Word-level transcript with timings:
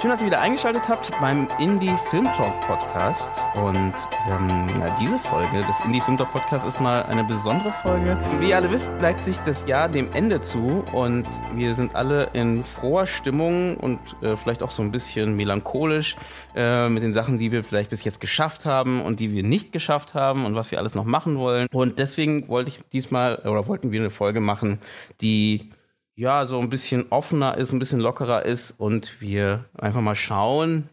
Schön, 0.00 0.10
dass 0.10 0.20
ihr 0.20 0.26
wieder 0.26 0.40
eingeschaltet 0.40 0.88
habt 0.88 1.10
beim 1.20 1.48
Indie 1.58 1.96
Film 2.08 2.26
Talk 2.26 2.60
Podcast. 2.60 3.28
Und 3.56 3.94
ähm, 4.28 4.68
ja, 4.78 4.94
diese 5.00 5.18
Folge 5.18 5.64
des 5.66 5.80
Indie 5.84 6.00
Film 6.00 6.16
Talk 6.16 6.30
Podcasts 6.30 6.68
ist 6.68 6.80
mal 6.80 7.02
eine 7.02 7.24
besondere 7.24 7.72
Folge. 7.82 8.16
Wie 8.38 8.50
ihr 8.50 8.56
alle 8.56 8.70
wisst, 8.70 8.88
neigt 9.00 9.24
sich 9.24 9.38
das 9.38 9.66
Jahr 9.66 9.88
dem 9.88 10.08
Ende 10.12 10.40
zu 10.40 10.84
und 10.92 11.26
wir 11.52 11.74
sind 11.74 11.96
alle 11.96 12.30
in 12.32 12.62
froher 12.62 13.08
Stimmung 13.08 13.76
und 13.76 13.98
äh, 14.22 14.36
vielleicht 14.36 14.62
auch 14.62 14.70
so 14.70 14.84
ein 14.84 14.92
bisschen 14.92 15.34
melancholisch 15.34 16.14
äh, 16.54 16.88
mit 16.88 17.02
den 17.02 17.12
Sachen, 17.12 17.38
die 17.38 17.50
wir 17.50 17.64
vielleicht 17.64 17.90
bis 17.90 18.04
jetzt 18.04 18.20
geschafft 18.20 18.66
haben 18.66 19.02
und 19.02 19.18
die 19.18 19.32
wir 19.32 19.42
nicht 19.42 19.72
geschafft 19.72 20.14
haben 20.14 20.44
und 20.46 20.54
was 20.54 20.70
wir 20.70 20.78
alles 20.78 20.94
noch 20.94 21.06
machen 21.06 21.38
wollen. 21.38 21.66
Und 21.72 21.98
deswegen 21.98 22.46
wollte 22.46 22.70
ich 22.70 22.78
diesmal 22.92 23.38
oder 23.38 23.66
wollten 23.66 23.90
wir 23.90 24.00
eine 24.00 24.10
Folge 24.10 24.38
machen, 24.38 24.78
die 25.20 25.72
ja, 26.18 26.46
so 26.46 26.58
ein 26.58 26.68
bisschen 26.68 27.06
offener 27.10 27.56
ist, 27.56 27.72
ein 27.72 27.78
bisschen 27.78 28.00
lockerer 28.00 28.44
ist 28.44 28.72
und 28.72 29.20
wir 29.20 29.66
einfach 29.78 30.00
mal 30.00 30.16
schauen, 30.16 30.88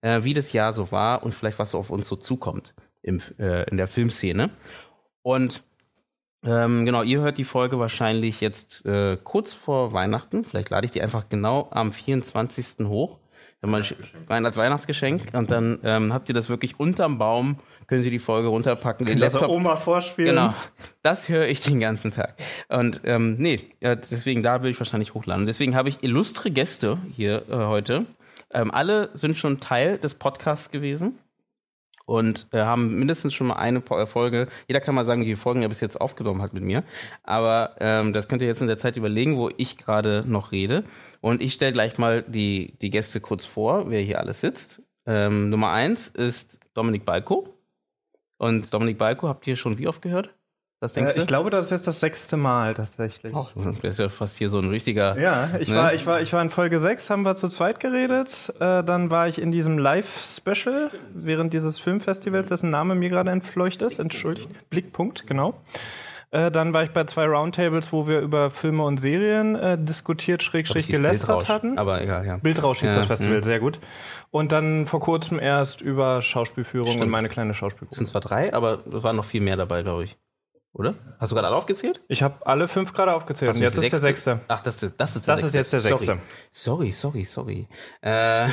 äh, 0.00 0.22
wie 0.22 0.32
das 0.32 0.52
Jahr 0.52 0.72
so 0.74 0.92
war 0.92 1.24
und 1.24 1.34
vielleicht 1.34 1.58
was 1.58 1.74
auf 1.74 1.90
uns 1.90 2.06
so 2.06 2.14
zukommt 2.14 2.76
im, 3.02 3.20
äh, 3.40 3.68
in 3.68 3.78
der 3.78 3.88
Filmszene. 3.88 4.50
Und 5.22 5.64
ähm, 6.44 6.86
genau, 6.86 7.02
ihr 7.02 7.20
hört 7.20 7.38
die 7.38 7.44
Folge 7.44 7.80
wahrscheinlich 7.80 8.40
jetzt 8.40 8.86
äh, 8.86 9.16
kurz 9.16 9.52
vor 9.52 9.92
Weihnachten. 9.92 10.44
Vielleicht 10.44 10.70
lade 10.70 10.86
ich 10.86 10.92
die 10.92 11.02
einfach 11.02 11.28
genau 11.28 11.66
am 11.72 11.90
24. 11.90 12.86
hoch. 12.86 13.18
Weihnachtsgeschenk. 13.62 14.30
Als 14.30 14.56
Weihnachtsgeschenk. 14.56 15.34
Und 15.34 15.50
dann 15.50 15.80
ähm, 15.82 16.12
habt 16.12 16.28
ihr 16.28 16.34
das 16.34 16.48
wirklich 16.48 16.78
unterm 16.78 17.18
Baum 17.18 17.58
können 17.90 18.04
Sie 18.04 18.10
die 18.10 18.20
Folge 18.20 18.46
runterpacken, 18.46 19.04
den 19.04 19.18
Laptop. 19.18 19.50
Oma 19.50 19.74
vorspielen. 19.74 20.36
Genau, 20.36 20.54
das 21.02 21.28
höre 21.28 21.48
ich 21.48 21.60
den 21.60 21.80
ganzen 21.80 22.12
Tag. 22.12 22.36
Und 22.68 23.00
ähm, 23.02 23.34
nee, 23.36 23.68
ja, 23.80 23.96
deswegen 23.96 24.44
da 24.44 24.62
will 24.62 24.70
ich 24.70 24.78
wahrscheinlich 24.78 25.12
hochladen. 25.12 25.44
Deswegen 25.44 25.74
habe 25.74 25.88
ich 25.88 26.04
illustre 26.04 26.52
Gäste 26.52 26.98
hier 27.16 27.48
äh, 27.48 27.56
heute. 27.56 28.06
Ähm, 28.52 28.70
alle 28.70 29.10
sind 29.14 29.36
schon 29.36 29.58
Teil 29.58 29.98
des 29.98 30.14
Podcasts 30.14 30.70
gewesen 30.70 31.18
und 32.06 32.46
äh, 32.52 32.58
haben 32.58 32.94
mindestens 32.94 33.34
schon 33.34 33.48
mal 33.48 33.56
eine 33.56 33.82
äh, 33.90 34.06
Folge. 34.06 34.46
Jeder 34.68 34.78
kann 34.78 34.94
mal 34.94 35.04
sagen, 35.04 35.22
wie 35.22 35.26
viele 35.26 35.36
Folgen 35.36 35.62
er 35.62 35.68
bis 35.68 35.80
jetzt 35.80 36.00
aufgenommen 36.00 36.42
hat 36.42 36.54
mit 36.54 36.62
mir. 36.62 36.84
Aber 37.24 37.74
ähm, 37.80 38.12
das 38.12 38.28
könnt 38.28 38.40
ihr 38.40 38.46
jetzt 38.46 38.62
in 38.62 38.68
der 38.68 38.78
Zeit 38.78 38.96
überlegen, 38.96 39.36
wo 39.36 39.50
ich 39.56 39.78
gerade 39.78 40.22
noch 40.24 40.52
rede. 40.52 40.84
Und 41.20 41.42
ich 41.42 41.54
stelle 41.54 41.72
gleich 41.72 41.98
mal 41.98 42.22
die, 42.22 42.78
die 42.80 42.90
Gäste 42.90 43.20
kurz 43.20 43.44
vor, 43.44 43.90
wer 43.90 44.00
hier 44.00 44.20
alles 44.20 44.40
sitzt. 44.40 44.80
Ähm, 45.06 45.50
Nummer 45.50 45.72
eins 45.72 46.06
ist 46.06 46.60
Dominik 46.74 47.04
Balko. 47.04 47.59
Und 48.40 48.72
Dominik 48.72 48.96
Balko 48.96 49.28
habt 49.28 49.46
ihr 49.46 49.54
schon 49.54 49.76
wie 49.76 49.86
oft 49.86 50.00
gehört? 50.00 50.30
Was 50.80 50.94
denkst 50.94 51.12
äh, 51.12 51.14
du? 51.16 51.20
Ich 51.20 51.26
glaube, 51.26 51.50
das 51.50 51.66
ist 51.66 51.72
jetzt 51.72 51.86
das 51.86 52.00
sechste 52.00 52.38
Mal 52.38 52.72
tatsächlich. 52.72 53.34
Oh, 53.34 53.46
der 53.54 53.90
ist 53.90 53.98
ja 53.98 54.08
fast 54.08 54.38
hier 54.38 54.48
so 54.48 54.58
ein 54.58 54.70
richtiger. 54.70 55.20
Ja, 55.20 55.50
ich 55.60 55.68
ne? 55.68 55.76
war, 55.76 55.92
ich 55.92 56.06
war, 56.06 56.22
ich 56.22 56.32
war 56.32 56.40
in 56.40 56.48
Folge 56.48 56.80
6, 56.80 57.10
haben 57.10 57.22
wir 57.22 57.36
zu 57.36 57.50
zweit 57.50 57.80
geredet. 57.80 58.50
Äh, 58.58 58.82
dann 58.82 59.10
war 59.10 59.28
ich 59.28 59.42
in 59.42 59.52
diesem 59.52 59.76
Live-Special 59.76 60.90
während 61.12 61.52
dieses 61.52 61.78
Filmfestivals, 61.78 62.48
dessen 62.48 62.70
Name 62.70 62.94
mir 62.94 63.10
gerade 63.10 63.30
entfleucht 63.30 63.82
ist. 63.82 63.98
Entschuldigt. 63.98 64.48
Blickpunkt, 64.70 65.26
genau. 65.26 65.60
Äh, 66.32 66.50
dann 66.50 66.72
war 66.72 66.84
ich 66.84 66.90
bei 66.90 67.04
zwei 67.04 67.26
Roundtables, 67.26 67.92
wo 67.92 68.06
wir 68.06 68.20
über 68.20 68.50
Filme 68.50 68.84
und 68.84 68.98
Serien 68.98 69.56
äh, 69.56 69.76
diskutiert, 69.76 70.42
schrägstrich 70.42 70.86
gelästert 70.86 71.48
hatten. 71.48 71.76
Aber 71.76 72.00
egal, 72.00 72.24
ja. 72.24 72.36
Bildrausch 72.36 72.80
hieß 72.80 72.90
ja, 72.90 72.96
das 72.96 73.06
Festival, 73.06 73.38
mh. 73.38 73.42
sehr 73.44 73.58
gut. 73.58 73.80
Und 74.30 74.52
dann 74.52 74.86
vor 74.86 75.00
kurzem 75.00 75.40
erst 75.40 75.80
über 75.80 76.22
Schauspielführung 76.22 76.88
Stimmt. 76.88 77.04
und 77.04 77.10
meine 77.10 77.28
kleine 77.28 77.52
Schauspielgruppe. 77.54 77.92
Es 77.92 77.96
sind 77.96 78.06
zwar 78.06 78.20
drei, 78.20 78.54
aber 78.54 78.86
es 78.86 79.02
waren 79.02 79.16
noch 79.16 79.24
viel 79.24 79.40
mehr 79.40 79.56
dabei, 79.56 79.82
glaube 79.82 80.04
ich. 80.04 80.16
Oder? 80.72 80.94
Hast 81.18 81.32
du 81.32 81.34
gerade 81.34 81.48
alle 81.48 81.56
aufgezählt? 81.56 81.98
Ich 82.06 82.22
habe 82.22 82.46
alle 82.46 82.68
fünf 82.68 82.92
gerade 82.92 83.12
aufgezählt. 83.12 83.56
Und 83.56 83.60
jetzt 83.60 83.76
ist 83.76 83.92
der 83.92 83.98
sechste. 83.98 84.40
Ach, 84.46 84.60
das, 84.60 84.80
ist, 84.80 84.94
das 84.98 85.16
ist 85.16 85.26
der 85.26 85.34
Das 85.34 85.40
sechste. 85.40 85.46
ist 85.46 85.54
jetzt 85.54 85.72
der 85.72 85.80
sechste. 85.80 86.18
Sorry, 86.52 86.92
sorry, 86.92 87.24
sorry. 87.24 87.66
sorry. 88.02 88.46
Äh, 88.46 88.48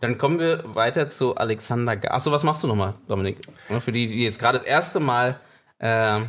dann 0.00 0.16
kommen 0.16 0.38
wir 0.38 0.62
weiter 0.76 1.10
zu 1.10 1.34
Alexander 1.34 1.96
G 1.96 2.06
Achso, 2.06 2.30
was 2.30 2.44
machst 2.44 2.62
du 2.62 2.68
nochmal, 2.68 2.94
Dominik? 3.08 3.38
Für 3.80 3.90
die, 3.90 4.06
die 4.06 4.22
jetzt 4.22 4.38
gerade 4.38 4.58
das 4.58 4.66
erste 4.66 5.00
Mal 5.00 5.40
äh, 5.80 6.20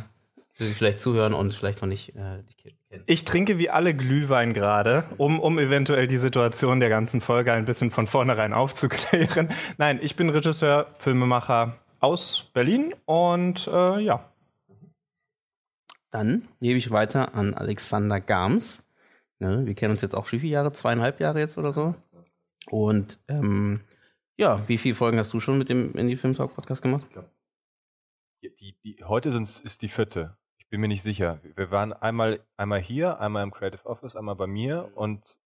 die 0.66 0.74
vielleicht 0.74 1.00
zuhören 1.00 1.34
und 1.34 1.54
vielleicht 1.54 1.82
noch 1.82 1.88
nicht 1.88 2.14
äh, 2.16 2.42
die 2.42 2.54
kennen. 2.54 3.04
Ich 3.06 3.24
trinke 3.24 3.58
wie 3.58 3.70
alle 3.70 3.94
Glühwein 3.94 4.54
gerade, 4.54 5.04
um, 5.18 5.40
um 5.40 5.58
eventuell 5.58 6.08
die 6.08 6.18
Situation 6.18 6.80
der 6.80 6.88
ganzen 6.88 7.20
Folge 7.20 7.52
ein 7.52 7.66
bisschen 7.66 7.90
von 7.90 8.06
vornherein 8.06 8.52
aufzuklären. 8.52 9.50
Nein, 9.78 10.00
ich 10.02 10.16
bin 10.16 10.30
Regisseur, 10.30 10.94
Filmemacher 10.98 11.78
aus 12.00 12.50
Berlin 12.54 12.94
und 13.04 13.66
äh, 13.66 14.00
ja. 14.00 14.32
Dann 16.10 16.48
gebe 16.60 16.78
ich 16.78 16.90
weiter 16.90 17.34
an 17.34 17.52
Alexander 17.52 18.20
Gams. 18.20 18.84
Ne, 19.38 19.66
wir 19.66 19.74
kennen 19.74 19.92
uns 19.92 20.00
jetzt 20.00 20.14
auch 20.14 20.32
wie 20.32 20.40
viele 20.40 20.52
Jahre? 20.52 20.72
Zweieinhalb 20.72 21.20
Jahre 21.20 21.38
jetzt 21.40 21.58
oder 21.58 21.72
so? 21.72 21.94
Und 22.70 23.20
ähm, 23.28 23.80
ja, 24.36 24.66
wie 24.66 24.78
viele 24.78 24.94
Folgen 24.94 25.18
hast 25.18 25.32
du 25.32 25.40
schon 25.40 25.58
mit 25.58 25.68
dem 25.68 25.94
Indie 25.94 26.16
Film 26.16 26.34
Talk 26.34 26.54
Podcast 26.54 26.80
gemacht? 26.80 27.04
Die, 28.42 28.54
die, 28.56 28.76
die, 28.82 29.04
heute 29.04 29.30
sind's, 29.32 29.60
ist 29.60 29.82
die 29.82 29.88
vierte 29.88 30.36
bin 30.70 30.80
mir 30.80 30.88
nicht 30.88 31.02
sicher. 31.02 31.40
Wir 31.56 31.70
waren 31.70 31.92
einmal, 31.92 32.40
einmal 32.56 32.80
hier, 32.80 33.20
einmal 33.20 33.42
im 33.42 33.50
Creative 33.50 33.84
Office, 33.86 34.16
einmal 34.16 34.36
bei 34.36 34.46
mir 34.46 34.90
und 34.94 35.38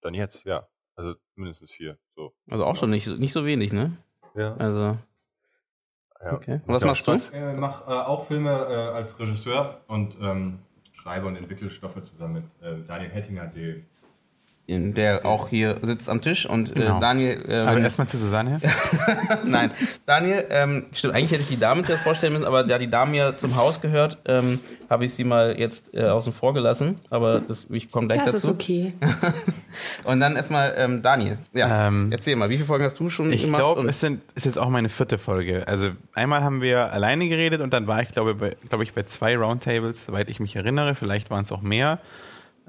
dann 0.00 0.14
jetzt, 0.14 0.44
ja. 0.44 0.66
Also 0.96 1.14
mindestens 1.34 1.70
vier. 1.70 1.98
So. 2.14 2.34
Also 2.50 2.64
auch 2.64 2.76
schon 2.76 2.90
nicht, 2.90 3.06
nicht 3.06 3.32
so 3.32 3.44
wenig, 3.44 3.72
ne? 3.72 3.96
Ja. 4.34 4.54
Also. 4.56 4.98
Ja. 6.22 6.32
Okay. 6.32 6.60
Und 6.66 6.74
was 6.74 6.84
machst 6.84 7.06
du? 7.06 7.14
Ich 7.14 7.32
äh, 7.32 7.54
mache 7.54 7.90
äh, 7.90 7.94
auch 7.94 8.24
Filme 8.24 8.50
äh, 8.50 8.94
als 8.94 9.18
Regisseur 9.18 9.80
und 9.86 10.16
ähm, 10.20 10.58
schreibe 10.92 11.26
und 11.26 11.36
entwickle 11.36 11.70
Stoffe 11.70 12.02
zusammen 12.02 12.34
mit 12.34 12.44
äh, 12.62 12.84
Daniel 12.86 13.10
Hettinger, 13.10 13.46
der 13.46 13.76
der 14.70 15.26
auch 15.26 15.48
hier 15.48 15.76
sitzt 15.82 16.08
am 16.08 16.20
Tisch 16.20 16.46
und 16.46 16.70
äh, 16.70 16.80
genau. 16.80 17.00
Daniel. 17.00 17.42
Ähm, 17.48 17.66
aber 17.66 17.80
erstmal 17.80 18.06
zu 18.06 18.18
Susanne. 18.18 18.60
Nein, 19.44 19.72
Daniel, 20.06 20.44
ähm, 20.50 20.86
stimmt, 20.92 21.14
eigentlich 21.14 21.32
hätte 21.32 21.42
ich 21.42 21.48
die 21.48 21.58
Dame 21.58 21.82
zuerst 21.82 22.02
vorstellen 22.02 22.34
müssen, 22.34 22.46
aber 22.46 22.64
da 22.64 22.78
die 22.78 22.88
Dame 22.88 23.16
ja 23.16 23.36
zum 23.36 23.56
Haus 23.56 23.80
gehört, 23.80 24.18
ähm, 24.26 24.60
habe 24.88 25.04
ich 25.04 25.14
sie 25.14 25.24
mal 25.24 25.58
jetzt 25.58 25.94
äh, 25.94 26.04
außen 26.04 26.32
vor 26.32 26.54
gelassen. 26.54 26.98
Aber 27.10 27.40
das, 27.40 27.66
ich 27.70 27.90
komme 27.90 28.08
gleich 28.08 28.22
das 28.22 28.32
dazu. 28.32 28.48
Das 28.48 28.56
ist 28.56 28.62
okay. 28.62 28.92
und 30.04 30.20
dann 30.20 30.36
erstmal 30.36 30.74
ähm, 30.76 31.02
Daniel. 31.02 31.38
Ja, 31.52 31.88
ähm, 31.88 32.10
erzähl 32.12 32.36
mal, 32.36 32.50
wie 32.50 32.56
viele 32.56 32.66
Folgen 32.66 32.84
hast 32.84 32.98
du 32.98 33.08
schon 33.08 33.32
ich 33.32 33.42
gemacht? 33.42 33.60
Ich 33.60 33.64
glaube, 33.64 33.88
es 33.88 34.00
sind, 34.00 34.20
ist 34.34 34.46
jetzt 34.46 34.58
auch 34.58 34.68
meine 34.68 34.88
vierte 34.88 35.18
Folge. 35.18 35.66
Also 35.66 35.90
einmal 36.14 36.42
haben 36.42 36.60
wir 36.60 36.92
alleine 36.92 37.28
geredet 37.28 37.60
und 37.60 37.72
dann 37.72 37.86
war 37.86 38.02
ich, 38.02 38.10
glaube 38.10 38.56
glaub 38.68 38.82
ich, 38.82 38.92
bei 38.92 39.04
zwei 39.04 39.36
Roundtables, 39.36 40.04
soweit 40.04 40.28
ich 40.28 40.40
mich 40.40 40.56
erinnere. 40.56 40.94
Vielleicht 40.94 41.30
waren 41.30 41.44
es 41.44 41.52
auch 41.52 41.62
mehr 41.62 42.00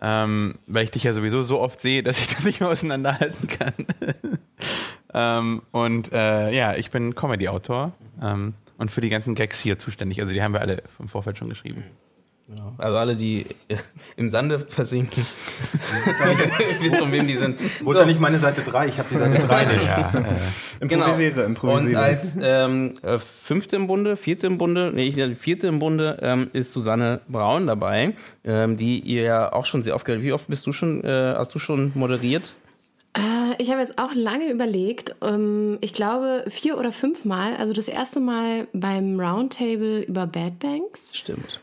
ähm, 0.01 0.56
weil 0.67 0.84
ich 0.84 0.91
dich 0.91 1.03
ja 1.03 1.13
sowieso 1.13 1.44
so 1.44 1.59
oft 1.59 1.79
sehe, 1.79 2.03
dass 2.03 2.19
ich 2.19 2.28
das 2.28 2.44
nicht 2.44 2.59
mehr 2.59 2.69
auseinanderhalten 2.69 3.47
kann. 3.47 3.73
ähm, 5.13 5.62
und 5.72 6.12
äh, 6.12 6.51
ja, 6.51 6.75
ich 6.75 6.91
bin 6.91 7.16
Comedy-Autor 7.16 7.94
ähm, 8.22 8.56
und 8.78 8.91
für 8.91 9.01
die 9.01 9.09
ganzen 9.09 9.35
Gags 9.35 9.59
hier 9.59 9.78
zuständig. 9.78 10.19
Also 10.22 10.34
die 10.34 10.41
haben 10.41 10.53
wir 10.53 10.62
alle 10.62 10.84
im 11.00 11.07
Vorfeld 11.07 11.38
schon 11.38 11.50
geschrieben. 11.50 11.84
Genau. 12.53 12.73
Also 12.78 12.97
alle, 12.97 13.16
die 13.16 13.45
äh, 13.69 13.78
im 14.17 14.29
Sande 14.29 14.59
versinken, 14.59 15.25
wisst 16.81 16.97
von 16.97 17.12
wem 17.12 17.25
die 17.25 17.38
sind. 17.38 17.57
Wo 17.81 17.91
ist 17.91 17.97
so. 17.97 18.01
ja 18.01 18.06
nicht 18.06 18.19
meine 18.19 18.39
Seite 18.39 18.62
3? 18.62 18.89
Ich 18.89 18.97
habe 19.00 19.07
die 19.09 19.17
Seite 19.17 19.47
3 19.47 19.66
nicht. 19.66 19.85
ja, 19.85 20.12
äh, 20.13 20.81
improvisiere, 20.81 21.31
genau. 21.31 21.45
improvisiere. 21.45 21.97
Und 21.97 22.03
als 22.03 22.38
ähm, 22.41 22.97
äh, 23.03 23.19
fünfte 23.19 23.78
im 23.78 23.88
Bunde, 23.88 24.17
vierte 24.17 24.47
im 24.47 24.57
Bunde, 24.57 24.91
nee, 24.94 25.06
ich, 25.06 25.16
vierte 25.39 25.67
im 25.67 25.79
Bunde 25.79 26.17
ähm, 26.22 26.50
ist 26.51 26.73
Susanne 26.73 27.22
Braun 27.29 27.67
dabei, 27.67 28.16
ähm, 28.44 28.75
die 28.75 29.00
ihr 29.00 29.23
ja 29.23 29.53
auch 29.53 29.66
schon 29.66 29.81
sehr 29.83 29.95
oft 29.95 30.03
gehört. 30.03 30.22
Wie 30.22 30.33
oft 30.33 30.47
bist 30.47 30.68
du 30.68 30.74
schon, 30.74 31.06
äh, 31.06 31.36
hast 31.38 31.56
du 31.56 31.59
schon 31.59 31.92
moderiert? 31.95 32.56
ich 33.57 33.69
habe 33.69 33.81
jetzt 33.81 34.00
auch 34.00 34.15
lange 34.15 34.50
überlegt. 34.50 35.15
Ähm, 35.21 35.77
ich 35.81 35.94
glaube 35.94 36.45
vier 36.47 36.77
oder 36.77 36.94
fünf 36.94 37.25
Mal. 37.25 37.57
Also 37.57 37.74
das 37.74 37.89
erste 37.89 38.21
Mal 38.21 38.68
beim 38.71 39.19
Roundtable 39.19 40.00
über 40.04 40.25
Bad 40.27 40.59
Banks. 40.59 41.09
Stimmt 41.13 41.59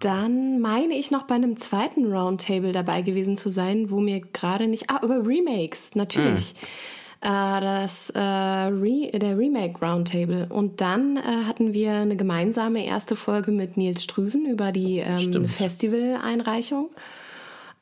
dann 0.00 0.60
meine 0.60 0.94
ich 0.94 1.10
noch 1.10 1.22
bei 1.22 1.34
einem 1.34 1.56
zweiten 1.56 2.12
Roundtable 2.12 2.72
dabei 2.72 3.02
gewesen 3.02 3.36
zu 3.36 3.48
sein, 3.48 3.90
wo 3.90 4.00
mir 4.00 4.20
gerade 4.20 4.66
nicht. 4.66 4.90
Ah, 4.90 5.00
über 5.02 5.26
Remakes, 5.26 5.94
natürlich. 5.94 6.54
Mm. 6.54 7.26
Äh, 7.26 7.60
das, 7.60 8.10
äh, 8.10 8.20
Re, 8.20 9.10
der 9.14 9.38
Remake 9.38 9.84
Roundtable. 9.84 10.48
Und 10.50 10.80
dann 10.80 11.16
äh, 11.16 11.44
hatten 11.46 11.72
wir 11.72 11.92
eine 11.92 12.16
gemeinsame 12.16 12.84
erste 12.84 13.16
Folge 13.16 13.50
mit 13.52 13.76
Nils 13.76 14.02
Strüven 14.02 14.46
über 14.46 14.70
die 14.70 14.98
ähm, 14.98 15.46
Festival-Einreichung. 15.46 16.90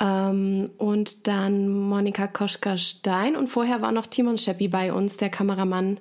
Ähm, 0.01 0.71
und 0.79 1.27
dann 1.27 1.69
Monika 1.69 2.27
Koschka-Stein. 2.27 3.37
Und 3.37 3.49
vorher 3.49 3.83
war 3.83 3.93
noch 3.93 4.07
Timon 4.07 4.39
Scheppi 4.39 4.69
bei 4.69 4.93
uns, 4.93 5.17
der 5.17 5.31
Kameramann, 5.31 5.99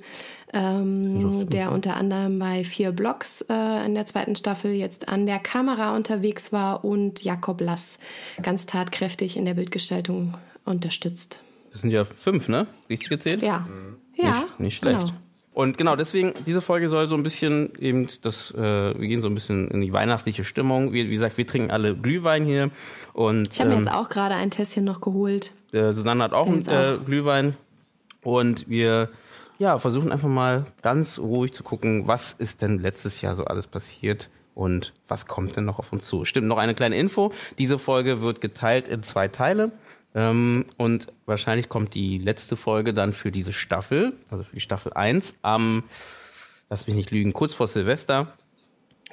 ähm, 0.54 1.50
der 1.50 1.72
unter 1.72 1.98
anderem 1.98 2.40
bei 2.40 2.64
vier 2.64 2.92
Blocks 2.92 3.42
äh, 3.50 3.86
in 3.86 3.96
der 3.96 4.06
zweiten 4.06 4.36
Staffel 4.36 4.72
jetzt 4.72 5.08
an 5.08 5.26
der 5.26 5.40
Kamera 5.40 5.96
unterwegs 5.96 6.52
war 6.52 6.86
und 6.86 7.24
Jakob 7.24 7.60
Lass 7.62 8.00
ganz 8.42 8.66
tatkräftig 8.66 9.36
in 9.36 9.46
der 9.46 9.56
Bildgestaltung 9.56 10.36
unterstützt. 10.66 11.42
Das 11.72 11.82
sind 11.82 11.90
ja 11.90 12.06
fünf, 12.06 12.48
ne? 12.48 12.68
Richtig 12.90 13.10
gezählt? 13.10 13.42
Ja. 13.42 13.68
Ja. 14.16 14.42
Nicht, 14.42 14.60
nicht 14.60 14.78
schlecht. 14.78 15.08
Genau. 15.08 15.18
Und 15.54 15.78
genau, 15.78 15.96
deswegen, 15.96 16.34
diese 16.48 16.62
Folge 16.62 16.90
soll 16.90 17.08
so 17.08 17.16
ein 17.16 17.22
bisschen 17.22 17.74
eben 17.80 18.08
das, 18.22 18.52
äh, 18.52 18.60
wir 18.60 19.08
gehen 19.08 19.22
so 19.22 19.28
ein 19.28 19.36
bisschen 19.36 19.68
in 19.70 19.82
die 19.82 19.94
weihnachtliche 19.94 20.44
Stimmung. 20.44 20.94
Wie, 20.94 21.10
wie 21.10 21.14
gesagt, 21.14 21.38
wir 21.38 21.46
trinken 21.46 21.70
alle 21.70 21.96
Glühwein 21.96 22.44
hier. 22.44 22.72
Und 23.14 23.54
Ich 23.54 23.60
habe 23.60 23.70
mir 23.70 23.76
ähm, 23.78 23.84
jetzt 23.84 23.94
auch 23.94 24.10
gerade 24.10 24.34
ein 24.34 24.50
Tässchen 24.50 24.84
noch 24.84 25.00
geholt. 25.02 25.52
äh, 25.72 25.94
Susanne 25.94 26.24
hat 26.24 26.34
auch 26.34 26.48
einen 26.48 26.68
äh. 26.68 26.98
Glühwein. 27.06 27.56
Und 28.24 28.68
wir 28.68 29.10
ja, 29.58 29.78
versuchen 29.78 30.12
einfach 30.12 30.30
mal 30.30 30.66
ganz 30.82 31.20
ruhig 31.20 31.54
zu 31.54 31.64
gucken, 31.64 32.08
was 32.08 32.34
ist 32.34 32.62
denn 32.62 32.80
letztes 32.80 33.22
Jahr 33.22 33.36
so 33.36 33.46
alles 33.46 33.68
passiert 33.68 34.30
und 34.56 34.94
was 35.08 35.26
kommt 35.26 35.56
denn 35.56 35.66
noch 35.66 35.80
auf 35.80 35.92
uns 35.92 36.06
zu. 36.06 36.26
Stimmt, 36.26 36.48
noch 36.48 36.58
eine 36.58 36.76
kleine 36.76 36.96
Info. 36.98 37.32
Diese 37.58 37.80
Folge 37.80 38.22
wird 38.22 38.42
geteilt 38.42 38.88
in 38.88 39.04
zwei 39.04 39.28
Teile. 39.28 39.72
Ähm, 40.16 40.66
und 40.78 41.08
wahrscheinlich 41.26 41.70
kommt 41.70 41.94
die 41.96 42.20
letzte 42.20 42.56
Folge 42.56 42.94
dann 42.94 43.14
für 43.14 43.32
diese 43.32 43.54
Staffel, 43.54 44.14
also 44.30 44.44
für 44.44 44.56
die 44.56 44.62
Staffel 44.62 44.94
1, 44.94 45.34
am, 45.42 45.84
lass 46.70 46.86
mich 46.86 46.96
nicht 46.96 47.12
lügen, 47.12 47.34
kurz 47.34 47.56
vor 47.56 47.68
Silvester. 47.68 48.34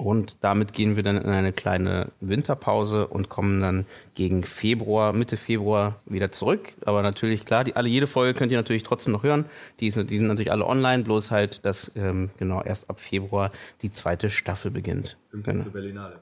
Und 0.00 0.38
damit 0.41 0.73
gehen 0.73 0.97
wir 0.97 1.02
dann 1.02 1.19
in 1.19 1.29
eine 1.29 1.52
kleine 1.52 2.11
Winterpause 2.20 3.06
und 3.06 3.29
kommen 3.29 3.61
dann 3.61 3.85
gegen 4.14 4.44
Februar, 4.44 5.12
Mitte 5.12 5.37
Februar 5.37 6.00
wieder 6.06 6.32
zurück. 6.32 6.73
Aber 6.87 7.02
natürlich, 7.02 7.44
klar, 7.44 7.64
die, 7.64 7.76
alle, 7.76 7.91
jede 7.91 8.06
Folge 8.06 8.32
könnt 8.32 8.50
ihr 8.50 8.56
natürlich 8.56 8.82
trotzdem 8.82 9.12
noch 9.12 9.25
hören. 9.25 9.44
Die, 9.79 9.88
ist, 9.88 9.97
die 9.97 10.17
sind 10.17 10.26
natürlich 10.26 10.52
alle 10.52 10.64
online, 10.64 11.02
bloß 11.02 11.31
halt, 11.31 11.62
dass 11.67 11.93
ähm, 11.97 12.31
genau 12.38 12.62
erst 12.62 12.88
ab 12.88 12.99
Februar 12.99 13.52
die 13.82 13.93
zweite 13.93 14.31
Staffel 14.31 14.70
beginnt. 14.70 15.19
Genau. 15.32 15.64
Berlinale. 15.64 16.20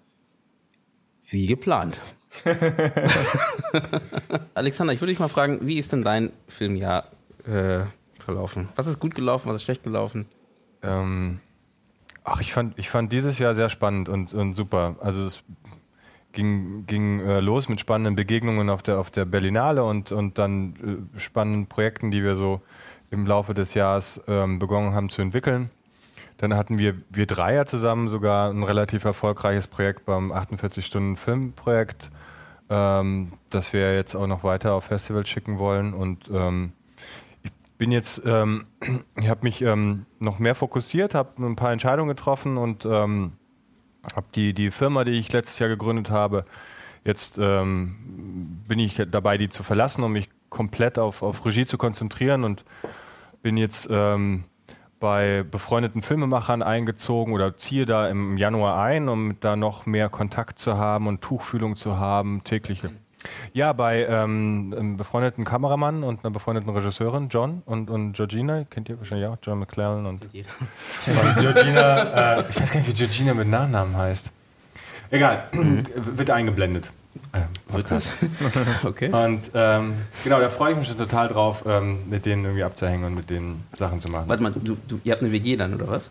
Wie 1.29 1.47
geplant. 1.47 1.97
Alexander, 4.55 4.93
ich 4.93 5.01
würde 5.01 5.13
dich 5.13 5.21
mal 5.21 5.29
fragen, 5.29 5.61
wie 5.63 5.79
ist 5.79 5.93
denn 5.93 6.03
dein 6.03 6.33
Filmjahr 6.49 7.13
äh, 7.47 7.85
verlaufen? 8.19 8.71
Was 8.75 8.89
ist 8.89 8.99
gut 8.99 9.15
gelaufen, 9.15 9.49
was 9.49 9.59
ist 9.59 9.63
schlecht 9.63 9.85
gelaufen? 9.85 10.27
Ähm, 10.83 11.39
ach, 12.31 12.41
ich 12.41 12.53
fand, 12.53 12.79
ich 12.79 12.91
fand 12.91 13.13
dieses 13.13 13.39
Jahr 13.39 13.55
sehr 13.55 13.71
spannend 13.71 14.09
und, 14.09 14.33
und 14.35 14.55
super. 14.55 14.97
Also 15.01 15.27
es 15.27 15.43
ging, 16.33 16.87
ging 16.87 17.21
äh, 17.21 17.41
los 17.41 17.69
mit 17.69 17.81
spannenden 17.81 18.15
Begegnungen 18.15 18.71
auf 18.71 18.83
der, 18.83 18.99
auf 18.99 19.11
der 19.11 19.25
Berlinale 19.25 19.85
und, 19.85 20.13
und 20.13 20.39
dann 20.39 21.09
äh, 21.15 21.19
spannenden 21.21 21.67
Projekten, 21.67 22.11
die 22.11 22.23
wir 22.23 22.37
so 22.37 22.61
im 23.11 23.27
Laufe 23.27 23.55
des 23.55 23.75
Jahres 23.75 24.21
ähm, 24.29 24.59
begonnen 24.59 24.95
haben 24.95 25.09
zu 25.09 25.23
entwickeln. 25.23 25.71
Dann 26.37 26.55
hatten 26.55 26.79
wir, 26.79 26.95
wir 27.11 27.27
Dreier 27.27 27.67
zusammen 27.67 28.09
sogar 28.09 28.51
ein 28.51 28.63
relativ 28.63 29.05
erfolgreiches 29.05 29.67
Projekt 29.67 30.05
beim 30.05 30.31
48-Stunden-Filmprojekt, 30.31 32.11
ähm, 32.71 33.33
das 33.51 33.73
wir 33.73 33.95
jetzt 33.97 34.15
auch 34.15 34.27
noch 34.27 34.45
weiter 34.45 34.75
auf 34.75 34.85
Festivals 34.85 35.29
schicken 35.29 35.59
wollen. 35.59 35.95
Und 35.95 36.31
ähm, 36.33 36.73
bin 37.79 37.93
jetzt, 37.93 38.23
ähm, 38.27 38.67
ich 39.17 39.29
habe 39.29 39.41
mich 39.45 39.63
ähm, 39.63 40.05
noch 40.19 40.39
mehr 40.39 40.55
fokussiert, 40.55 41.15
habe 41.15 41.45
ein 41.45 41.57
paar 41.57 41.73
Entscheidungen 41.73 42.09
getroffen 42.09 42.59
und 42.59 42.85
ähm, 42.85 43.33
habe 44.15 44.27
die, 44.35 44.53
die 44.53 44.71
Firma, 44.71 45.05
die 45.05 45.13
ich 45.13 45.33
letztes 45.33 45.59
Jahr 45.59 45.69
gegründet 45.69 46.11
habe, 46.11 46.45
jetzt 47.05 47.39
ähm, 47.39 48.61
bin 48.69 48.79
ich 48.79 49.03
dabei, 49.11 49.39
die 49.39 49.49
zu 49.49 49.63
verlassen, 49.63 50.03
um 50.03 50.13
mich 50.13 50.29
komplett 50.51 50.99
auf, 50.99 51.23
auf 51.23 51.45
Regie 51.47 51.67
zu 51.67 51.79
konzentrieren 51.79 52.45
und 52.45 52.65
bin 53.43 53.57
jetzt 53.57 53.89
ähm, 53.91 54.45
bei 55.01 55.45
befreundeten 55.49 56.03
Filmemachern 56.03 56.63
eingezogen 56.63 57.33
oder 57.33 57.57
ziehe 57.57 57.87
da 57.87 58.09
im 58.09 58.37
Januar 58.37 58.83
ein, 58.83 59.09
um 59.09 59.39
da 59.41 59.55
noch 59.55 59.87
mehr 59.87 60.09
Kontakt 60.09 60.59
zu 60.59 60.77
haben 60.77 61.07
und 61.07 61.21
Tuchfühlung 61.21 61.77
zu 61.77 61.99
haben, 61.99 62.43
tägliche. 62.43 62.91
Ja, 63.53 63.73
bei 63.73 64.07
ähm, 64.07 64.75
einem 64.77 64.97
befreundeten 64.97 65.45
Kameramann 65.45 66.03
und 66.05 66.25
einer 66.25 66.33
befreundeten 66.33 66.71
Regisseurin, 66.71 67.29
John 67.29 67.63
und, 67.67 67.91
und 67.91 68.13
Georgina, 68.13 68.65
kennt 68.65 68.89
ihr 68.89 68.99
wahrscheinlich 68.99 69.29
auch, 69.29 69.39
John 69.43 69.59
McClellan 69.59 70.07
und, 70.07 70.23
und 70.23 70.33
Georgina, 71.41 72.39
äh, 72.39 72.45
ich 72.51 72.61
weiß 72.61 72.73
gar 72.73 72.81
nicht, 72.81 72.89
wie 72.89 72.95
Georgina 72.95 73.35
mit 73.35 73.49
Nachnamen 73.49 73.97
heißt. 73.97 74.31
Egal, 75.11 75.45
wird 75.53 76.31
eingeblendet. 76.31 76.93
Äh, 77.33 77.75
Wird 77.75 77.91
das? 77.91 78.13
okay. 78.85 79.11
und 79.11 79.51
ähm, 79.55 79.95
genau, 80.25 80.41
da 80.41 80.49
freue 80.49 80.73
ich 80.73 80.79
mich 80.79 80.89
schon 80.89 80.99
total 80.99 81.29
drauf, 81.29 81.65
ähm, 81.67 82.09
mit 82.09 82.25
denen 82.27 82.45
irgendwie 82.45 82.65
abzuhängen 82.65 83.05
und 83.05 83.15
mit 83.15 83.29
denen 83.29 83.65
Sachen 83.77 84.01
zu 84.01 84.09
machen. 84.09 84.29
Warte 84.29 84.43
mal, 84.43 84.53
du, 84.53 84.77
du, 84.87 85.01
ihr 85.05 85.13
habt 85.13 85.23
eine 85.23 85.33
WG 85.33 85.57
dann, 85.57 85.75
oder 85.75 85.89
was? 85.89 86.11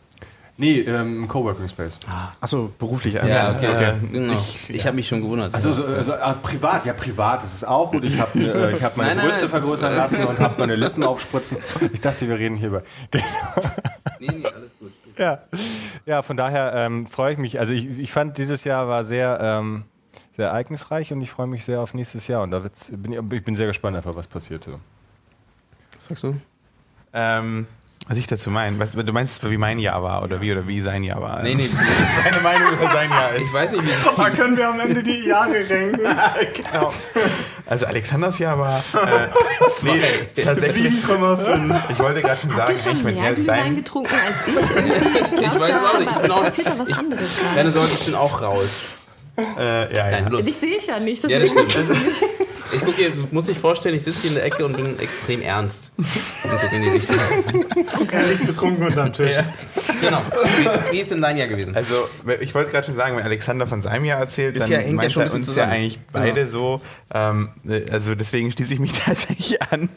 Nee, 0.59 0.79
ähm, 0.79 1.23
im 1.23 1.27
Coworking 1.27 1.69
Space. 1.69 1.99
Achso, 2.41 2.73
beruflich 2.79 3.13
Ja, 3.13 3.51
okay. 3.55 3.67
okay. 3.69 3.93
Genau. 4.11 4.33
Ich, 4.33 4.69
Ich, 4.71 4.87
habe 4.87 4.95
mich 4.95 5.07
schon 5.07 5.21
gewundert. 5.21 5.53
Also, 5.53 5.71
so, 5.71 5.85
also 5.85 6.13
ah, 6.13 6.33
privat, 6.33 6.83
ja 6.83 6.93
privat, 6.93 7.43
das 7.43 7.53
ist 7.53 7.67
auch 7.67 7.91
gut. 7.91 8.03
Ich 8.03 8.19
habe 8.19 8.39
äh, 8.39 8.75
ich 8.75 8.83
hab 8.83 8.97
meine 8.97 9.13
Nein, 9.13 9.25
Brüste 9.25 9.41
nein, 9.41 9.49
vergrößern 9.49 9.95
lassen 9.95 10.25
und 10.25 10.39
habe 10.39 10.55
meine 10.59 10.75
Lippen 10.75 11.03
aufspritzen. 11.03 11.57
Ich 11.93 12.01
dachte, 12.01 12.27
wir 12.27 12.39
reden 12.39 12.55
hier 12.55 12.69
über. 12.69 12.81
nee, 14.19 14.31
nee, 14.35 14.45
alles 14.45 14.71
gut. 14.79 14.91
Ja, 15.15 15.43
ja 16.07 16.23
von 16.23 16.37
daher 16.37 16.73
ähm, 16.73 17.05
freue 17.05 17.33
ich 17.33 17.37
mich. 17.37 17.59
Also 17.59 17.73
ich, 17.73 17.85
ich 17.99 18.11
fand, 18.11 18.39
dieses 18.39 18.63
Jahr 18.63 18.87
war 18.87 19.05
sehr, 19.05 19.37
ähm, 19.39 19.83
sehr 20.37 20.47
ereignisreich 20.47 21.13
und 21.13 21.21
ich 21.21 21.29
freue 21.29 21.47
mich 21.47 21.65
sehr 21.65 21.81
auf 21.81 21.93
nächstes 21.93 22.27
Jahr. 22.27 22.41
Und 22.41 22.49
da 22.49 22.63
wird's, 22.63 22.91
bin 22.95 23.13
ich, 23.13 23.31
ich 23.31 23.43
bin 23.43 23.55
sehr 23.55 23.67
gespannt 23.67 23.95
einfach, 23.95 24.15
was 24.15 24.27
passiert. 24.27 24.63
So. 24.63 24.79
Was 25.95 26.05
sagst 26.07 26.23
du? 26.23 26.35
Ähm, 27.13 27.67
was 28.09 28.17
ich 28.17 28.27
dazu 28.27 28.49
meine, 28.49 28.79
was, 28.79 28.93
du 28.93 29.13
meinst, 29.13 29.49
wie 29.49 29.57
mein 29.57 29.79
Jahr 29.79 30.01
war 30.01 30.23
oder 30.23 30.39
wie 30.41 30.51
oder 30.51 30.65
wie 30.67 30.81
sein 30.81 31.03
Jahr 31.03 31.21
war? 31.21 31.43
Nee, 31.43 31.55
nee, 31.55 31.69
Was 31.73 32.23
meine 32.31 32.41
Meinung 32.41 32.71
über 32.73 32.91
sein 32.93 33.09
Jahr 33.09 33.31
ist. 33.33 33.41
ich 33.41 33.53
weiß 33.53 33.71
nicht, 33.71 33.83
wie 33.83 34.35
können 34.35 34.55
wir 34.57 34.69
am 34.69 34.79
Ende 34.79 35.03
die 35.03 35.25
Jahre 35.25 35.53
renken. 35.69 35.99
genau. 36.53 36.93
Also 37.65 37.85
Alexanders 37.85 38.39
Jahr 38.39 38.57
war 38.57 38.79
äh, 38.93 39.27
nee, 39.83 40.01
tatsächlich. 40.43 40.93
7,5. 41.05 41.75
Ich 41.89 41.99
wollte 41.99 42.21
gerade 42.21 42.39
schon 42.39 42.55
sagen, 42.55 42.77
schon 42.77 42.91
echt, 42.93 43.03
wenn 43.03 43.15
mehr 43.15 43.23
er 43.25 43.33
Glühwein 43.33 43.59
sein. 43.63 43.75
getrunken 43.75 44.13
als 44.13 44.47
ich? 44.47 44.55
Ich, 44.55 45.39
glaub, 45.39 45.53
Ich 45.53 45.59
weiß 45.59 45.71
es 45.75 45.81
da 45.81 45.89
auch 45.89 45.99
nicht. 45.99 46.11
Ich 46.11 46.17
bin 46.21 46.31
auch- 46.31 46.43
passiert 46.43 46.67
da 46.67 46.79
was 46.79 46.93
anderes. 46.97 47.29
Deine 47.55 47.71
Sorte, 47.71 47.89
ich 47.93 48.05
bin 48.05 48.15
auch 48.15 48.41
raus. 48.41 48.69
Äh, 49.59 49.93
ja, 49.95 50.09
ja. 50.11 50.21
Nein. 50.21 50.41
Dich 50.45 50.55
sehe 50.55 50.77
ich 50.77 50.87
ja 50.87 50.99
nicht. 50.99 51.23
Ja, 51.29 51.39
das 51.39 51.49
stimmt. 51.49 51.71
Ich 52.73 52.79
gucke, 52.81 52.97
hier, 52.97 53.11
du 53.11 53.27
musst 53.31 53.47
dich 53.47 53.57
vorstellen, 53.57 53.95
ich 53.95 54.03
sitze 54.03 54.21
hier 54.21 54.29
in 54.31 54.35
der 54.35 54.45
Ecke 54.45 54.65
und 54.65 54.75
bin 54.75 54.99
extrem 54.99 55.41
ernst. 55.41 55.91
Und 55.97 56.05
gucke 56.51 56.75
in 56.75 56.81
die 56.83 56.89
Richtung. 56.89 57.15
Nicht 58.29 58.45
betrunken 58.47 58.85
unterm 58.85 59.13
Tisch. 59.13 59.37
Genau. 60.01 60.21
Wie, 60.57 60.93
wie 60.93 60.99
ist 60.99 61.11
denn 61.11 61.21
dein 61.21 61.37
Jahr 61.37 61.47
gewesen? 61.47 61.75
Also, 61.75 61.95
ich 62.39 62.53
wollte 62.53 62.71
gerade 62.71 62.85
schon 62.85 62.95
sagen, 62.95 63.15
wenn 63.17 63.23
Alexander 63.23 63.67
von 63.67 63.81
seinem 63.81 64.05
Jahr 64.05 64.19
erzählt, 64.19 64.55
Das 64.55 64.63
dann 64.67 64.71
ja 64.87 64.93
meint 64.93 65.15
er 65.15 65.23
uns 65.23 65.33
ja 65.33 65.41
zusammen. 65.43 65.71
eigentlich 65.71 65.99
beide 66.11 66.47
so. 66.47 66.81
Ähm, 67.13 67.49
äh, 67.67 67.89
also 67.91 68.15
deswegen 68.15 68.51
schließe 68.51 68.73
ich 68.73 68.79
mich 68.79 68.93
tatsächlich 69.05 69.61
an. 69.61 69.89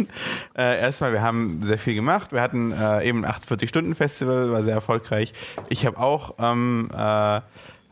Äh, 0.56 0.80
erstmal, 0.80 1.12
wir 1.12 1.22
haben 1.22 1.60
sehr 1.64 1.78
viel 1.78 1.94
gemacht. 1.94 2.32
Wir 2.32 2.40
hatten 2.40 2.72
äh, 2.72 3.06
eben 3.06 3.24
ein 3.24 3.32
48-Stunden-Festival, 3.32 4.52
war 4.52 4.62
sehr 4.64 4.74
erfolgreich. 4.74 5.32
Ich 5.68 5.86
habe 5.86 5.98
auch 5.98 6.34
ähm, 6.38 6.88
äh, 6.96 7.40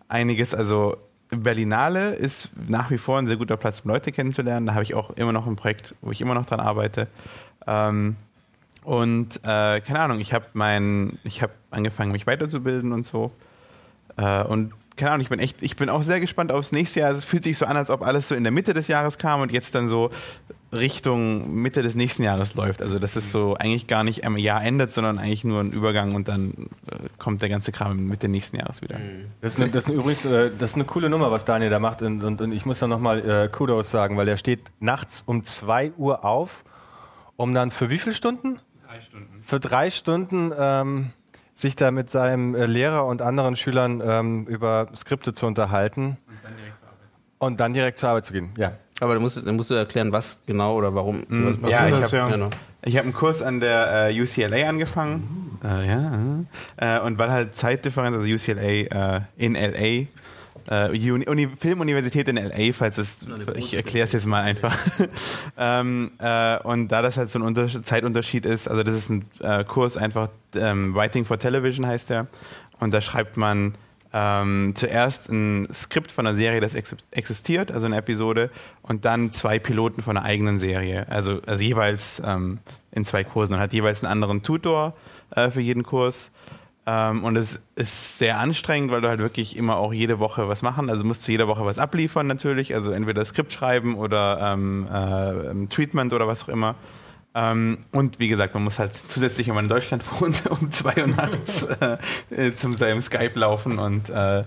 einiges, 0.08 0.54
also 0.54 0.96
Berlinale 1.30 2.14
ist 2.14 2.48
nach 2.68 2.90
wie 2.90 2.98
vor 2.98 3.18
ein 3.18 3.26
sehr 3.26 3.36
guter 3.36 3.56
Platz, 3.56 3.80
um 3.80 3.90
Leute 3.90 4.12
kennenzulernen. 4.12 4.66
Da 4.66 4.74
habe 4.74 4.82
ich 4.82 4.94
auch 4.94 5.10
immer 5.10 5.32
noch 5.32 5.46
ein 5.46 5.56
Projekt, 5.56 5.94
wo 6.00 6.10
ich 6.10 6.20
immer 6.20 6.34
noch 6.34 6.46
dran 6.46 6.60
arbeite. 6.60 7.08
Ähm, 7.66 8.16
und 8.84 9.36
äh, 9.44 9.80
keine 9.80 10.00
Ahnung, 10.00 10.20
ich 10.20 10.32
habe 10.32 10.46
mein, 10.54 11.18
angefangen, 11.70 12.12
mich 12.12 12.26
weiterzubilden 12.26 12.92
und 12.92 13.04
so. 13.04 13.30
Äh, 14.16 14.44
und 14.44 14.72
keine 14.96 15.12
Ahnung, 15.12 15.22
ich 15.22 15.28
bin 15.28 15.38
echt, 15.38 15.62
ich 15.62 15.76
bin 15.76 15.90
auch 15.90 16.02
sehr 16.02 16.20
gespannt 16.20 16.50
aufs 16.50 16.72
nächste 16.72 17.00
Jahr. 17.00 17.12
Es 17.12 17.24
fühlt 17.24 17.44
sich 17.44 17.58
so 17.58 17.66
an, 17.66 17.76
als 17.76 17.90
ob 17.90 18.02
alles 18.02 18.28
so 18.28 18.34
in 18.34 18.42
der 18.42 18.52
Mitte 18.52 18.74
des 18.74 18.88
Jahres 18.88 19.18
kam 19.18 19.42
und 19.42 19.52
jetzt 19.52 19.74
dann 19.74 19.88
so 19.88 20.10
Richtung 20.72 21.54
Mitte 21.54 21.82
des 21.82 21.94
nächsten 21.94 22.22
Jahres 22.22 22.54
läuft. 22.54 22.82
Also 22.82 22.98
das 22.98 23.16
ist 23.16 23.30
so 23.30 23.54
eigentlich 23.54 23.86
gar 23.86 24.04
nicht 24.04 24.26
am 24.26 24.36
Jahr 24.36 24.62
endet, 24.62 24.92
sondern 24.92 25.18
eigentlich 25.18 25.44
nur 25.44 25.60
ein 25.60 25.72
Übergang 25.72 26.14
und 26.14 26.28
dann 26.28 26.50
äh, 26.50 27.08
kommt 27.18 27.40
der 27.40 27.48
ganze 27.48 27.72
Kram 27.72 28.06
Mitte 28.06 28.28
nächsten 28.28 28.58
Jahres 28.58 28.82
wieder. 28.82 29.00
Das 29.40 29.54
ist, 29.54 29.60
eine, 29.60 29.70
das 29.70 29.84
ist 29.84 29.88
eine, 29.88 29.98
übrigens 29.98 30.24
äh, 30.26 30.50
das 30.58 30.70
ist 30.70 30.76
eine 30.76 30.84
coole 30.84 31.08
Nummer, 31.08 31.30
was 31.30 31.44
Daniel 31.46 31.70
da 31.70 31.78
macht. 31.78 32.02
Und, 32.02 32.22
und, 32.22 32.40
und 32.40 32.52
ich 32.52 32.66
muss 32.66 32.78
da 32.80 32.86
nochmal 32.86 33.28
äh, 33.28 33.48
Kudos 33.48 33.90
sagen, 33.90 34.16
weil 34.18 34.26
der 34.26 34.36
steht 34.36 34.60
nachts 34.78 35.22
um 35.24 35.44
2 35.44 35.92
Uhr 35.96 36.24
auf, 36.24 36.64
um 37.36 37.54
dann 37.54 37.70
für 37.70 37.88
wie 37.88 37.98
viele 37.98 38.14
Stunden? 38.14 38.60
Drei 38.86 39.00
Stunden. 39.00 39.42
Für 39.42 39.60
drei 39.60 39.90
Stunden 39.90 40.52
ähm, 40.58 41.10
sich 41.54 41.76
da 41.76 41.90
mit 41.90 42.10
seinem 42.10 42.54
äh, 42.54 42.66
Lehrer 42.66 43.06
und 43.06 43.22
anderen 43.22 43.56
Schülern 43.56 44.02
ähm, 44.04 44.46
über 44.46 44.88
Skripte 44.94 45.32
zu 45.32 45.46
unterhalten 45.46 46.18
und 47.38 47.60
dann 47.60 47.72
direkt 47.72 47.98
zur 47.98 48.10
Arbeit 48.10 48.26
zu 48.26 48.32
gehen. 48.32 48.50
Ja. 48.56 48.72
Aber 49.00 49.14
dann 49.14 49.22
musst, 49.22 49.36
du, 49.36 49.42
dann 49.42 49.56
musst 49.56 49.70
du 49.70 49.74
erklären, 49.74 50.12
was 50.12 50.40
genau 50.46 50.76
oder 50.76 50.94
warum. 50.94 51.22
was, 51.28 51.62
was 51.62 51.70
Ja, 51.70 51.86
ich 51.88 52.12
habe 52.14 52.32
Genau. 52.32 52.50
ich 52.82 52.96
hab 52.96 53.04
einen 53.04 53.12
Kurs 53.14 53.42
an 53.42 53.60
der 53.60 54.10
äh, 54.10 54.20
UCLA 54.20 54.68
angefangen. 54.68 55.58
Äh, 55.62 55.86
ja, 55.88 56.20
äh, 56.76 57.00
und 57.00 57.18
weil 57.18 57.30
halt 57.30 57.56
Zeitdifferenz, 57.56 58.16
also 58.16 58.26
UCLA 58.28 59.16
äh, 59.16 59.20
in 59.36 59.54
LA, 59.54 60.06
äh, 60.70 60.90
Uni, 61.10 61.26
Uni, 61.26 61.48
Filmuniversität 61.58 62.28
in 62.28 62.36
LA, 62.36 62.72
falls 62.72 62.98
es, 62.98 63.18
ich 63.56 63.74
erkläre 63.74 64.04
es 64.06 64.12
jetzt 64.12 64.26
mal 64.26 64.42
einfach. 64.42 64.76
ähm, 65.58 66.10
äh, 66.18 66.58
und 66.58 66.88
da 66.88 67.00
das 67.02 67.16
halt 67.16 67.30
so 67.30 67.38
ein 67.38 67.42
Unter 67.42 67.68
Zeitunterschied 67.82 68.44
ist, 68.46 68.68
also 68.68 68.82
das 68.82 68.94
ist 68.94 69.10
ein 69.10 69.24
äh, 69.40 69.64
Kurs 69.64 69.96
einfach, 69.96 70.28
ähm, 70.54 70.94
Writing 70.94 71.24
for 71.24 71.38
Television 71.38 71.86
heißt 71.86 72.10
der, 72.10 72.26
und 72.80 72.92
da 72.92 73.00
schreibt 73.00 73.36
man 73.36 73.74
ähm, 74.12 74.72
zuerst 74.74 75.28
ein 75.28 75.68
Skript 75.72 76.12
von 76.12 76.26
einer 76.26 76.36
Serie, 76.36 76.60
das 76.60 76.74
ex 76.74 76.96
existiert, 77.10 77.70
also 77.70 77.86
eine 77.86 77.96
Episode, 77.96 78.50
und 78.82 79.04
dann 79.04 79.32
zwei 79.32 79.58
Piloten 79.58 80.02
von 80.02 80.16
einer 80.16 80.24
eigenen 80.24 80.58
Serie, 80.58 81.06
also, 81.08 81.40
also 81.46 81.62
jeweils 81.62 82.22
ähm, 82.24 82.58
in 82.90 83.04
zwei 83.04 83.24
Kursen 83.24 83.54
und 83.54 83.60
hat 83.60 83.72
jeweils 83.72 84.02
einen 84.02 84.12
anderen 84.12 84.42
Tutor 84.42 84.94
äh, 85.30 85.50
für 85.50 85.60
jeden 85.60 85.82
Kurs. 85.82 86.30
Ähm, 86.86 87.22
und 87.22 87.36
es 87.36 87.60
ist 87.76 88.16
sehr 88.16 88.38
anstrengend, 88.38 88.90
weil 88.90 89.02
du 89.02 89.08
halt 89.08 89.20
wirklich 89.20 89.58
immer 89.58 89.76
auch 89.76 89.92
jede 89.92 90.18
Woche 90.20 90.48
was 90.48 90.62
machen. 90.62 90.88
Also 90.88 91.04
musst 91.04 91.28
du 91.28 91.32
jede 91.32 91.46
Woche 91.46 91.66
was 91.66 91.78
abliefern 91.78 92.26
natürlich. 92.26 92.74
Also 92.74 92.92
entweder 92.92 93.22
Skript 93.26 93.52
schreiben 93.52 93.94
oder 93.94 94.54
ähm, 94.54 94.86
äh, 94.90 95.66
Treatment 95.66 96.14
oder 96.14 96.26
was 96.26 96.44
auch 96.44 96.48
immer. 96.48 96.76
Ähm, 97.34 97.78
und 97.92 98.18
wie 98.18 98.28
gesagt, 98.28 98.54
man 98.54 98.64
muss 98.64 98.78
halt 98.78 98.92
zusätzlich, 99.08 99.48
wenn 99.48 99.54
man 99.54 99.66
in 99.66 99.68
Deutschland 99.68 100.02
wohnt, 100.20 100.46
um 100.50 100.70
zwei 100.70 101.00
Uhr 101.00 101.08
nachts 101.08 101.66
äh, 102.30 102.54
zum 102.54 102.72
seinem 102.72 103.00
Skype 103.00 103.38
laufen 103.38 103.78
und 103.78 104.10
äh, 104.10 104.44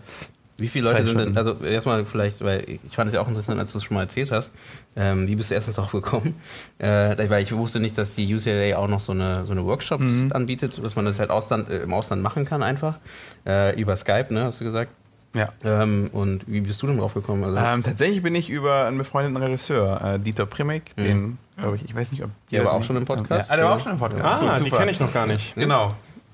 wie 0.62 0.68
viele 0.68 0.92
Leute 0.92 1.04
sind 1.04 1.18
denn, 1.18 1.38
also 1.38 1.56
erstmal 1.64 2.06
vielleicht, 2.06 2.42
weil 2.42 2.64
ich 2.70 2.96
fand 2.96 3.08
es 3.08 3.16
ja 3.16 3.22
auch 3.22 3.28
interessant, 3.28 3.60
als 3.60 3.72
du 3.72 3.80
es 3.80 3.84
schon 3.84 3.96
mal 3.96 4.04
erzählt 4.04 4.30
hast, 4.30 4.52
ähm, 4.96 5.28
wie 5.28 5.36
bist 5.36 5.50
du 5.50 5.56
erstens 5.56 5.78
darauf 5.78 5.92
gekommen? 5.92 6.36
Äh, 6.78 7.18
weil 7.30 7.42
ich 7.42 7.52
wusste 7.52 7.80
nicht, 7.80 7.98
dass 7.98 8.14
die 8.14 8.32
UCLA 8.32 8.78
auch 8.78 8.88
noch 8.88 9.00
so 9.00 9.12
eine, 9.12 9.46
so 9.48 9.54
eine 9.54 9.66
Workshops 9.66 10.04
mhm. 10.04 10.32
anbietet, 10.32 10.80
dass 10.84 10.96
man 10.96 11.06
das 11.06 11.18
halt 11.18 11.32
Ausland, 11.32 11.68
äh, 11.70 11.82
im 11.82 11.94
Ausland 11.94 12.22
machen 12.22 12.46
kann 12.46 12.62
einfach, 12.62 13.00
äh, 13.46 13.80
über 13.80 13.98
Skype, 13.98 14.32
ne, 14.32 14.44
hast 14.44 14.62
du 14.62 14.66
gesagt? 14.66 14.92
Ja. 15.34 15.50
Ähm, 15.64 16.10
und 16.12 16.44
wie 16.48 16.62
bist 16.62 16.82
du 16.82 16.88
denn 16.88 16.98
drauf 16.98 17.14
gekommen? 17.14 17.44
Also 17.44 17.58
ähm, 17.58 17.84
tatsächlich 17.84 18.22
bin 18.22 18.36
ich 18.36 18.50
über 18.50 18.86
einen 18.86 18.98
befreundeten 18.98 19.38
Regisseur, 19.38 20.02
äh, 20.02 20.20
Dieter 20.20 20.46
Primek, 20.46 20.96
mhm. 20.98 21.04
den, 21.04 21.38
glaube 21.58 21.78
ich, 21.78 21.86
ich 21.86 21.96
weiß 21.96 22.12
nicht, 22.12 22.24
ob 22.24 22.32
der 22.52 22.66
war 22.66 22.74
auch 22.74 22.84
schon 22.84 22.98
im 22.98 23.06
Podcast. 23.06 23.50
Ja, 23.50 23.56
der 23.56 23.66
war 23.66 23.76
auch 23.76 23.80
schon 23.80 23.94
im 23.94 24.00
Podcast. 24.00 24.26
Ah, 24.26 24.58
Gut, 24.58 24.66
die 24.66 24.72
kenne 24.72 24.92
ich 24.92 25.00
noch 25.00 25.14
gar 25.14 25.28
nicht. 25.28 25.56
Genau. 25.56 25.90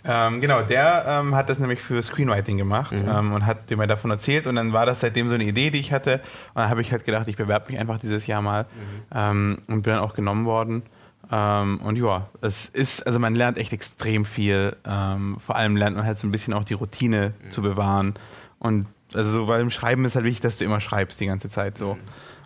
Ähm, 0.10 0.40
genau, 0.40 0.62
der 0.62 1.04
ähm, 1.06 1.36
hat 1.36 1.50
das 1.50 1.60
nämlich 1.60 1.82
für 1.82 2.02
Screenwriting 2.02 2.58
gemacht 2.58 2.94
mhm. 2.94 3.10
ähm, 3.10 3.34
und 3.34 3.46
hat 3.46 3.70
mir 3.70 3.88
davon 3.88 4.10
erzählt 4.10 4.48
und 4.48 4.56
dann 4.56 4.72
war 4.72 4.86
das 4.86 5.02
seitdem 5.02 5.28
so 5.28 5.36
eine 5.36 5.44
Idee, 5.44 5.70
die 5.70 5.80
ich 5.80 5.92
hatte 5.92 6.22
und 6.54 6.62
dann 6.62 6.70
habe 6.70 6.80
ich 6.80 6.94
halt 6.94 7.04
gedacht, 7.04 7.28
ich 7.28 7.36
bewerbe 7.36 7.70
mich 7.72 7.80
einfach 7.80 8.00
dieses 8.00 8.26
Jahr 8.26 8.42
mal 8.42 8.64
mhm. 8.64 8.68
Ähm, 9.14 9.58
und 9.68 9.82
bin 9.82 9.94
dann 9.94 10.00
auch 10.00 10.14
genommen 10.14 10.46
worden. 10.46 10.84
Ähm, 11.30 11.82
und 11.84 11.98
ja, 11.98 12.28
es 12.40 12.70
ist, 12.70 13.06
also 13.06 13.20
man 13.20 13.36
lernt 13.36 13.58
echt 13.58 13.74
extrem 13.74 14.24
viel. 14.24 14.78
Ähm, 14.88 15.38
vor 15.46 15.58
allem 15.58 15.76
lernt 15.76 15.98
man 15.98 16.06
halt 16.06 16.18
so 16.18 16.26
ein 16.26 16.32
bisschen 16.32 16.54
auch 16.54 16.64
die 16.64 16.74
Routine 16.74 17.34
mhm. 17.44 17.52
zu 17.52 17.62
bewahren 17.62 18.14
und 18.60 18.88
also 19.14 19.48
weil 19.48 19.62
im 19.62 19.70
Schreiben 19.70 20.06
ist 20.06 20.16
halt 20.16 20.26
wichtig, 20.26 20.42
dass 20.42 20.58
du 20.58 20.66
immer 20.66 20.82
schreibst 20.82 21.20
die 21.20 21.26
ganze 21.26 21.50
Zeit 21.50 21.78
so. 21.78 21.94
Mhm. 21.96 22.00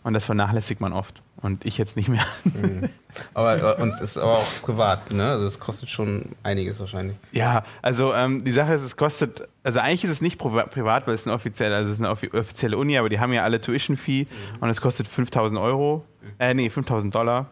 Und 0.03 0.13
das 0.13 0.25
vernachlässigt 0.25 0.81
man 0.81 0.93
oft. 0.93 1.21
Und 1.41 1.63
ich 1.63 1.77
jetzt 1.77 1.95
nicht 1.95 2.09
mehr. 2.09 2.25
Mhm. 2.43 2.89
Aber 3.33 3.77
und 3.79 3.93
es 3.95 4.01
ist 4.01 4.17
aber 4.17 4.37
auch 4.37 4.61
privat, 4.61 5.11
ne? 5.11 5.31
Also 5.31 5.45
es 5.45 5.59
kostet 5.59 5.89
schon 5.89 6.25
einiges 6.43 6.79
wahrscheinlich. 6.79 7.17
Ja, 7.31 7.63
also 7.81 8.13
ähm, 8.13 8.43
die 8.43 8.51
Sache 8.51 8.73
ist, 8.73 8.81
es 8.81 8.95
kostet, 8.95 9.47
also 9.63 9.79
eigentlich 9.79 10.03
ist 10.03 10.11
es 10.11 10.21
nicht 10.21 10.37
privat, 10.39 11.07
weil 11.07 11.13
es 11.13 11.25
eine 11.25 11.35
offizielle, 11.35 11.75
also 11.75 11.89
es 11.89 11.99
ist 11.99 12.03
eine 12.03 12.09
offizielle 12.09 12.77
Uni, 12.77 12.97
aber 12.97 13.09
die 13.09 13.19
haben 13.19 13.33
ja 13.33 13.43
alle 13.43 13.59
Tuition-Fee 13.59 14.23
mhm. 14.23 14.61
und 14.61 14.69
es 14.69 14.81
kostet 14.81 15.07
5000 15.07 15.59
Euro, 15.59 16.05
mhm. 16.21 16.27
äh, 16.39 16.53
nee, 16.53 16.69
5000 16.69 17.13
Dollar, 17.13 17.41
mhm. 17.41 17.47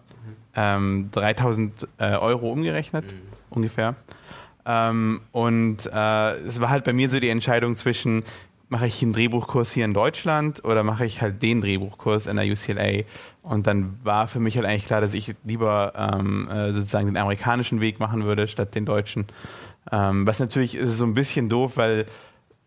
ähm, 0.55 1.09
3000 1.11 1.87
äh, 1.97 2.15
Euro 2.15 2.51
umgerechnet, 2.51 3.05
mhm. 3.05 3.21
ungefähr. 3.49 3.95
Ähm, 4.65 5.21
und 5.31 5.85
äh, 5.91 6.35
es 6.41 6.61
war 6.61 6.69
halt 6.69 6.83
bei 6.83 6.93
mir 6.93 7.09
so 7.09 7.19
die 7.19 7.29
Entscheidung 7.29 7.75
zwischen, 7.75 8.23
mache 8.69 8.85
ich 8.85 9.01
einen 9.01 9.13
Drehbuchkurs 9.13 9.71
hier 9.71 9.85
in 9.85 9.93
Deutschland 9.93 10.63
oder 10.63 10.83
mache 10.83 11.03
ich 11.03 11.21
halt 11.21 11.41
den 11.41 11.61
Drehbuchkurs 11.61 12.27
in 12.27 12.37
der 12.37 12.45
UCLA? 12.45 13.03
Und 13.41 13.67
dann 13.67 13.97
war 14.03 14.27
für 14.27 14.39
mich 14.39 14.55
halt 14.57 14.67
eigentlich 14.67 14.85
klar, 14.85 15.01
dass 15.01 15.13
ich 15.13 15.35
lieber 15.43 15.93
ähm, 15.95 16.47
äh, 16.49 16.71
sozusagen 16.71 17.07
den 17.07 17.17
amerikanischen 17.17 17.81
Weg 17.81 17.99
machen 17.99 18.23
würde, 18.23 18.47
statt 18.47 18.75
den 18.75 18.85
deutschen. 18.85 19.25
Ähm, 19.91 20.27
was 20.27 20.39
natürlich 20.39 20.75
ist 20.75 20.97
so 20.97 21.05
ein 21.05 21.15
bisschen 21.15 21.49
doof, 21.49 21.77
weil 21.77 22.05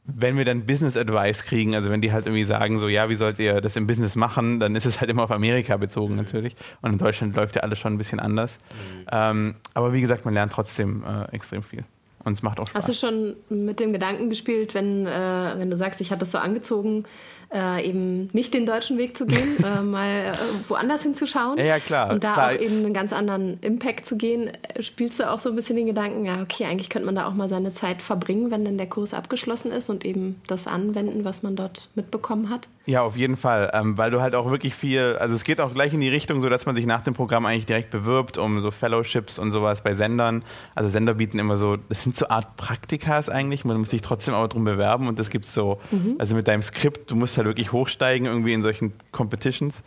wenn 0.05 0.37
wir 0.37 0.45
dann 0.45 0.67
Business 0.67 0.97
Advice 0.97 1.45
kriegen, 1.45 1.77
also 1.77 1.91
wenn 1.91 2.01
die 2.01 2.13
halt 2.13 2.27
irgendwie 2.27 2.45
sagen, 2.45 2.81
so 2.81 2.89
ja, 2.89 3.09
wie 3.09 3.15
sollt 3.15 3.39
ihr 3.39 3.61
das 3.61 3.77
im 3.77 3.87
Business 3.87 4.17
machen, 4.17 4.59
dann 4.59 4.75
ist 4.75 4.85
es 4.85 5.01
halt 5.01 5.09
immer 5.09 5.23
auf 5.23 5.31
Amerika 5.31 5.77
bezogen 5.77 6.17
natürlich. 6.17 6.57
Und 6.81 6.93
in 6.93 6.99
Deutschland 6.99 7.37
läuft 7.37 7.55
ja 7.55 7.63
alles 7.63 7.79
schon 7.79 7.95
ein 7.95 7.99
bisschen 7.99 8.19
anders. 8.19 8.59
Mhm. 8.59 9.07
Ähm, 9.13 9.55
aber 9.75 9.93
wie 9.93 10.01
gesagt, 10.01 10.25
man 10.25 10.35
lernt 10.35 10.51
trotzdem 10.51 11.05
äh, 11.05 11.33
extrem 11.33 11.63
viel. 11.63 11.85
Und 12.25 12.35
es 12.35 12.43
macht 12.43 12.61
auch 12.61 12.67
Spaß. 12.67 12.75
Hast 12.75 12.89
du 12.89 12.95
schon 12.95 13.37
mit 13.49 13.81
dem 13.81 13.93
Gedanken 13.93 14.31
gespielt, 14.31 14.75
wenn, 14.75 15.07
äh, 15.07 15.55
wenn 15.57 15.71
du 15.71 15.77
sagst, 15.77 16.01
ich 16.01 16.11
hatte 16.11 16.21
das 16.21 16.33
so 16.33 16.39
angezogen, 16.39 17.05
äh, 17.53 17.87
eben 17.87 18.31
nicht 18.33 18.55
den 18.55 18.65
deutschen 18.65 18.97
Weg 18.99 19.17
zu 19.17 19.27
gehen, 19.27 19.57
äh, 19.65 19.83
mal 19.83 20.09
äh, 20.09 20.69
woanders 20.69 21.03
hinzuschauen. 21.03 21.59
Ja, 21.59 21.65
ja, 21.65 21.81
klar. 21.81 22.11
Und 22.11 22.25
da 22.25 22.33
klar. 22.33 22.49
auch 22.49 22.59
eben 22.59 22.79
einen 22.79 22.95
ganz 22.95 23.13
anderen 23.13 23.59
Impact 23.61 24.07
zu 24.07 24.17
gehen. 24.17 24.51
Spielst 24.81 25.21
du 25.21 25.31
auch 25.31 25.39
so 25.39 25.51
ein 25.51 25.57
bisschen 25.57 25.77
den 25.77 25.87
Gedanken, 25.87 26.25
ja, 26.25 26.41
okay, 26.41 26.65
eigentlich 26.65 26.89
könnte 26.89 27.07
man 27.07 27.15
da 27.15 27.27
auch 27.27 27.35
mal 27.35 27.49
seine 27.49 27.73
Zeit 27.75 28.01
verbringen, 28.03 28.51
wenn 28.51 28.65
dann 28.65 28.79
der 28.79 28.89
Kurs 28.89 29.15
abgeschlossen 29.15 29.71
ist 29.71 29.91
und 29.91 30.05
eben 30.05 30.41
das 30.47 30.67
anwenden, 30.67 31.25
was 31.25 31.43
man 31.43 31.57
dort 31.57 31.91
mitbekommen 31.95 32.49
hat? 32.49 32.69
Ja, 32.85 33.03
auf 33.03 33.17
jeden 33.17 33.37
Fall, 33.37 33.71
ähm, 33.75 33.97
weil 33.97 34.11
du 34.11 34.21
halt 34.21 34.35
auch 34.35 34.51
wirklich 34.51 34.75
viel, 34.75 35.17
also 35.19 35.37
es 35.37 35.45
geht 35.45 35.61
auch 35.61 35.73
gleich 35.73 35.95
in 35.95 36.01
die 36.01 36.09
Richtung, 36.09 36.41
so 36.43 36.49
dass 36.49 36.67
man 36.67 36.75
sich 36.75 36.85
nach 36.85 37.03
dem 37.03 37.15
Programm 37.15 37.47
eigentlich 37.47 37.67
direkt 37.67 37.91
bewirbt 37.91 38.39
um 38.39 38.61
so 38.61 38.73
Fellowships 38.73 39.39
und 39.39 39.53
sowas 39.53 39.83
bei 39.83 39.95
Sendern. 39.95 40.43
Also 40.75 40.89
Sender 40.89 41.15
bieten 41.15 41.39
immer 41.39 41.57
so, 41.57 41.77
das 41.77 42.03
sind 42.03 42.17
so 42.17 42.29
Art 42.29 42.57
Praktikas 42.57 43.29
eigentlich, 43.29 43.65
man 43.65 43.79
muss 43.79 43.91
sich 43.91 44.03
trotzdem 44.03 44.35
aber 44.35 44.49
drum 44.49 44.65
bewerben 44.65 45.07
und 45.07 45.19
das 45.21 45.31
gibt's 45.31 45.55
so, 45.55 45.81
mhm. 45.93 46.17
also 46.19 46.35
mit 46.35 46.49
deinem 46.49 46.63
Skript, 46.63 47.11
du 47.11 47.15
musst 47.15 47.37
halt 47.37 47.47
wirklich 47.47 47.71
hochsteigen 47.71 48.27
irgendwie 48.27 48.53
in 48.53 48.63
solchen 48.63 48.93
Competitions. 49.13 49.85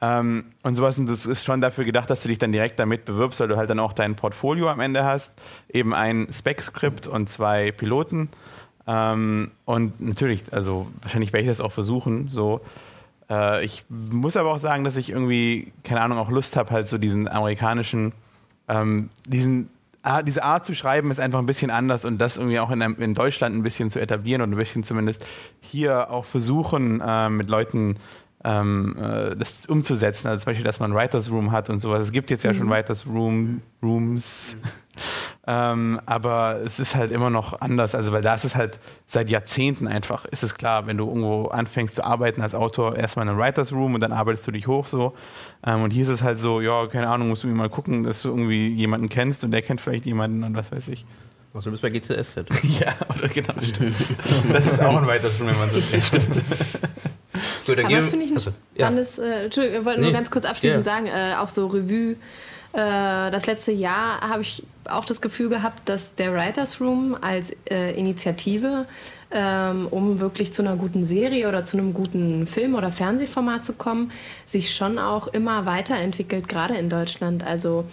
Ähm, 0.00 0.44
und 0.62 0.76
sowas 0.76 0.96
und 0.96 1.08
das 1.08 1.26
ist 1.26 1.44
schon 1.44 1.60
dafür 1.60 1.84
gedacht, 1.84 2.08
dass 2.08 2.22
du 2.22 2.28
dich 2.28 2.38
dann 2.38 2.52
direkt 2.52 2.78
damit 2.78 3.04
bewirbst, 3.04 3.40
weil 3.40 3.48
du 3.48 3.56
halt 3.56 3.68
dann 3.68 3.80
auch 3.80 3.92
dein 3.92 4.14
Portfolio 4.14 4.68
am 4.68 4.78
Ende 4.78 5.04
hast, 5.04 5.32
eben 5.68 5.92
ein 5.92 6.28
Spec-Skript 6.30 7.08
und 7.08 7.28
zwei 7.28 7.72
Piloten 7.72 8.28
ähm, 8.88 9.50
und 9.66 10.00
natürlich, 10.00 10.50
also 10.50 10.88
wahrscheinlich 11.02 11.34
werde 11.34 11.44
ich 11.44 11.50
das 11.50 11.60
auch 11.60 11.72
versuchen. 11.72 12.30
So, 12.32 12.62
äh, 13.28 13.62
ich 13.62 13.84
muss 13.90 14.34
aber 14.38 14.50
auch 14.50 14.58
sagen, 14.58 14.82
dass 14.82 14.96
ich 14.96 15.10
irgendwie, 15.10 15.72
keine 15.84 16.00
Ahnung, 16.00 16.16
auch 16.16 16.30
Lust 16.30 16.56
habe, 16.56 16.70
halt 16.70 16.88
so 16.88 16.96
diesen 16.96 17.28
amerikanischen, 17.28 18.12
ähm, 18.66 19.10
diesen 19.26 19.68
diese 20.24 20.42
Art 20.42 20.64
zu 20.64 20.74
schreiben 20.74 21.10
ist 21.10 21.20
einfach 21.20 21.38
ein 21.38 21.44
bisschen 21.44 21.70
anders 21.70 22.06
und 22.06 22.18
das 22.18 22.38
irgendwie 22.38 22.60
auch 22.60 22.70
in, 22.70 22.80
in 22.80 23.12
Deutschland 23.12 23.54
ein 23.54 23.62
bisschen 23.62 23.90
zu 23.90 24.00
etablieren 24.00 24.40
und 24.40 24.52
ein 24.52 24.56
bisschen 24.56 24.82
zumindest 24.82 25.22
hier 25.60 26.10
auch 26.10 26.24
versuchen, 26.24 27.02
äh, 27.04 27.28
mit 27.28 27.50
Leuten 27.50 27.96
ähm, 28.42 28.96
äh, 28.96 29.36
das 29.36 29.66
umzusetzen. 29.66 30.28
Also 30.28 30.44
zum 30.44 30.50
Beispiel, 30.50 30.64
dass 30.64 30.80
man 30.80 30.94
Writers 30.94 31.30
Room 31.30 31.52
hat 31.52 31.68
und 31.68 31.80
sowas. 31.80 32.04
Es 32.04 32.12
gibt 32.12 32.30
jetzt 32.30 32.44
ja 32.44 32.54
schon 32.54 32.66
mhm. 32.66 32.70
Writers 32.70 33.06
Room, 33.06 33.60
Rooms. 33.82 34.56
ähm, 35.50 35.98
aber 36.04 36.60
es 36.62 36.78
ist 36.78 36.94
halt 36.94 37.10
immer 37.10 37.30
noch 37.30 37.58
anders. 37.62 37.94
Also, 37.94 38.12
weil 38.12 38.20
da 38.20 38.34
ist 38.34 38.44
es 38.44 38.54
halt 38.54 38.78
seit 39.06 39.30
Jahrzehnten 39.30 39.88
einfach, 39.88 40.26
ist 40.26 40.42
es 40.42 40.54
klar, 40.54 40.86
wenn 40.86 40.98
du 40.98 41.06
irgendwo 41.06 41.46
anfängst 41.46 41.94
zu 41.94 42.04
arbeiten 42.04 42.42
als 42.42 42.54
Autor, 42.54 42.96
erstmal 42.96 43.24
in 43.24 43.30
einem 43.30 43.38
Writers 43.38 43.72
Room 43.72 43.94
und 43.94 44.02
dann 44.02 44.12
arbeitest 44.12 44.46
du 44.46 44.50
dich 44.50 44.66
hoch 44.66 44.86
so. 44.86 45.14
Ähm, 45.66 45.82
und 45.82 45.90
hier 45.90 46.02
ist 46.02 46.10
es 46.10 46.22
halt 46.22 46.38
so, 46.38 46.60
ja, 46.60 46.86
keine 46.88 47.08
Ahnung, 47.08 47.28
musst 47.28 47.44
du 47.44 47.46
mal 47.46 47.70
gucken, 47.70 48.04
dass 48.04 48.20
du 48.20 48.28
irgendwie 48.28 48.68
jemanden 48.68 49.08
kennst 49.08 49.42
und 49.42 49.52
der 49.52 49.62
kennt 49.62 49.80
vielleicht 49.80 50.04
jemanden 50.04 50.44
und 50.44 50.54
was 50.54 50.70
weiß 50.70 50.88
ich. 50.88 51.06
Also 51.54 51.70
du 51.70 51.80
bist 51.80 51.82
bei 51.82 51.88
GCSZ. 51.88 52.36
ja, 52.80 52.94
oder 53.16 53.28
genau, 53.28 53.54
stimmt. 53.62 53.96
das 54.52 54.66
ist 54.66 54.82
auch 54.82 54.98
ein 54.98 55.06
Writers 55.06 55.40
Room, 55.40 55.48
wenn 55.48 55.58
man 55.58 55.70
so 55.70 55.80
stimmt. 55.80 56.42
Gut, 57.64 57.78
Aber 57.78 57.88
das 57.88 58.10
finde 58.10 58.26
ich 58.26 58.32
ein 58.32 58.36
also, 58.36 58.52
spannendes, 58.74 59.16
ja. 59.16 59.24
äh, 59.24 59.44
Entschuldigung, 59.44 59.78
wir 59.78 59.84
wollten 59.86 60.00
nee. 60.00 60.06
nur 60.08 60.14
ganz 60.14 60.30
kurz 60.30 60.44
abschließend 60.44 60.84
yeah. 60.84 60.94
sagen, 60.94 61.06
äh, 61.06 61.36
auch 61.38 61.48
so 61.48 61.68
Revue, 61.68 62.16
das 62.72 63.46
letzte 63.46 63.72
Jahr 63.72 64.20
habe 64.20 64.42
ich 64.42 64.62
auch 64.88 65.04
das 65.04 65.20
Gefühl 65.20 65.48
gehabt, 65.48 65.88
dass 65.88 66.14
der 66.14 66.34
Writers 66.34 66.80
Room 66.80 67.16
als 67.20 67.52
äh, 67.70 67.92
Initiative, 67.98 68.86
ähm, 69.30 69.86
um 69.90 70.20
wirklich 70.20 70.52
zu 70.52 70.62
einer 70.62 70.76
guten 70.76 71.04
Serie 71.04 71.48
oder 71.48 71.64
zu 71.64 71.76
einem 71.76 71.92
guten 71.94 72.46
Film- 72.46 72.74
oder 72.74 72.90
Fernsehformat 72.90 73.64
zu 73.64 73.74
kommen, 73.74 74.10
sich 74.46 74.74
schon 74.74 74.98
auch 74.98 75.28
immer 75.28 75.66
weiterentwickelt, 75.66 76.48
gerade 76.48 76.74
in 76.76 76.88
Deutschland. 76.88 77.44
Also 77.44 77.84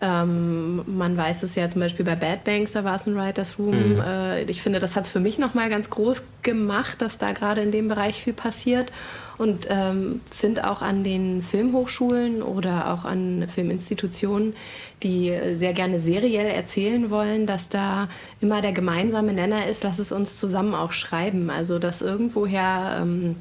ähm, 0.00 0.82
man 0.86 1.16
weiß 1.16 1.42
es 1.44 1.54
ja 1.54 1.68
zum 1.70 1.80
Beispiel 1.80 2.04
bei 2.04 2.16
Bad 2.16 2.44
Banks, 2.44 2.72
da 2.72 2.84
war 2.84 2.96
es 2.96 3.06
ein 3.06 3.16
Writers 3.16 3.58
Room. 3.58 3.94
Mhm. 3.94 4.00
Äh, 4.00 4.42
ich 4.44 4.62
finde, 4.62 4.78
das 4.78 4.96
hat 4.96 5.04
es 5.04 5.10
für 5.10 5.20
mich 5.20 5.38
nochmal 5.38 5.70
ganz 5.70 5.90
groß 5.90 6.22
gemacht, 6.42 7.00
dass 7.00 7.18
da 7.18 7.32
gerade 7.32 7.60
in 7.62 7.72
dem 7.72 7.88
Bereich 7.88 8.22
viel 8.22 8.32
passiert. 8.32 8.92
Und 9.36 9.66
ähm, 9.68 10.20
finde 10.30 10.70
auch 10.70 10.82
an 10.82 11.04
den 11.04 11.42
Filmhochschulen 11.42 12.42
oder 12.42 12.92
auch 12.92 13.04
an 13.04 13.46
Filminstitutionen, 13.48 14.54
die 15.02 15.36
sehr 15.56 15.72
gerne 15.72 16.00
seriell 16.00 16.46
erzählen 16.46 17.10
wollen, 17.10 17.46
dass 17.46 17.68
da 17.68 18.08
immer 18.40 18.62
der 18.62 18.72
gemeinsame 18.72 19.32
Nenner 19.32 19.66
ist, 19.66 19.82
lass 19.84 19.98
es 19.98 20.12
uns 20.12 20.38
zusammen 20.38 20.74
auch 20.74 20.92
schreiben. 20.92 21.50
Also 21.50 21.78
dass 21.78 22.00
irgendwoher 22.00 23.00
ähm, 23.02 23.36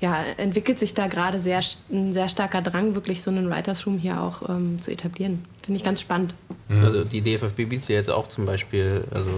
ja, 0.00 0.22
entwickelt 0.36 0.78
sich 0.78 0.92
da 0.92 1.06
gerade 1.06 1.40
sehr, 1.40 1.60
ein 1.90 2.12
sehr 2.12 2.28
starker 2.28 2.60
Drang, 2.60 2.94
wirklich 2.94 3.22
so 3.22 3.30
einen 3.30 3.50
Writers 3.50 3.86
Room 3.86 3.98
hier 3.98 4.20
auch 4.20 4.48
ähm, 4.48 4.80
zu 4.80 4.90
etablieren. 4.90 5.44
Finde 5.62 5.78
ich 5.78 5.84
ganz 5.84 6.00
spannend. 6.00 6.34
Mhm. 6.68 6.84
Also 6.84 7.04
die 7.04 7.22
DFFB 7.22 7.68
bietet 7.68 7.88
ja 7.88 7.96
jetzt 7.96 8.10
auch 8.10 8.28
zum 8.28 8.44
Beispiel, 8.44 9.04
also 9.10 9.30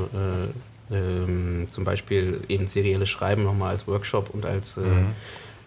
äh, 0.90 0.94
ähm, 0.96 1.68
zum 1.70 1.84
Beispiel 1.84 2.40
eben 2.48 2.66
serielles 2.66 3.08
Schreiben 3.08 3.44
nochmal 3.44 3.74
als 3.74 3.86
Workshop 3.86 4.30
und 4.30 4.44
als, 4.44 4.76
äh, 4.76 4.80
mhm. 4.80 5.06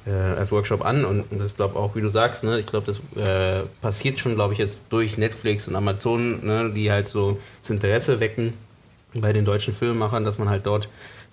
Äh, 0.05 0.11
als 0.11 0.51
Workshop 0.51 0.85
an. 0.85 1.05
Und, 1.05 1.25
das 1.31 1.55
glaube 1.55 1.77
auch, 1.77 1.95
wie 1.95 2.01
du 2.01 2.09
sagst, 2.09 2.43
ne, 2.43 2.59
ich 2.59 2.65
glaube, 2.65 2.87
das 2.87 3.23
äh, 3.23 3.63
passiert 3.81 4.19
schon, 4.19 4.35
glaube 4.35 4.53
ich, 4.53 4.59
jetzt 4.59 4.77
durch 4.89 5.17
Netflix 5.17 5.67
und 5.67 5.75
Amazon, 5.75 6.45
ne, 6.45 6.71
die 6.73 6.91
halt 6.91 7.07
so 7.07 7.39
das 7.61 7.69
Interesse 7.69 8.19
wecken 8.19 8.53
bei 9.13 9.33
den 9.33 9.45
deutschen 9.45 9.73
Filmemachern, 9.73 10.23
dass 10.23 10.37
man 10.37 10.49
halt 10.49 10.65
dort 10.65 10.87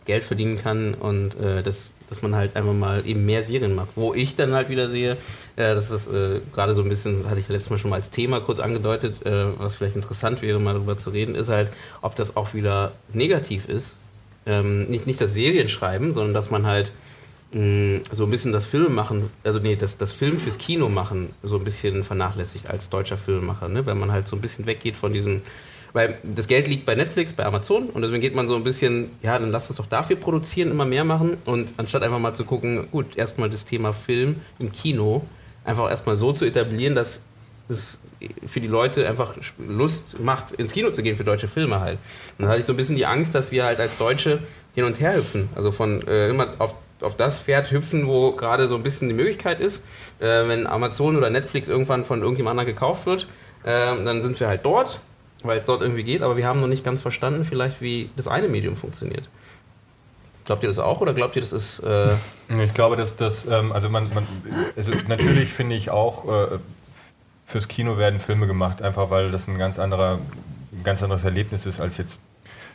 Geld 0.06 0.24
verdienen 0.24 0.60
kann 0.60 0.94
und 0.94 1.38
äh, 1.38 1.62
das 1.62 1.92
dass 2.08 2.22
man 2.22 2.34
halt 2.34 2.56
einfach 2.56 2.72
mal 2.72 3.06
eben 3.06 3.24
mehr 3.26 3.44
Serien 3.44 3.74
macht. 3.74 3.88
Wo 3.96 4.14
ich 4.14 4.36
dann 4.36 4.52
halt 4.52 4.68
wieder 4.68 4.88
sehe, 4.88 5.16
äh, 5.56 5.74
dass 5.74 5.88
das 5.88 6.06
äh, 6.06 6.40
gerade 6.52 6.74
so 6.74 6.82
ein 6.82 6.88
bisschen, 6.88 7.28
hatte 7.28 7.40
ich 7.40 7.48
letztes 7.48 7.70
Mal 7.70 7.78
schon 7.78 7.90
mal 7.90 7.96
als 7.96 8.10
Thema 8.10 8.40
kurz 8.40 8.58
angedeutet, 8.58 9.24
äh, 9.26 9.46
was 9.58 9.76
vielleicht 9.76 9.96
interessant 9.96 10.42
wäre, 10.42 10.58
mal 10.58 10.74
darüber 10.74 10.96
zu 10.96 11.10
reden, 11.10 11.34
ist 11.34 11.48
halt, 11.48 11.70
ob 12.02 12.14
das 12.14 12.36
auch 12.36 12.54
wieder 12.54 12.92
negativ 13.12 13.68
ist. 13.68 13.96
Ähm, 14.46 14.84
nicht, 14.84 15.06
nicht 15.06 15.20
das 15.20 15.32
Serien 15.32 15.68
schreiben, 15.68 16.14
sondern 16.14 16.34
dass 16.34 16.50
man 16.50 16.66
halt 16.66 16.92
so 17.52 18.24
ein 18.24 18.30
bisschen 18.30 18.52
das 18.52 18.66
Film 18.66 18.94
machen, 18.94 19.30
also 19.44 19.60
nee, 19.60 19.76
das, 19.76 19.96
das 19.96 20.12
Film 20.12 20.38
fürs 20.38 20.58
Kino 20.58 20.88
machen, 20.88 21.30
so 21.42 21.56
ein 21.56 21.64
bisschen 21.64 22.04
vernachlässigt 22.04 22.68
als 22.68 22.88
deutscher 22.90 23.16
Filmemacher, 23.16 23.68
ne? 23.68 23.86
wenn 23.86 23.98
man 23.98 24.12
halt 24.12 24.28
so 24.28 24.36
ein 24.36 24.42
bisschen 24.42 24.66
weggeht 24.66 24.96
von 24.96 25.12
diesen 25.12 25.42
weil 25.92 26.18
das 26.22 26.46
Geld 26.46 26.66
liegt 26.66 26.84
bei 26.84 26.94
Netflix, 26.94 27.32
bei 27.32 27.46
Amazon 27.46 27.88
und 27.88 28.02
deswegen 28.02 28.20
geht 28.20 28.34
man 28.34 28.48
so 28.48 28.56
ein 28.56 28.64
bisschen, 28.64 29.12
ja, 29.22 29.38
dann 29.38 29.50
lasst 29.50 29.70
uns 29.70 29.78
doch 29.78 29.86
dafür 29.86 30.16
produzieren, 30.16 30.70
immer 30.70 30.84
mehr 30.84 31.04
machen 31.04 31.38
und 31.46 31.70
anstatt 31.78 32.02
einfach 32.02 32.18
mal 32.18 32.34
zu 32.34 32.44
gucken, 32.44 32.88
gut, 32.90 33.16
erstmal 33.16 33.48
das 33.48 33.64
Thema 33.64 33.94
Film 33.94 34.36
im 34.58 34.72
Kino 34.72 35.24
einfach 35.64 35.88
erstmal 35.88 36.16
so 36.16 36.34
zu 36.34 36.44
etablieren, 36.44 36.94
dass 36.94 37.20
es 37.70 37.98
für 38.46 38.60
die 38.60 38.68
Leute 38.68 39.08
einfach 39.08 39.34
Lust 39.56 40.20
macht, 40.20 40.52
ins 40.52 40.72
Kino 40.72 40.90
zu 40.90 41.02
gehen 41.02 41.16
für 41.16 41.24
deutsche 41.24 41.48
Filme 41.48 41.80
halt. 41.80 41.98
Und 42.36 42.42
dann 42.42 42.48
hatte 42.48 42.60
ich 42.60 42.66
so 42.66 42.74
ein 42.74 42.76
bisschen 42.76 42.96
die 42.96 43.06
Angst, 43.06 43.34
dass 43.34 43.50
wir 43.50 43.64
halt 43.64 43.80
als 43.80 43.96
Deutsche 43.96 44.40
hin 44.74 44.84
und 44.84 45.00
her 45.00 45.16
hüpfen. 45.16 45.48
Also 45.54 45.72
von 45.72 46.06
äh, 46.06 46.28
immer 46.28 46.48
auf, 46.58 46.74
auf 47.00 47.16
das 47.16 47.38
Pferd 47.38 47.70
hüpfen, 47.70 48.06
wo 48.06 48.32
gerade 48.32 48.68
so 48.68 48.76
ein 48.76 48.82
bisschen 48.82 49.08
die 49.08 49.14
Möglichkeit 49.14 49.60
ist. 49.60 49.82
Äh, 50.18 50.48
wenn 50.48 50.66
Amazon 50.66 51.16
oder 51.16 51.30
Netflix 51.30 51.68
irgendwann 51.68 52.04
von 52.04 52.20
irgendjemand 52.20 52.58
anderem 52.58 52.74
gekauft 52.74 53.06
wird, 53.06 53.26
äh, 53.64 54.04
dann 54.04 54.22
sind 54.22 54.38
wir 54.40 54.48
halt 54.48 54.64
dort 54.64 55.00
weil 55.46 55.58
es 55.58 55.64
dort 55.64 55.82
irgendwie 55.82 56.04
geht, 56.04 56.22
aber 56.22 56.36
wir 56.36 56.46
haben 56.46 56.60
noch 56.60 56.68
nicht 56.68 56.84
ganz 56.84 57.02
verstanden, 57.02 57.44
vielleicht, 57.44 57.80
wie 57.80 58.10
das 58.16 58.28
eine 58.28 58.48
Medium 58.48 58.76
funktioniert. 58.76 59.28
Glaubt 60.44 60.62
ihr 60.62 60.68
das 60.68 60.78
auch 60.78 61.00
oder 61.00 61.12
glaubt 61.12 61.36
ihr, 61.36 61.42
das 61.42 61.52
ist. 61.52 61.80
Äh 61.80 62.12
ich 62.64 62.74
glaube, 62.74 62.96
dass 62.96 63.16
das, 63.16 63.46
ähm, 63.46 63.72
also 63.72 63.88
man, 63.88 64.08
man, 64.14 64.26
also 64.76 64.92
natürlich 65.08 65.52
finde 65.52 65.74
ich 65.74 65.90
auch, 65.90 66.24
äh, 66.26 66.58
fürs 67.44 67.68
Kino 67.68 67.98
werden 67.98 68.20
Filme 68.20 68.46
gemacht, 68.46 68.82
einfach 68.82 69.10
weil 69.10 69.30
das 69.30 69.46
ein 69.48 69.58
ganz 69.58 69.78
anderer, 69.78 70.18
ein 70.72 70.84
ganz 70.84 71.02
anderes 71.02 71.24
Erlebnis 71.24 71.66
ist, 71.66 71.80
als 71.80 71.96
jetzt 71.96 72.20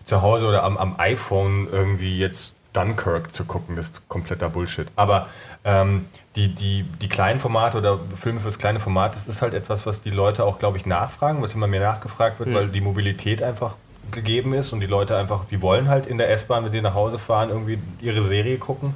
zu 0.06 0.22
Hause 0.22 0.48
oder 0.48 0.64
am, 0.64 0.78
am 0.78 0.96
iPhone 0.98 1.68
irgendwie 1.72 2.18
jetzt 2.18 2.54
Dunkirk 2.74 3.34
zu 3.34 3.46
gucken. 3.46 3.76
Das 3.76 3.88
ist 3.88 4.10
kompletter 4.10 4.50
Bullshit. 4.50 4.88
Aber 4.96 5.28
ähm, 5.64 6.06
die, 6.36 6.54
die, 6.54 6.84
die 6.84 7.10
kleinen 7.10 7.40
Formate 7.40 7.78
oder 7.78 8.00
Filme 8.16 8.40
fürs 8.40 8.58
kleine 8.58 8.80
Format, 8.80 9.16
das 9.16 9.28
ist 9.28 9.42
halt 9.42 9.54
etwas, 9.54 9.86
was 9.86 10.02
die 10.02 10.10
Leute 10.10 10.44
auch, 10.46 10.60
glaube 10.60 10.78
ich, 10.78 10.86
nachfragen, 10.86 11.42
was 11.42 11.54
immer 11.54 11.68
mehr 11.68 11.82
nachgefragt 11.82 12.40
wird, 12.40 12.50
mhm. 12.50 12.56
weil 12.56 12.68
die 12.70 12.82
Mobilität 12.82 13.44
einfach 13.44 13.76
gegeben 14.12 14.54
ist 14.54 14.74
und 14.74 14.80
die 14.80 14.88
Leute 14.88 15.16
einfach, 15.16 15.46
die 15.46 15.62
wollen 15.62 15.88
halt 15.88 16.08
in 16.08 16.18
der 16.18 16.32
S-Bahn, 16.32 16.66
wenn 16.66 16.72
sie 16.72 16.82
nach 16.82 16.96
Hause 16.96 17.20
fahren, 17.20 17.50
irgendwie 17.50 17.80
ihre 18.02 18.24
Serie 18.24 18.58
gucken. 18.58 18.96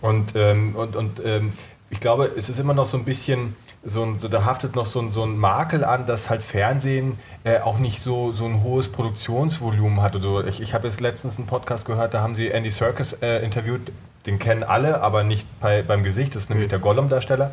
Und, 0.00 0.34
ähm, 0.36 0.74
und, 0.76 0.96
und 0.96 1.20
ähm, 1.24 1.52
ich 1.94 2.00
glaube, 2.00 2.32
es 2.36 2.48
ist 2.48 2.58
immer 2.58 2.74
noch 2.74 2.86
so 2.86 2.96
ein 2.96 3.04
bisschen, 3.04 3.54
so, 3.84 4.02
ein, 4.02 4.18
so 4.18 4.26
da 4.26 4.44
haftet 4.44 4.74
noch 4.74 4.84
so 4.84 5.00
ein, 5.00 5.12
so 5.12 5.22
ein 5.22 5.38
Makel 5.38 5.84
an, 5.84 6.06
dass 6.06 6.28
halt 6.28 6.42
Fernsehen 6.42 7.16
äh, 7.44 7.60
auch 7.60 7.78
nicht 7.78 8.02
so, 8.02 8.32
so 8.32 8.46
ein 8.46 8.64
hohes 8.64 8.88
Produktionsvolumen 8.88 10.02
hat. 10.02 10.16
Oder 10.16 10.48
ich 10.48 10.60
ich 10.60 10.74
habe 10.74 10.88
jetzt 10.88 11.00
letztens 11.00 11.38
einen 11.38 11.46
Podcast 11.46 11.86
gehört, 11.86 12.12
da 12.12 12.20
haben 12.20 12.34
sie 12.34 12.48
Andy 12.48 12.70
Serkis 12.70 13.12
äh, 13.22 13.44
interviewt, 13.44 13.92
den 14.26 14.40
kennen 14.40 14.64
alle, 14.64 15.02
aber 15.02 15.22
nicht 15.22 15.46
bei, 15.60 15.82
beim 15.82 16.02
Gesicht, 16.02 16.34
das 16.34 16.42
ist 16.42 16.48
nämlich 16.48 16.66
mhm. 16.66 16.70
der 16.70 16.78
Gollum-Darsteller. 16.80 17.52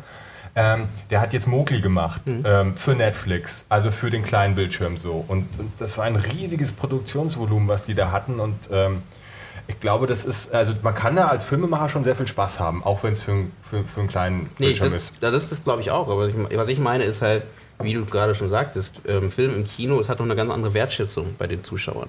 Ähm, 0.56 0.88
der 1.10 1.20
hat 1.20 1.32
jetzt 1.32 1.46
Mowgli 1.46 1.80
gemacht 1.80 2.26
mhm. 2.26 2.42
ähm, 2.44 2.76
für 2.76 2.96
Netflix, 2.96 3.64
also 3.68 3.92
für 3.92 4.10
den 4.10 4.24
kleinen 4.24 4.56
Bildschirm 4.56 4.98
so. 4.98 5.24
Und, 5.28 5.46
und, 5.60 5.72
das 5.78 5.96
war 5.96 6.04
ein 6.04 6.16
riesiges 6.16 6.72
Produktionsvolumen, 6.72 7.68
was 7.68 7.84
die 7.84 7.94
da 7.94 8.10
hatten. 8.10 8.40
Und 8.40 8.56
ähm, 8.72 9.02
ich 9.66 9.80
glaube, 9.80 10.06
das 10.06 10.24
ist, 10.24 10.52
also 10.52 10.74
man 10.82 10.94
kann 10.94 11.16
da 11.16 11.28
als 11.28 11.44
Filmemacher 11.44 11.88
schon 11.88 12.04
sehr 12.04 12.16
viel 12.16 12.26
Spaß 12.26 12.60
haben, 12.60 12.82
auch 12.84 13.02
wenn 13.02 13.12
es 13.12 13.20
für, 13.20 13.44
für, 13.62 13.84
für, 13.84 14.00
einen 14.00 14.08
kleinen 14.08 14.50
nee, 14.58 14.66
Bildschirm 14.66 14.92
das, 14.92 15.04
ist. 15.04 15.22
Das 15.22 15.34
ist 15.34 15.52
das, 15.52 15.64
glaube 15.64 15.82
ich, 15.82 15.90
auch. 15.90 16.08
Aber 16.08 16.28
ich, 16.28 16.34
was 16.36 16.68
ich 16.68 16.78
meine, 16.78 17.04
ist 17.04 17.22
halt, 17.22 17.44
wie 17.80 17.94
du 17.94 18.04
gerade 18.04 18.34
schon 18.34 18.50
sagtest, 18.50 18.94
ähm, 19.06 19.30
Film 19.30 19.54
im 19.54 19.66
Kino, 19.66 20.00
es 20.00 20.08
hat 20.08 20.18
noch 20.18 20.26
eine 20.26 20.36
ganz 20.36 20.50
andere 20.50 20.74
Wertschätzung 20.74 21.34
bei 21.38 21.46
den 21.46 21.64
Zuschauern. 21.64 22.08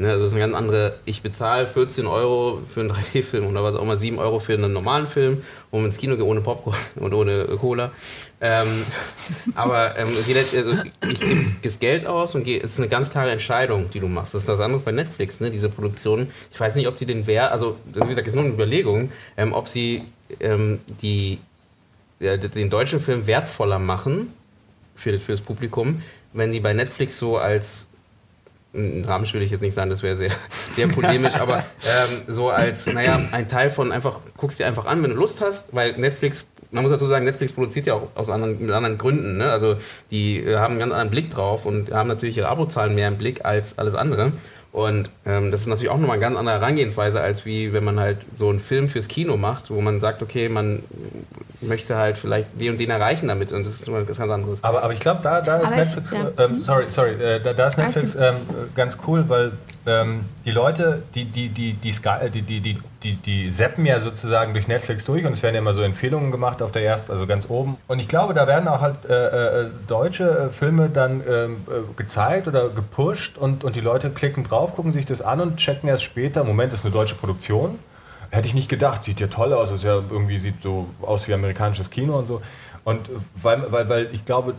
Ne, 0.00 0.08
also 0.08 0.22
das 0.22 0.32
ist 0.32 0.32
eine 0.32 0.50
ganz 0.50 0.54
andere, 0.54 0.94
ich 1.04 1.20
bezahle 1.20 1.66
14 1.66 2.06
Euro 2.06 2.62
für 2.72 2.80
einen 2.80 2.90
3D-Film 2.90 3.46
oder 3.46 3.62
was 3.62 3.74
auch 3.74 3.82
immer, 3.82 3.98
7 3.98 4.18
Euro 4.18 4.38
für 4.38 4.54
einen 4.54 4.72
normalen 4.72 5.06
Film, 5.06 5.42
um 5.70 5.84
ins 5.84 5.98
Kino 5.98 6.16
gehe 6.16 6.24
ohne 6.24 6.40
Popcorn 6.40 6.78
und 6.96 7.12
ohne 7.12 7.44
Cola. 7.60 7.92
Ähm, 8.40 8.82
aber 9.54 9.98
ähm, 9.98 10.08
also 10.08 10.20
ich 10.20 10.26
gebe 10.26 10.90
das 11.62 11.78
Geld 11.80 12.06
aus 12.06 12.34
und 12.34 12.48
es 12.48 12.64
ist 12.64 12.78
eine 12.78 12.88
ganz 12.88 13.10
klare 13.10 13.30
Entscheidung, 13.30 13.90
die 13.90 14.00
du 14.00 14.08
machst. 14.08 14.32
Das 14.32 14.44
ist 14.44 14.48
das 14.48 14.58
andere 14.60 14.80
bei 14.80 14.90
Netflix, 14.90 15.38
ne, 15.38 15.50
diese 15.50 15.68
Produktion. 15.68 16.30
Ich 16.50 16.58
weiß 16.58 16.76
nicht, 16.76 16.88
ob 16.88 16.96
die 16.96 17.04
den 17.04 17.26
Wert, 17.26 17.52
also 17.52 17.76
wie 17.92 18.00
gesagt, 18.08 18.26
ist 18.26 18.34
nur 18.34 18.44
eine 18.44 18.54
Überlegung, 18.54 19.12
ähm, 19.36 19.52
ob 19.52 19.68
sie 19.68 20.04
ähm, 20.40 20.80
die, 21.02 21.40
ja, 22.20 22.38
den 22.38 22.70
deutschen 22.70 23.00
Film 23.00 23.26
wertvoller 23.26 23.78
machen 23.78 24.32
für, 24.96 25.20
für 25.20 25.32
das 25.32 25.42
Publikum, 25.42 26.00
wenn 26.32 26.52
die 26.52 26.60
bei 26.60 26.72
Netflix 26.72 27.18
so 27.18 27.36
als 27.36 27.86
Rahmen 28.72 29.32
will 29.32 29.42
ich 29.42 29.50
jetzt 29.50 29.62
nicht 29.62 29.74
sagen, 29.74 29.90
das 29.90 30.02
wäre 30.02 30.16
sehr, 30.16 30.30
sehr 30.76 30.86
polemisch, 30.86 31.34
aber 31.34 31.58
ähm, 31.58 32.22
so 32.28 32.50
als, 32.50 32.86
naja, 32.86 33.20
ein 33.32 33.48
Teil 33.48 33.68
von 33.68 33.90
einfach, 33.90 34.20
guckst 34.36 34.60
dir 34.60 34.66
einfach 34.66 34.86
an, 34.86 35.02
wenn 35.02 35.10
du 35.10 35.16
Lust 35.16 35.40
hast, 35.40 35.74
weil 35.74 35.96
Netflix, 35.98 36.46
man 36.70 36.84
muss 36.84 36.92
dazu 36.92 37.06
sagen, 37.06 37.24
Netflix 37.24 37.52
produziert 37.52 37.86
ja 37.86 37.94
auch 37.94 38.08
aus 38.14 38.30
anderen, 38.30 38.60
mit 38.60 38.70
anderen 38.70 38.96
Gründen, 38.96 39.38
ne? 39.38 39.50
also 39.50 39.76
die 40.12 40.38
äh, 40.38 40.56
haben 40.56 40.72
einen 40.72 40.80
ganz 40.80 40.92
anderen 40.92 41.10
Blick 41.10 41.30
drauf 41.30 41.66
und 41.66 41.90
haben 41.92 42.08
natürlich 42.08 42.36
ihre 42.36 42.48
Abozahlen 42.48 42.94
mehr 42.94 43.08
im 43.08 43.18
Blick 43.18 43.44
als 43.44 43.76
alles 43.76 43.96
andere. 43.96 44.32
Und 44.72 45.08
ähm, 45.26 45.50
das 45.50 45.62
ist 45.62 45.66
natürlich 45.66 45.90
auch 45.90 45.98
nochmal 45.98 46.14
eine 46.14 46.20
ganz 46.20 46.36
andere 46.36 46.60
Herangehensweise, 46.60 47.20
als 47.20 47.44
wie 47.44 47.72
wenn 47.72 47.82
man 47.82 47.98
halt 47.98 48.18
so 48.38 48.48
einen 48.50 48.60
Film 48.60 48.88
fürs 48.88 49.08
Kino 49.08 49.36
macht, 49.36 49.70
wo 49.70 49.80
man 49.80 49.98
sagt, 49.98 50.22
okay, 50.22 50.48
man 50.48 50.84
möchte 51.60 51.96
halt 51.96 52.16
vielleicht 52.16 52.48
den 52.60 52.72
und 52.72 52.80
den 52.80 52.90
erreichen 52.90 53.26
damit 53.26 53.50
und 53.50 53.66
das 53.66 53.74
ist 53.74 53.90
was 53.90 54.06
ganz 54.06 54.20
anderes. 54.20 54.62
Aber, 54.62 54.84
aber 54.84 54.92
ich 54.92 55.00
glaube, 55.00 55.20
da, 55.22 55.40
da 55.40 55.56
ist 55.58 55.66
aber 55.66 55.76
Netflix, 55.76 56.12
ich, 56.12 56.18
ja. 56.18 56.44
ähm, 56.44 56.60
sorry, 56.60 56.84
sorry, 56.88 57.14
äh, 57.14 57.40
da, 57.40 57.52
da 57.52 57.66
ist 57.66 57.78
Netflix 57.78 58.14
ähm, 58.14 58.36
ganz 58.76 58.96
cool, 59.06 59.24
weil 59.26 59.52
ähm, 59.86 60.26
die 60.44 60.50
Leute, 60.50 61.02
die, 61.14 61.24
die, 61.24 61.48
die, 61.48 61.72
die, 61.72 61.92
Sky, 61.92 62.30
die, 62.32 62.42
die, 62.42 62.60
die, 62.60 62.78
die, 63.02 63.14
die 63.16 63.50
seppen 63.50 63.86
ja 63.86 64.00
sozusagen 64.00 64.52
durch 64.52 64.68
Netflix 64.68 65.06
durch 65.06 65.24
und 65.24 65.32
es 65.32 65.42
werden 65.42 65.54
ja 65.54 65.60
immer 65.60 65.72
so 65.72 65.80
Empfehlungen 65.80 66.30
gemacht 66.30 66.60
auf 66.60 66.70
der 66.70 66.84
ersten, 66.84 67.12
also 67.12 67.26
ganz 67.26 67.48
oben. 67.48 67.76
Und 67.88 67.98
ich 67.98 68.08
glaube, 68.08 68.34
da 68.34 68.46
werden 68.46 68.68
auch 68.68 68.82
halt 68.82 69.04
äh, 69.08 69.62
äh, 69.62 69.70
deutsche 69.88 70.24
äh, 70.24 70.48
Filme 70.50 70.90
dann 70.90 71.22
ähm, 71.26 71.56
äh, 71.66 71.94
gezeigt 71.96 72.46
oder 72.46 72.68
gepusht 72.68 73.38
und, 73.38 73.64
und 73.64 73.74
die 73.74 73.80
Leute 73.80 74.10
klicken 74.10 74.44
drauf, 74.44 74.74
gucken 74.74 74.92
sich 74.92 75.06
das 75.06 75.22
an 75.22 75.40
und 75.40 75.56
checken 75.56 75.88
erst 75.88 76.04
später, 76.04 76.44
Moment, 76.44 76.72
das 76.72 76.80
ist 76.80 76.86
eine 76.86 76.94
deutsche 76.94 77.14
Produktion. 77.14 77.78
Hätte 78.30 78.46
ich 78.46 78.54
nicht 78.54 78.68
gedacht, 78.68 79.02
sieht 79.02 79.18
ja 79.18 79.26
toll 79.26 79.52
aus, 79.52 79.70
es 79.70 79.82
ja 79.82 79.94
irgendwie 79.94 80.38
sieht 80.38 80.62
so 80.62 80.88
aus 81.02 81.26
wie 81.26 81.34
amerikanisches 81.34 81.90
Kino 81.90 82.16
und 82.18 82.26
so. 82.26 82.42
Und 82.84 83.10
weil, 83.42 83.72
weil, 83.72 83.88
weil 83.88 84.08
ich 84.12 84.24
glaube, 84.24 84.54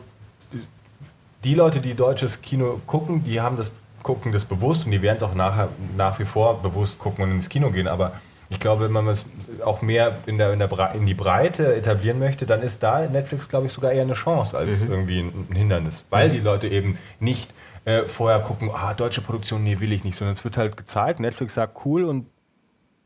die 1.43 1.55
Leute, 1.55 1.79
die 1.79 1.93
deutsches 1.93 2.41
Kino 2.41 2.81
gucken, 2.85 3.23
die 3.23 3.39
haben 3.41 3.57
das 3.57 3.71
gucken 4.03 4.31
das 4.31 4.45
bewusst 4.45 4.85
und 4.85 4.91
die 4.91 5.01
werden 5.01 5.17
es 5.17 5.23
auch 5.23 5.35
nachher, 5.35 5.69
nach 5.97 6.19
wie 6.19 6.25
vor 6.25 6.61
bewusst 6.61 6.99
gucken 6.99 7.23
und 7.23 7.31
ins 7.31 7.49
Kino 7.49 7.71
gehen. 7.71 7.87
Aber 7.87 8.13
ich 8.49 8.59
glaube, 8.59 8.83
wenn 8.83 8.91
man 8.91 9.07
es 9.07 9.25
auch 9.63 9.81
mehr 9.81 10.17
in, 10.25 10.37
der, 10.37 10.51
in, 10.51 10.59
der, 10.59 10.93
in 10.93 11.05
die 11.05 11.13
Breite 11.13 11.73
etablieren 11.73 12.19
möchte, 12.19 12.45
dann 12.45 12.61
ist 12.61 12.83
da 12.83 13.07
Netflix, 13.07 13.47
glaube 13.47 13.67
ich, 13.67 13.71
sogar 13.71 13.93
eher 13.93 14.01
eine 14.01 14.13
Chance 14.13 14.57
als 14.57 14.81
mhm. 14.81 14.91
irgendwie 14.91 15.19
ein, 15.19 15.47
ein, 15.49 15.55
Hindernis. 15.55 16.03
Weil 16.09 16.27
mhm. 16.27 16.33
die 16.33 16.39
Leute 16.39 16.67
eben 16.67 16.97
nicht 17.19 17.49
äh, 17.85 18.03
vorher 18.03 18.39
gucken, 18.41 18.69
ah, 18.73 18.93
deutsche 18.93 19.21
Produktion, 19.21 19.63
nee, 19.63 19.79
will 19.79 19.93
ich 19.93 20.03
nicht, 20.03 20.17
sondern 20.17 20.35
es 20.35 20.43
wird 20.43 20.57
halt 20.57 20.75
gezeigt, 20.75 21.21
Netflix 21.21 21.53
sagt 21.53 21.85
cool 21.85 22.03
und 22.03 22.27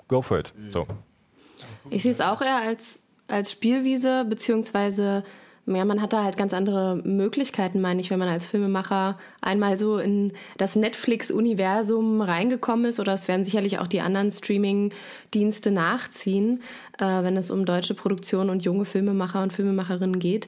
go 0.08 0.22
for 0.22 0.40
it. 0.40 0.54
Mhm. 0.58 0.72
So. 0.72 0.88
Ich 1.92 2.02
sehe 2.02 2.12
es 2.12 2.22
auch 2.22 2.42
eher 2.42 2.58
als, 2.58 3.02
als 3.28 3.52
Spielwiese, 3.52 4.26
beziehungsweise 4.28 5.24
ja, 5.68 5.84
man 5.84 6.02
hat 6.02 6.14
da 6.14 6.24
halt 6.24 6.38
ganz 6.38 6.54
andere 6.54 6.98
Möglichkeiten, 7.04 7.82
meine 7.82 8.00
ich, 8.00 8.12
wenn 8.12 8.20
man 8.20 8.28
als 8.28 8.46
Filmemacher 8.46 9.18
einmal 9.42 9.78
so 9.78 9.98
in 9.98 10.34
das 10.58 10.76
Netflix-Universum 10.76 12.22
reingekommen 12.22 12.86
ist, 12.86 13.00
oder 13.00 13.14
es 13.14 13.28
werden 13.28 13.46
sicherlich 13.46 13.80
auch 13.80 13.88
die 13.88 14.02
anderen 14.02 14.32
Streaming-Dienste 14.32 15.72
nachziehen, 15.72 16.62
äh, 17.00 17.24
wenn 17.24 17.36
es 17.36 17.50
um 17.50 17.66
deutsche 17.66 17.96
Produktion 17.96 18.50
und 18.52 18.64
junge 18.64 18.86
Filmemacher 18.86 19.42
und 19.42 19.54
Filmemacherinnen 19.54 20.20
geht. 20.20 20.48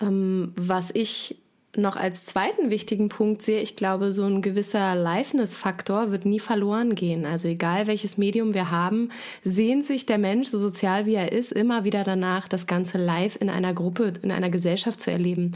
Ähm, 0.00 0.52
was 0.56 0.90
ich 0.92 1.36
noch 1.78 1.96
als 1.96 2.26
zweiten 2.26 2.70
wichtigen 2.70 3.08
Punkt 3.08 3.42
sehe, 3.42 3.60
ich 3.60 3.76
glaube, 3.76 4.12
so 4.12 4.24
ein 4.24 4.42
gewisser 4.42 4.94
Liveness-Faktor 4.94 6.10
wird 6.10 6.26
nie 6.26 6.40
verloren 6.40 6.94
gehen. 6.94 7.24
Also 7.24 7.48
egal 7.48 7.86
welches 7.86 8.18
Medium 8.18 8.54
wir 8.54 8.70
haben, 8.70 9.10
sehnt 9.44 9.84
sich 9.84 10.04
der 10.04 10.18
Mensch, 10.18 10.48
so 10.48 10.58
sozial 10.58 11.06
wie 11.06 11.14
er 11.14 11.32
ist, 11.32 11.52
immer 11.52 11.84
wieder 11.84 12.04
danach, 12.04 12.48
das 12.48 12.66
Ganze 12.66 12.98
live 12.98 13.36
in 13.40 13.48
einer 13.48 13.74
Gruppe, 13.74 14.12
in 14.22 14.30
einer 14.32 14.50
Gesellschaft 14.50 15.00
zu 15.00 15.10
erleben. 15.10 15.52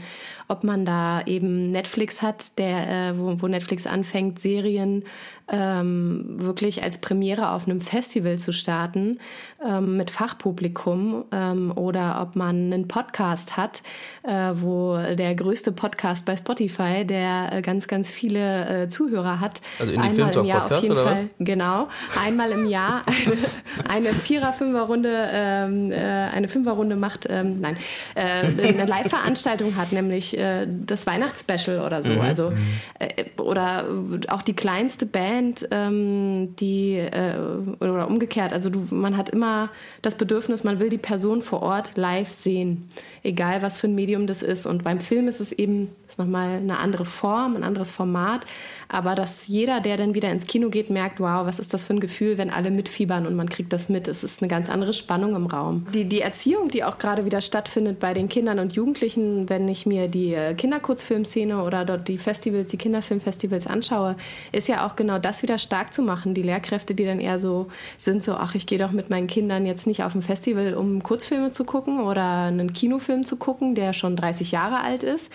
Ob 0.47 0.63
man 0.63 0.85
da 0.85 1.21
eben 1.25 1.71
Netflix 1.71 2.21
hat, 2.21 2.57
der, 2.57 2.89
äh, 2.89 3.17
wo, 3.17 3.41
wo 3.41 3.47
Netflix 3.47 3.87
anfängt, 3.87 4.39
Serien 4.39 5.03
ähm, 5.49 6.23
wirklich 6.37 6.83
als 6.83 6.99
Premiere 6.99 7.51
auf 7.51 7.67
einem 7.67 7.81
Festival 7.81 8.37
zu 8.37 8.53
starten 8.53 9.19
ähm, 9.65 9.97
mit 9.97 10.09
Fachpublikum 10.09 11.25
ähm, 11.31 11.71
oder 11.75 12.21
ob 12.21 12.35
man 12.35 12.71
einen 12.71 12.87
Podcast 12.87 13.57
hat, 13.57 13.83
äh, 14.23 14.51
wo 14.55 14.97
der 14.97 15.35
größte 15.35 15.71
Podcast 15.71 16.25
bei 16.25 16.37
Spotify, 16.37 17.05
der 17.05 17.51
äh, 17.51 17.61
ganz, 17.61 17.87
ganz 17.87 18.09
viele 18.09 18.83
äh, 18.83 18.89
Zuhörer 18.89 19.39
hat. 19.41 19.61
Also 19.79 19.99
einmal 19.99 20.31
im 20.31 20.45
Jahr 20.45 20.61
Podcast, 20.61 20.73
auf 20.73 20.81
jeden 20.81 20.93
oder 20.93 21.05
was? 21.05 21.13
Fall, 21.13 21.29
genau, 21.39 21.87
einmal 22.25 22.51
im 22.51 22.69
Jahr 22.69 23.01
eine, 23.05 24.07
eine 24.07 24.13
Vierer-Fünfer-Runde, 24.13 25.29
ähm, 25.31 25.91
äh, 25.91 25.95
eine 25.97 26.47
Fünfer-Runde 26.47 26.95
macht, 26.95 27.27
ähm, 27.29 27.59
nein, 27.59 27.77
äh, 28.15 28.65
eine 28.65 28.85
Live-Veranstaltung 28.85 29.75
hat, 29.75 29.91
nämlich 29.91 30.32
äh, 30.37 30.67
das 30.67 31.07
Weihnachtsspecial 31.07 31.79
oder 31.79 32.01
so. 32.01 32.19
Also 32.19 32.53
äh, 32.99 33.25
oder 33.39 33.85
auch 34.29 34.41
die 34.41 34.55
kleinste 34.55 35.05
Band, 35.05 35.67
ähm, 35.71 36.55
die 36.59 36.97
äh, 36.97 37.35
oder 37.79 38.07
umgekehrt. 38.07 38.53
Also 38.53 38.69
du, 38.69 38.87
man 38.89 39.17
hat 39.17 39.29
immer 39.29 39.69
das 40.01 40.15
Bedürfnis, 40.15 40.63
man 40.63 40.79
will 40.79 40.89
die 40.89 40.97
Person 40.97 41.41
vor 41.41 41.61
Ort 41.61 41.97
live 41.97 42.31
sehen, 42.31 42.89
egal 43.23 43.61
was 43.61 43.77
für 43.77 43.87
ein 43.87 43.95
Medium 43.95 44.27
das 44.27 44.43
ist. 44.43 44.65
Und 44.65 44.83
beim 44.83 44.99
Film 44.99 45.27
ist 45.27 45.39
es 45.39 45.51
eben 45.51 45.89
ist 46.13 46.19
nochmal 46.19 46.57
eine 46.57 46.79
andere 46.79 47.05
Form, 47.05 47.55
ein 47.55 47.63
anderes 47.63 47.89
Format. 47.89 48.45
Aber 48.87 49.15
dass 49.15 49.47
jeder, 49.47 49.81
der 49.81 49.97
dann 49.97 50.13
wieder 50.13 50.29
ins 50.29 50.45
Kino 50.45 50.69
geht, 50.69 50.91
merkt, 50.91 51.19
wow, 51.19 51.45
was 51.45 51.57
ist 51.57 51.73
das 51.73 51.85
für 51.85 51.93
ein 51.93 51.99
Gefühl, 51.99 52.37
wenn 52.37 52.51
alle 52.51 52.69
mitfiebern 52.69 53.25
und 53.25 53.35
man 53.35 53.49
kriegt 53.49 53.73
das 53.73 53.89
mit. 53.89 54.07
Es 54.07 54.23
ist 54.23 54.41
eine 54.41 54.49
ganz 54.49 54.69
andere 54.69 54.93
Spannung 54.93 55.35
im 55.35 55.47
Raum. 55.47 55.87
Die, 55.93 56.05
die 56.05 56.21
Erziehung, 56.21 56.69
die 56.69 56.83
auch 56.83 56.99
gerade 56.99 57.25
wieder 57.25 57.41
stattfindet 57.41 57.99
bei 57.99 58.13
den 58.13 58.29
Kindern 58.29 58.59
und 58.59 58.73
Jugendlichen, 58.73 59.49
wenn 59.49 59.67
ich 59.67 59.85
mir 59.85 60.07
die 60.07 60.35
äh, 60.35 60.53
Kinderkurzfilmszene 60.53 61.63
oder 61.63 61.85
dort 61.85 62.07
die 62.07 62.19
Festivals, 62.19 62.67
die 62.67 62.77
Kinderfilmfestivals 62.77 63.65
anschaue, 63.65 64.15
ist 64.51 64.67
ja 64.67 64.85
auch 64.85 64.95
genau 64.95 65.17
das 65.17 65.41
wieder 65.41 65.57
stark 65.57 65.93
zu 65.93 66.03
machen. 66.03 66.35
Die 66.35 66.43
Lehrkräfte, 66.43 66.93
die 66.93 67.05
dann 67.05 67.19
eher 67.19 67.39
so 67.39 67.67
sind, 67.97 68.23
so, 68.23 68.33
ach, 68.33 68.53
ich 68.53 68.67
gehe 68.67 68.77
doch 68.77 68.91
mit 68.91 69.09
meinen 69.09 69.27
Kindern 69.27 69.65
jetzt 69.65 69.87
nicht 69.87 70.03
auf 70.03 70.13
ein 70.13 70.21
Festival, 70.21 70.75
um 70.75 71.01
Kurzfilme 71.01 71.51
zu 71.51 71.63
gucken 71.63 72.01
oder 72.01 72.43
einen 72.43 72.73
Kinofilm 72.73 73.12
zu 73.21 73.37
gucken, 73.37 73.75
der 73.75 73.93
schon 73.93 74.15
30 74.15 74.51
Jahre 74.51 74.81
alt 74.81 75.03
ist, 75.03 75.31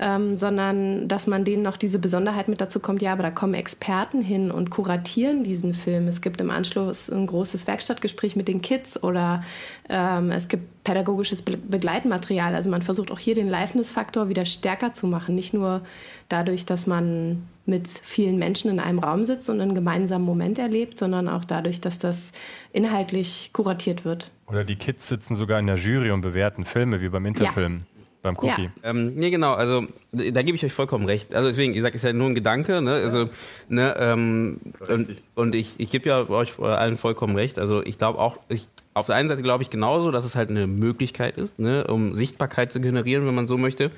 ähm, 0.00 0.38
sondern 0.38 1.06
dass 1.08 1.26
man 1.26 1.44
denen 1.44 1.62
noch 1.62 1.76
diese 1.76 1.98
Besonderheit 1.98 2.48
mit 2.48 2.60
dazu 2.60 2.80
kommt, 2.80 3.02
ja, 3.02 3.12
aber 3.12 3.22
da 3.22 3.30
kommen 3.30 3.54
Experten 3.54 4.22
hin 4.22 4.50
und 4.50 4.70
kuratieren 4.70 5.44
diesen 5.44 5.74
Film. 5.74 6.08
Es 6.08 6.22
gibt 6.22 6.40
im 6.40 6.50
Anschluss 6.50 7.10
ein 7.10 7.26
großes 7.26 7.66
Werkstattgespräch 7.66 8.34
mit 8.34 8.48
den 8.48 8.62
Kids 8.62 9.02
oder 9.02 9.44
ähm, 9.90 10.30
es 10.30 10.48
gibt 10.48 10.84
pädagogisches 10.84 11.42
Be 11.42 11.58
Begleitmaterial. 11.58 12.54
Also 12.54 12.70
man 12.70 12.80
versucht 12.80 13.10
auch 13.10 13.18
hier 13.18 13.34
den 13.34 13.48
Liveness-Faktor 13.48 14.30
wieder 14.30 14.46
stärker 14.46 14.94
zu 14.94 15.06
machen. 15.06 15.34
Nicht 15.34 15.52
nur 15.52 15.82
dadurch, 16.30 16.64
dass 16.64 16.86
man 16.86 17.42
mit 17.68 17.86
vielen 18.04 18.38
Menschen 18.38 18.70
in 18.70 18.80
einem 18.80 18.98
Raum 18.98 19.24
sitzt 19.24 19.48
und 19.50 19.60
einen 19.60 19.74
gemeinsamen 19.74 20.24
Moment 20.24 20.58
erlebt, 20.58 20.98
sondern 20.98 21.28
auch 21.28 21.44
dadurch, 21.44 21.80
dass 21.80 21.98
das 21.98 22.32
inhaltlich 22.72 23.50
kuratiert 23.52 24.04
wird. 24.04 24.30
Oder 24.46 24.64
die 24.64 24.76
Kids 24.76 25.06
sitzen 25.08 25.36
sogar 25.36 25.60
in 25.60 25.66
der 25.66 25.76
Jury 25.76 26.10
und 26.10 26.22
bewerten 26.22 26.64
Filme 26.64 27.00
wie 27.00 27.10
beim 27.10 27.26
Interfilm, 27.26 27.78
beim 28.22 28.36
Cookie. 28.36 28.70
Ja. 28.82 28.90
Ähm, 28.90 29.14
nee, 29.14 29.30
genau, 29.30 29.52
also 29.52 29.86
da 30.12 30.42
gebe 30.42 30.56
ich 30.56 30.64
euch 30.64 30.72
vollkommen 30.72 31.04
recht. 31.04 31.34
Also 31.34 31.48
deswegen, 31.48 31.74
ich 31.74 31.82
sage, 31.82 31.96
es 31.96 32.02
ist 32.02 32.06
ja 32.06 32.12
nur 32.12 32.28
ein 32.28 32.34
Gedanke, 32.34 32.80
ne? 32.80 32.94
Also, 32.94 33.28
ne, 33.68 33.94
ähm, 33.98 34.60
und, 34.88 35.16
und 35.34 35.54
ich, 35.54 35.74
ich 35.78 35.90
gebe 35.90 36.08
ja 36.08 36.28
euch 36.28 36.58
allen 36.58 36.96
vollkommen 36.96 37.36
recht. 37.36 37.58
Also 37.58 37.84
ich 37.84 37.98
glaube 37.98 38.18
auch, 38.18 38.38
ich, 38.48 38.66
auf 38.94 39.06
der 39.06 39.16
einen 39.16 39.28
Seite 39.28 39.42
glaube 39.42 39.62
ich 39.62 39.70
genauso, 39.70 40.10
dass 40.10 40.24
es 40.24 40.34
halt 40.34 40.50
eine 40.50 40.66
Möglichkeit 40.66 41.36
ist, 41.36 41.58
ne, 41.58 41.86
um 41.86 42.14
Sichtbarkeit 42.14 42.72
zu 42.72 42.80
generieren, 42.80 43.26
wenn 43.26 43.34
man 43.34 43.46
so 43.46 43.58
möchte. 43.58 43.90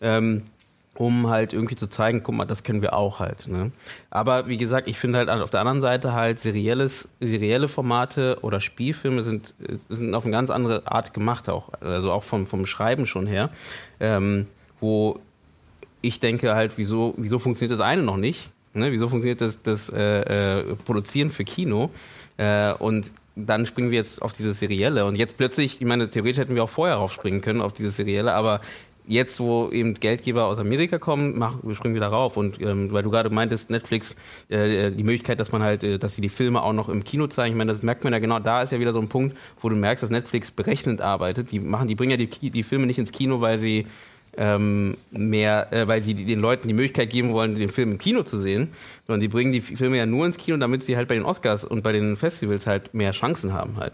Ähm, 0.00 0.42
um 0.94 1.28
halt 1.28 1.52
irgendwie 1.52 1.74
zu 1.74 1.86
zeigen, 1.88 2.22
guck 2.22 2.34
mal, 2.34 2.44
das 2.44 2.64
können 2.64 2.82
wir 2.82 2.92
auch 2.92 3.18
halt. 3.18 3.48
Ne? 3.48 3.72
Aber 4.10 4.48
wie 4.48 4.58
gesagt, 4.58 4.88
ich 4.88 4.98
finde 4.98 5.18
halt 5.18 5.28
auf 5.30 5.50
der 5.50 5.60
anderen 5.60 5.80
Seite 5.80 6.12
halt 6.12 6.38
serielles, 6.38 7.08
serielle 7.20 7.68
Formate 7.68 8.38
oder 8.42 8.60
Spielfilme 8.60 9.22
sind, 9.22 9.54
sind 9.88 10.14
auf 10.14 10.24
eine 10.24 10.32
ganz 10.32 10.50
andere 10.50 10.86
Art 10.86 11.14
gemacht 11.14 11.48
auch, 11.48 11.70
also 11.80 12.12
auch 12.12 12.24
vom, 12.24 12.46
vom 12.46 12.66
Schreiben 12.66 13.06
schon 13.06 13.26
her, 13.26 13.50
ähm, 14.00 14.46
wo 14.80 15.18
ich 16.02 16.20
denke 16.20 16.54
halt, 16.54 16.72
wieso, 16.76 17.14
wieso 17.16 17.38
funktioniert 17.38 17.78
das 17.78 17.84
eine 17.84 18.02
noch 18.02 18.16
nicht? 18.16 18.50
Ne? 18.74 18.92
Wieso 18.92 19.08
funktioniert 19.08 19.40
das, 19.40 19.62
das 19.62 19.88
äh, 19.88 20.60
äh, 20.60 20.74
Produzieren 20.84 21.30
für 21.30 21.44
Kino? 21.44 21.90
Äh, 22.36 22.72
und 22.74 23.12
dann 23.34 23.66
springen 23.66 23.90
wir 23.90 23.98
jetzt 23.98 24.20
auf 24.20 24.32
dieses 24.32 24.58
Serielle. 24.58 25.06
Und 25.06 25.16
jetzt 25.16 25.36
plötzlich, 25.36 25.80
ich 25.80 25.86
meine, 25.86 26.10
theoretisch 26.10 26.38
hätten 26.38 26.54
wir 26.54 26.64
auch 26.64 26.68
vorher 26.68 26.96
raufspringen 26.96 27.40
können 27.40 27.62
auf 27.62 27.72
dieses 27.72 27.96
Serielle, 27.96 28.34
aber 28.34 28.60
jetzt, 29.06 29.40
wo 29.40 29.70
eben 29.70 29.94
Geldgeber 29.94 30.46
aus 30.46 30.58
Amerika 30.58 30.98
kommen, 30.98 31.38
mach, 31.38 31.56
wir 31.62 31.74
springen 31.74 31.94
wieder 31.94 32.08
rauf. 32.08 32.36
Und 32.36 32.60
ähm, 32.60 32.92
weil 32.92 33.02
du 33.02 33.10
gerade 33.10 33.30
meintest, 33.30 33.70
Netflix, 33.70 34.14
äh, 34.48 34.90
die 34.90 35.04
Möglichkeit, 35.04 35.40
dass 35.40 35.52
man 35.52 35.62
halt, 35.62 35.84
äh, 35.84 35.98
dass 35.98 36.14
sie 36.14 36.20
die 36.20 36.28
Filme 36.28 36.62
auch 36.62 36.72
noch 36.72 36.88
im 36.88 37.04
Kino 37.04 37.26
zeigen, 37.26 37.54
ich 37.54 37.58
meine, 37.58 37.72
das 37.72 37.82
merkt 37.82 38.04
man 38.04 38.12
ja 38.12 38.18
genau, 38.18 38.38
da 38.38 38.62
ist 38.62 38.72
ja 38.72 38.80
wieder 38.80 38.92
so 38.92 39.00
ein 39.00 39.08
Punkt, 39.08 39.36
wo 39.60 39.68
du 39.68 39.76
merkst, 39.76 40.02
dass 40.02 40.10
Netflix 40.10 40.50
berechnend 40.50 41.00
arbeitet. 41.00 41.52
Die 41.52 41.58
machen, 41.58 41.88
die 41.88 41.94
bringen 41.94 42.12
ja 42.12 42.16
die, 42.16 42.50
die 42.50 42.62
Filme 42.62 42.86
nicht 42.86 42.98
ins 42.98 43.12
Kino, 43.12 43.40
weil 43.40 43.58
sie 43.58 43.86
ähm, 44.36 44.96
mehr, 45.10 45.72
äh, 45.72 45.86
weil 45.88 46.02
sie 46.02 46.14
den 46.14 46.40
Leuten 46.40 46.68
die 46.68 46.74
Möglichkeit 46.74 47.10
geben 47.10 47.32
wollen, 47.32 47.54
den 47.54 47.68
Film 47.68 47.92
im 47.92 47.98
Kino 47.98 48.22
zu 48.22 48.38
sehen, 48.38 48.68
sondern 49.06 49.20
die 49.20 49.28
bringen 49.28 49.52
die 49.52 49.60
Filme 49.60 49.98
ja 49.98 50.06
nur 50.06 50.26
ins 50.26 50.38
Kino, 50.38 50.56
damit 50.56 50.82
sie 50.82 50.96
halt 50.96 51.08
bei 51.08 51.14
den 51.14 51.24
Oscars 51.24 51.64
und 51.64 51.82
bei 51.82 51.92
den 51.92 52.16
Festivals 52.16 52.66
halt 52.66 52.94
mehr 52.94 53.12
Chancen 53.12 53.52
haben 53.52 53.76
halt. 53.76 53.92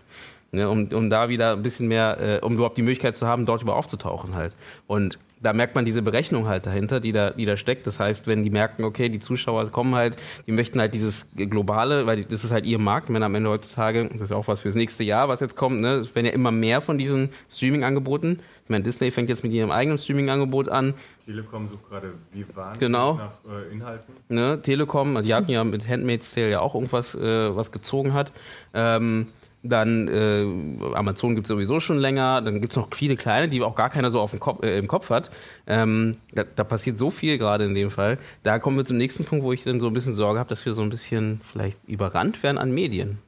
Ne, 0.51 0.67
um, 0.69 0.89
um 0.95 1.11
da 1.11 1.29
wieder 1.29 1.53
ein 1.53 1.63
bisschen 1.63 1.89
mehr, 1.89 2.41
äh, 2.43 2.45
um 2.45 2.55
überhaupt 2.55 2.79
die 2.79 2.83
Möglichkeit 2.83 3.17
zu 3.17 3.27
haben, 3.27 3.45
dort 3.45 3.61
überhaupt 3.61 3.85
aufzutauchen 3.85 4.35
halt. 4.35 4.55
Und 4.87 5.19
da 5.43 5.53
merkt 5.53 5.75
man 5.75 5.85
diese 5.85 6.01
Berechnung 6.03 6.49
halt 6.49 6.65
dahinter, 6.67 7.01
die 7.01 7.13
da, 7.13 7.31
die 7.31 7.45
da 7.45 7.57
steckt. 7.57 7.87
Das 7.87 8.01
heißt, 8.01 8.27
wenn 8.27 8.43
die 8.45 8.51
merken, 8.51 8.83
okay, 8.85 9.09
die 9.11 9.21
Zuschauer 9.21 9.71
kommen 9.71 9.95
halt, 9.95 10.17
die 10.47 10.53
möchten 10.53 10.81
halt 10.81 10.95
dieses 10.95 11.27
globale, 11.37 12.07
weil 12.07 12.25
das 12.25 12.45
ist 12.45 12.51
halt 12.51 12.65
ihr 12.65 12.79
Markt, 12.79 13.13
wenn 13.13 13.23
am 13.23 13.35
Ende 13.35 13.51
heutzutage, 13.51 14.09
das 14.11 14.23
ist 14.23 14.31
ja 14.31 14.37
auch 14.37 14.49
was 14.49 14.63
fürs 14.63 14.75
nächste 14.75 15.05
Jahr, 15.05 15.29
was 15.29 15.41
jetzt 15.41 15.55
kommt, 15.55 15.81
ne, 15.81 15.97
es 15.97 16.15
werden 16.15 16.27
ja 16.27 16.33
immer 16.33 16.51
mehr 16.51 16.81
von 16.81 16.97
diesen 16.99 17.29
Streaming-Angeboten. 17.51 18.41
Ich 18.65 18.71
meine, 18.71 18.85
Disney 18.85 19.11
fängt 19.11 19.29
jetzt 19.29 19.45
mit 19.45 19.53
ihrem 19.53 19.71
eigenen 19.71 19.99
Streaming-Angebot 19.99 20.69
an. 20.69 20.95
Telekom 21.25 21.69
sucht 21.69 21.89
gerade 21.89 22.15
wie 22.33 22.45
wahnsinnig 22.55 22.81
Genau. 22.81 23.15
nach 23.15 23.33
äh, 23.51 23.73
Inhalten. 23.73 24.15
ne, 24.29 24.61
Telekom, 24.63 25.23
die 25.23 25.35
hatten 25.35 25.51
ja 25.51 25.63
mit 25.63 25.87
Handmaid's 25.87 26.33
Tale 26.35 26.51
ja 26.51 26.61
auch 26.61 26.75
irgendwas, 26.75 27.15
äh, 27.15 27.55
was 27.55 27.71
gezogen 27.71 28.13
hat. 28.15 28.33
Ähm, 28.75 29.27
dann 29.63 30.09
äh, 30.09 30.95
Amazon 30.95 31.35
gibt 31.35 31.47
es 31.47 31.49
sowieso 31.49 31.81
schon 31.81 31.99
länger. 31.99 32.41
Dann 32.43 32.61
gibt 32.61 32.73
es 32.73 32.77
noch 32.77 32.89
viele 32.95 33.17
kleine, 33.17 33.49
die 33.49 33.61
auch 33.63 33.75
gar 33.75 33.91
keiner 33.91 34.11
so 34.11 34.21
auf 34.21 34.31
dem 34.31 34.41
Kopf, 34.41 34.63
äh, 34.63 34.79
im 34.79 34.87
Kopf 34.87 35.11
hat. 35.11 35.31
Ähm, 35.67 36.17
da, 36.33 36.45
da 36.45 36.65
passiert 36.65 36.99
so 36.99 37.11
viel 37.11 37.39
gerade 37.39 37.65
in 37.65 37.75
dem 37.75 37.91
Fall. 37.91 38.19
Da 38.43 38.59
kommen 38.59 38.77
wir 38.77 38.85
zum 38.85 38.97
nächsten 38.99 39.25
Punkt, 39.25 39.45
wo 39.45 39.53
ich 39.53 39.65
dann 39.65 39.81
so 39.81 39.89
ein 39.89 39.93
bisschen 39.93 40.15
Sorge 40.15 40.39
habe, 40.39 40.49
dass 40.49 40.65
wir 40.65 40.75
so 40.75 40.83
ein 40.83 40.91
bisschen 40.91 41.41
vielleicht 41.51 41.79
überrannt 41.89 42.43
werden 42.43 42.59
an 42.59 42.71
Medien. 42.71 43.19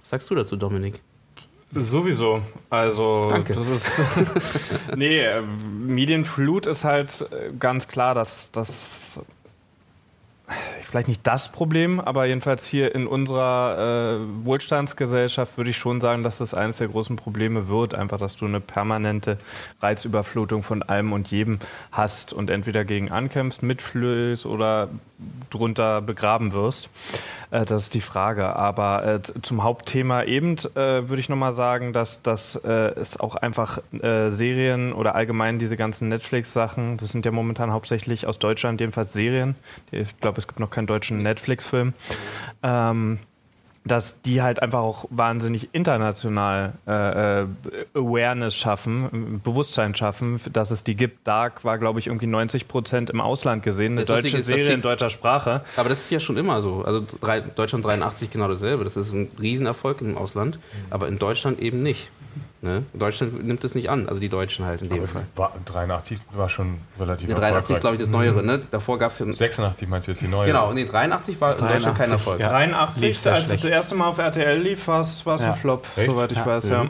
Was 0.00 0.10
sagst 0.10 0.30
du 0.30 0.34
dazu, 0.34 0.56
Dominik? 0.56 1.00
Sowieso. 1.72 2.42
Also, 2.68 3.28
Danke. 3.30 3.54
das 3.54 3.68
ist. 3.68 4.02
nee, 4.96 5.20
äh, 5.20 5.40
Medienflut 5.42 6.66
ist 6.66 6.84
halt 6.84 7.26
äh, 7.30 7.52
ganz 7.56 7.86
klar, 7.86 8.14
dass 8.14 8.50
das. 8.50 9.20
Vielleicht 10.82 11.08
nicht 11.08 11.26
das 11.26 11.52
Problem, 11.52 12.00
aber 12.00 12.26
jedenfalls 12.26 12.66
hier 12.66 12.94
in 12.94 13.06
unserer 13.06 14.18
äh, 14.18 14.44
Wohlstandsgesellschaft 14.44 15.56
würde 15.56 15.70
ich 15.70 15.76
schon 15.76 16.00
sagen, 16.00 16.24
dass 16.24 16.38
das 16.38 16.52
eines 16.52 16.78
der 16.78 16.88
großen 16.88 17.16
Probleme 17.16 17.68
wird. 17.68 17.94
Einfach, 17.94 18.18
dass 18.18 18.36
du 18.36 18.46
eine 18.46 18.60
permanente 18.60 19.38
Reizüberflutung 19.80 20.62
von 20.62 20.82
allem 20.82 21.12
und 21.12 21.30
jedem 21.30 21.60
hast 21.92 22.32
und 22.32 22.50
entweder 22.50 22.84
gegen 22.84 23.10
ankämpfst, 23.10 23.62
mitflößt 23.62 24.46
oder 24.46 24.88
drunter 25.50 26.00
begraben 26.00 26.52
wirst. 26.52 26.88
Äh, 27.50 27.64
das 27.64 27.84
ist 27.84 27.94
die 27.94 28.00
Frage. 28.00 28.56
Aber 28.56 29.04
äh, 29.04 29.20
zum 29.42 29.62
Hauptthema 29.62 30.22
eben 30.24 30.56
äh, 30.74 31.08
würde 31.08 31.20
ich 31.20 31.28
nochmal 31.28 31.52
sagen, 31.52 31.92
dass, 31.92 32.22
dass 32.22 32.56
äh, 32.56 32.70
es 32.70 33.18
auch 33.18 33.36
einfach 33.36 33.78
äh, 33.92 34.30
Serien 34.30 34.92
oder 34.92 35.14
allgemein 35.14 35.58
diese 35.58 35.76
ganzen 35.76 36.08
Netflix-Sachen, 36.08 36.96
das 36.96 37.10
sind 37.10 37.24
ja 37.24 37.32
momentan 37.32 37.72
hauptsächlich 37.72 38.26
aus 38.26 38.38
Deutschland, 38.38 38.80
jedenfalls 38.80 39.12
Serien. 39.12 39.56
Ich 39.90 40.18
glaube, 40.20 40.38
es 40.38 40.46
gibt 40.46 40.60
noch 40.60 40.70
keinen 40.70 40.86
deutschen 40.86 41.22
Netflix-Film. 41.22 41.92
Ähm, 42.62 43.18
dass 43.90 44.20
die 44.22 44.40
halt 44.40 44.62
einfach 44.62 44.78
auch 44.80 45.06
wahnsinnig 45.10 45.70
international 45.72 46.74
äh, 46.86 47.40
äh, 47.42 47.46
Awareness 47.94 48.54
schaffen, 48.54 49.40
Bewusstsein 49.42 49.94
schaffen, 49.96 50.40
dass 50.52 50.70
es 50.70 50.84
die 50.84 50.94
gibt. 50.94 51.26
Dark 51.26 51.64
war, 51.64 51.78
glaube 51.78 51.98
ich, 51.98 52.06
irgendwie 52.06 52.26
90 52.26 52.68
Prozent 52.68 53.10
im 53.10 53.20
Ausland 53.20 53.62
gesehen, 53.62 53.92
eine 53.92 54.04
Das 54.04 54.22
deutsche 54.22 54.38
ist, 54.38 54.46
Serie 54.46 54.72
in 54.72 54.82
deutscher 54.82 55.10
Sprache. 55.10 55.62
Aber 55.76 55.88
das 55.88 56.02
ist 56.02 56.10
ja 56.10 56.20
schon 56.20 56.36
immer 56.36 56.62
so. 56.62 56.84
Also 56.84 57.04
Deutschland 57.56 57.84
83 57.84 58.30
genau 58.30 58.48
dasselbe. 58.48 58.84
Das 58.84 58.96
ist 58.96 59.12
ein 59.12 59.30
Riesenerfolg 59.40 60.00
im 60.02 60.16
Ausland, 60.16 60.58
aber 60.90 61.08
in 61.08 61.18
Deutschland 61.18 61.58
eben 61.58 61.82
nicht. 61.82 62.10
Ne? 62.62 62.84
Deutschland 62.92 63.42
nimmt 63.42 63.64
es 63.64 63.74
nicht 63.74 63.88
an, 63.88 64.06
also 64.06 64.20
die 64.20 64.28
Deutschen 64.28 64.66
halt 64.66 64.82
in 64.82 64.90
dem 64.90 64.98
Aber 64.98 65.08
Fall. 65.08 65.22
War, 65.34 65.52
83 65.64 66.18
war 66.32 66.50
schon 66.50 66.78
relativ 66.98 67.28
Ja, 67.30 67.36
83 67.36 67.76
ist, 67.76 67.80
glaube 67.80 67.96
ich, 67.96 68.02
das 68.02 68.10
Neuere, 68.10 68.42
ne? 68.42 68.60
Davor 68.70 68.98
gab 68.98 69.12
es 69.12 69.18
ja. 69.18 69.32
86 69.32 69.88
meinst 69.88 70.08
du 70.08 70.12
jetzt 70.12 70.20
die 70.20 70.28
neue? 70.28 70.46
Genau, 70.48 70.70
nee, 70.74 70.84
83 70.84 71.40
war 71.40 71.52
in 71.54 71.58
Deutschland 71.58 71.84
kein 71.96 72.08
83, 72.08 72.12
Erfolg. 72.12 72.40
ja. 72.40 72.48
83, 72.50 73.02
Lief 73.08 73.18
sehr 73.18 73.34
als 73.34 73.48
es 73.48 73.60
das 73.62 73.70
erste 73.70 73.94
Mal 73.94 74.08
auf 74.08 74.18
RTL 74.18 74.58
lief, 74.60 74.86
war 74.88 75.00
es 75.00 75.24
Ja. 75.24 75.36
ein 75.36 75.54
Flop, 75.54 75.86
Echt? 75.96 76.10
soweit 76.10 76.32
ich 76.32 76.38
Ja. 76.38 76.46
weiß, 76.46 76.68
ja. 76.68 76.86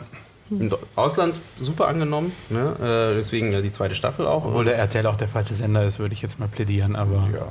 Im 0.50 0.74
Ausland 0.96 1.36
super 1.60 1.86
angenommen, 1.86 2.32
ne? 2.48 3.12
äh, 3.12 3.16
deswegen 3.16 3.52
ja 3.52 3.60
die 3.60 3.70
zweite 3.70 3.94
Staffel 3.94 4.26
auch. 4.26 4.44
Obwohl 4.46 4.64
der 4.64 4.76
RTL 4.76 5.06
auch 5.06 5.16
der 5.16 5.28
falsche 5.28 5.54
Sender 5.54 5.84
ist, 5.84 6.00
würde 6.00 6.12
ich 6.14 6.22
jetzt 6.22 6.40
mal 6.40 6.48
plädieren, 6.48 6.96
aber. 6.96 7.28
Ja. 7.32 7.46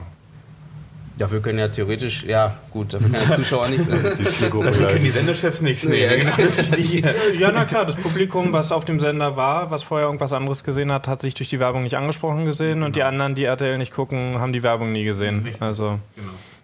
Ja, 1.20 1.30
wir 1.30 1.42
können 1.42 1.60
ja 1.60 1.68
theoretisch, 1.68 2.24
ja 2.24 2.56
gut, 2.72 2.94
dafür 2.94 3.12
kann 3.12 3.28
der 3.28 3.36
Zuschauer 3.36 3.68
nicht. 3.68 3.84
Das 4.04 4.14
ist 4.14 4.20
die 4.20 4.26
Zielgruppe 4.26 4.68
Dafür 4.68 4.88
können 4.88 5.04
die. 5.04 5.10
Senderchefs 5.10 5.62
nichts 5.62 5.84
Nee, 5.86 6.08
nehmen. 6.08 6.32
genau. 6.38 6.50
Die- 6.78 7.04
Ja, 7.38 7.52
na 7.52 7.66
klar, 7.66 7.86
das 7.86 7.98
Publikum, 7.98 8.54
was 8.54 8.72
auf 8.72 8.86
dem 8.86 9.00
Sender 9.02 9.36
war, 9.36 9.70
was 9.70 9.84
vorher 9.84 10.08
irgendwas 10.08 10.32
anderes 10.34 10.64
gesehen 10.64 10.92
hat, 10.92 11.08
hat 11.10 11.22
sich 11.22 11.34
durch 11.34 11.50
die 11.50 11.60
Werbung 11.60 11.84
nicht 11.84 11.98
angesprochen 11.98 12.46
gesehen 12.46 12.84
und 12.84 12.96
die 12.96 13.04
anderen, 13.04 13.36
die 13.36 13.44
RTL 13.44 13.78
nicht 13.78 13.94
gucken, 13.94 14.40
haben 14.40 14.54
die 14.54 14.64
Werbung 14.64 14.92
nie 14.94 15.04
gesehen. 15.04 15.48
Also, 15.60 16.00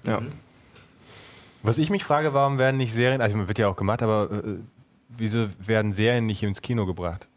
ja. 0.07 0.21
Was 1.61 1.77
ich 1.77 1.89
mich 1.89 2.03
frage, 2.03 2.33
warum 2.33 2.57
werden 2.57 2.77
nicht 2.77 2.93
Serien, 2.93 3.21
also 3.21 3.37
wird 3.47 3.59
ja 3.59 3.67
auch 3.67 3.75
gemacht, 3.75 4.01
aber 4.03 4.29
äh, 4.31 4.55
wieso 5.09 5.47
werden 5.59 5.93
Serien 5.93 6.25
nicht 6.25 6.41
ins 6.43 6.61
Kino 6.61 6.85
gebracht? 6.85 7.27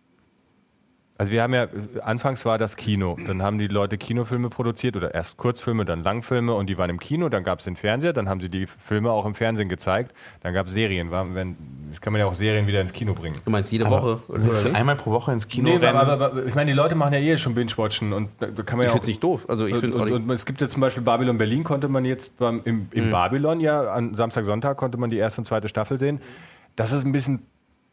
Also 1.21 1.33
wir 1.33 1.43
haben 1.43 1.53
ja, 1.53 1.67
anfangs 2.03 2.45
war 2.45 2.59
das 2.59 2.77
Kino, 2.77 3.17
dann 3.27 3.43
haben 3.43 3.59
die 3.59 3.67
Leute 3.67 3.99
Kinofilme 3.99 4.51
produziert 4.51 4.97
oder 4.97 5.13
erst 5.15 5.37
Kurzfilme, 5.37 5.85
dann 5.85 6.05
Langfilme 6.05 6.55
und 6.55 6.69
die 6.69 6.79
waren 6.79 6.91
im 6.91 7.01
Kino, 7.01 7.29
dann 7.29 7.43
gab 7.43 7.59
es 7.59 7.65
den 7.65 7.75
Fernseher, 7.75 8.13
dann 8.13 8.29
haben 8.29 8.41
sie 8.41 8.49
die 8.49 8.67
Filme 8.69 9.11
auch 9.11 9.27
im 9.27 9.35
Fernsehen 9.35 9.69
gezeigt, 9.69 10.15
dann 10.43 10.55
gab 10.55 10.69
es 10.69 10.75
Serien. 10.75 11.11
Warum 11.11 11.35
werden- 11.35 11.57
Das 11.91 12.01
kann 12.01 12.13
man 12.13 12.21
ja 12.21 12.27
auch 12.27 12.35
Serien 12.35 12.69
wieder 12.69 12.81
ins 12.81 12.93
Kino 12.93 13.15
bringen. 13.15 13.35
Du 13.45 13.51
meinst 13.51 13.73
jede 13.73 13.85
Aber 13.87 14.01
Woche? 14.01 14.23
Oder 14.29 14.45
Willst 14.47 14.65
du 14.67 14.73
einmal 14.75 14.95
pro 14.95 15.11
Woche 15.11 15.33
ins 15.33 15.49
Kino 15.49 15.71
Nee, 15.71 15.77
rennen? 15.85 15.97
aber, 15.97 16.13
aber, 16.13 16.27
aber 16.27 16.47
ich 16.47 16.55
meine, 16.55 16.71
die 16.71 16.77
Leute 16.77 16.95
machen 16.95 17.13
ja 17.13 17.19
eh 17.19 17.37
schon 17.37 17.53
Binge-Watchen 17.55 18.13
und 18.13 18.29
da 18.39 18.47
kann 18.47 18.79
man 18.79 18.87
ich 18.87 18.87
ja 18.87 18.91
finde 18.93 18.93
auch 18.93 19.01
es 19.01 19.07
nicht 19.09 19.23
doof. 19.25 19.47
Also 19.49 19.67
ich 19.67 19.75
und, 19.75 19.81
finde 19.81 19.97
und, 19.97 20.13
und 20.13 20.31
es 20.31 20.47
gibt 20.47 20.61
jetzt 20.61 20.71
zum 20.73 20.83
Beispiel 20.83 21.03
Babylon 21.03 21.37
Berlin, 21.37 21.65
konnte 21.65 21.89
man 21.89 22.05
jetzt 22.05 22.39
beim, 22.39 22.61
im, 22.65 22.87
im 22.93 23.11
Babylon 23.11 23.59
ja 23.59 23.89
an 23.91 24.15
Samstag, 24.15 24.45
Sonntag 24.45 24.77
konnte 24.77 24.99
man 24.99 25.11
die 25.11 25.17
erste 25.17 25.41
und 25.41 25.47
zweite 25.47 25.67
Staffel 25.67 25.99
sehen. 25.99 26.21
Das 26.77 26.93
ist 26.93 27.05
ein 27.05 27.11
bisschen 27.11 27.43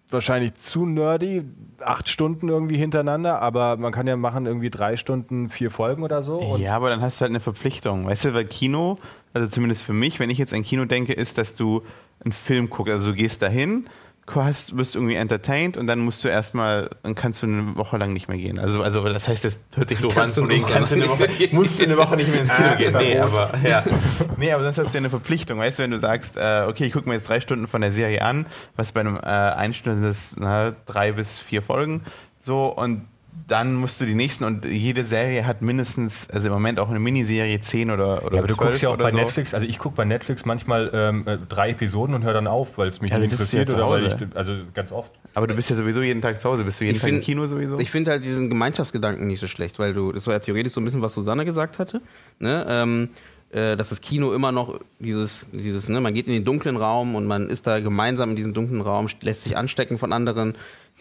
wahrscheinlich 0.10 0.56
zu 0.56 0.86
nerdy, 0.86 1.44
acht 1.80 2.10
Stunden 2.10 2.50
irgendwie 2.50 2.78
hintereinander, 2.78 3.42
aber 3.42 3.78
man 3.78 3.92
kann 3.92 4.08
ja 4.08 4.16
machen 4.16 4.46
irgendwie 4.46 4.70
drei 4.70 4.98
Stunden, 4.98 5.50
vier 5.50 5.72
Folgen 5.72 6.04
oder 6.04 6.24
so. 6.24 6.58
Ja, 6.60 6.76
aber 6.76 6.90
dann 6.90 7.02
hast 7.02 7.20
du 7.20 7.22
halt 7.24 7.32
eine 7.32 7.40
Verpflichtung. 7.40 8.06
Weißt 8.06 8.26
du, 8.26 8.34
weil 8.34 8.46
Kino, 8.46 8.98
also 9.34 9.48
zumindest 9.48 9.84
für 9.84 9.94
mich, 9.94 10.20
wenn 10.20 10.30
ich 10.30 10.38
jetzt 10.38 10.54
an 10.54 10.64
Kino 10.64 10.86
denke, 10.86 11.14
ist, 11.14 11.38
dass 11.38 11.56
du 11.56 11.82
einen 12.24 12.32
Film 12.32 12.70
guckst. 12.70 12.92
Also 12.92 13.08
du 13.08 13.14
gehst 13.14 13.42
dahin, 13.42 13.86
hast, 14.34 14.78
wirst 14.78 14.96
irgendwie 14.96 15.16
entertained 15.16 15.78
und 15.78 15.88
dann 15.88 16.00
musst 16.00 16.24
du 16.24 16.28
erstmal, 16.28 16.90
dann 17.04 17.14
kannst 17.16 17.44
du 17.44 17.48
eine 17.48 17.76
Woche 17.76 17.98
lang 17.98 18.12
nicht 18.12 18.28
mehr 18.28 18.38
gehen. 18.38 18.58
Also, 18.58 18.82
also 18.82 19.04
das 19.08 19.28
heißt, 19.28 19.46
das 19.46 19.60
hört 19.76 19.90
sich 19.90 20.00
doof 20.00 20.18
an, 20.18 20.34
du 20.34 20.42
von 20.46 20.66
kannst 20.66 20.92
du 20.92 20.96
eine 20.96 21.08
Woche 21.08 21.28
musst 21.52 21.80
du 21.80 21.84
eine 21.84 21.98
Woche 21.98 22.16
nicht 22.16 22.30
mehr 22.30 22.42
ins 22.42 22.54
Kino 22.54 22.70
Ah, 22.70 22.76
gehen. 22.76 22.96
Nee, 22.98 23.20
aber, 23.20 23.54
ja. 23.64 23.84
nee, 24.38 24.52
aber 24.52 24.64
sonst 24.64 24.80
hast 24.80 24.94
du 24.94 24.98
ja 24.98 25.02
eine 25.02 25.10
Verpflichtung. 25.10 25.60
Weißt 25.60 25.78
du, 25.80 25.84
wenn 25.84 25.92
du 25.92 26.00
sagst, 26.00 26.38
äh, 26.38 26.66
okay, 26.68 26.86
ich 26.86 26.94
gucke 26.94 27.08
mir 27.08 27.16
jetzt 27.16 27.30
drei 27.30 27.40
Stunden 27.40 27.68
von 27.68 27.82
der 27.82 27.92
Serie 27.92 28.24
an, 28.24 28.48
was 28.76 28.92
bei 28.92 29.02
einem 29.02 29.18
äh, 29.18 29.20
Einstunde 29.20 30.00
sind 30.00 30.08
das 30.08 30.36
na, 30.40 30.76
drei 30.86 31.12
bis 31.12 31.38
vier 31.40 31.62
Folgen, 31.62 32.02
so 32.40 32.68
und 32.68 33.06
dann 33.48 33.76
musst 33.76 34.02
du 34.02 34.06
die 34.06 34.16
nächsten 34.16 34.44
und 34.44 34.66
jede 34.66 35.06
Serie 35.06 35.46
hat 35.46 35.62
mindestens, 35.62 36.28
also 36.32 36.48
im 36.48 36.54
Moment 36.54 36.80
auch 36.80 36.90
eine 36.90 37.00
Miniserie 37.00 37.60
10 37.60 37.92
oder, 37.92 38.24
oder 38.26 38.34
ja, 38.36 38.40
aber 38.40 38.48
du 38.48 38.56
12 38.56 38.58
guckst 38.70 38.82
ja 38.82 38.90
auch 38.90 38.98
bei 38.98 39.12
so. 39.12 39.18
Netflix, 39.18 39.54
also 39.54 39.68
ich 39.68 39.78
gucke 39.78 39.96
bei 39.96 40.06
Netflix 40.06 40.46
manchmal 40.46 40.90
ähm, 40.94 41.28
äh, 41.28 41.38
drei 41.38 41.70
Episoden 41.70 42.16
und 42.16 42.24
höre 42.24 42.34
dann 42.34 42.48
auf, 42.48 42.78
weil 42.78 42.88
es 42.88 43.02
mich 43.02 43.12
Ja, 43.12 43.18
interessiert 43.20 43.70
oder 43.70 43.88
weil 43.90 44.08
ich, 44.08 44.16
also 44.36 44.54
ganz 44.74 44.92
oft. 44.92 45.12
Aber 45.36 45.46
du 45.48 45.54
bist 45.56 45.70
ja 45.70 45.76
sowieso 45.76 46.02
jeden 46.02 46.22
Tag 46.22 46.40
zu 46.40 46.50
Hause. 46.50 46.64
Bist 46.64 46.80
du 46.80 46.86
jeden 46.86 46.96
Ich 46.96 47.02
Tag 47.02 47.10
im 47.10 47.16
find- 47.16 47.26
Kino 47.26 47.46
sowieso? 47.48 47.78
Ich 47.78 47.92
finde 47.92 48.12
halt 48.12 48.24
diesen 48.24 48.50
Gemeinschaftsgedanken 48.50 49.28
nicht 49.28 49.40
so 49.42 49.48
schlecht, 49.48 49.78
weil 49.78 49.94
du, 49.94 50.12
das 50.12 50.26
war 50.26 50.34
ja 50.34 50.40
theoretisch 50.40 50.74
so 50.74 50.82
ein 50.82 50.86
bisschen, 50.86 51.02
was 51.02 51.14
Susanne 51.14 51.46
gesagt 51.46 51.78
hatte, 51.78 52.02
ne? 52.40 52.66
ähm, 52.68 53.10
äh, 53.56 53.78
dass 53.78 53.88
das 53.88 54.02
Kino 54.02 54.34
immer 54.34 54.52
noch 54.52 54.82
dieses, 55.00 55.48
dieses, 55.54 55.88
ne, 55.88 56.02
man 56.02 56.14
geht 56.14 56.28
in 56.28 56.34
den 56.34 56.44
dunklen 56.44 56.76
Raum 56.76 57.16
und 57.16 57.26
man 57.26 57.50
ist 57.50 57.66
da 57.66 57.80
gemeinsam 57.80 58.32
in 58.32 58.36
diesem 58.36 58.54
dunklen 58.54 58.82
Raum, 58.82 59.08
lässt 59.22 59.46
sich 59.46 59.56
anstecken 59.56 59.98
von 59.98 60.12
anderen. 60.12 60.56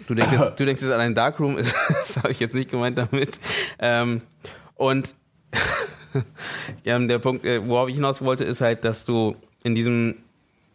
Du 0.07 0.15
denkst, 0.15 0.33
jetzt, 0.33 0.53
du 0.61 0.65
denkst 0.65 0.81
jetzt 0.81 0.93
an 0.93 1.01
einen 1.01 1.17
Darkroom, 1.17 1.57
das 1.89 2.17
habe 2.19 2.31
ich 2.31 2.39
jetzt 2.39 2.55
nicht 2.55 2.71
gemeint 2.71 2.97
damit. 2.97 3.41
Ähm, 3.81 4.21
und 4.77 5.17
ja, 6.85 6.97
der 6.97 7.19
Punkt, 7.19 7.45
äh, 7.45 7.67
worauf 7.69 7.89
ich 7.89 7.97
hinaus 7.97 8.25
wollte, 8.25 8.45
ist 8.45 8.61
halt, 8.61 8.85
dass 8.85 9.05
du 9.05 9.35
in 9.65 9.75
diesem 9.75 10.15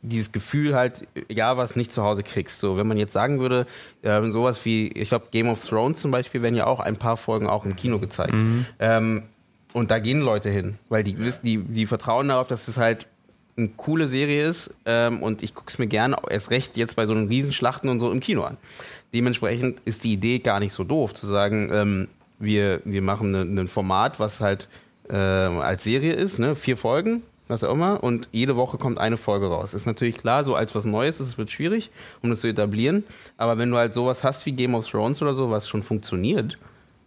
dieses 0.02 0.32
Gefühl 0.32 0.76
halt, 0.76 1.08
egal 1.28 1.58
was, 1.58 1.76
nicht 1.76 1.92
zu 1.92 2.04
Hause 2.04 2.24
kriegst. 2.24 2.60
So, 2.60 2.78
wenn 2.78 2.88
man 2.88 2.98
jetzt 2.98 3.12
sagen 3.12 3.40
würde, 3.40 3.68
ähm, 4.02 4.32
sowas 4.32 4.64
wie, 4.64 4.88
ich 4.88 5.10
glaube, 5.10 5.28
Game 5.32 5.50
of 5.50 5.66
Thrones 5.66 6.02
zum 6.02 6.12
Beispiel, 6.12 6.42
werden 6.42 6.56
ja 6.56 6.68
auch 6.68 6.80
ein 6.80 6.96
paar 6.96 7.18
Folgen 7.18 7.48
auch 7.48 7.66
im 7.66 7.76
Kino 7.76 8.00
gezeigt. 8.00 8.34
Ähm, 8.80 9.24
und 9.74 9.92
da 9.92 10.00
gehen 10.00 10.22
Leute 10.22 10.50
hin, 10.50 10.78
weil 10.90 11.04
die 11.04 11.18
wissen, 11.18 11.42
die, 11.44 11.58
die 11.58 11.86
vertrauen 11.86 12.30
darauf, 12.30 12.48
dass 12.48 12.68
es 12.68 12.78
halt 12.78 13.08
eine 13.58 13.70
coole 13.70 14.08
Serie 14.08 14.44
ist 14.46 14.72
ähm, 14.86 15.22
und 15.22 15.44
ich 15.44 15.54
gucke 15.54 15.70
es 15.70 15.78
mir 15.80 15.88
gerne 15.88 16.18
erst 16.30 16.50
recht 16.50 16.78
jetzt 16.78 16.96
bei 16.96 17.06
so 17.06 17.14
einen 17.14 17.28
Riesenschlachten 17.28 17.90
und 17.90 18.00
so 18.00 18.12
im 18.12 18.20
Kino 18.20 18.44
an. 18.44 18.58
Dementsprechend 19.14 19.82
ist 19.86 20.04
die 20.04 20.14
Idee 20.14 20.40
gar 20.40 20.60
nicht 20.60 20.74
so 20.74 20.84
doof, 20.84 21.14
zu 21.14 21.28
sagen, 21.28 21.70
ähm, 21.72 22.08
wir, 22.40 22.82
wir 22.86 23.02
machen 23.02 23.36
ein 23.36 23.68
Format, 23.68 24.20
was 24.20 24.40
halt 24.40 24.70
äh, 25.10 25.16
als 25.16 25.84
Serie 25.84 26.14
ist, 26.14 26.40
ne? 26.40 26.56
vier 26.56 26.78
Folgen, 26.78 27.24
was 27.48 27.64
auch 27.64 27.74
immer, 27.74 28.04
und 28.04 28.30
jede 28.32 28.56
Woche 28.56 28.78
kommt 28.78 28.98
eine 28.98 29.18
Folge 29.18 29.48
raus. 29.48 29.74
Ist 29.74 29.86
natürlich 29.86 30.18
klar, 30.18 30.46
so 30.46 30.56
als 30.56 30.74
was 30.74 30.86
Neues, 30.86 31.20
es 31.20 31.38
wird 31.38 31.52
schwierig, 31.52 31.92
um 32.22 32.30
das 32.30 32.42
zu 32.42 32.48
etablieren, 32.48 33.04
aber 33.38 33.58
wenn 33.58 33.72
du 33.72 33.78
halt 33.78 33.94
sowas 33.94 34.24
hast 34.24 34.46
wie 34.46 34.52
Game 34.54 34.76
of 34.76 34.88
Thrones 34.88 35.22
oder 35.22 35.34
so, 35.34 35.50
was 35.50 35.68
schon 35.68 35.84
funktioniert, 35.84 36.58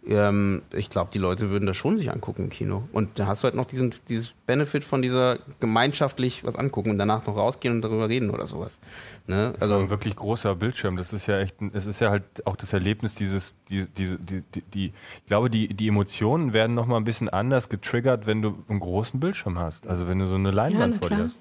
ähm, 0.05 0.61
ich 0.73 0.89
glaube, 0.89 1.09
die 1.13 1.17
Leute 1.19 1.49
würden 1.49 1.65
das 1.65 1.77
schon 1.77 1.97
sich 1.97 2.11
angucken 2.11 2.43
im 2.45 2.49
Kino. 2.49 2.83
Und 2.91 3.17
da 3.19 3.27
hast 3.27 3.41
du 3.41 3.45
halt 3.45 3.55
noch 3.55 3.65
diesen, 3.65 3.93
dieses 4.09 4.33
Benefit 4.45 4.83
von 4.83 5.01
dieser 5.01 5.39
gemeinschaftlich 5.59 6.43
was 6.43 6.55
angucken 6.55 6.89
und 6.91 6.97
danach 6.97 7.25
noch 7.25 7.35
rausgehen 7.37 7.75
und 7.75 7.81
darüber 7.81 8.09
reden 8.09 8.29
oder 8.29 8.45
sowas. 8.47 8.79
Ne? 9.27 9.53
Also 9.59 9.77
ein 9.77 9.89
wirklich 9.89 10.15
großer 10.15 10.55
Bildschirm. 10.55 10.97
Das 10.97 11.13
ist 11.13 11.27
ja 11.27 11.39
echt, 11.39 11.61
ein- 11.61 11.71
es 11.73 11.85
ist 11.85 11.99
ja 12.01 12.09
halt 12.09 12.23
auch 12.45 12.55
das 12.55 12.73
Erlebnis 12.73 13.15
dieses, 13.15 13.55
diese, 13.69 13.87
diese, 13.89 14.17
die, 14.19 14.41
die, 14.53 14.61
die, 14.61 14.85
ich 14.87 15.25
glaube, 15.25 15.49
die, 15.49 15.69
die 15.73 15.87
Emotionen 15.87 16.53
werden 16.53 16.75
noch 16.75 16.85
mal 16.85 16.97
ein 16.97 17.05
bisschen 17.05 17.29
anders 17.29 17.69
getriggert, 17.69 18.25
wenn 18.27 18.41
du 18.41 18.57
einen 18.67 18.79
großen 18.79 19.19
Bildschirm 19.19 19.57
hast. 19.57 19.87
Also 19.87 20.07
wenn 20.07 20.19
du 20.19 20.27
so 20.27 20.35
eine 20.35 20.49
Ja, 20.49 20.55
Leinwand 20.55 20.95
na 20.95 20.99
vor 20.99 21.09
dir 21.17 21.23
hast. 21.23 21.37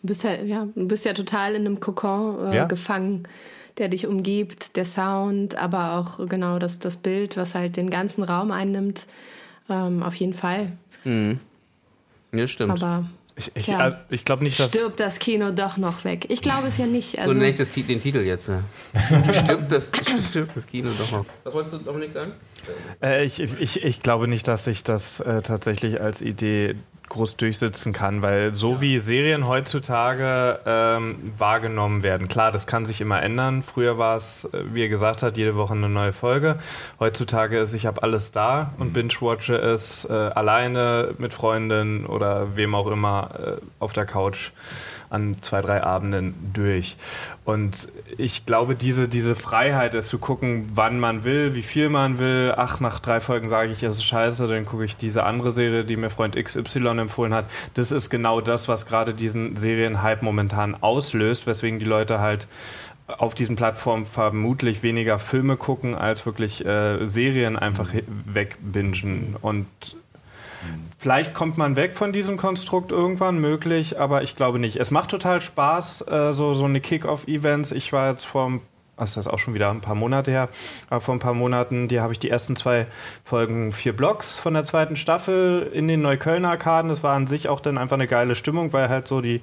Du 0.00 0.06
bist 0.06 0.22
ja, 0.22 0.34
ja, 0.34 0.66
du 0.74 0.86
bist 0.88 1.04
ja 1.04 1.12
total 1.12 1.54
in 1.56 1.66
einem 1.66 1.80
Kokon 1.80 2.46
äh, 2.52 2.56
Ja. 2.56 2.64
gefangen, 2.64 3.24
der 3.78 3.88
dich 3.88 4.06
umgibt, 4.06 4.76
der 4.76 4.84
Sound, 4.84 5.54
aber 5.56 5.92
auch 5.98 6.26
genau 6.28 6.58
das, 6.58 6.78
das 6.78 6.96
Bild, 6.96 7.36
was 7.36 7.54
halt 7.54 7.76
den 7.76 7.90
ganzen 7.90 8.22
Raum 8.24 8.50
einnimmt. 8.50 9.06
Ähm, 9.70 10.02
auf 10.02 10.14
jeden 10.14 10.34
Fall. 10.34 10.72
ja, 11.04 12.46
stimmt. 12.46 12.72
Aber 12.72 13.08
Ich, 13.36 13.50
ich, 13.54 13.66
Ja. 13.68 13.88
äh, 13.88 13.94
ich 14.10 14.24
glaube 14.24 14.42
nicht, 14.42 14.58
dass. 14.58 14.68
stirbt 14.70 14.98
das 14.98 15.20
Kino 15.20 15.50
doch 15.52 15.76
noch 15.76 16.04
weg? 16.04 16.26
Ich 16.28 16.42
glaube 16.42 16.66
es 16.68 16.76
ja 16.76 16.86
nicht. 16.86 17.12
so 17.12 17.18
Also, 17.18 17.32
nenne 17.34 17.50
ich 17.50 17.54
das, 17.56 17.68
Ti- 17.68 17.84
den 17.84 18.00
Titel 18.00 18.18
jetzt. 18.18 18.48
Ja. 19.10 19.32
stimmt, 19.32 19.70
das, 19.70 19.92
stimmt 20.30 20.50
das 20.56 20.66
Kino 20.66 20.88
doch 20.98 21.12
noch. 21.12 21.24
Was 21.44 21.54
wolltest 21.54 21.74
du, 21.74 21.78
Dominik, 21.78 22.10
sagen? 22.12 22.32
Äh, 23.02 23.24
ich, 23.24 23.40
ich, 23.40 23.84
ich 23.84 24.02
glaube 24.02 24.28
nicht, 24.28 24.48
dass 24.48 24.64
sich 24.64 24.84
das 24.84 25.20
äh, 25.20 25.42
tatsächlich 25.42 26.00
als 26.00 26.22
Idee 26.22 26.76
groß 27.08 27.36
durchsetzen 27.36 27.92
kann, 27.92 28.22
weil 28.22 28.54
so 28.54 28.80
wie 28.80 28.98
Serien 28.98 29.46
heutzutage 29.46 30.60
ähm, 30.66 31.32
wahrgenommen 31.38 32.02
werden, 32.02 32.28
klar, 32.28 32.52
das 32.52 32.66
kann 32.66 32.86
sich 32.86 33.00
immer 33.00 33.22
ändern. 33.22 33.62
Früher 33.62 33.98
war 33.98 34.16
es, 34.16 34.44
äh, 34.52 34.62
wie 34.72 34.80
ihr 34.80 34.88
gesagt 34.88 35.22
habt, 35.22 35.36
jede 35.36 35.56
Woche 35.56 35.74
eine 35.74 35.88
neue 35.88 36.12
Folge. 36.12 36.58
Heutzutage 37.00 37.58
ist, 37.58 37.74
ich 37.74 37.86
habe 37.86 38.02
alles 38.02 38.30
da 38.30 38.72
und 38.78 38.92
binge-watche 38.92 39.56
es 39.56 40.04
äh, 40.04 40.12
alleine 40.12 41.14
mit 41.18 41.32
Freunden 41.32 42.06
oder 42.06 42.56
wem 42.56 42.74
auch 42.74 42.86
immer 42.88 43.30
äh, 43.58 43.60
auf 43.78 43.92
der 43.92 44.04
Couch 44.04 44.50
an 45.10 45.36
zwei, 45.40 45.62
drei 45.62 45.82
Abenden 45.82 46.34
durch. 46.52 46.96
Und 47.44 47.88
ich 48.18 48.44
glaube, 48.44 48.74
diese, 48.74 49.08
diese 49.08 49.34
Freiheit, 49.34 49.94
es 49.94 50.08
zu 50.08 50.18
gucken, 50.18 50.70
wann 50.74 51.00
man 51.00 51.24
will, 51.24 51.54
wie 51.54 51.62
viel 51.62 51.88
man 51.88 52.18
will, 52.18 52.47
ach, 52.56 52.80
nach 52.80 53.00
drei 53.00 53.20
Folgen 53.20 53.48
sage 53.48 53.72
ich, 53.72 53.82
es 53.82 53.96
ist 53.96 54.04
scheiße, 54.04 54.46
dann 54.46 54.64
gucke 54.64 54.84
ich 54.84 54.96
diese 54.96 55.24
andere 55.24 55.50
Serie, 55.52 55.84
die 55.84 55.96
mir 55.96 56.08
Freund 56.10 56.36
XY 56.36 56.86
empfohlen 56.98 57.34
hat. 57.34 57.46
Das 57.74 57.92
ist 57.92 58.08
genau 58.10 58.40
das, 58.40 58.68
was 58.68 58.86
gerade 58.86 59.12
diesen 59.12 59.56
Serienhype 59.56 60.24
momentan 60.24 60.76
auslöst, 60.80 61.46
weswegen 61.46 61.78
die 61.78 61.84
Leute 61.84 62.20
halt 62.20 62.46
auf 63.08 63.34
diesen 63.34 63.56
Plattformen 63.56 64.06
vermutlich 64.06 64.82
weniger 64.82 65.18
Filme 65.18 65.56
gucken, 65.56 65.94
als 65.94 66.24
wirklich 66.26 66.64
äh, 66.64 67.04
Serien 67.06 67.56
einfach 67.58 67.92
hi- 67.92 68.04
wegbingen. 68.26 69.36
Und 69.42 69.66
Vielleicht 70.98 71.32
kommt 71.34 71.56
man 71.56 71.76
weg 71.76 71.94
von 71.94 72.12
diesem 72.12 72.36
Konstrukt 72.36 72.90
irgendwann, 72.90 73.38
möglich, 73.38 74.00
aber 74.00 74.24
ich 74.24 74.34
glaube 74.34 74.58
nicht. 74.58 74.76
Es 74.76 74.90
macht 74.90 75.10
total 75.10 75.40
Spaß, 75.40 76.00
äh, 76.08 76.32
so, 76.32 76.54
so 76.54 76.64
eine 76.64 76.80
Kick-Off-Events. 76.80 77.70
Ich 77.70 77.92
war 77.92 78.10
jetzt 78.10 78.24
vor 78.26 78.50
ein 78.50 78.60
also 78.98 79.14
das 79.14 79.26
ist 79.26 79.32
auch 79.32 79.38
schon 79.38 79.54
wieder 79.54 79.70
ein 79.70 79.80
paar 79.80 79.94
Monate 79.94 80.30
her, 80.30 80.48
aber 80.90 81.00
vor 81.00 81.14
ein 81.14 81.20
paar 81.20 81.34
Monaten, 81.34 81.86
die 81.86 82.00
habe 82.00 82.12
ich 82.12 82.18
die 82.18 82.30
ersten 82.30 82.56
zwei 82.56 82.86
Folgen, 83.24 83.72
vier 83.72 83.96
Blocks 83.96 84.38
von 84.38 84.54
der 84.54 84.64
zweiten 84.64 84.96
Staffel 84.96 85.70
in 85.72 85.86
den 85.86 86.02
Neuköllner 86.02 86.50
Arkaden. 86.50 86.88
Das 86.88 87.02
war 87.02 87.14
an 87.14 87.26
sich 87.26 87.48
auch 87.48 87.60
dann 87.60 87.78
einfach 87.78 87.94
eine 87.94 88.08
geile 88.08 88.34
Stimmung, 88.34 88.72
weil 88.72 88.88
halt 88.88 89.06
so 89.06 89.20
die, 89.20 89.40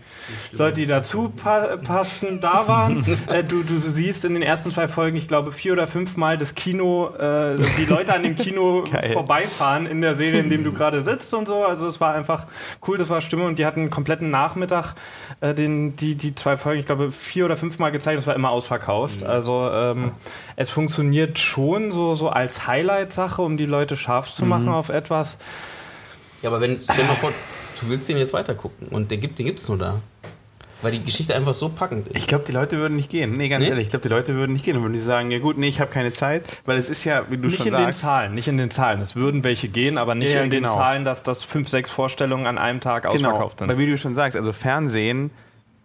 die 0.51 0.57
Leute, 0.57 0.81
die 0.81 0.87
dazu 0.87 1.29
pa 1.29 1.77
passten, 1.77 2.41
da 2.41 2.67
waren. 2.67 3.05
äh, 3.27 3.43
du, 3.43 3.63
du 3.63 3.77
siehst 3.77 4.25
in 4.25 4.33
den 4.33 4.43
ersten 4.43 4.71
zwei 4.71 4.87
Folgen, 4.87 5.15
ich 5.15 5.27
glaube, 5.27 5.51
vier 5.51 5.73
oder 5.73 5.87
fünf 5.87 6.17
Mal 6.17 6.37
das 6.37 6.55
Kino, 6.55 7.13
äh, 7.17 7.55
die 7.77 7.85
Leute 7.85 8.13
an 8.13 8.23
dem 8.23 8.35
Kino 8.35 8.83
vorbeifahren 9.13 9.85
in 9.85 10.01
der 10.01 10.15
Serie, 10.15 10.41
in 10.41 10.49
dem 10.49 10.63
du 10.63 10.73
gerade 10.73 11.01
sitzt 11.01 11.33
und 11.33 11.47
so. 11.47 11.63
Also 11.63 11.87
es 11.87 12.01
war 12.01 12.13
einfach 12.13 12.45
cool, 12.87 12.97
das 12.97 13.09
war 13.09 13.21
Stimmung 13.21 13.47
und 13.47 13.59
die 13.59 13.65
hatten 13.65 13.81
einen 13.81 13.89
kompletten 13.89 14.29
Nachmittag, 14.31 14.95
äh, 15.39 15.53
den, 15.53 15.95
die, 15.95 16.15
die 16.15 16.35
zwei 16.35 16.57
Folgen, 16.57 16.81
ich 16.81 16.85
glaube, 16.85 17.11
vier 17.11 17.45
oder 17.45 17.55
fünf 17.55 17.79
Mal 17.79 17.91
gezeigt. 17.91 18.17
Das 18.17 18.27
war 18.27 18.35
immer 18.35 18.49
ausverkauft. 18.49 19.21
Mhm. 19.21 19.27
Also 19.27 19.44
also 19.47 19.69
ähm, 19.71 20.11
es 20.55 20.69
funktioniert 20.69 21.37
schon 21.39 21.91
so, 21.91 22.15
so 22.15 22.29
als 22.29 22.67
Highlight-Sache, 22.67 23.41
um 23.41 23.57
die 23.57 23.65
Leute 23.65 23.97
scharf 23.97 24.31
zu 24.31 24.45
machen 24.45 24.65
mhm. 24.65 24.73
auf 24.73 24.89
etwas. 24.89 25.37
Ja, 26.41 26.49
aber 26.49 26.61
wenn, 26.61 26.79
stell 26.79 27.05
mal 27.05 27.15
vor, 27.15 27.31
du 27.81 27.89
willst 27.89 28.09
den 28.09 28.17
jetzt 28.17 28.33
weitergucken 28.33 28.87
und 28.87 29.11
den 29.11 29.21
gibt 29.21 29.39
es 29.39 29.67
nur 29.67 29.77
da. 29.77 30.01
Weil 30.81 30.91
die 30.91 31.03
Geschichte 31.03 31.33
einfach 31.33 31.55
so 31.55 31.69
packend 31.69 32.07
ist. 32.09 32.17
Ich 32.17 32.27
glaube, 32.27 32.43
die 32.45 32.51
Leute 32.51 32.77
würden 32.77 32.95
nicht 32.95 33.09
gehen. 33.09 33.37
Nee, 33.37 33.47
ganz 33.47 33.63
nee? 33.63 33.69
ehrlich, 33.69 33.85
ich 33.85 33.89
glaube, 33.89 34.03
die 34.03 34.09
Leute 34.09 34.35
würden 34.35 34.51
nicht 34.51 34.65
gehen. 34.65 34.75
Und 34.75 34.83
würden 34.83 34.93
die 34.93 34.99
sagen, 34.99 35.31
ja 35.31 35.39
gut, 35.39 35.57
nee, 35.57 35.67
ich 35.67 35.79
habe 35.79 35.89
keine 35.89 36.11
Zeit, 36.11 36.43
weil 36.65 36.77
es 36.77 36.89
ist 36.89 37.05
ja, 37.05 37.23
wie 37.29 37.37
du 37.37 37.47
nicht 37.47 37.57
schon 37.57 37.71
sagst. 37.71 37.79
Nicht 37.79 37.79
in 37.79 37.85
den 37.85 37.93
Zahlen, 37.93 38.33
nicht 38.35 38.47
in 38.49 38.57
den 38.57 38.71
Zahlen. 38.71 39.01
Es 39.01 39.15
würden 39.15 39.43
welche 39.43 39.69
gehen, 39.69 39.97
aber 39.97 40.15
nicht 40.15 40.33
ja, 40.33 40.41
in 40.41 40.49
genau. 40.49 40.67
den 40.67 40.75
Zahlen, 40.75 41.05
dass 41.05 41.23
das 41.23 41.43
fünf, 41.43 41.69
sechs 41.69 41.89
Vorstellungen 41.89 42.45
an 42.45 42.57
einem 42.57 42.81
Tag 42.81 43.03
genau. 43.03 43.29
ausverkauft 43.29 43.59
sind. 43.59 43.69
Weil 43.69 43.77
wie 43.77 43.87
du 43.87 43.97
schon 43.97 44.15
sagst, 44.15 44.37
also 44.37 44.51
Fernsehen 44.51 45.31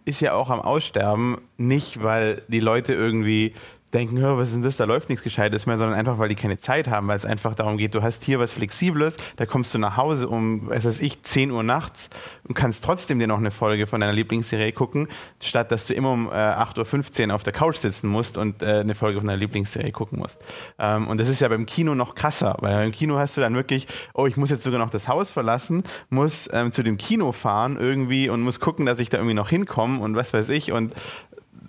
ist 0.05 0.21
ja 0.21 0.33
auch 0.33 0.49
am 0.49 0.59
Aussterben, 0.59 1.37
nicht 1.57 2.01
weil 2.03 2.43
die 2.47 2.59
Leute 2.59 2.93
irgendwie 2.93 3.53
denken, 3.93 4.21
was 4.21 4.49
ist 4.49 4.55
denn 4.55 4.63
das, 4.63 4.77
da 4.77 4.85
läuft 4.85 5.09
nichts 5.09 5.23
Gescheites 5.23 5.65
mehr, 5.65 5.77
sondern 5.77 5.97
einfach, 5.97 6.17
weil 6.17 6.29
die 6.29 6.35
keine 6.35 6.57
Zeit 6.57 6.87
haben, 6.87 7.07
weil 7.07 7.17
es 7.17 7.25
einfach 7.25 7.55
darum 7.55 7.77
geht, 7.77 7.93
du 7.95 8.01
hast 8.01 8.23
hier 8.23 8.39
was 8.39 8.51
Flexibles, 8.51 9.17
da 9.35 9.45
kommst 9.45 9.73
du 9.73 9.77
nach 9.77 9.97
Hause 9.97 10.29
um, 10.29 10.69
was 10.69 10.85
weiß 10.85 11.01
ich, 11.01 11.23
10 11.23 11.51
Uhr 11.51 11.63
nachts 11.63 12.09
und 12.47 12.55
kannst 12.55 12.83
trotzdem 12.83 13.19
dir 13.19 13.27
noch 13.27 13.37
eine 13.37 13.51
Folge 13.51 13.87
von 13.87 14.01
deiner 14.01 14.13
Lieblingsserie 14.13 14.71
gucken, 14.71 15.07
statt 15.41 15.71
dass 15.71 15.87
du 15.87 15.93
immer 15.93 16.11
um 16.11 16.27
äh, 16.27 16.31
8.15 16.31 17.27
Uhr 17.27 17.35
auf 17.35 17.43
der 17.43 17.53
Couch 17.53 17.77
sitzen 17.77 18.07
musst 18.07 18.37
und 18.37 18.61
äh, 18.61 18.79
eine 18.79 18.95
Folge 18.95 19.19
von 19.19 19.27
deiner 19.27 19.39
Lieblingsserie 19.39 19.91
gucken 19.91 20.19
musst. 20.19 20.41
Ähm, 20.79 21.07
und 21.07 21.19
das 21.19 21.29
ist 21.29 21.41
ja 21.41 21.47
beim 21.47 21.65
Kino 21.65 21.95
noch 21.95 22.15
krasser, 22.15 22.57
weil 22.59 22.75
beim 22.75 22.91
Kino 22.91 23.17
hast 23.17 23.37
du 23.37 23.41
dann 23.41 23.55
wirklich, 23.55 23.87
oh, 24.13 24.25
ich 24.25 24.37
muss 24.37 24.49
jetzt 24.49 24.63
sogar 24.63 24.79
noch 24.79 24.89
das 24.89 25.07
Haus 25.07 25.31
verlassen, 25.31 25.83
muss 26.09 26.49
ähm, 26.53 26.71
zu 26.71 26.83
dem 26.83 26.97
Kino 26.97 27.31
fahren 27.31 27.77
irgendwie 27.79 28.29
und 28.29 28.41
muss 28.41 28.59
gucken, 28.59 28.85
dass 28.85 28.99
ich 28.99 29.09
da 29.09 29.17
irgendwie 29.17 29.35
noch 29.35 29.49
hinkomme 29.49 29.99
und 29.99 30.15
was 30.15 30.33
weiß 30.33 30.49
ich 30.49 30.71
und 30.71 30.93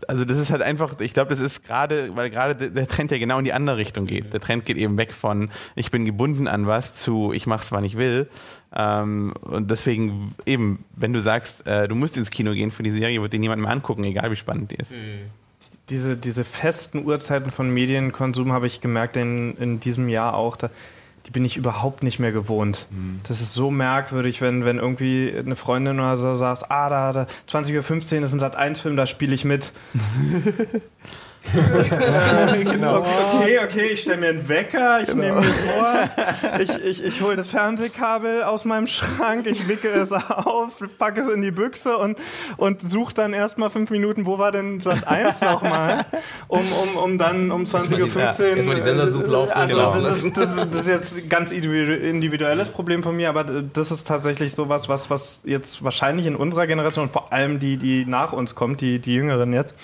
also 0.08 0.24
das 0.24 0.38
ist 0.38 0.50
halt 0.50 0.62
einfach, 0.62 1.00
ich 1.00 1.14
glaube, 1.14 1.30
das 1.30 1.40
ist 1.40 1.64
gerade, 1.64 2.14
weil 2.16 2.30
gerade 2.30 2.70
der 2.70 2.88
Trend 2.88 3.10
ja 3.10 3.18
genau 3.18 3.38
in 3.38 3.44
die 3.44 3.52
andere 3.52 3.76
Richtung 3.76 4.06
geht. 4.06 4.32
Der 4.32 4.40
Trend 4.40 4.64
geht 4.64 4.76
eben 4.76 4.96
weg 4.96 5.12
von 5.12 5.50
ich 5.74 5.90
bin 5.90 6.04
gebunden 6.04 6.48
an 6.48 6.66
was 6.66 6.94
zu 6.94 7.32
ich 7.32 7.46
mach's, 7.46 7.72
wann 7.72 7.84
ich 7.84 7.96
will. 7.96 8.28
Ähm, 8.74 9.34
und 9.42 9.70
deswegen 9.70 10.34
eben, 10.46 10.84
wenn 10.96 11.12
du 11.12 11.20
sagst, 11.20 11.66
äh, 11.66 11.88
du 11.88 11.94
musst 11.94 12.16
ins 12.16 12.30
Kino 12.30 12.52
gehen 12.52 12.70
für 12.70 12.82
die 12.82 12.90
Serie, 12.90 13.20
wird 13.20 13.32
dir 13.32 13.40
niemand 13.40 13.60
mehr 13.60 13.70
angucken, 13.70 14.04
egal 14.04 14.30
wie 14.30 14.36
spannend 14.36 14.70
die 14.70 14.76
ist. 14.76 14.92
Mhm. 14.92 15.26
Diese, 15.90 16.16
diese 16.16 16.44
festen 16.44 17.04
Uhrzeiten 17.04 17.50
von 17.50 17.68
Medienkonsum 17.68 18.52
habe 18.52 18.66
ich 18.66 18.80
gemerkt 18.80 19.16
in, 19.16 19.56
in 19.56 19.80
diesem 19.80 20.08
Jahr 20.08 20.34
auch. 20.34 20.56
Da, 20.56 20.70
die 21.26 21.30
bin 21.30 21.44
ich 21.44 21.56
überhaupt 21.56 22.02
nicht 22.02 22.18
mehr 22.18 22.32
gewohnt. 22.32 22.86
Mhm. 22.90 23.20
Das 23.28 23.40
ist 23.40 23.54
so 23.54 23.70
merkwürdig, 23.70 24.40
wenn, 24.40 24.64
wenn 24.64 24.78
irgendwie 24.78 25.32
eine 25.36 25.56
Freundin 25.56 26.00
oder 26.00 26.16
so 26.16 26.34
sagt, 26.36 26.70
ah, 26.70 26.88
da, 26.88 27.12
da 27.12 27.26
20.15 27.48 28.16
Uhr 28.16 28.22
ist 28.22 28.32
ein 28.32 28.40
Sat1-Film, 28.40 28.96
da 28.96 29.06
spiele 29.06 29.34
ich 29.34 29.44
mit. 29.44 29.72
genau. 32.64 32.98
Okay, 32.98 33.58
okay, 33.64 33.86
ich 33.92 34.02
stelle 34.02 34.18
mir 34.18 34.28
einen 34.28 34.48
Wecker, 34.48 35.00
ich 35.00 35.06
genau. 35.06 35.22
nehme 35.22 35.40
mir 35.40 35.52
vor, 35.52 36.60
ich, 36.60 36.84
ich, 36.84 37.04
ich 37.04 37.20
hole 37.20 37.36
das 37.36 37.48
Fernsehkabel 37.48 38.44
aus 38.44 38.64
meinem 38.64 38.86
Schrank, 38.86 39.46
ich 39.46 39.68
wicke 39.68 39.88
es 39.88 40.12
auf, 40.12 40.82
packe 40.98 41.20
es 41.20 41.28
in 41.28 41.42
die 41.42 41.50
Büchse 41.50 41.96
und, 41.96 42.18
und 42.56 42.80
suche 42.80 43.14
dann 43.14 43.32
erstmal 43.32 43.70
fünf 43.70 43.90
Minuten, 43.90 44.26
wo 44.26 44.38
war 44.38 44.52
denn 44.52 44.80
Sat 44.80 45.06
1 45.06 45.40
nochmal, 45.42 46.04
um, 46.48 46.60
um, 46.60 46.96
um 46.96 47.18
dann 47.18 47.50
um 47.50 47.64
20.15 47.64 48.66
Uhr. 48.66 48.74
Die 48.74 48.82
Sensorsuchlauf 48.82 49.54
also 49.54 49.76
das, 49.76 50.24
ist, 50.24 50.36
das, 50.36 50.56
das 50.56 50.80
ist 50.80 50.88
jetzt 50.88 51.16
ein 51.16 51.28
ganz 51.28 51.52
individuelles 51.52 52.68
Problem 52.68 53.02
von 53.02 53.16
mir, 53.16 53.28
aber 53.28 53.44
das 53.44 53.90
ist 53.90 54.06
tatsächlich 54.06 54.54
sowas, 54.54 54.88
was, 54.88 55.10
was 55.10 55.40
jetzt 55.44 55.82
wahrscheinlich 55.82 56.26
in 56.26 56.36
unserer 56.36 56.66
Generation 56.66 57.06
und 57.06 57.12
vor 57.12 57.32
allem 57.32 57.58
die, 57.58 57.76
die 57.76 58.04
nach 58.04 58.32
uns 58.32 58.54
kommt, 58.54 58.80
die, 58.80 58.98
die 58.98 59.14
Jüngeren 59.14 59.52
jetzt, 59.52 59.74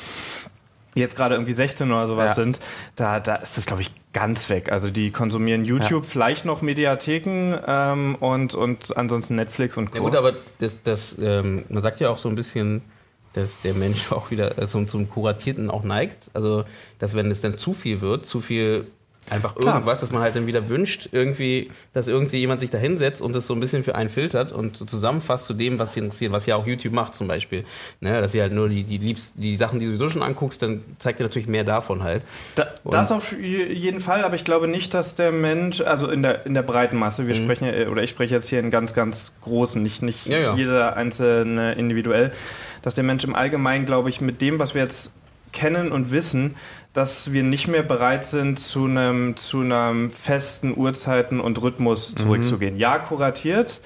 jetzt 0.98 1.16
gerade 1.16 1.34
irgendwie 1.34 1.52
16 1.52 1.90
oder 1.90 2.06
sowas 2.06 2.36
ja. 2.36 2.42
sind, 2.42 2.58
da, 2.96 3.20
da 3.20 3.34
ist 3.34 3.56
das, 3.56 3.66
glaube 3.66 3.82
ich, 3.82 3.90
ganz 4.12 4.48
weg. 4.50 4.72
Also 4.72 4.90
die 4.90 5.10
konsumieren 5.10 5.64
YouTube, 5.64 6.04
ja. 6.04 6.08
vielleicht 6.08 6.44
noch 6.44 6.62
Mediatheken 6.62 7.58
ähm, 7.66 8.14
und, 8.16 8.54
und 8.54 8.96
ansonsten 8.96 9.36
Netflix 9.36 9.76
und 9.76 9.90
Co. 9.90 9.98
Ja 9.98 10.02
gut, 10.02 10.16
aber 10.16 10.32
das, 10.58 10.76
das 10.82 11.18
ähm, 11.18 11.64
man 11.68 11.82
sagt 11.82 12.00
ja 12.00 12.10
auch 12.10 12.18
so 12.18 12.28
ein 12.28 12.34
bisschen, 12.34 12.82
dass 13.34 13.60
der 13.60 13.74
Mensch 13.74 14.12
auch 14.12 14.30
wieder 14.30 14.58
äh, 14.58 14.66
zum, 14.66 14.88
zum 14.88 15.08
Kuratierten 15.08 15.70
auch 15.70 15.84
neigt. 15.84 16.30
Also, 16.34 16.64
dass 16.98 17.14
wenn 17.14 17.30
es 17.30 17.40
dann 17.40 17.58
zu 17.58 17.72
viel 17.72 18.00
wird, 18.00 18.26
zu 18.26 18.40
viel 18.40 18.86
Einfach 19.30 19.54
Klar. 19.54 19.74
irgendwas, 19.76 20.00
dass 20.00 20.10
man 20.10 20.22
halt 20.22 20.36
dann 20.36 20.46
wieder 20.46 20.68
wünscht, 20.68 21.08
irgendwie, 21.12 21.70
dass 21.92 22.08
irgendwie 22.08 22.38
jemand 22.38 22.60
sich 22.60 22.70
da 22.70 22.78
hinsetzt 22.78 23.20
und 23.20 23.34
das 23.34 23.46
so 23.46 23.54
ein 23.54 23.60
bisschen 23.60 23.84
für 23.84 23.94
einen 23.94 24.08
filtert 24.08 24.52
und 24.52 24.76
so 24.76 24.84
zusammenfasst 24.84 25.46
zu 25.46 25.54
dem, 25.54 25.78
was 25.78 25.94
sie 25.94 26.00
interessiert, 26.00 26.32
was 26.32 26.46
ja 26.46 26.56
auch 26.56 26.66
YouTube 26.66 26.92
macht 26.92 27.14
zum 27.14 27.28
Beispiel. 27.28 27.64
Ne, 28.00 28.20
dass 28.20 28.32
sie 28.32 28.40
halt 28.40 28.52
nur 28.52 28.68
die, 28.68 28.84
die 28.84 28.98
liebst, 28.98 29.34
die 29.36 29.56
Sachen, 29.56 29.78
die 29.78 29.86
du 29.86 29.96
sowieso 29.96 30.10
schon 30.10 30.22
anguckst, 30.22 30.62
dann 30.62 30.82
zeigt 30.98 31.18
dir 31.18 31.24
natürlich 31.24 31.48
mehr 31.48 31.64
davon 31.64 32.02
halt. 32.02 32.22
Da, 32.54 32.68
das 32.84 33.12
auf 33.12 33.38
jeden 33.38 34.00
Fall, 34.00 34.24
aber 34.24 34.34
ich 34.34 34.44
glaube 34.44 34.68
nicht, 34.68 34.94
dass 34.94 35.14
der 35.14 35.32
Mensch, 35.32 35.80
also 35.80 36.08
in 36.08 36.22
der, 36.22 36.46
in 36.46 36.54
der 36.54 36.62
breiten 36.62 36.96
Masse, 36.96 37.26
wir 37.26 37.34
mhm. 37.34 37.44
sprechen 37.44 37.64
ja, 37.66 37.88
oder 37.88 38.02
ich 38.02 38.10
spreche 38.10 38.34
jetzt 38.34 38.48
hier 38.48 38.60
in 38.60 38.70
ganz, 38.70 38.94
ganz 38.94 39.32
großen, 39.42 39.82
nicht, 39.82 40.02
nicht 40.02 40.26
ja, 40.26 40.38
ja. 40.38 40.54
jeder 40.54 40.96
einzelne 40.96 41.74
individuell, 41.74 42.32
dass 42.82 42.94
der 42.94 43.04
Mensch 43.04 43.24
im 43.24 43.34
Allgemeinen, 43.34 43.86
glaube 43.86 44.08
ich, 44.08 44.20
mit 44.20 44.40
dem, 44.40 44.58
was 44.58 44.74
wir 44.74 44.82
jetzt 44.82 45.10
kennen 45.52 45.92
und 45.92 46.12
wissen, 46.12 46.56
dass 46.92 47.32
wir 47.32 47.42
nicht 47.42 47.68
mehr 47.68 47.82
bereit 47.82 48.26
sind, 48.26 48.58
zu 48.58 48.86
einem, 48.86 49.36
zu 49.36 49.60
einem 49.60 50.10
festen 50.10 50.76
Uhrzeiten 50.76 51.40
und 51.40 51.60
Rhythmus 51.60 52.12
mhm. 52.12 52.16
zurückzugehen. 52.18 52.74
Mhm. 52.74 52.80
Ja, 52.80 52.98
kuratiert. 52.98 53.80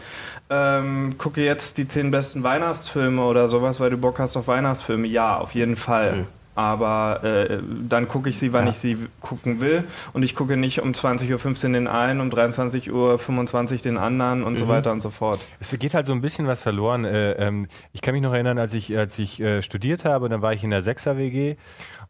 Ähm, 0.51 1.17
gucke 1.19 1.43
jetzt 1.43 1.79
die 1.79 1.89
zehn 1.89 2.11
besten 2.11 2.43
Weihnachtsfilme 2.43 3.23
oder 3.25 3.49
sowas, 3.49 3.81
weil 3.81 3.91
du 3.91 3.99
Bock 3.99 4.19
hast 4.19 4.37
auf 4.37 4.49
Weihnachtsfilme. 4.49 5.07
Ja, 5.07 5.39
auf 5.39 5.55
jeden 5.55 5.77
Fall. 5.77 6.13
Mhm. 6.13 6.27
Aber 6.55 7.23
äh, 7.25 7.59
dann 7.89 8.09
gucke 8.09 8.29
ich 8.29 8.39
sie, 8.39 8.53
wann 8.53 8.67
ja. 8.67 8.71
ich 8.71 8.79
sie 8.79 8.97
gucken 9.21 9.61
will. 9.61 9.85
Und 10.13 10.23
ich 10.23 10.35
gucke 10.35 10.57
nicht 10.57 10.83
um 10.83 10.93
20.15 10.93 11.67
Uhr 11.67 11.73
den 11.73 11.87
einen, 11.87 12.21
um 12.21 12.29
23.25 12.29 12.91
Uhr 12.91 13.79
den 13.79 13.97
anderen 13.97 14.43
und 14.43 14.55
mhm. 14.55 14.59
so 14.59 14.69
weiter 14.69 14.93
und 14.93 15.01
so 15.01 15.11
fort. 15.11 15.41
Es 15.61 15.71
geht 15.79 15.95
halt 15.95 16.07
so 16.07 16.13
ein 16.13 16.21
bisschen 16.21 16.47
was 16.47 16.61
verloren. 16.61 17.05
Äh, 17.05 17.33
ähm, 17.33 17.67
ich 17.93 18.03
kann 18.03 18.15
mich 18.15 18.23
noch 18.23 18.33
erinnern, 18.33 18.59
als 18.59 18.75
ich, 18.75 18.97
als 18.97 19.19
ich 19.19 19.41
äh, 19.41 19.63
studiert 19.63 20.05
habe, 20.05 20.29
dann 20.29 20.43
war 20.43 20.53
ich 20.53 20.63
in 20.63 20.71
der 20.71 20.83
6er-WG 20.83 21.57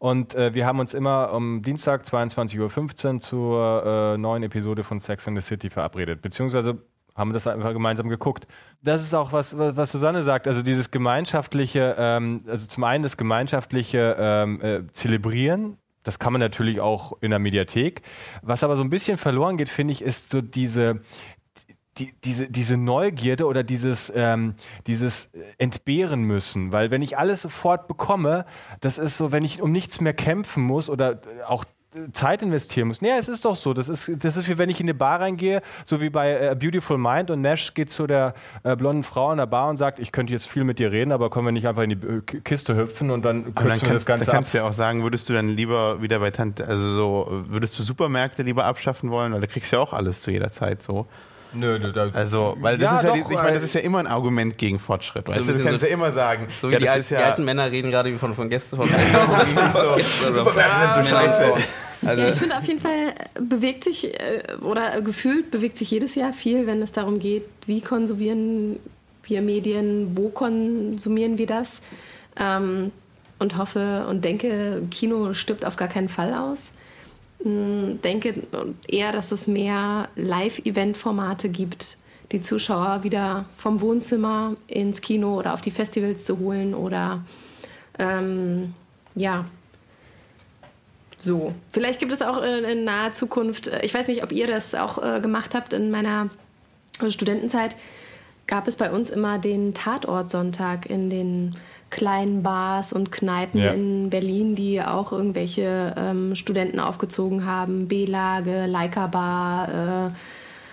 und 0.03 0.35
äh, 0.35 0.53
wir 0.53 0.65
haben 0.65 0.81
uns 0.81 0.93
immer 0.93 1.29
am 1.29 1.61
Dienstag 1.61 2.03
22.15 2.03 3.13
Uhr 3.13 3.19
zur 3.21 3.85
äh, 3.85 4.17
neuen 4.17 4.43
Episode 4.43 4.83
von 4.83 4.99
Sex 4.99 5.27
in 5.27 5.35
the 5.35 5.41
City 5.41 5.69
verabredet. 5.69 6.21
Beziehungsweise 6.21 6.79
haben 7.15 7.33
das 7.33 7.47
einfach 7.47 7.73
gemeinsam 7.73 8.09
geguckt. 8.09 8.47
Das 8.81 9.01
ist 9.01 9.13
auch 9.13 9.31
was, 9.31 9.57
was 9.57 9.91
Susanne 9.91 10.23
sagt, 10.23 10.47
also 10.47 10.61
dieses 10.61 10.91
gemeinschaftliche, 10.91 11.95
ähm, 11.97 12.41
also 12.47 12.67
zum 12.67 12.83
einen 12.83 13.03
das 13.03 13.17
gemeinschaftliche 13.17 14.15
ähm, 14.19 14.61
äh, 14.61 14.81
Zelebrieren, 14.91 15.77
das 16.03 16.19
kann 16.19 16.33
man 16.33 16.39
natürlich 16.41 16.81
auch 16.81 17.13
in 17.21 17.29
der 17.29 17.39
Mediathek. 17.39 18.01
Was 18.41 18.63
aber 18.63 18.75
so 18.75 18.83
ein 18.83 18.89
bisschen 18.89 19.17
verloren 19.17 19.57
geht, 19.57 19.69
finde 19.69 19.93
ich, 19.93 20.01
ist 20.01 20.29
so 20.29 20.41
diese, 20.41 20.99
die, 21.97 22.13
diese, 22.23 22.49
diese 22.49 22.77
Neugierde 22.77 23.45
oder 23.45 23.63
dieses, 23.63 24.11
ähm, 24.15 24.55
dieses 24.87 25.29
Entbehren 25.57 26.23
müssen. 26.23 26.71
Weil 26.71 26.91
wenn 26.91 27.01
ich 27.01 27.17
alles 27.17 27.41
sofort 27.41 27.87
bekomme, 27.87 28.45
das 28.81 28.97
ist 28.97 29.17
so, 29.17 29.31
wenn 29.31 29.45
ich 29.45 29.61
um 29.61 29.71
nichts 29.71 30.01
mehr 30.01 30.13
kämpfen 30.13 30.63
muss 30.63 30.89
oder 30.89 31.21
auch 31.47 31.65
Zeit 32.13 32.41
investieren 32.41 32.87
muss. 32.87 33.01
Nee, 33.01 33.11
es 33.19 33.27
ist 33.27 33.45
doch 33.45 33.55
so. 33.55 33.73
Das 33.73 33.89
ist, 33.89 34.11
das 34.23 34.37
ist 34.37 34.49
wie 34.49 34.57
wenn 34.57 34.69
ich 34.69 34.79
in 34.79 34.85
eine 34.85 34.93
Bar 34.93 35.19
reingehe, 35.19 35.61
so 35.85 36.01
wie 36.01 36.09
bei 36.09 36.31
äh, 36.31 36.49
A 36.49 36.53
Beautiful 36.53 36.97
Mind 36.97 37.31
und 37.31 37.41
Nash 37.41 37.73
geht 37.73 37.89
zu 37.89 38.07
der 38.07 38.33
äh, 38.63 38.75
blonden 38.75 39.03
Frau 39.03 39.31
in 39.31 39.37
der 39.37 39.45
Bar 39.45 39.69
und 39.69 39.77
sagt, 39.77 39.99
ich 39.99 40.11
könnte 40.11 40.33
jetzt 40.33 40.47
viel 40.47 40.63
mit 40.63 40.79
dir 40.79 40.91
reden, 40.91 41.11
aber 41.11 41.29
können 41.29 41.45
wir 41.45 41.51
nicht 41.51 41.67
einfach 41.67 41.83
in 41.83 41.89
die 41.89 42.07
äh, 42.07 42.21
Kiste 42.41 42.75
hüpfen 42.75 43.11
und 43.11 43.23
dann 43.23 43.53
kürzen 43.55 43.87
wir 43.87 43.93
das 43.93 44.05
Ganze 44.05 44.25
dann 44.25 44.35
kannst 44.35 44.49
ab. 44.49 44.51
du 44.51 44.57
ja 44.59 44.69
auch 44.69 44.73
sagen, 44.73 45.03
würdest 45.03 45.29
du 45.29 45.33
dann 45.33 45.49
lieber 45.49 46.01
wieder 46.01 46.19
bei 46.19 46.31
Tante, 46.31 46.65
also 46.67 46.93
so, 46.95 47.43
würdest 47.47 47.77
du 47.77 47.83
Supermärkte 47.83 48.43
lieber 48.43 48.65
abschaffen 48.65 49.09
wollen, 49.09 49.33
weil 49.33 49.41
da 49.41 49.47
kriegst 49.47 49.71
du 49.71 49.77
ja 49.77 49.81
auch 49.81 49.93
alles 49.93 50.21
zu 50.21 50.31
jeder 50.31 50.51
Zeit 50.51 50.81
so. 50.81 51.07
Nö, 51.53 51.79
nö, 51.79 51.91
da, 51.91 52.09
also, 52.13 52.57
weil 52.59 52.77
das 52.77 52.91
ja, 52.91 52.97
ist 52.97 53.03
ja, 53.03 53.09
doch, 53.09 53.15
die, 53.15 53.33
ich 53.33 53.41
meine, 53.41 53.53
das 53.53 53.63
ist 53.63 53.75
ja 53.75 53.81
immer 53.81 53.99
ein 53.99 54.07
Argument 54.07 54.57
gegen 54.57 54.79
Fortschritt. 54.79 55.27
Weißt 55.27 55.47
du, 55.47 55.53
du 55.53 55.63
kannst 55.63 55.81
so, 55.81 55.85
ja 55.85 55.93
immer 55.93 56.11
sagen. 56.11 56.47
So 56.61 56.69
wie 56.69 56.73
ja, 56.73 56.79
die, 56.79 56.89
al 56.89 57.01
ja 57.01 57.17
die, 57.17 57.23
alten 57.23 57.45
Männer 57.45 57.71
reden 57.71 57.91
gerade 57.91 58.11
wie 58.11 58.17
von, 58.17 58.33
von 58.33 58.49
Gästen 58.49 58.75
von 58.77 58.87
so, 58.87 60.33
Supermärkte 60.33 60.93
sind 60.95 61.03
so 61.03 61.09
scheiße. 61.09 61.53
Also 62.05 62.21
ja, 62.21 62.29
ich 62.29 62.35
finde 62.35 62.57
auf 62.57 62.65
jeden 62.65 62.81
Fall 62.81 63.13
bewegt 63.39 63.83
sich 63.83 64.13
äh, 64.13 64.43
oder 64.61 65.01
gefühlt 65.01 65.51
bewegt 65.51 65.77
sich 65.77 65.89
jedes 65.91 66.15
Jahr 66.15 66.33
viel, 66.33 66.67
wenn 66.67 66.81
es 66.81 66.91
darum 66.91 67.19
geht, 67.19 67.45
wie 67.65 67.81
konsumieren 67.81 68.79
wir 69.23 69.41
Medien, 69.41 70.17
wo 70.17 70.29
konsumieren 70.29 71.37
wir 71.37 71.47
das. 71.47 71.79
Ähm, 72.39 72.91
und 73.39 73.57
hoffe 73.57 74.05
und 74.09 74.23
denke, 74.23 74.83
Kino 74.89 75.33
stirbt 75.33 75.65
auf 75.65 75.75
gar 75.75 75.87
keinen 75.87 76.09
Fall 76.09 76.33
aus. 76.33 76.71
Hm, 77.43 78.01
denke 78.01 78.33
eher, 78.87 79.11
dass 79.11 79.31
es 79.31 79.47
mehr 79.47 80.07
Live-Event-Formate 80.15 81.49
gibt, 81.49 81.97
die 82.31 82.41
Zuschauer 82.41 83.03
wieder 83.03 83.45
vom 83.57 83.81
Wohnzimmer 83.81 84.55
ins 84.67 85.01
Kino 85.01 85.37
oder 85.37 85.53
auf 85.53 85.61
die 85.61 85.71
Festivals 85.71 86.23
zu 86.23 86.39
holen 86.39 86.73
oder 86.73 87.21
ähm, 87.99 88.73
ja, 89.15 89.45
so. 91.17 91.53
Vielleicht 91.71 91.99
gibt 91.99 92.11
es 92.11 92.21
auch 92.21 92.41
in, 92.41 92.63
in, 92.63 92.83
naher 92.85 93.13
Zukunft, 93.13 93.67
äh, 93.67 93.81
ich 93.83 93.93
weiß 93.93 94.07
nicht, 94.07 94.23
ob 94.23 94.31
ihr 94.31 94.47
das 94.47 94.73
auch 94.73 95.03
äh, 95.03 95.19
gemacht 95.19 95.53
habt 95.53 95.73
in 95.73 95.91
meiner 95.91 96.29
Studentenzeit, 97.09 97.75
gab 98.47 98.67
es 98.67 98.77
bei 98.77 98.91
uns 98.91 99.09
immer 99.09 99.37
den 99.37 99.73
Tatortsonntag 99.73 100.85
in 100.89 101.09
den 101.09 101.55
kleinen 101.93 102.41
Bars 102.41 102.91
und 102.91 103.11
Kneipen 103.11 103.61
ja. 103.61 103.71
in 103.71 104.09
Berlin, 104.09 104.55
die 104.55 104.81
auch 104.81 105.11
irgendwelche 105.11 105.93
ähm, 105.95 106.35
Studenten 106.35 106.79
aufgezogen 106.79 107.45
haben. 107.45 107.87
B-Lage, 107.87 108.65
Leica 108.65 109.05
Bar, 109.05 110.07
äh, 110.07 110.11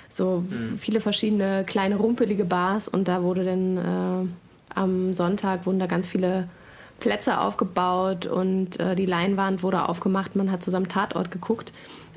so 0.09 0.43
mhm. 0.49 0.79
viele 0.79 1.01
verschiedene 1.01 1.64
kleine 1.64 1.97
rumpelige 1.97 2.45
Bars. 2.45 2.89
Und 2.89 3.07
da 3.07 3.23
wurde 3.23 3.45
dann 3.45 3.77
äh, 3.77 4.29
am 4.75 5.12
Sonntag 5.12 5.66
wurden 5.66 5.79
da 5.79 5.87
ganz 5.87 6.09
viele 6.09 6.49
Plätze 7.01 7.39
aufgebaut 7.39 8.27
und 8.27 8.81
äh, 8.81 8.97
die 8.97 9.07
Leinwand 9.07 9.62
wurde 9.62 9.89
aufgemacht. 9.89 10.37
Man 10.37 10.51
hat 10.51 10.62
zusammen 10.62 10.89
Tatort 10.89 11.31
geguckt. 11.31 11.73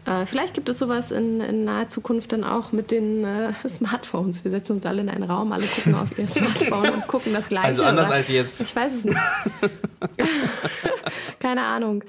Äh, 0.06 0.26
vielleicht 0.26 0.54
gibt 0.54 0.68
es 0.70 0.80
sowas 0.80 1.12
in, 1.12 1.40
in, 1.40 1.64
naher 1.64 1.88
Zukunft 1.88 2.34
dann 2.34 2.44
auch 2.44 2.72
mit 2.72 2.92
den 2.92 3.24
äh, 3.24 3.54
Smartphones. 3.68 4.44
Wir 4.44 4.52
setzen 4.52 4.74
uns 4.74 4.86
alle 4.86 5.02
in 5.02 5.10
einen 5.10 5.24
Raum, 5.24 5.52
alle 5.52 5.66
gucken 5.66 5.96
auf 5.96 6.18
ihr 6.18 6.28
Smartphone 6.28 6.90
und 6.90 7.08
gucken 7.08 7.34
das 7.34 7.48
Gleiche. 7.48 7.68
Also 7.68 7.84
anders 7.84 8.08
oder? 8.08 8.16
als 8.16 8.28
jetzt. 8.28 8.62
Ich 8.62 8.76
weiß 8.76 8.94
es 8.94 9.06
nicht. 9.06 9.18
Keine 11.40 11.66
Ahnung. 11.66 12.04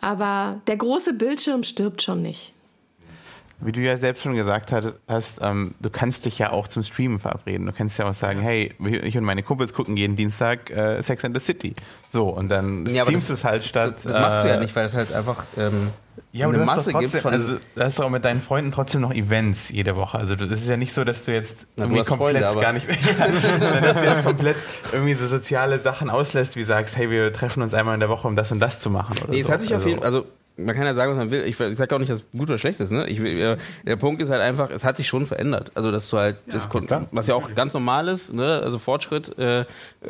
Aber 0.00 0.60
der 0.66 0.76
große 0.76 1.12
Bildschirm 1.12 1.62
stirbt 1.62 2.02
schon 2.02 2.22
nicht. 2.22 2.52
Wie 3.58 3.72
du 3.72 3.80
ja 3.80 3.96
selbst 3.96 4.22
schon 4.22 4.34
gesagt 4.34 4.70
hast, 5.08 5.38
ähm, 5.40 5.74
du 5.80 5.88
kannst 5.88 6.26
dich 6.26 6.38
ja 6.38 6.52
auch 6.52 6.68
zum 6.68 6.82
Streamen 6.82 7.18
verabreden. 7.18 7.66
Du 7.66 7.72
kannst 7.72 7.98
ja 7.98 8.06
auch 8.06 8.12
sagen, 8.12 8.40
hey, 8.40 8.74
ich 9.02 9.16
und 9.16 9.24
meine 9.24 9.42
Kumpels 9.42 9.72
gucken 9.72 9.96
jeden 9.96 10.14
Dienstag 10.14 10.70
äh, 10.70 11.00
Sex 11.02 11.24
and 11.24 11.34
the 11.34 11.42
City. 11.42 11.74
So, 12.12 12.28
und 12.28 12.50
dann 12.50 12.84
ja, 12.86 13.04
streamst 13.04 13.30
du 13.30 13.32
es 13.32 13.44
halt 13.44 13.64
statt. 13.64 13.94
Das, 13.96 14.02
das 14.02 14.12
machst 14.12 14.44
du 14.44 14.48
ja 14.48 14.54
äh, 14.56 14.60
nicht, 14.60 14.76
weil 14.76 14.84
es 14.84 14.94
halt 14.94 15.10
einfach 15.10 15.44
ähm, 15.56 15.88
ja, 16.32 16.48
eine 16.48 16.58
Masse 16.58 16.90
trotzdem, 16.90 17.00
gibt. 17.00 17.22
Von 17.22 17.32
also, 17.32 17.54
du 17.74 17.82
hast 17.82 17.98
auch 18.00 18.10
mit 18.10 18.24
deinen 18.26 18.42
Freunden 18.42 18.72
trotzdem 18.72 19.00
noch 19.00 19.12
Events 19.12 19.70
jede 19.70 19.96
Woche. 19.96 20.18
Also, 20.18 20.34
das 20.34 20.60
ist 20.60 20.68
ja 20.68 20.76
nicht 20.76 20.92
so, 20.92 21.04
dass 21.04 21.24
du 21.24 21.32
jetzt 21.32 21.66
Na, 21.76 21.84
irgendwie 21.84 22.04
komplett 22.04 22.44
Freunde, 22.44 22.60
gar 22.60 22.72
nicht 22.74 22.86
mehr, 23.58 23.80
dass 23.80 24.00
du 24.00 24.04
jetzt 24.04 24.22
komplett 24.22 24.56
irgendwie 24.92 25.14
so 25.14 25.26
soziale 25.26 25.78
Sachen 25.78 26.10
auslässt, 26.10 26.56
wie 26.56 26.62
sagst, 26.62 26.96
hey, 26.96 27.10
wir 27.10 27.32
treffen 27.32 27.62
uns 27.62 27.72
einmal 27.72 27.94
in 27.94 28.00
der 28.00 28.10
Woche, 28.10 28.28
um 28.28 28.36
das 28.36 28.52
und 28.52 28.60
das 28.60 28.80
zu 28.80 28.90
machen. 28.90 29.16
Oder 29.22 29.30
nee, 29.30 29.42
so. 29.42 29.48
es 29.48 29.52
hat 29.52 29.62
sich 29.62 29.72
also, 29.72 29.82
auf 29.82 29.88
jeden 29.88 30.00
Fall, 30.00 30.06
also 30.06 30.26
man 30.56 30.74
kann 30.74 30.86
ja 30.86 30.94
sagen, 30.94 31.12
was 31.12 31.18
man 31.18 31.30
will. 31.30 31.44
Ich, 31.44 31.60
ich 31.60 31.76
sage 31.76 31.94
auch 31.94 31.98
nicht, 31.98 32.10
dass 32.10 32.20
es 32.20 32.38
gut 32.38 32.48
oder 32.48 32.58
schlecht 32.58 32.80
ist. 32.80 32.90
Ne? 32.90 33.06
Ich, 33.08 33.20
äh, 33.20 33.56
der 33.84 33.96
Punkt 33.96 34.22
ist 34.22 34.30
halt 34.30 34.40
einfach, 34.40 34.70
es 34.70 34.84
hat 34.84 34.96
sich 34.96 35.06
schon 35.06 35.26
verändert. 35.26 35.70
Also, 35.74 35.90
dass 35.90 36.08
du 36.08 36.16
halt, 36.16 36.36
ja, 36.46 36.52
das, 36.54 36.68
was 37.10 37.26
ja 37.26 37.34
auch 37.34 37.54
ganz 37.54 37.74
normal 37.74 38.08
ist, 38.08 38.32
ne? 38.32 38.60
also 38.62 38.78
Fortschritt 38.78 39.38
äh, 39.38 39.64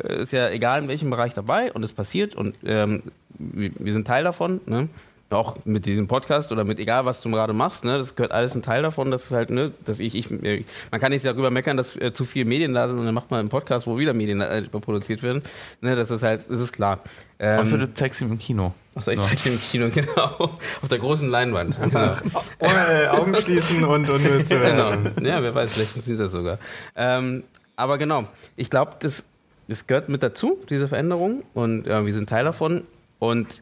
ist 0.07 0.31
ja 0.31 0.49
egal 0.49 0.83
in 0.83 0.87
welchem 0.87 1.09
Bereich 1.09 1.33
dabei 1.33 1.71
und 1.73 1.83
es 1.83 1.91
passiert 1.91 2.35
und 2.35 2.55
ähm, 2.65 3.03
wir, 3.37 3.71
wir, 3.77 3.93
sind 3.93 4.07
Teil 4.07 4.23
davon. 4.23 4.61
Ne? 4.65 4.89
Auch 5.29 5.55
mit 5.65 5.85
diesem 5.85 6.07
Podcast 6.07 6.51
oder 6.51 6.63
mit 6.63 6.79
egal 6.79 7.05
was 7.05 7.21
du 7.21 7.29
gerade 7.29 7.53
machst, 7.53 7.83
ne, 7.83 7.97
das 7.97 8.15
gehört 8.15 8.31
alles 8.31 8.55
ein 8.55 8.61
Teil 8.61 8.81
davon, 8.81 9.11
dass 9.11 9.25
es 9.25 9.31
halt, 9.31 9.49
ne, 9.49 9.71
dass 9.83 9.99
ich, 9.99 10.15
ich 10.15 10.29
man 10.29 11.01
kann 11.01 11.11
nicht 11.11 11.25
darüber 11.25 11.51
meckern, 11.51 11.75
dass 11.75 11.95
äh, 11.95 12.13
zu 12.13 12.25
viel 12.25 12.45
Medien 12.45 12.73
da 12.73 12.87
sind 12.87 12.97
und 12.97 13.05
dann 13.05 13.13
macht 13.13 13.29
man 13.29 13.41
einen 13.41 13.49
Podcast, 13.49 13.87
wo 13.87 13.97
wieder 13.97 14.13
Medien 14.13 14.41
äh, 14.41 14.61
produziert 14.63 15.23
werden. 15.23 15.41
Ne, 15.81 15.95
das 15.95 16.09
ist 16.11 16.23
halt, 16.23 16.49
das 16.49 16.59
ist 16.59 16.71
klar. 16.71 16.99
Ähm, 17.39 17.59
Außer 17.59 17.77
du 17.77 17.93
zeigst 17.93 18.21
ihn 18.21 18.31
im 18.31 18.39
Kino. 18.39 18.73
Außer 18.95 19.13
ich 19.13 19.19
zeig 19.19 19.45
ihn 19.45 19.53
im 19.53 19.61
Kino, 19.61 19.89
genau. 19.93 20.57
Auf 20.81 20.87
der 20.89 20.99
großen 20.99 21.29
Leinwand. 21.29 21.77
Genau. 21.87 22.13
Ohne 22.59 23.11
Augen 23.11 23.35
schließen 23.35 23.83
und, 23.83 24.09
und 24.09 24.23
nur 24.23 24.43
zu 24.43 24.59
Genau. 24.59 24.91
Ja, 25.21 25.41
wer 25.41 25.53
weiß, 25.53 25.71
vielleicht 25.73 25.91
funktioniert 25.91 26.25
das 26.25 26.31
sogar. 26.31 26.59
Ähm, 26.95 27.43
aber 27.75 27.97
genau, 27.97 28.27
ich 28.55 28.69
glaube, 28.69 28.93
das, 28.99 29.23
das 29.67 29.87
gehört 29.87 30.09
mit 30.09 30.23
dazu, 30.23 30.59
diese 30.69 30.87
Veränderung. 30.87 31.43
Und 31.53 31.87
äh, 31.87 32.05
wir 32.05 32.13
sind 32.13 32.29
Teil 32.29 32.43
davon. 32.43 32.83
Und 33.19 33.61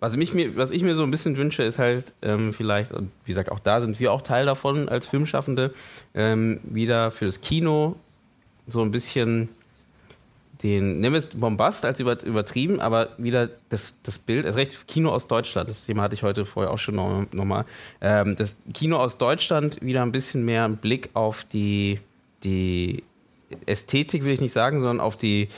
was, 0.00 0.16
mich, 0.16 0.56
was 0.56 0.70
ich 0.70 0.82
mir 0.82 0.94
so 0.94 1.02
ein 1.02 1.10
bisschen 1.10 1.36
wünsche, 1.36 1.62
ist 1.62 1.78
halt 1.78 2.12
ähm, 2.22 2.52
vielleicht, 2.52 2.92
und 2.92 3.10
wie 3.24 3.30
gesagt, 3.32 3.50
auch 3.50 3.60
da 3.60 3.80
sind 3.80 3.98
wir 3.98 4.12
auch 4.12 4.22
Teil 4.22 4.46
davon 4.46 4.88
als 4.88 5.06
Filmschaffende, 5.06 5.72
ähm, 6.14 6.60
wieder 6.64 7.10
für 7.10 7.26
das 7.26 7.40
Kino 7.40 7.96
so 8.66 8.82
ein 8.82 8.90
bisschen 8.90 9.48
den, 10.62 11.00
nehmen 11.00 11.14
wir 11.14 11.20
es 11.20 11.28
Bombast 11.28 11.84
als 11.84 12.00
über, 12.00 12.22
übertrieben, 12.22 12.80
aber 12.80 13.10
wieder 13.18 13.50
das, 13.68 13.94
das 14.02 14.18
Bild, 14.18 14.46
erst 14.46 14.58
recht 14.58 14.88
Kino 14.88 15.10
aus 15.10 15.26
Deutschland, 15.26 15.68
das 15.68 15.84
Thema 15.84 16.02
hatte 16.02 16.14
ich 16.14 16.22
heute 16.22 16.46
vorher 16.46 16.72
auch 16.72 16.78
schon 16.78 16.94
nochmal, 16.94 17.26
noch 17.32 17.64
ähm, 18.00 18.36
das 18.36 18.56
Kino 18.72 18.96
aus 18.96 19.18
Deutschland 19.18 19.82
wieder 19.82 20.02
ein 20.02 20.12
bisschen 20.12 20.44
mehr 20.44 20.68
Blick 20.68 21.10
auf 21.14 21.44
die, 21.44 22.00
die 22.42 23.02
Ästhetik, 23.66 24.24
will 24.24 24.32
ich 24.32 24.40
nicht 24.40 24.52
sagen, 24.52 24.80
sondern 24.80 25.00
auf 25.00 25.16
die 25.16 25.48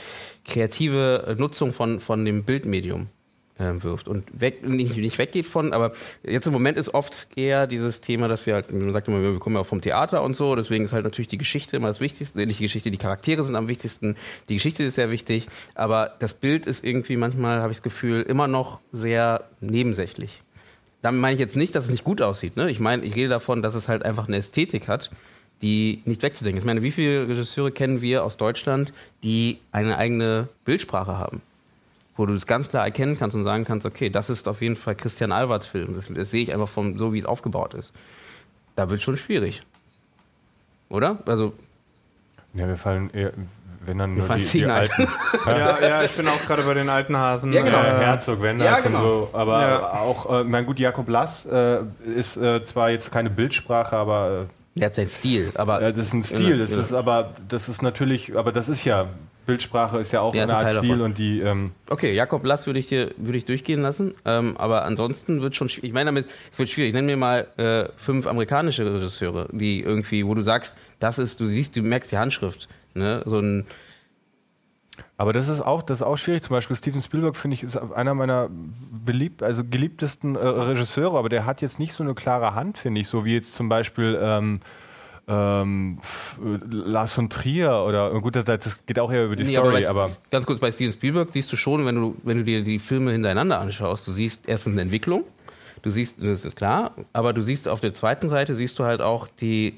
kreative 0.45 1.35
Nutzung 1.37 1.73
von, 1.73 1.99
von 1.99 2.25
dem 2.25 2.43
Bildmedium 2.43 3.07
wirft 3.59 4.07
und 4.07 4.23
weg, 4.39 4.67
nicht, 4.67 4.97
nicht 4.97 5.17
weggeht 5.17 5.45
von, 5.45 5.73
aber 5.73 5.93
jetzt 6.23 6.47
im 6.47 6.53
Moment 6.53 6.77
ist 6.77 6.93
oft 6.93 7.27
eher 7.35 7.67
dieses 7.67 8.01
Thema, 8.01 8.27
dass 8.27 8.45
wir 8.45 8.53
halt, 8.53 8.71
man 8.71 8.93
sagt 8.93 9.07
immer, 9.07 9.21
wir 9.21 9.37
kommen 9.39 9.55
ja 9.55 9.61
auch 9.61 9.65
vom 9.65 9.81
Theater 9.81 10.23
und 10.23 10.35
so, 10.35 10.55
deswegen 10.55 10.85
ist 10.85 10.93
halt 10.93 11.03
natürlich 11.03 11.27
die 11.27 11.37
Geschichte 11.37 11.75
immer 11.75 11.89
das 11.89 11.99
Wichtigste, 11.99 12.37
nicht 12.45 12.59
die 12.59 12.63
Geschichte, 12.63 12.91
die 12.91 12.97
Charaktere 12.97 13.43
sind 13.43 13.55
am 13.55 13.67
wichtigsten, 13.67 14.15
die 14.47 14.55
Geschichte 14.55 14.83
ist 14.83 14.95
sehr 14.95 15.11
wichtig, 15.11 15.47
aber 15.75 16.15
das 16.19 16.33
Bild 16.33 16.65
ist 16.65 16.83
irgendwie 16.83 17.17
manchmal, 17.17 17.59
habe 17.59 17.71
ich 17.71 17.77
das 17.77 17.83
Gefühl, 17.83 18.21
immer 18.21 18.47
noch 18.47 18.79
sehr 18.91 19.43
nebensächlich. 19.59 20.41
Damit 21.01 21.21
meine 21.21 21.33
ich 21.33 21.39
jetzt 21.39 21.55
nicht, 21.55 21.75
dass 21.75 21.85
es 21.85 21.91
nicht 21.91 22.03
gut 22.03 22.21
aussieht. 22.21 22.57
Ne? 22.57 22.69
Ich 22.69 22.79
meine, 22.79 23.05
ich 23.05 23.15
rede 23.15 23.29
davon, 23.29 23.61
dass 23.61 23.73
es 23.73 23.87
halt 23.87 24.03
einfach 24.03 24.27
eine 24.27 24.37
Ästhetik 24.37 24.87
hat, 24.87 25.11
die 25.61 26.01
nicht 26.05 26.23
wegzudenken 26.23 26.57
ist. 26.57 26.63
Ich 26.63 26.67
meine, 26.67 26.83
wie 26.83 26.91
viele 26.91 27.27
Regisseure 27.27 27.71
kennen 27.71 28.01
wir 28.01 28.23
aus 28.23 28.37
Deutschland, 28.37 28.93
die 29.23 29.59
eine 29.71 29.97
eigene 29.97 30.49
Bildsprache 30.65 31.17
haben? 31.17 31.41
Wo 32.19 32.25
du 32.25 32.33
es 32.33 32.45
ganz 32.45 32.67
klar 32.67 32.83
erkennen 32.83 33.17
kannst 33.17 33.33
und 33.33 33.45
sagen 33.45 33.63
kannst, 33.63 33.85
okay, 33.85 34.09
das 34.09 34.29
ist 34.29 34.49
auf 34.49 34.61
jeden 34.61 34.75
Fall 34.75 34.93
Christian 34.93 35.31
Alvarts 35.31 35.67
Film. 35.67 35.95
Das, 35.95 36.09
das 36.13 36.29
sehe 36.29 36.43
ich 36.43 36.51
einfach 36.51 36.67
von 36.67 36.97
so, 36.97 37.13
wie 37.13 37.19
es 37.19 37.25
aufgebaut 37.25 37.73
ist. 37.73 37.93
Da 38.75 38.89
wird 38.89 38.99
es 38.99 39.05
schon 39.05 39.15
schwierig. 39.15 39.61
Oder? 40.89 41.19
Also. 41.25 41.53
Ja, 42.53 42.67
wir 42.67 42.75
fallen 42.75 43.09
eher, 43.11 43.31
wenn 43.85 43.99
dann 43.99 44.13
nur 44.13 44.27
die, 44.35 44.43
die 44.43 44.65
alten. 44.65 45.07
ja, 45.45 45.81
ja, 45.81 46.03
ich 46.03 46.11
bin 46.11 46.27
auch 46.27 46.45
gerade 46.45 46.63
bei 46.63 46.73
den 46.73 46.89
alten 46.89 47.17
Hasen. 47.17 47.53
Ja, 47.53 47.61
genau. 47.61 47.79
Äh, 47.79 48.03
Herzog, 48.03 48.41
Wenders 48.41 48.67
ja, 48.67 48.79
genau. 48.81 48.99
und 48.99 49.05
so. 49.05 49.29
Aber 49.31 49.61
ja. 49.61 49.93
auch, 49.93 50.41
äh, 50.41 50.43
mein 50.43 50.65
gut, 50.65 50.77
Jakob 50.77 51.07
Lass 51.07 51.45
äh, 51.45 51.83
ist 52.03 52.35
äh, 52.35 52.61
zwar 52.65 52.89
jetzt 52.89 53.13
keine 53.13 53.29
Bildsprache, 53.29 53.95
aber. 53.95 54.47
er 54.75 54.85
hat 54.87 54.95
seinen 54.95 55.07
Stil, 55.07 55.51
aber. 55.55 55.81
Ja, 55.81 55.89
das 55.91 56.07
ist 56.07 56.13
ein 56.13 56.23
Stil, 56.23 56.57
das 56.57 56.71
ist 56.71 56.91
aber, 56.91 57.29
das 57.47 57.69
ist 57.69 57.81
natürlich, 57.81 58.37
aber 58.37 58.51
das 58.51 58.67
ist 58.67 58.83
ja 58.83 59.07
Bildsprache 59.49 59.97
ist 59.97 60.11
ja 60.11 60.21
auch 60.21 60.33
ja, 60.35 60.43
eine 60.43 60.55
Art 60.55 60.71
Stil 60.71 61.01
und 61.01 61.17
die. 61.17 61.39
Ähm 61.39 61.71
okay, 61.89 62.13
Jakob 62.13 62.45
Lass 62.45 62.67
würde 62.67 62.79
ich 62.79 62.87
dir 62.87 63.11
würde 63.17 63.37
ich 63.37 63.45
durchgehen 63.45 63.81
lassen, 63.81 64.13
ähm, 64.25 64.55
aber 64.57 64.85
ansonsten 64.85 65.41
wird 65.41 65.55
schon. 65.55 65.67
Ich 65.81 65.91
meine 65.91 66.09
damit, 66.09 66.27
es 66.53 66.59
wird 66.59 66.69
schwierig. 66.69 66.93
Nenn 66.93 67.07
mir 67.07 67.17
mal 67.17 67.47
äh, 67.57 67.89
fünf 67.97 68.27
amerikanische 68.27 68.85
Regisseure, 68.85 69.49
die 69.51 69.81
irgendwie, 69.81 70.25
wo 70.25 70.35
du 70.35 70.43
sagst, 70.43 70.77
das 70.99 71.17
ist, 71.17 71.39
du 71.39 71.45
siehst, 71.45 71.75
du 71.75 71.81
merkst 71.81 72.11
die 72.11 72.17
Handschrift, 72.17 72.67
ne? 72.93 73.23
So 73.25 73.39
ein 73.39 73.65
aber 75.17 75.33
das 75.33 75.49
ist 75.49 75.61
auch, 75.61 75.81
das 75.81 75.99
ist 75.99 76.07
auch 76.07 76.17
schwierig. 76.17 76.43
Zum 76.43 76.53
Beispiel 76.55 76.75
Steven 76.75 77.01
Spielberg 77.01 77.35
finde 77.35 77.55
ich 77.55 77.63
ist 77.63 77.77
einer 77.77 78.13
meiner 78.13 78.49
beliebt, 78.49 79.43
also 79.43 79.63
geliebtesten 79.63 80.35
äh, 80.35 80.39
Regisseure, 80.39 81.17
aber 81.17 81.29
der 81.29 81.45
hat 81.45 81.61
jetzt 81.61 81.79
nicht 81.79 81.93
so 81.93 82.03
eine 82.03 82.13
klare 82.13 82.55
Hand, 82.55 82.77
finde 82.77 83.01
ich, 83.01 83.07
so 83.07 83.25
wie 83.25 83.33
jetzt 83.33 83.55
zum 83.55 83.69
Beispiel 83.69 84.17
ähm, 84.21 84.59
ähm, 85.29 85.99
Lars 86.69 87.13
von 87.13 87.29
Trier 87.29 87.83
oder 87.87 88.19
gut, 88.19 88.35
das, 88.35 88.45
das 88.45 88.85
geht 88.85 88.99
auch 88.99 89.11
eher 89.11 89.25
über 89.25 89.35
die 89.35 89.43
nee, 89.43 89.51
Story, 89.51 89.85
aber, 89.85 90.05
aber, 90.05 90.17
ganz 90.31 90.45
kurz 90.45 90.59
bei 90.59 90.71
Steven 90.71 90.91
Spielberg 90.91 91.29
siehst 91.31 91.51
du 91.53 91.55
schon, 91.55 91.85
wenn 91.85 91.95
du 91.95 92.15
wenn 92.23 92.39
du 92.39 92.43
dir 92.43 92.63
die 92.63 92.79
Filme 92.79 93.11
hintereinander 93.11 93.59
anschaust, 93.59 94.07
du 94.07 94.11
siehst 94.11 94.49
erstens 94.49 94.73
eine 94.73 94.81
Entwicklung, 94.81 95.23
du 95.83 95.91
siehst, 95.91 96.15
das 96.19 96.45
ist 96.45 96.55
klar, 96.55 96.95
aber 97.13 97.33
du 97.33 97.43
siehst 97.43 97.67
auf 97.67 97.79
der 97.79 97.93
zweiten 97.93 98.27
Seite 98.27 98.55
siehst 98.55 98.79
du 98.79 98.85
halt 98.85 99.01
auch 99.01 99.27
die 99.27 99.77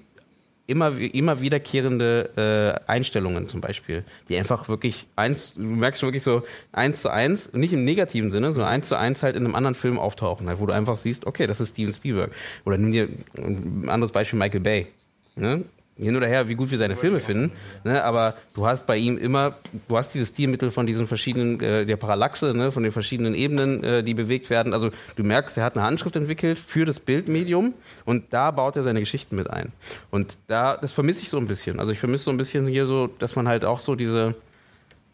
immer, 0.68 0.98
immer 0.98 1.42
wiederkehrende 1.42 2.80
äh, 2.88 2.90
Einstellungen 2.90 3.46
zum 3.46 3.60
Beispiel, 3.60 4.06
die 4.30 4.38
einfach 4.38 4.70
wirklich 4.70 5.06
eins, 5.18 5.54
du 5.56 5.62
merkst 5.62 6.00
schon 6.00 6.08
wirklich 6.08 6.24
so 6.24 6.44
eins 6.72 7.02
zu 7.02 7.10
eins, 7.10 7.52
nicht 7.52 7.74
im 7.74 7.84
negativen 7.84 8.32
Sinne, 8.32 8.54
sondern 8.54 8.72
eins 8.72 8.88
zu 8.88 8.96
eins 8.96 9.22
halt 9.22 9.36
in 9.36 9.44
einem 9.44 9.56
anderen 9.56 9.76
Film 9.76 10.00
auftauchen, 10.00 10.48
halt, 10.48 10.60
wo 10.60 10.66
du 10.66 10.74
einfach 10.74 10.96
siehst, 10.96 11.28
okay, 11.28 11.46
das 11.46 11.60
ist 11.60 11.72
Steven 11.72 11.94
Spielberg. 11.94 12.32
Oder 12.64 12.78
nimm 12.78 12.92
dir 12.92 13.10
ein 13.36 13.90
anderes 13.90 14.14
Beispiel 14.14 14.40
Michael 14.40 14.62
Bay. 14.62 14.88
Ne? 15.36 15.64
Hin 15.98 16.16
oder 16.16 16.28
her, 16.28 16.48
wie 16.50 16.56
gut 16.56 16.72
wir 16.72 16.78
seine 16.78 16.96
Filme 16.96 17.20
finden, 17.20 17.52
ne? 17.84 18.04
aber 18.04 18.36
du 18.56 18.66
hast 18.66 18.88
bei 18.88 18.98
ihm 18.98 19.18
immer, 19.18 19.58
du 19.88 19.98
hast 19.98 20.14
dieses 20.14 20.30
Stilmittel 20.30 20.72
von 20.72 20.88
diesen 20.88 21.06
verschiedenen, 21.06 21.60
äh, 21.60 21.86
der 21.86 21.98
Parallaxe, 21.98 22.54
ne? 22.56 22.72
von 22.72 22.82
den 22.82 22.92
verschiedenen 22.92 23.36
Ebenen, 23.36 23.84
äh, 23.84 24.04
die 24.04 24.16
bewegt 24.16 24.50
werden. 24.50 24.74
Also 24.74 24.90
du 25.16 25.24
merkst, 25.24 25.58
er 25.58 25.64
hat 25.64 25.78
eine 25.78 25.86
Handschrift 25.86 26.16
entwickelt 26.16 26.58
für 26.58 26.86
das 26.86 27.00
Bildmedium 27.00 27.74
und 28.06 28.34
da 28.34 28.50
baut 28.52 28.78
er 28.78 28.84
seine 28.84 29.00
Geschichten 29.00 29.36
mit 29.36 29.50
ein. 29.50 29.74
Und 30.10 30.38
da, 30.48 30.78
das 30.78 30.92
vermisse 30.92 31.22
ich 31.22 31.30
so 31.30 31.38
ein 31.38 31.46
bisschen. 31.46 31.80
Also 31.80 31.92
ich 31.92 32.00
vermisse 32.00 32.24
so 32.24 32.32
ein 32.32 32.38
bisschen 32.38 32.66
hier 32.66 32.88
so, 32.88 33.08
dass 33.20 33.36
man 33.36 33.48
halt 33.48 33.64
auch 33.64 33.80
so 33.80 33.94
diese, 33.94 34.34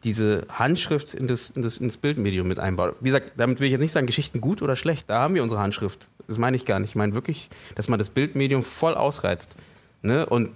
diese 0.03 0.45
Handschrift 0.49 1.13
in 1.13 1.27
das, 1.27 1.49
in 1.49 1.63
das, 1.63 1.77
ins 1.77 1.97
Bildmedium 1.97 2.47
mit 2.47 2.59
einbaut. 2.59 2.95
Wie 3.01 3.09
gesagt, 3.09 3.31
damit 3.35 3.59
will 3.59 3.65
ich 3.65 3.71
jetzt 3.71 3.81
nicht 3.81 3.91
sagen, 3.91 4.07
Geschichten 4.07 4.39
gut 4.39 4.61
oder 4.61 4.75
schlecht. 4.75 5.09
Da 5.09 5.19
haben 5.19 5.33
wir 5.33 5.43
unsere 5.43 5.59
Handschrift. 5.59 6.07
Das 6.27 6.37
meine 6.37 6.55
ich 6.55 6.65
gar 6.65 6.79
nicht. 6.79 6.91
Ich 6.91 6.95
meine 6.95 7.13
wirklich, 7.13 7.49
dass 7.75 7.87
man 7.89 7.99
das 7.99 8.09
Bildmedium 8.09 8.63
voll 8.63 8.93
ausreizt. 8.93 9.55
Ne? 10.01 10.25
Und 10.25 10.51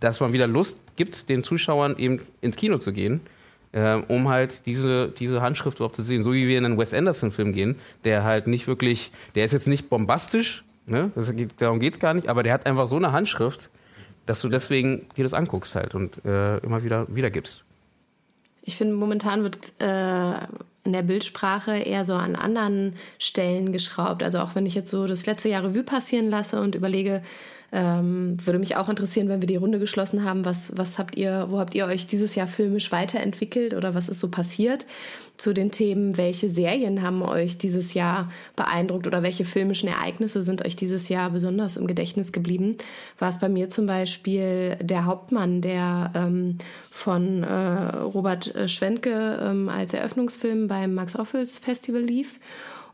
dass 0.00 0.20
man 0.20 0.32
wieder 0.32 0.46
Lust 0.46 0.78
gibt, 0.96 1.28
den 1.28 1.42
Zuschauern 1.42 1.96
eben 1.98 2.20
ins 2.40 2.56
Kino 2.56 2.78
zu 2.78 2.92
gehen, 2.92 3.20
äh, 3.72 3.94
um 4.08 4.28
halt 4.28 4.66
diese, 4.66 5.08
diese 5.08 5.42
Handschrift 5.42 5.78
überhaupt 5.78 5.96
zu 5.96 6.02
sehen. 6.02 6.22
So 6.22 6.32
wie 6.32 6.48
wir 6.48 6.58
in 6.58 6.64
einen 6.64 6.78
Wes 6.78 6.94
Anderson-Film 6.94 7.52
gehen, 7.52 7.76
der 8.04 8.24
halt 8.24 8.46
nicht 8.46 8.66
wirklich, 8.66 9.12
der 9.34 9.44
ist 9.44 9.52
jetzt 9.52 9.68
nicht 9.68 9.88
bombastisch, 9.88 10.64
ne? 10.86 11.10
das 11.14 11.32
darum 11.58 11.80
geht 11.80 11.94
es 11.94 12.00
gar 12.00 12.14
nicht, 12.14 12.28
aber 12.28 12.42
der 12.42 12.54
hat 12.54 12.66
einfach 12.66 12.88
so 12.88 12.96
eine 12.96 13.12
Handschrift, 13.12 13.70
dass 14.26 14.40
du 14.40 14.48
deswegen 14.48 15.06
dir 15.16 15.24
das 15.24 15.34
anguckst 15.34 15.74
halt 15.74 15.94
und 15.94 16.24
äh, 16.24 16.58
immer 16.58 16.84
wieder 16.84 17.06
wiedergibst. 17.08 17.64
Ich 18.62 18.76
finde, 18.76 18.94
momentan 18.94 19.42
wird 19.42 19.72
äh, 19.80 20.46
in 20.84 20.92
der 20.92 21.02
Bildsprache 21.02 21.76
eher 21.76 22.04
so 22.04 22.14
an 22.14 22.36
anderen 22.36 22.94
Stellen 23.18 23.72
geschraubt. 23.72 24.22
Also 24.22 24.38
auch 24.40 24.54
wenn 24.54 24.66
ich 24.66 24.74
jetzt 24.74 24.90
so 24.90 25.06
das 25.06 25.26
letzte 25.26 25.48
Jahr 25.48 25.64
Revue 25.64 25.82
passieren 25.82 26.30
lasse 26.30 26.60
und 26.60 26.74
überlege, 26.74 27.22
ähm, 27.72 28.36
würde 28.44 28.58
mich 28.58 28.76
auch 28.76 28.88
interessieren, 28.88 29.28
wenn 29.28 29.40
wir 29.40 29.46
die 29.46 29.56
Runde 29.56 29.78
geschlossen 29.78 30.24
haben, 30.24 30.44
was, 30.44 30.72
was 30.76 30.98
habt 30.98 31.16
ihr, 31.16 31.46
wo 31.50 31.58
habt 31.58 31.74
ihr 31.74 31.86
euch 31.86 32.06
dieses 32.06 32.34
Jahr 32.34 32.46
filmisch 32.46 32.90
weiterentwickelt 32.90 33.74
oder 33.74 33.94
was 33.94 34.08
ist 34.08 34.20
so 34.20 34.28
passiert? 34.28 34.86
Zu 35.36 35.54
den 35.54 35.70
Themen, 35.70 36.18
welche 36.18 36.50
Serien 36.50 37.00
haben 37.00 37.22
euch 37.22 37.56
dieses 37.56 37.94
Jahr 37.94 38.30
beeindruckt 38.56 39.06
oder 39.06 39.22
welche 39.22 39.44
filmischen 39.44 39.88
Ereignisse 39.88 40.42
sind 40.42 40.64
euch 40.66 40.76
dieses 40.76 41.08
Jahr 41.08 41.30
besonders 41.30 41.76
im 41.76 41.86
Gedächtnis 41.86 42.32
geblieben? 42.32 42.76
War 43.18 43.30
es 43.30 43.38
bei 43.38 43.48
mir 43.48 43.70
zum 43.70 43.86
Beispiel 43.86 44.76
der 44.82 45.06
Hauptmann, 45.06 45.62
der 45.62 46.10
ähm, 46.14 46.58
von 46.90 47.42
äh, 47.44 47.96
Robert 48.02 48.52
Schwentke 48.66 49.38
ähm, 49.42 49.68
als 49.68 49.94
Eröffnungsfilm 49.94 50.66
beim 50.66 50.92
Max 50.92 51.18
Ophüls 51.18 51.58
Festival 51.58 52.02
lief. 52.02 52.38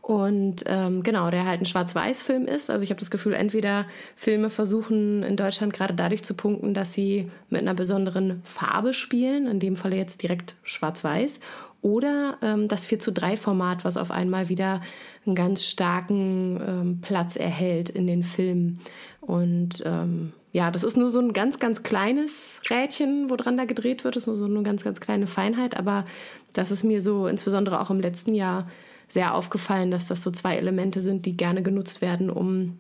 Und 0.07 0.63
ähm, 0.67 1.03
genau, 1.03 1.31
der 1.31 1.47
halt 1.47 1.61
ein 1.61 1.65
Schwarz-Weiß-Film 1.65 2.47
ist. 2.47 2.71
Also 2.71 2.85
ich 2.85 2.91
habe 2.91 3.01
das 3.01 3.11
Gefühl, 3.11 3.33
entweder 3.33 3.87
Filme 4.15 4.51
versuchen 4.51 5.25
in 5.25 5.35
Deutschland 5.35 5.73
gerade 5.73 5.95
dadurch 5.95 6.23
zu 6.23 6.35
punkten, 6.35 6.75
dass 6.75 6.93
sie 6.93 7.29
mit 7.51 7.63
einer 7.63 7.75
besonderen 7.75 8.41
Farbe 8.45 8.95
spielen, 8.95 9.49
in 9.49 9.59
dem 9.59 9.75
Falle 9.75 9.97
jetzt 9.97 10.23
direkt 10.23 10.55
Schwarz-Weiß, 10.63 11.41
oder 11.83 12.39
ähm, 12.41 12.69
das 12.69 12.87
4 12.87 13.01
zu 13.01 13.11
3 13.13 13.37
Format, 13.37 13.85
was 13.85 13.97
auf 13.97 14.13
einmal 14.13 14.49
wieder 14.49 14.81
einen 15.27 15.35
ganz 15.35 15.65
starken 15.65 16.61
ähm, 16.65 17.01
Platz 17.01 17.35
erhält 17.35 17.91
in 17.91 18.07
den 18.07 18.23
Filmen. 18.23 18.83
Und 19.21 19.83
ähm, 19.85 20.33
ja, 20.53 20.71
das 20.71 20.85
ist 20.85 20.97
nur 20.97 21.11
so 21.11 21.19
ein 21.19 21.33
ganz, 21.33 21.59
ganz 21.59 21.83
kleines 21.83 22.61
Rädchen, 22.71 23.29
woran 23.29 23.57
da 23.57 23.65
gedreht 23.65 24.05
wird. 24.05 24.15
Das 24.15 24.23
ist 24.23 24.29
nur 24.29 24.37
so 24.37 24.45
eine 24.45 24.63
ganz, 24.63 24.85
ganz 24.85 25.01
kleine 25.01 25.27
Feinheit. 25.27 25.77
Aber 25.77 26.07
das 26.53 26.71
ist 26.71 26.85
mir 26.85 27.03
so 27.03 27.27
insbesondere 27.27 27.81
auch 27.81 27.91
im 27.91 27.99
letzten 27.99 28.37
Jahr 28.37 28.69
sehr 29.09 29.35
aufgefallen, 29.35 29.91
dass 29.91 30.09
das 30.09 30.23
so 30.23 30.31
zwei 30.31 30.57
Elemente 30.57 31.01
sind, 31.01 31.27
die 31.27 31.37
gerne 31.37 31.63
genutzt 31.63 32.01
werden, 32.01 32.31
um 32.31 32.79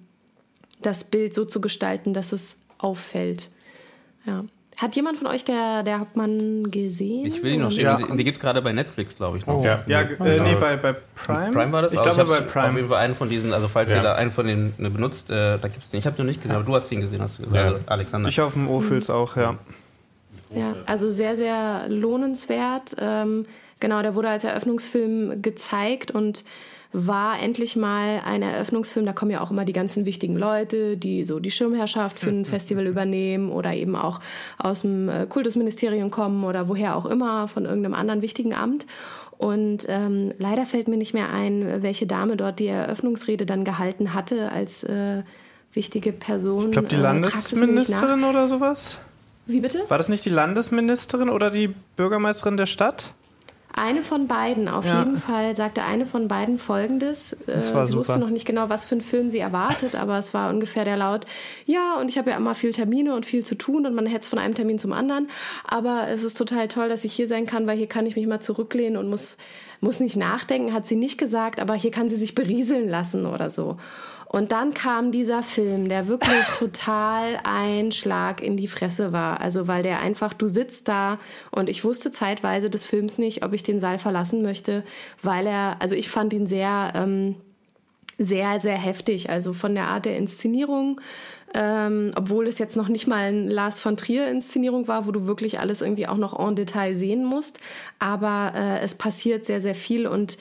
das 0.82 1.04
Bild 1.04 1.34
so 1.34 1.44
zu 1.44 1.60
gestalten, 1.60 2.12
dass 2.12 2.32
es 2.32 2.56
auffällt. 2.78 3.48
Ja. 4.26 4.44
Hat 4.78 4.94
jemand 4.94 5.16
von 5.16 5.26
euch 5.26 5.42
der, 5.42 5.82
der 5.84 6.00
Hauptmann 6.00 6.70
gesehen? 6.70 7.24
Ich 7.24 7.42
will 7.42 7.54
ihn 7.54 7.60
noch 7.60 7.70
sehen. 7.70 7.84
Ja. 7.84 7.96
Die, 7.96 8.16
die 8.16 8.24
gibt 8.24 8.36
es 8.36 8.42
gerade 8.42 8.60
bei 8.60 8.74
Netflix, 8.74 9.16
glaube 9.16 9.38
ich. 9.38 9.46
Noch. 9.46 9.60
Oh. 9.60 9.64
Ja, 9.64 9.82
ja 9.86 10.02
äh, 10.02 10.40
nee, 10.42 10.54
bei, 10.60 10.76
bei 10.76 10.92
Prime. 11.14 11.50
Prime 11.50 11.72
war 11.72 11.82
das? 11.82 11.94
Ich 11.94 12.02
glaube, 12.02 12.24
bei 12.26 12.40
Prime. 12.42 12.68
Auf 12.68 12.76
jeden 12.76 12.88
Fall 12.88 12.98
einen 12.98 13.14
von 13.14 13.30
diesen, 13.30 13.54
also 13.54 13.68
falls 13.68 13.88
ja. 13.88 13.96
ihr 13.96 14.02
da 14.02 14.16
einen 14.16 14.30
von 14.32 14.46
denen 14.46 14.74
ne, 14.76 14.90
benutzt, 14.90 15.30
äh, 15.30 15.58
da 15.58 15.68
gibt 15.68 15.82
es 15.82 15.88
den. 15.88 16.00
Ich 16.00 16.06
habe 16.06 16.16
den 16.16 16.26
nicht 16.26 16.42
gesehen, 16.42 16.56
aber 16.56 16.64
du 16.64 16.74
hast 16.74 16.92
ihn 16.92 17.00
gesehen, 17.00 17.22
hast 17.22 17.38
du 17.38 17.44
gesagt, 17.44 17.56
ja. 17.58 17.72
also 17.72 17.84
Alexander. 17.86 18.28
Ich 18.28 18.38
auf 18.38 18.52
dem 18.52 18.68
Ophüls 18.68 19.08
auch, 19.08 19.36
ja. 19.36 19.56
Ja, 20.54 20.74
also 20.84 21.08
sehr, 21.08 21.38
sehr 21.38 21.86
lohnenswert. 21.88 22.96
Ähm, 22.98 23.46
Genau, 23.80 24.02
der 24.02 24.14
wurde 24.14 24.28
als 24.28 24.44
Eröffnungsfilm 24.44 25.42
gezeigt 25.42 26.10
und 26.10 26.44
war 26.92 27.40
endlich 27.40 27.76
mal 27.76 28.22
ein 28.24 28.42
Eröffnungsfilm. 28.42 29.04
Da 29.04 29.12
kommen 29.12 29.30
ja 29.30 29.42
auch 29.42 29.50
immer 29.50 29.64
die 29.64 29.74
ganzen 29.74 30.06
wichtigen 30.06 30.36
Leute, 30.36 30.96
die 30.96 31.24
so 31.24 31.40
die 31.40 31.50
Schirmherrschaft 31.50 32.18
für 32.18 32.30
ein 32.30 32.44
Festival 32.46 32.86
übernehmen 32.86 33.50
oder 33.50 33.74
eben 33.74 33.96
auch 33.96 34.20
aus 34.58 34.80
dem 34.80 35.08
äh, 35.08 35.26
Kultusministerium 35.26 36.10
kommen 36.10 36.44
oder 36.44 36.68
woher 36.68 36.96
auch 36.96 37.04
immer, 37.04 37.48
von 37.48 37.66
irgendeinem 37.66 37.94
anderen 37.94 38.22
wichtigen 38.22 38.54
Amt. 38.54 38.86
Und 39.36 39.84
ähm, 39.88 40.32
leider 40.38 40.64
fällt 40.64 40.88
mir 40.88 40.96
nicht 40.96 41.12
mehr 41.12 41.30
ein, 41.30 41.82
welche 41.82 42.06
Dame 42.06 42.38
dort 42.38 42.58
die 42.58 42.68
Eröffnungsrede 42.68 43.44
dann 43.44 43.64
gehalten 43.64 44.14
hatte 44.14 44.50
als 44.50 44.82
äh, 44.82 45.22
wichtige 45.74 46.12
Person. 46.12 46.66
Ich 46.66 46.70
glaube, 46.72 46.88
die 46.88 46.94
äh, 46.94 47.00
Landesministerin 47.00 48.24
oder 48.24 48.48
sowas. 48.48 48.98
Wie 49.44 49.60
bitte? 49.60 49.84
War 49.88 49.98
das 49.98 50.08
nicht 50.08 50.24
die 50.24 50.30
Landesministerin 50.30 51.28
oder 51.28 51.50
die 51.50 51.68
Bürgermeisterin 51.96 52.56
der 52.56 52.66
Stadt? 52.66 53.12
Eine 53.72 54.02
von 54.02 54.26
beiden, 54.26 54.68
auf 54.68 54.86
ja. 54.86 55.00
jeden 55.00 55.18
Fall 55.18 55.54
sagte 55.54 55.82
eine 55.82 56.06
von 56.06 56.28
beiden 56.28 56.58
folgendes. 56.58 57.36
Das 57.46 57.74
war 57.74 57.86
sie 57.86 57.92
super. 57.92 58.00
wusste 58.00 58.18
noch 58.18 58.30
nicht 58.30 58.46
genau, 58.46 58.70
was 58.70 58.86
für 58.86 58.94
einen 58.94 59.02
Film 59.02 59.28
sie 59.28 59.38
erwartet, 59.38 59.94
aber 59.94 60.16
es 60.16 60.32
war 60.32 60.48
ungefähr 60.48 60.84
der 60.86 60.96
Laut, 60.96 61.26
ja, 61.66 61.96
und 62.00 62.08
ich 62.08 62.16
habe 62.16 62.30
ja 62.30 62.36
immer 62.36 62.54
viel 62.54 62.72
Termine 62.72 63.14
und 63.14 63.26
viel 63.26 63.44
zu 63.44 63.54
tun 63.54 63.84
und 63.84 63.94
man 63.94 64.06
hetzt 64.06 64.30
von 64.30 64.38
einem 64.38 64.54
Termin 64.54 64.78
zum 64.78 64.92
anderen. 64.92 65.28
Aber 65.64 66.08
es 66.08 66.22
ist 66.22 66.38
total 66.38 66.68
toll, 66.68 66.88
dass 66.88 67.04
ich 67.04 67.12
hier 67.12 67.28
sein 67.28 67.44
kann, 67.44 67.66
weil 67.66 67.76
hier 67.76 67.86
kann 67.86 68.06
ich 68.06 68.16
mich 68.16 68.26
mal 68.26 68.40
zurücklehnen 68.40 68.96
und 68.96 69.10
muss, 69.10 69.36
muss 69.80 70.00
nicht 70.00 70.16
nachdenken, 70.16 70.72
hat 70.72 70.86
sie 70.86 70.96
nicht 70.96 71.18
gesagt, 71.18 71.60
aber 71.60 71.74
hier 71.74 71.90
kann 71.90 72.08
sie 72.08 72.16
sich 72.16 72.34
berieseln 72.34 72.88
lassen 72.88 73.26
oder 73.26 73.50
so. 73.50 73.76
Und 74.28 74.50
dann 74.50 74.74
kam 74.74 75.12
dieser 75.12 75.42
Film, 75.42 75.88
der 75.88 76.08
wirklich 76.08 76.44
total 76.58 77.38
ein 77.44 77.92
Schlag 77.92 78.42
in 78.42 78.56
die 78.56 78.68
Fresse 78.68 79.12
war. 79.12 79.40
Also 79.40 79.68
weil 79.68 79.82
der 79.82 80.02
einfach, 80.02 80.34
du 80.34 80.48
sitzt 80.48 80.88
da 80.88 81.18
und 81.50 81.68
ich 81.68 81.84
wusste 81.84 82.10
zeitweise 82.10 82.68
des 82.68 82.86
Films 82.86 83.18
nicht, 83.18 83.44
ob 83.44 83.52
ich 83.52 83.62
den 83.62 83.80
Saal 83.80 83.98
verlassen 83.98 84.42
möchte, 84.42 84.84
weil 85.22 85.46
er, 85.46 85.76
also 85.80 85.94
ich 85.94 86.08
fand 86.08 86.32
ihn 86.32 86.46
sehr, 86.46 86.92
ähm, 86.96 87.36
sehr, 88.18 88.60
sehr 88.60 88.76
heftig. 88.76 89.30
Also 89.30 89.52
von 89.52 89.74
der 89.74 89.88
Art 89.88 90.06
der 90.06 90.16
Inszenierung, 90.16 91.00
ähm, 91.54 92.12
obwohl 92.16 92.48
es 92.48 92.58
jetzt 92.58 92.76
noch 92.76 92.88
nicht 92.88 93.06
mal 93.06 93.28
ein 93.28 93.48
Lars 93.48 93.80
von 93.80 93.96
Trier 93.96 94.28
Inszenierung 94.28 94.88
war, 94.88 95.06
wo 95.06 95.12
du 95.12 95.26
wirklich 95.26 95.60
alles 95.60 95.82
irgendwie 95.82 96.08
auch 96.08 96.16
noch 96.16 96.38
en 96.38 96.56
Detail 96.56 96.96
sehen 96.96 97.24
musst. 97.24 97.60
Aber 97.98 98.52
äh, 98.54 98.80
es 98.80 98.94
passiert 98.94 99.46
sehr, 99.46 99.60
sehr 99.60 99.74
viel 99.74 100.06
und 100.06 100.38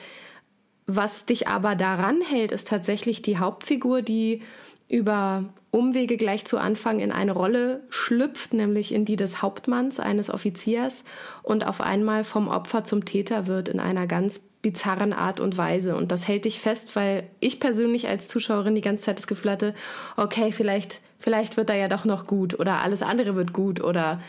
was 0.86 1.26
dich 1.26 1.48
aber 1.48 1.74
daran 1.74 2.20
hält, 2.20 2.52
ist 2.52 2.68
tatsächlich 2.68 3.22
die 3.22 3.38
Hauptfigur, 3.38 4.02
die 4.02 4.42
über 4.88 5.44
Umwege 5.72 6.16
gleich 6.16 6.44
zu 6.44 6.58
Anfang 6.58 7.00
in 7.00 7.10
eine 7.10 7.32
Rolle 7.32 7.82
schlüpft, 7.90 8.54
nämlich 8.54 8.94
in 8.94 9.04
die 9.04 9.16
des 9.16 9.42
Hauptmanns, 9.42 9.98
eines 9.98 10.30
Offiziers, 10.30 11.02
und 11.42 11.66
auf 11.66 11.80
einmal 11.80 12.24
vom 12.24 12.48
Opfer 12.48 12.84
zum 12.84 13.04
Täter 13.04 13.46
wird 13.46 13.68
in 13.68 13.80
einer 13.80 14.06
ganz 14.06 14.40
bizarren 14.62 15.12
Art 15.12 15.40
und 15.40 15.58
Weise. 15.58 15.96
Und 15.96 16.12
das 16.12 16.26
hält 16.28 16.44
dich 16.44 16.60
fest, 16.60 16.96
weil 16.96 17.24
ich 17.40 17.60
persönlich 17.60 18.08
als 18.08 18.28
Zuschauerin 18.28 18.74
die 18.74 18.80
ganze 18.80 19.04
Zeit 19.04 19.18
das 19.18 19.26
Gefühl 19.26 19.52
hatte, 19.52 19.74
okay, 20.16 20.52
vielleicht, 20.52 21.00
vielleicht 21.18 21.56
wird 21.56 21.70
er 21.70 21.76
ja 21.76 21.88
doch 21.88 22.04
noch 22.04 22.26
gut 22.26 22.58
oder 22.58 22.82
alles 22.82 23.02
andere 23.02 23.34
wird 23.34 23.52
gut 23.52 23.82
oder 23.82 24.20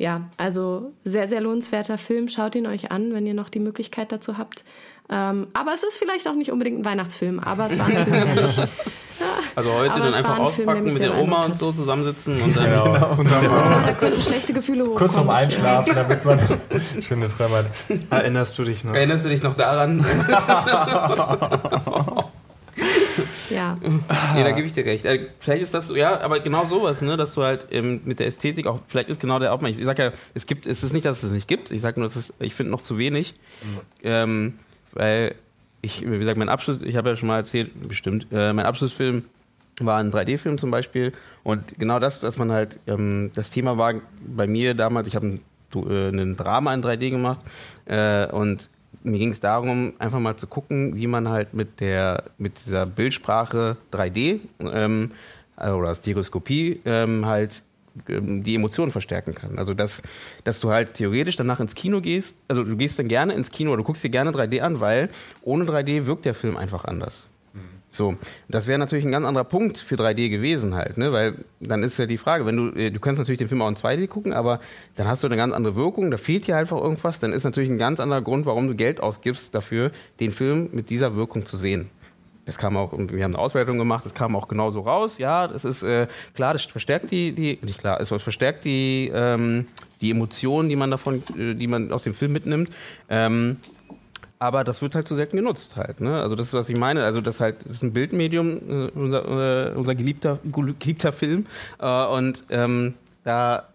ja, 0.00 0.22
also 0.38 0.94
sehr, 1.04 1.28
sehr 1.28 1.42
lohnenswerter 1.42 1.98
Film. 1.98 2.28
Schaut 2.28 2.54
ihn 2.54 2.66
euch 2.66 2.90
an, 2.90 3.12
wenn 3.12 3.26
ihr 3.26 3.34
noch 3.34 3.50
die 3.50 3.60
Möglichkeit 3.60 4.10
dazu 4.12 4.38
habt. 4.38 4.64
Ähm, 5.10 5.48
aber 5.52 5.74
es 5.74 5.82
ist 5.82 5.98
vielleicht 5.98 6.26
auch 6.26 6.32
nicht 6.32 6.50
unbedingt 6.50 6.78
ein 6.78 6.84
Weihnachtsfilm, 6.86 7.38
aber 7.38 7.66
es 7.66 7.78
war 7.78 7.84
ein 7.86 7.96
Film, 7.96 8.10
der 8.10 8.34
mich, 8.46 8.56
Also 9.54 9.72
heute 9.74 9.98
dann 9.98 10.14
einfach 10.14 10.36
ein 10.36 10.40
auspacken, 10.40 10.84
mit 10.84 10.98
der 11.00 11.18
Oma 11.18 11.44
und 11.44 11.58
so 11.58 11.70
zusammensitzen 11.70 12.40
und 12.40 12.56
dann. 12.56 12.70
Ja, 12.70 12.84
genau. 12.84 13.14
und 13.18 13.30
dann 13.30 13.44
ja, 13.44 13.82
da 13.84 13.92
könnten 13.92 14.22
schlechte 14.22 14.54
Gefühle 14.54 14.84
hochkommen. 14.84 14.98
Kurz 14.98 15.14
vorm 15.16 15.28
Einschlafen, 15.28 15.94
damit 15.94 16.24
man 16.24 16.40
schöne 17.02 17.28
Träume 17.28 17.56
hat. 17.58 17.66
Erinnerst 18.08 18.58
du 18.58 18.64
dich 18.64 18.82
noch? 18.84 18.94
Erinnerst 18.94 19.26
du 19.26 19.28
dich 19.28 19.42
noch 19.42 19.54
daran? 19.54 20.02
Ja. 23.50 23.78
Nee, 24.34 24.44
da 24.44 24.50
gebe 24.52 24.66
ich 24.66 24.72
dir 24.72 24.84
recht. 24.84 25.04
Äh, 25.04 25.28
vielleicht 25.38 25.62
ist 25.62 25.74
das, 25.74 25.90
ja, 25.94 26.20
aber 26.20 26.40
genau 26.40 26.66
sowas, 26.66 27.02
ne, 27.02 27.16
dass 27.16 27.34
du 27.34 27.42
halt 27.42 27.66
ähm, 27.70 28.00
mit 28.04 28.18
der 28.18 28.26
Ästhetik 28.26 28.66
auch, 28.66 28.80
vielleicht 28.86 29.08
ist 29.08 29.20
genau 29.20 29.38
der 29.38 29.52
Aufmerksamkeit. 29.52 29.80
Ich 29.80 29.86
sage 29.86 30.02
ja, 30.02 30.20
es 30.34 30.46
gibt, 30.46 30.66
es 30.66 30.82
ist 30.82 30.92
nicht, 30.92 31.04
dass 31.04 31.18
es 31.18 31.24
es 31.24 31.32
nicht 31.32 31.48
gibt. 31.48 31.70
Ich 31.70 31.82
sage 31.82 32.00
nur, 32.00 32.06
es 32.06 32.16
ist, 32.16 32.34
ich 32.38 32.54
finde 32.54 32.70
noch 32.72 32.82
zu 32.82 32.98
wenig. 32.98 33.34
Mhm. 33.62 33.78
Ähm, 34.02 34.58
weil 34.92 35.34
ich, 35.82 36.02
wie 36.02 36.18
gesagt, 36.18 36.38
mein 36.38 36.48
Abschluss, 36.48 36.82
ich 36.82 36.96
habe 36.96 37.10
ja 37.10 37.16
schon 37.16 37.28
mal 37.28 37.36
erzählt, 37.36 37.70
bestimmt, 37.88 38.26
äh, 38.32 38.52
mein 38.52 38.66
Abschlussfilm 38.66 39.24
war 39.80 39.98
ein 39.98 40.12
3D-Film 40.12 40.58
zum 40.58 40.70
Beispiel 40.70 41.12
und 41.42 41.78
genau 41.78 41.98
das, 41.98 42.20
dass 42.20 42.36
man 42.36 42.52
halt, 42.52 42.78
ähm, 42.86 43.30
das 43.34 43.50
Thema 43.50 43.78
war 43.78 43.94
bei 44.20 44.46
mir 44.46 44.74
damals, 44.74 45.08
ich 45.08 45.16
habe 45.16 45.26
ein, 45.26 45.40
äh, 45.74 46.08
ein 46.08 46.36
Drama 46.36 46.74
in 46.74 46.82
3D 46.82 47.10
gemacht 47.10 47.40
äh, 47.86 48.26
und 48.26 48.68
mir 49.02 49.18
ging 49.18 49.30
es 49.30 49.40
darum, 49.40 49.94
einfach 49.98 50.20
mal 50.20 50.36
zu 50.36 50.46
gucken, 50.46 50.96
wie 50.96 51.06
man 51.06 51.28
halt 51.28 51.54
mit 51.54 51.80
der, 51.80 52.24
mit 52.38 52.66
dieser 52.66 52.86
Bildsprache 52.86 53.76
3D 53.92 54.40
ähm, 54.60 55.12
oder 55.56 55.94
Stereoskopie 55.94 56.80
ähm, 56.84 57.26
halt 57.26 57.62
ähm, 58.08 58.42
die 58.42 58.54
Emotionen 58.54 58.92
verstärken 58.92 59.34
kann. 59.34 59.58
Also 59.58 59.74
dass, 59.74 60.02
dass 60.44 60.60
du 60.60 60.70
halt 60.70 60.94
theoretisch 60.94 61.36
danach 61.36 61.60
ins 61.60 61.74
Kino 61.74 62.00
gehst, 62.00 62.36
also 62.48 62.62
du 62.62 62.76
gehst 62.76 62.98
dann 62.98 63.08
gerne 63.08 63.34
ins 63.34 63.50
Kino 63.50 63.70
oder 63.70 63.78
du 63.78 63.84
guckst 63.84 64.04
dir 64.04 64.10
gerne 64.10 64.30
3D 64.30 64.60
an, 64.60 64.80
weil 64.80 65.08
ohne 65.42 65.64
3D 65.64 66.06
wirkt 66.06 66.24
der 66.24 66.34
Film 66.34 66.56
einfach 66.56 66.84
anders. 66.84 67.29
So, 67.92 68.14
das 68.48 68.68
wäre 68.68 68.78
natürlich 68.78 69.04
ein 69.04 69.10
ganz 69.10 69.26
anderer 69.26 69.44
Punkt 69.44 69.78
für 69.78 69.96
3D 69.96 70.28
gewesen 70.28 70.76
halt, 70.76 70.96
ne? 70.96 71.12
Weil 71.12 71.34
dann 71.58 71.82
ist 71.82 71.98
ja 71.98 72.06
die 72.06 72.18
Frage, 72.18 72.46
wenn 72.46 72.56
du, 72.56 72.68
äh, 72.78 72.92
du 72.92 73.00
kannst 73.00 73.18
natürlich 73.18 73.38
den 73.38 73.48
Film 73.48 73.60
auch 73.62 73.68
in 73.68 73.74
2D 73.74 74.06
gucken, 74.06 74.32
aber 74.32 74.60
dann 74.94 75.08
hast 75.08 75.24
du 75.24 75.26
eine 75.26 75.36
ganz 75.36 75.52
andere 75.52 75.74
Wirkung, 75.74 76.12
da 76.12 76.16
fehlt 76.16 76.46
dir 76.46 76.56
einfach 76.56 76.80
irgendwas, 76.80 77.18
dann 77.18 77.32
ist 77.32 77.42
natürlich 77.42 77.68
ein 77.68 77.78
ganz 77.78 77.98
anderer 77.98 78.22
Grund, 78.22 78.46
warum 78.46 78.68
du 78.68 78.76
Geld 78.76 79.00
ausgibst 79.00 79.56
dafür, 79.56 79.90
den 80.20 80.30
Film 80.30 80.68
mit 80.70 80.88
dieser 80.88 81.16
Wirkung 81.16 81.44
zu 81.44 81.56
sehen. 81.56 81.90
Das 82.46 82.58
kam 82.58 82.76
auch, 82.76 82.92
wir 82.92 83.24
haben 83.24 83.34
eine 83.34 83.38
Auswertung 83.38 83.76
gemacht, 83.76 84.04
das 84.04 84.14
kam 84.14 84.34
auch 84.34 84.48
genauso 84.48 84.80
raus. 84.80 85.18
Ja, 85.18 85.48
das 85.48 85.64
ist 85.64 85.82
äh, 85.82 86.06
klar, 86.34 86.52
das 86.52 86.62
verstärkt 86.64 87.10
die, 87.10 87.32
die, 87.32 87.58
nicht 87.62 87.80
klar, 87.80 88.00
es 88.00 88.08
verstärkt 88.08 88.64
die, 88.64 89.10
ähm, 89.12 89.66
die 90.00 90.10
Emotionen, 90.10 90.68
die 90.68 90.76
man 90.76 90.90
davon, 90.90 91.22
äh, 91.38 91.54
die 91.54 91.66
man 91.66 91.92
aus 91.92 92.04
dem 92.04 92.14
Film 92.14 92.32
mitnimmt. 92.32 92.70
Ähm, 93.08 93.58
aber 94.40 94.64
das 94.64 94.80
wird 94.80 94.94
halt 94.94 95.06
zu 95.06 95.14
selten 95.14 95.36
genutzt 95.36 95.76
halt. 95.76 96.00
Ne? 96.00 96.18
Also 96.20 96.34
das 96.34 96.48
ist, 96.48 96.54
was 96.54 96.68
ich 96.70 96.78
meine. 96.78 97.04
Also 97.04 97.20
das, 97.20 97.40
halt, 97.40 97.56
das 97.64 97.72
ist 97.72 97.82
ein 97.82 97.92
Bildmedium, 97.92 98.56
äh, 98.68 98.90
unser, 98.94 99.68
äh, 99.68 99.74
unser 99.74 99.94
geliebter, 99.94 100.38
geliebter 100.42 101.12
Film. 101.12 101.46
Äh, 101.78 102.06
und 102.06 102.42
ähm, 102.48 102.94
da, 103.22 103.68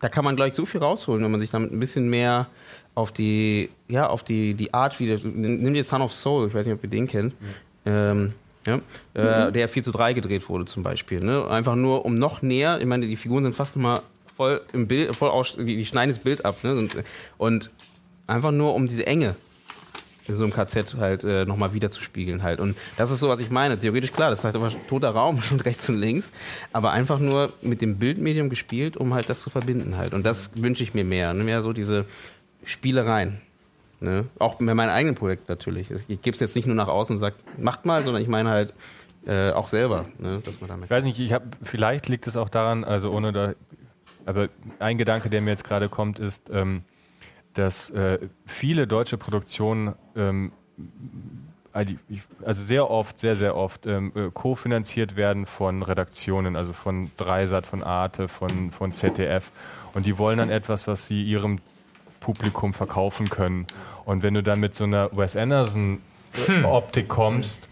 da 0.00 0.08
kann 0.08 0.24
man, 0.24 0.36
glaube 0.36 0.48
ich, 0.48 0.54
so 0.54 0.64
viel 0.64 0.80
rausholen, 0.80 1.22
wenn 1.22 1.30
man 1.30 1.40
sich 1.40 1.50
damit 1.50 1.70
ein 1.70 1.78
bisschen 1.78 2.08
mehr 2.08 2.46
auf 2.94 3.12
die, 3.12 3.68
ja, 3.88 4.08
auf 4.08 4.24
die, 4.24 4.54
die 4.54 4.72
Art 4.72 4.98
wieder. 5.00 5.18
Nimm 5.22 5.74
dir 5.74 5.84
Son 5.84 6.00
of 6.00 6.14
Soul, 6.14 6.48
ich 6.48 6.54
weiß 6.54 6.64
nicht, 6.64 6.74
ob 6.74 6.82
ihr 6.82 6.90
den 6.90 7.06
kennt. 7.06 7.38
Mhm. 7.38 7.46
Ähm, 7.84 8.32
ja, 8.66 9.48
äh, 9.48 9.52
der 9.52 9.68
4 9.68 9.82
zu 9.82 9.92
3 9.92 10.14
gedreht 10.14 10.48
wurde 10.48 10.64
zum 10.64 10.82
Beispiel. 10.82 11.20
Ne? 11.20 11.46
Einfach 11.46 11.74
nur, 11.74 12.06
um 12.06 12.18
noch 12.18 12.40
näher, 12.40 12.80
ich 12.80 12.86
meine, 12.86 13.06
die 13.06 13.16
Figuren 13.16 13.44
sind 13.44 13.54
fast 13.54 13.76
immer 13.76 14.00
voll 14.34 14.62
im 14.72 14.88
Bild, 14.88 15.14
voll 15.14 15.28
aus, 15.28 15.56
die, 15.56 15.76
die 15.76 15.84
schneiden 15.84 16.14
das 16.14 16.22
Bild 16.22 16.46
ab. 16.46 16.64
Ne? 16.64 16.72
Und, 16.72 16.96
und 17.36 17.70
einfach 18.26 18.50
nur 18.50 18.74
um 18.74 18.86
diese 18.86 19.06
Enge 19.06 19.36
in 20.28 20.36
so 20.36 20.44
einem 20.44 20.52
KZ 20.52 20.96
halt 20.98 21.24
äh, 21.24 21.44
nochmal 21.44 21.72
wieder 21.72 21.90
zu 21.90 22.02
spiegeln 22.02 22.42
halt. 22.42 22.60
Und 22.60 22.76
das 22.96 23.10
ist 23.10 23.20
so, 23.20 23.28
was 23.28 23.40
ich 23.40 23.50
meine. 23.50 23.78
Theoretisch 23.78 24.12
klar, 24.12 24.30
das 24.30 24.40
ist 24.40 24.44
halt 24.44 24.56
aber 24.56 24.70
toter 24.88 25.10
Raum 25.10 25.42
schon 25.42 25.60
rechts 25.60 25.88
und 25.88 25.96
links, 25.96 26.30
aber 26.72 26.92
einfach 26.92 27.18
nur 27.18 27.52
mit 27.62 27.80
dem 27.80 27.98
Bildmedium 27.98 28.50
gespielt, 28.50 28.96
um 28.96 29.14
halt 29.14 29.28
das 29.28 29.40
zu 29.40 29.50
verbinden 29.50 29.96
halt. 29.96 30.14
Und 30.14 30.24
das 30.24 30.50
wünsche 30.54 30.82
ich 30.82 30.94
mir 30.94 31.04
mehr. 31.04 31.34
Ne? 31.34 31.44
Mehr 31.44 31.62
so 31.62 31.72
diese 31.72 32.04
Spielereien. 32.64 33.40
Ne? 34.00 34.26
Auch 34.38 34.56
bei 34.56 34.74
meinem 34.74 34.90
eigenen 34.90 35.14
Projekt 35.14 35.48
natürlich. 35.48 35.90
Ich 35.90 36.22
gebe 36.22 36.34
es 36.34 36.40
jetzt 36.40 36.54
nicht 36.54 36.66
nur 36.66 36.76
nach 36.76 36.88
außen 36.88 37.16
und 37.16 37.20
sage, 37.20 37.36
macht 37.56 37.84
mal, 37.84 38.04
sondern 38.04 38.22
ich 38.22 38.28
meine 38.28 38.50
halt 38.50 38.74
äh, 39.26 39.50
auch 39.50 39.68
selber, 39.68 40.06
ne? 40.18 40.40
dass 40.44 40.60
man 40.60 40.68
damit. 40.68 40.84
Ich 40.84 40.90
weiß 40.90 41.04
nicht, 41.04 41.18
ich 41.18 41.32
habe 41.32 41.46
vielleicht 41.62 42.08
liegt 42.08 42.26
es 42.26 42.36
auch 42.36 42.48
daran, 42.48 42.84
also 42.84 43.10
ohne 43.10 43.32
da, 43.32 43.54
aber 44.24 44.48
ein 44.78 44.98
Gedanke, 44.98 45.30
der 45.30 45.40
mir 45.40 45.50
jetzt 45.50 45.64
gerade 45.64 45.88
kommt, 45.88 46.18
ist, 46.18 46.48
ähm, 46.52 46.82
dass 47.54 47.90
äh, 47.90 48.18
viele 48.46 48.86
deutsche 48.86 49.18
Produktionen 49.18 49.94
ähm, 50.16 50.52
also 51.72 52.64
sehr 52.64 52.90
oft, 52.90 53.18
sehr, 53.18 53.36
sehr 53.36 53.54
oft 53.54 53.86
ähm, 53.86 54.12
äh, 54.14 54.30
kofinanziert 54.32 55.16
werden 55.16 55.46
von 55.46 55.82
Redaktionen, 55.82 56.56
also 56.56 56.72
von 56.72 57.10
Dreisat, 57.16 57.66
von 57.66 57.82
Arte, 57.82 58.28
von, 58.28 58.70
von 58.70 58.92
ZDF. 58.92 59.50
Und 59.94 60.06
die 60.06 60.18
wollen 60.18 60.38
dann 60.38 60.50
etwas, 60.50 60.86
was 60.86 61.06
sie 61.06 61.22
ihrem 61.22 61.60
Publikum 62.20 62.74
verkaufen 62.74 63.30
können. 63.30 63.66
Und 64.04 64.22
wenn 64.22 64.34
du 64.34 64.42
dann 64.42 64.60
mit 64.60 64.74
so 64.74 64.84
einer 64.84 65.16
Wes 65.16 65.36
Anderson-Optik 65.36 67.04
hm. 67.04 67.08
kommst, 67.08 67.68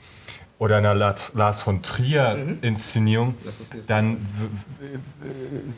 oder 0.58 0.78
einer 0.78 0.94
Lars 0.94 1.60
von 1.60 1.82
Trier-Inszenierung, 1.82 3.28
mhm. 3.28 3.86
dann 3.86 4.26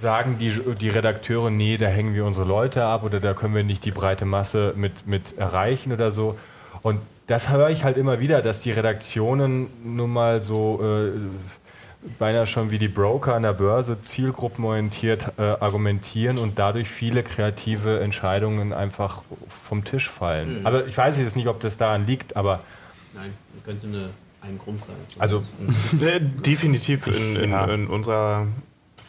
sagen 0.00 0.36
die, 0.38 0.52
die 0.80 0.88
Redakteure, 0.88 1.50
nee, 1.50 1.76
da 1.76 1.86
hängen 1.86 2.14
wir 2.14 2.24
unsere 2.24 2.46
Leute 2.46 2.84
ab 2.84 3.02
oder 3.02 3.18
da 3.18 3.34
können 3.34 3.54
wir 3.56 3.64
nicht 3.64 3.84
die 3.84 3.90
breite 3.90 4.24
Masse 4.24 4.74
mit, 4.76 5.06
mit 5.06 5.36
erreichen 5.36 5.92
oder 5.92 6.12
so. 6.12 6.38
Und 6.82 7.00
das 7.26 7.50
höre 7.50 7.70
ich 7.70 7.82
halt 7.82 7.96
immer 7.96 8.20
wieder, 8.20 8.40
dass 8.40 8.60
die 8.60 8.70
Redaktionen 8.70 9.66
nun 9.84 10.12
mal 10.12 10.42
so 10.42 10.80
äh, 10.82 11.10
beinahe 12.20 12.46
schon 12.46 12.70
wie 12.70 12.78
die 12.78 12.88
Broker 12.88 13.34
an 13.34 13.42
der 13.42 13.54
Börse 13.54 14.00
zielgruppenorientiert 14.00 15.32
äh, 15.38 15.42
argumentieren 15.42 16.38
und 16.38 16.56
dadurch 16.58 16.88
viele 16.88 17.24
kreative 17.24 17.98
Entscheidungen 17.98 18.72
einfach 18.72 19.22
vom 19.48 19.84
Tisch 19.84 20.08
fallen. 20.08 20.60
Mhm. 20.60 20.66
Aber 20.66 20.86
ich 20.86 20.96
weiß 20.96 21.18
jetzt 21.18 21.34
nicht, 21.34 21.48
ob 21.48 21.60
das 21.60 21.76
daran 21.76 22.06
liegt, 22.06 22.36
aber. 22.36 22.60
Nein, 23.12 23.34
könnte 23.64 23.88
eine 23.88 24.10
ein 24.40 24.58
Grund 24.58 24.80
sein. 24.84 24.96
Also 25.18 25.44
äh, 26.00 26.20
definitiv 26.20 27.06
in, 27.06 27.36
in, 27.36 27.52
in, 27.52 27.86
unserer 27.86 28.46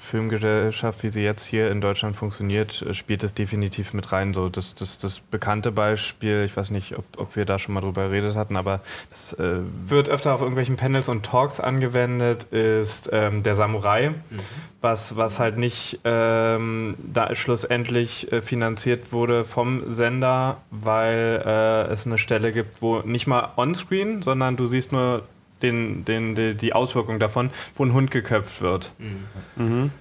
Filmgesellschaft, 0.10 1.04
wie 1.04 1.10
sie 1.10 1.22
jetzt 1.22 1.46
hier 1.46 1.72
in 1.72 1.82
Deutschland 1.82 2.16
funktioniert, 2.16 2.82
äh, 2.82 2.94
spielt 2.94 3.24
es 3.24 3.34
definitiv 3.34 3.94
mit 3.94 4.12
rein. 4.12 4.34
So 4.34 4.50
das, 4.50 4.76
das, 4.76 4.98
das 4.98 5.20
bekannte 5.20 5.72
Beispiel, 5.72 6.44
ich 6.44 6.56
weiß 6.58 6.72
nicht, 6.72 6.98
ob, 6.98 7.06
ob 7.18 7.36
wir 7.36 7.46
da 7.46 7.60
schon 7.60 7.74
mal 7.74 7.82
drüber 7.82 8.08
geredet 8.10 8.36
hatten, 8.36 8.58
aber 8.58 8.82
das 9.10 9.34
äh, 9.34 9.60
wird 9.86 10.10
öfter 10.10 10.34
auf 10.34 10.42
irgendwelchen 10.42 10.78
Panels 10.78 11.10
und 11.10 11.26
Talks 11.26 11.60
angewendet, 11.60 12.46
ist 12.52 13.10
ähm, 13.12 13.44
der 13.44 13.56
Samurai, 13.56 14.10
mhm. 14.10 14.40
was, 14.82 15.16
was 15.16 15.40
halt 15.40 15.58
nicht 15.58 16.00
ähm, 16.04 16.96
da 16.98 17.36
schlussendlich 17.36 18.32
äh, 18.32 18.42
finanziert 18.42 19.12
wurde 19.12 19.44
vom 19.44 19.90
Sender, 19.92 20.58
weil 20.72 21.44
äh, 21.46 21.94
es 21.94 22.06
eine 22.06 22.18
Stelle 22.18 22.52
gibt, 22.52 22.82
wo 22.82 23.00
nicht 23.00 23.28
mal 23.28 23.52
onscreen, 23.56 24.22
sondern 24.22 24.58
du 24.58 24.66
siehst 24.66 24.92
nur 24.92 25.24
den, 25.62 26.06
den, 26.06 26.36
die, 26.36 26.56
die 26.56 26.74
Auswirkung 26.74 27.20
davon, 27.20 27.50
wo 27.76 27.86
ein 27.86 27.94
Hund 27.94 28.12
geköpft 28.12 28.62
wird. 28.62 28.92
Mhm. 28.98 29.64
mhm. 29.64 29.92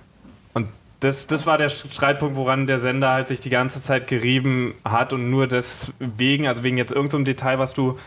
Und 0.54 0.68
das, 1.00 1.26
das 1.26 1.46
war 1.46 1.59
der 1.59 1.68
Streitpunkt, 1.68 2.36
woran 2.36 2.66
der 2.66 2.80
Sender 2.80 3.11
halt 3.11 3.28
sich 3.28 3.40
die 3.40 3.50
ganze 3.50 3.80
Zeit 3.80 4.06
gerieben 4.06 4.74
hat 4.84 5.12
und 5.12 5.30
nur 5.30 5.46
deswegen, 5.46 6.46
also 6.48 6.64
wegen 6.64 6.76
jetzt 6.76 6.92
irgendeinem 6.92 7.20
so 7.20 7.24
Detail, 7.24 7.59
was 7.59 7.72
du, 7.72 7.98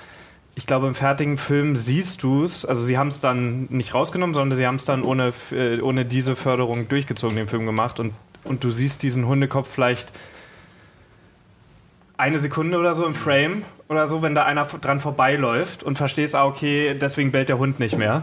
ich 0.56 0.66
glaube, 0.66 0.88
im 0.88 0.96
fertigen 0.96 1.38
Film 1.38 1.76
siehst 1.78 2.24
du 2.24 2.44
es, 2.44 2.66
also 2.66 2.84
sie 2.84 2.98
haben 2.98 3.08
es 3.08 3.22
dann 3.22 3.68
nicht 3.70 3.94
rausgenommen, 3.94 4.34
sondern 4.34 4.58
sie 4.58 4.68
haben 4.68 4.76
es 4.76 4.86
dann 4.86 5.04
ohne, 5.04 5.32
äh, 5.52 5.80
ohne 5.80 6.04
diese 6.04 6.36
Förderung 6.36 6.90
durchgezogen, 6.90 7.38
den 7.38 7.48
Film 7.48 7.66
gemacht 7.66 8.00
und, 8.00 8.14
und 8.44 8.64
du 8.64 8.72
siehst 8.72 9.04
diesen 9.04 9.26
Hundekopf 9.26 9.72
vielleicht 9.72 10.12
eine 12.22 12.40
Sekunde 12.40 12.78
oder 12.78 12.94
so 12.94 13.04
im 13.06 13.16
Frame 13.16 13.64
oder 13.90 14.06
so, 14.06 14.22
wenn 14.22 14.36
da 14.36 14.46
einer 14.46 14.66
dran 14.66 15.00
vorbeiläuft 15.00 15.84
und 15.84 15.98
verstehst, 15.98 16.36
ah, 16.36 16.46
okay, 16.46 16.94
deswegen 16.94 17.32
bellt 17.32 17.50
der 17.50 17.58
Hund 17.58 17.80
nicht 17.80 17.98
mehr. 17.98 18.22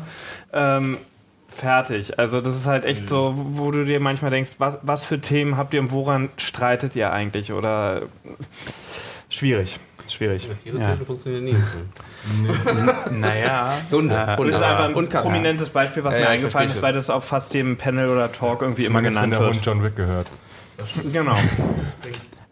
Ähm, 0.52 0.98
fertig. 1.48 2.16
Also 2.16 2.40
das 2.40 2.56
ist 2.56 2.66
halt 2.66 2.84
echt 2.84 3.02
mhm. 3.02 3.08
so, 3.08 3.34
wo 3.36 3.72
du 3.72 3.84
dir 3.84 3.98
manchmal 3.98 4.30
denkst, 4.30 4.52
was, 4.58 4.78
was 4.82 5.04
für 5.04 5.20
Themen 5.20 5.56
habt 5.56 5.74
ihr 5.74 5.80
und 5.80 5.90
woran 5.90 6.30
streitet 6.36 6.94
ihr 6.94 7.12
eigentlich? 7.12 7.52
Oder 7.52 8.02
schwierig. 9.28 9.80
Schwierig. 10.06 10.48
Viele 10.62 10.78
ja. 10.78 10.94
funktionieren 10.94 11.44
nie. 11.44 11.56
naja. 13.10 13.72
Hunde. 13.90 14.14
Äh, 14.14 14.40
und 14.40 14.48
das 14.48 14.56
ist 14.56 14.62
einfach 14.62 14.96
ein 14.96 15.08
prominentes 15.08 15.70
Beispiel, 15.70 16.04
was 16.04 16.14
ja, 16.14 16.20
mir 16.20 16.28
eingefallen 16.28 16.70
ist, 16.70 16.80
weil 16.80 16.92
das 16.92 17.10
auf 17.10 17.24
fast 17.24 17.52
dem 17.52 17.76
Panel 17.76 18.08
oder 18.08 18.30
Talk 18.30 18.62
irgendwie 18.62 18.84
immer 18.84 19.02
genannt 19.02 19.32
wird. 19.32 19.42
der 19.42 19.48
Hund 19.48 19.66
John 19.66 19.82
Wick 19.82 19.96
gehört. 19.96 20.30
Genau. 21.12 21.36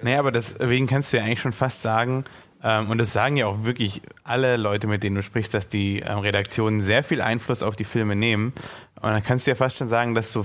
Naja, 0.02 0.18
aber 0.18 0.32
deswegen 0.32 0.86
kannst 0.86 1.12
du 1.12 1.16
ja 1.16 1.24
eigentlich 1.24 1.40
schon 1.40 1.52
fast 1.52 1.82
sagen, 1.82 2.24
ähm, 2.62 2.90
und 2.90 2.98
das 2.98 3.12
sagen 3.12 3.36
ja 3.36 3.46
auch 3.46 3.64
wirklich 3.64 4.02
alle 4.24 4.56
Leute, 4.56 4.86
mit 4.86 5.02
denen 5.02 5.16
du 5.16 5.22
sprichst, 5.22 5.54
dass 5.54 5.68
die 5.68 6.00
ähm, 6.00 6.18
Redaktionen 6.18 6.82
sehr 6.82 7.04
viel 7.04 7.20
Einfluss 7.20 7.62
auf 7.62 7.76
die 7.76 7.84
Filme 7.84 8.16
nehmen. 8.16 8.52
Und 8.96 9.10
dann 9.10 9.22
kannst 9.22 9.46
du 9.46 9.50
ja 9.50 9.54
fast 9.54 9.76
schon 9.76 9.88
sagen, 9.88 10.14
dass 10.14 10.32
so 10.32 10.44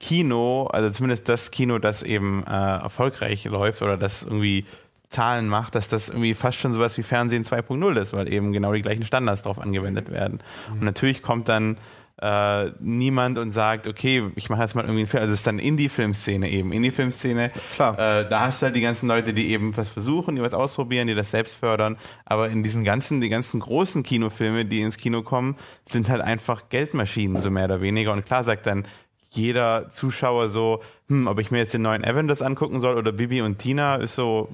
Kino, 0.00 0.66
also 0.66 0.90
zumindest 0.90 1.28
das 1.28 1.50
Kino, 1.50 1.78
das 1.78 2.02
eben 2.02 2.42
äh, 2.44 2.50
erfolgreich 2.50 3.44
läuft 3.44 3.82
oder 3.82 3.96
das 3.96 4.22
irgendwie 4.22 4.64
Zahlen 5.10 5.48
macht, 5.48 5.74
dass 5.74 5.88
das 5.88 6.08
irgendwie 6.08 6.34
fast 6.34 6.58
schon 6.58 6.72
sowas 6.72 6.96
wie 6.96 7.02
Fernsehen 7.02 7.44
2.0 7.44 8.00
ist, 8.00 8.12
weil 8.12 8.32
eben 8.32 8.52
genau 8.52 8.72
die 8.72 8.82
gleichen 8.82 9.04
Standards 9.04 9.42
darauf 9.42 9.58
angewendet 9.58 10.10
werden. 10.10 10.40
Und 10.70 10.82
natürlich 10.82 11.22
kommt 11.22 11.48
dann 11.48 11.76
äh, 12.20 12.72
niemand 12.80 13.38
und 13.38 13.50
sagt, 13.50 13.88
okay, 13.88 14.30
ich 14.34 14.50
mache 14.50 14.60
jetzt 14.62 14.74
mal 14.74 14.82
irgendwie 14.82 15.00
einen 15.00 15.06
Film. 15.06 15.22
Also 15.22 15.32
es 15.32 15.40
ist 15.40 15.46
dann 15.46 15.58
Indie-Filmszene 15.58 16.50
eben. 16.50 16.72
Indie-Filmszene, 16.72 17.50
Klar. 17.74 17.94
Äh, 17.94 18.28
da 18.28 18.40
hast 18.40 18.60
du 18.60 18.66
halt 18.66 18.76
die 18.76 18.80
ganzen 18.80 19.08
Leute, 19.08 19.32
die 19.32 19.50
eben 19.50 19.76
was 19.76 19.88
versuchen, 19.88 20.36
die 20.36 20.42
was 20.42 20.52
ausprobieren, 20.52 21.06
die 21.06 21.14
das 21.14 21.30
selbst 21.30 21.54
fördern. 21.54 21.96
Aber 22.26 22.48
in 22.48 22.62
diesen 22.62 22.84
ganzen, 22.84 23.20
die 23.20 23.28
ganzen 23.28 23.60
großen 23.60 24.02
Kinofilme, 24.02 24.64
die 24.64 24.82
ins 24.82 24.98
Kino 24.98 25.22
kommen, 25.22 25.56
sind 25.86 26.08
halt 26.08 26.20
einfach 26.20 26.68
Geldmaschinen, 26.68 27.40
so 27.40 27.50
mehr 27.50 27.64
oder 27.64 27.80
weniger. 27.80 28.12
Und 28.12 28.26
klar 28.26 28.44
sagt 28.44 28.66
dann 28.66 28.86
jeder 29.30 29.88
Zuschauer 29.90 30.50
so, 30.50 30.82
hm, 31.10 31.26
ob 31.26 31.40
ich 31.40 31.50
mir 31.50 31.58
jetzt 31.58 31.74
den 31.74 31.82
neuen 31.82 32.04
Avengers 32.04 32.40
angucken 32.40 32.78
soll 32.78 32.96
oder 32.96 33.10
Bibi 33.10 33.42
und 33.42 33.58
Tina, 33.58 33.96
ist 33.96 34.14
so, 34.14 34.48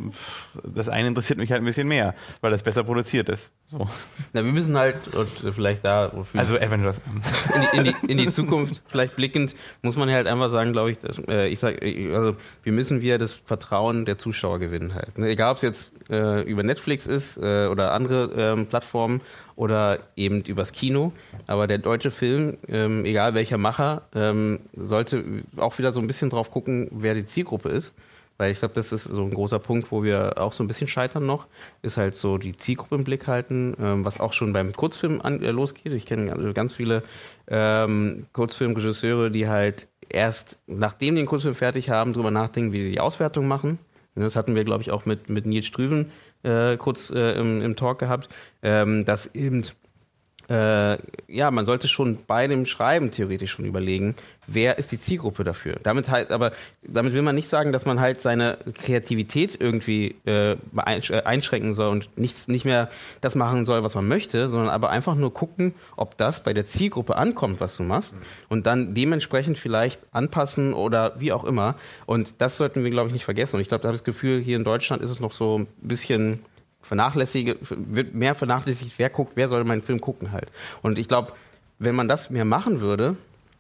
das 0.65 0.89
eine 0.89 1.07
interessiert 1.07 1.39
mich 1.39 1.53
halt 1.53 1.61
ein 1.61 1.67
bisschen 1.67 1.87
mehr, 1.87 2.15
weil 2.41 2.51
das 2.51 2.63
besser 2.63 2.83
produziert 2.83 3.29
ist. 3.29 3.53
So. 3.71 3.87
Na, 4.33 4.43
wir 4.43 4.53
müssen 4.53 4.75
halt, 4.75 5.15
und 5.15 5.29
vielleicht 5.55 5.85
da, 5.85 6.11
also 6.35 6.57
Avengers. 6.57 6.97
In 7.55 7.61
die, 7.61 7.77
in, 7.77 7.85
die, 7.85 8.13
in 8.13 8.19
die 8.19 8.33
Zukunft 8.33 8.83
vielleicht 8.87 9.17
blickend, 9.17 9.55
muss 9.83 9.97
man 9.97 10.11
halt 10.11 10.27
einfach 10.27 10.51
sagen, 10.51 10.73
glaube 10.73 10.93
ich, 10.93 10.99
dass, 10.99 11.19
äh, 11.29 11.49
ich 11.49 11.59
sag, 11.59 11.83
also 11.83 12.37
wir 12.63 12.73
müssen 12.73 13.03
wieder 13.03 13.19
das 13.19 13.35
Vertrauen 13.35 14.07
der 14.07 14.17
Zuschauer 14.17 14.59
gewinnen 14.59 14.95
halt. 14.95 15.19
Ne? 15.19 15.29
Egal, 15.29 15.51
ob 15.51 15.57
es 15.59 15.63
jetzt 15.63 15.93
äh, 16.09 16.41
über 16.41 16.63
Netflix 16.63 17.07
ist 17.07 17.37
äh, 17.37 17.67
oder 17.67 17.93
andere 17.93 18.31
ähm, 18.35 18.67
Plattformen 18.67 19.21
oder 19.57 20.01
eben 20.17 20.43
übers 20.43 20.73
Kino. 20.73 21.13
Aber 21.47 21.67
der 21.67 21.79
deutsche 21.79 22.11
Film, 22.11 22.59
ähm, 22.69 23.05
egal 23.05 23.35
welcher 23.35 23.59
Macher, 23.59 24.03
ähm, 24.15 24.61
sollte 24.75 25.25
auch 25.57 25.77
wieder 25.79 25.93
so 25.93 26.01
ein 26.01 26.07
bisschen 26.07 26.31
drauf 26.31 26.51
gucken, 26.51 26.89
wer 26.93 27.15
die 27.15 27.27
Zielgruppe 27.27 27.71
ist. 27.71 27.95
Weil 28.39 28.53
ich 28.53 28.59
glaube, 28.59 28.75
das 28.75 28.93
ist 28.93 29.05
so 29.05 29.23
ein 29.23 29.33
großer 29.33 29.59
Punkt, 29.59 29.91
wo 29.91 30.03
wir 30.03 30.35
auch 30.37 30.53
so 30.53 30.63
ein 30.63 30.67
bisschen 30.67 30.89
scheitern 30.89 31.25
noch, 31.25 31.47
ist 31.81 31.97
halt 31.97 32.15
so 32.15 32.37
die 32.37 32.55
Zielgruppe 32.55 32.97
im 32.97 33.05
Blick 33.05 33.27
halten, 33.27 33.75
ähm, 33.81 34.05
was 34.05 34.21
auch 34.21 34.35
schon 34.35 34.53
beim 34.53 34.75
Kurzfilm 34.75 35.23
an, 35.23 35.43
äh, 35.43 35.51
losgeht. 35.53 35.93
Ich 35.93 36.05
kenne 36.05 36.53
ganz 36.53 36.75
viele 36.75 37.03
ähm, 37.49 38.27
Kurzfilmregisseure, 38.35 39.31
die 39.31 39.49
halt 39.49 39.89
erst 40.11 40.59
nachdem 40.67 41.15
die 41.15 41.23
den 41.23 41.27
Kurzfilm 41.27 41.55
fertig 41.55 41.89
haben, 41.89 42.13
drüber 42.13 42.31
nachdenken, 42.31 42.73
wie 42.73 42.83
sie 42.83 42.93
die 42.93 43.01
Auswertung 43.01 43.49
machen. 43.49 43.79
Das 44.15 44.37
hatten 44.37 44.55
wir, 44.55 44.65
glaube 44.65 44.83
ich, 44.83 44.91
auch 44.91 45.05
mit, 45.05 45.29
mit 45.29 45.45
Nils 45.45 45.67
Strüven 45.67 46.11
äh, 46.47 46.77
kurz 46.77 47.11
äh, 47.11 47.33
im, 47.33 47.61
im 47.61 47.77
Talk 47.77 47.99
gehabt, 47.99 48.29
ähm, 48.63 49.05
dass 49.05 49.27
eben 49.35 49.65
äh, 50.49 50.97
ja, 51.29 51.51
man 51.51 51.67
sollte 51.67 51.89
schon 51.89 52.19
bei 52.27 52.47
dem 52.47 52.67
Schreiben 52.67 53.11
theoretisch 53.11 53.51
schon 53.51 53.65
überlegen, 53.65 54.15
wer 54.47 54.79
ist 54.79 54.93
die 54.93 54.99
Zielgruppe 54.99 55.43
dafür. 55.43 55.77
Damit 55.83 56.09
halt, 56.09 56.31
aber 56.31 56.53
damit 56.83 57.15
will 57.15 57.23
man 57.23 57.35
nicht 57.35 57.49
sagen, 57.49 57.73
dass 57.73 57.85
man 57.85 58.01
halt 58.01 58.21
seine 58.21 58.59
Kreativität 58.79 59.61
irgendwie 59.61 60.15
äh, 60.25 60.53
äh, 60.53 61.23
einschränken 61.25 61.75
soll 61.75 61.91
und 61.91 62.17
nicht, 62.17 62.49
nicht 62.49 62.65
mehr 62.65 62.91
das 63.21 63.35
machen 63.35 63.67
soll, 63.67 63.83
was 63.83 63.95
man 63.95 64.07
möchte, 64.07 64.49
sondern 64.49 64.69
aber 64.69 64.91
einfach 64.91 65.17
nur 65.17 65.35
gucken, 65.35 65.75
ob 65.97 66.17
das 66.17 66.43
bei 66.43 66.53
der 66.53 66.65
Zielgruppe 66.65 67.17
ankommt, 67.17 67.61
was 67.61 67.77
du 67.77 67.83
machst, 67.83 68.15
und 68.49 68.67
dann 68.67 68.95
dementsprechend 68.95 69.59
vielleicht 69.59 70.01
anpassen 70.13 70.75
oder 70.75 71.19
wie 71.19 71.33
auch 71.33 71.45
immer. 71.45 71.75
Und 72.07 72.35
das 72.39 72.57
sollten 72.57 72.85
wir, 72.85 72.91
glaube 72.91 73.09
ich, 73.09 73.13
nicht 73.13 73.25
vergessen. 73.25 73.57
Und 73.57 73.63
ich 73.63 73.69
glaube, 73.69 73.83
da 73.83 73.89
habe 73.89 73.97
ich 73.97 74.03
das 74.03 74.05
Gefühl, 74.05 74.41
hier 74.41 74.57
in 74.57 74.65
Deutschland 74.65 75.03
ist 75.03 75.11
es 75.11 75.19
noch 75.19 75.33
so 75.33 75.59
ein 75.59 75.67
bisschen 75.81 76.41
vernachlässige, 76.87 77.57
wird 77.61 78.15
mehr 78.15 78.35
vernachlässigt, 78.35 78.93
wer 78.97 79.11
guckt, 79.11 79.33
wer 79.35 79.49
soll 79.49 79.65
meinen 79.65 79.83
Film 79.83 80.01
gucken 80.01 80.33
halt. 80.33 80.51
Und 80.83 80.99
ich 80.99 81.09
glaube, 81.09 81.33
wenn 81.79 81.95
man 81.95 82.09
das 82.09 82.31
mehr 82.31 82.45
machen 82.45 82.81
würde, 82.81 83.17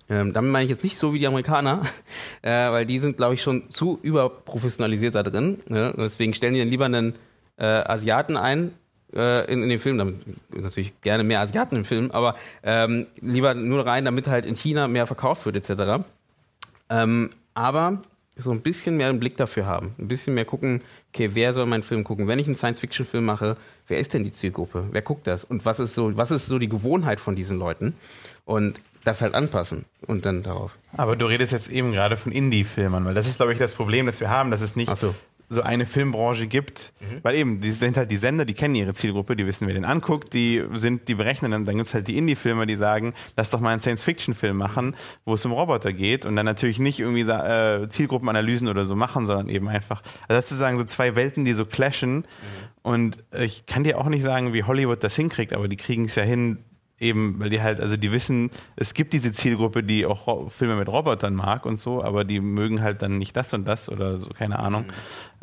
ähm, 0.09 0.33
damit 0.33 0.53
meine 0.53 0.65
ich 0.65 0.71
jetzt 0.71 0.85
nicht 0.85 0.99
so 0.99 1.13
wie 1.13 1.19
die 1.19 1.27
Amerikaner, 1.27 1.83
äh, 2.43 2.51
weil 2.51 2.87
die 2.87 3.01
sind, 3.01 3.17
glaube 3.17 3.35
ich, 3.35 3.43
schon 3.43 3.71
zu 3.71 3.99
überprofessionalisiert 4.03 5.15
da 5.15 5.23
drin. 5.23 5.61
Ne? 5.69 5.93
Deswegen 5.97 6.33
stellen 6.33 6.55
die 6.55 6.61
dann 6.61 6.69
lieber 6.69 6.85
einen 6.85 7.15
äh, 7.57 7.65
Asiaten 7.65 8.37
ein 8.37 8.73
äh, 9.13 9.51
in, 9.53 9.63
in 9.63 9.69
den 9.69 9.79
Film, 9.79 9.99
damit 9.99 10.21
natürlich 10.51 11.01
gerne 11.01 11.25
mehr 11.25 11.41
Asiaten 11.41 11.77
im 11.77 11.85
Film, 11.85 12.11
aber 12.13 12.37
ähm, 12.63 13.07
lieber 13.21 13.55
nur 13.55 13.85
rein, 13.85 14.05
damit 14.05 14.29
halt 14.29 14.47
in 14.47 14.57
China 14.57 14.89
mehr 14.89 15.07
verkauft 15.07 15.45
wird 15.47 15.57
etc. 15.57 16.07
Ähm, 16.89 17.31
aber 17.55 18.03
so 18.37 18.53
ein 18.53 18.61
bisschen 18.61 18.97
mehr 18.97 19.09
einen 19.09 19.19
Blick 19.19 19.37
dafür 19.37 19.67
haben. 19.67 19.95
Ein 19.99 20.09
bisschen 20.09 20.35
mehr 20.35 20.45
gucken, 20.45 20.83
okay, 21.13 21.31
wer 21.33 21.55
soll 21.55 21.67
meinen 21.67 21.83
Film 21.83 22.05
gucken? 22.05 22.29
Wenn 22.29 22.39
ich 22.39 22.47
einen 22.47 22.55
Science-Fiction-Film 22.55 23.25
mache, 23.25 23.57
wer 23.89 23.99
ist 23.99 24.13
denn 24.13 24.25
die 24.25 24.33
Zielgruppe? 24.33 24.89
Wer 24.91 25.03
guckt 25.03 25.27
das? 25.27 25.45
Und 25.45 25.65
was 25.65 25.81
ist 25.81 25.95
so, 25.95 26.17
was 26.17 26.31
ist 26.31 26.47
so 26.47 26.59
die 26.59 26.69
Gewohnheit 26.69 27.19
von 27.19 27.35
diesen 27.35 27.59
Leuten? 27.59 27.95
Und 28.45 28.79
das 29.05 29.21
halt 29.21 29.35
anpassen 29.35 29.85
und 30.07 30.27
dann 30.27 30.43
darauf. 30.43 30.77
Aber 30.97 31.17
du 31.17 31.27
redest 31.27 31.53
jetzt 31.53 31.71
eben 31.71 31.93
gerade 31.93 32.17
von 32.17 32.33
Indie-Filmern, 32.33 33.05
weil 33.05 33.15
das 33.15 33.27
ist, 33.27 33.37
glaube 33.37 33.53
ich, 33.53 33.59
das 33.59 33.75
Problem, 33.75 34.07
das 34.07 34.21
wir 34.21 34.31
haben, 34.31 34.51
dass 34.51 34.61
es 34.61 34.77
nicht 34.77 34.95
so. 34.97 35.15
So. 35.49 35.63
eine 35.63 35.87
Filmbranche 35.87 36.47
gibt, 36.47 36.93
mhm. 37.01 37.21
weil 37.23 37.35
eben, 37.37 37.61
die 37.61 37.71
sind 37.71 37.97
halt 37.97 38.11
die 38.11 38.17
Sender, 38.17 38.45
die 38.45 38.55
kennen 38.55 38.75
ihre 38.75 38.95
Zielgruppe, 38.95 39.37
die 39.37 39.47
wissen, 39.47 39.67
wer 39.67 39.75
den 39.75 39.85
anguckt, 39.85 40.33
die 40.33 40.63
sind, 40.75 41.09
die 41.09 41.15
berechnen 41.15 41.51
dann, 41.51 41.65
dann 41.65 41.77
gibt 41.77 41.89
es 41.89 41.95
halt 41.95 42.09
die 42.09 42.17
Indie-Filmer, 42.17 42.67
die 42.67 42.77
sagen, 42.77 43.15
lass 43.37 43.51
doch 43.51 43.61
mal 43.61 43.71
einen 43.71 43.81
Science-Fiction-Film 43.81 44.57
machen, 44.57 44.97
wo 45.25 45.35
es 45.35 45.45
um 45.45 45.53
Roboter 45.53 45.93
geht 45.93 46.25
und 46.25 46.37
dann 46.37 46.47
natürlich 46.47 46.79
nicht 46.79 47.01
irgendwie 47.01 47.23
äh, 47.23 47.89
Zielgruppenanalysen 47.89 48.69
oder 48.69 48.85
so 48.85 48.97
machen, 48.97 49.27
sondern 49.27 49.49
eben 49.49 49.69
einfach, 49.69 50.03
also 50.29 50.39
das 50.41 50.47
zu 50.47 50.57
sagen, 50.57 50.79
so 50.79 50.85
zwei 50.85 51.17
Welten, 51.17 51.45
die 51.45 51.53
so 51.53 51.65
clashen 51.65 52.17
mhm. 52.17 52.25
und 52.83 53.25
ich 53.39 53.67
kann 53.67 53.85
dir 53.85 53.99
auch 53.99 54.09
nicht 54.09 54.23
sagen, 54.23 54.53
wie 54.53 54.65
Hollywood 54.65 55.03
das 55.03 55.17
hinkriegt, 55.17 55.53
aber 55.53 55.69
die 55.69 55.77
kriegen 55.77 56.07
es 56.07 56.15
ja 56.15 56.23
hin, 56.23 56.59
eben, 56.99 57.39
weil 57.39 57.51
die 57.51 57.63
halt, 57.63 57.81
also 57.81 57.97
die 57.97 58.13
wissen, 58.13 58.51
es 58.77 58.95
gibt 58.95 59.13
diese 59.13 59.33
Zielgruppe, 59.33 59.83
die 59.83 60.07
auch 60.07 60.51
Filme 60.51 60.77
mit 60.77 60.89
Robotern 60.89 61.35
mag 61.35 61.67
und 61.67 61.79
so, 61.79 62.03
aber 62.03 62.25
die 62.25 62.41
mögen 62.41 62.83
halt 62.83 63.03
dann 63.03 63.19
nicht 63.19 63.37
das 63.37 63.53
und 63.53 63.67
das 63.67 63.89
oder 63.89 64.19
so, 64.19 64.29
keine 64.31 64.59
Ahnung. 64.59 64.85
Mhm. 64.85 64.91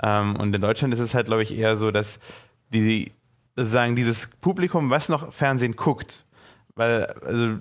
Ähm, 0.02 0.36
und 0.38 0.56
in 0.56 0.62
Deutschland 0.62 0.94
ist 0.94 1.00
es 1.00 1.14
halt, 1.14 1.28
glaube 1.28 1.44
ich, 1.44 1.56
eher 1.56 1.78
so, 1.78 1.92
dass 1.92 2.20
die 2.70 3.12
sagen, 3.56 3.96
dieses 3.96 4.30
Publikum, 4.42 4.90
was 4.90 5.10
noch 5.10 5.32
Fernsehen 5.32 5.76
guckt, 5.76 6.26
weil, 6.76 7.06
also 7.06 7.60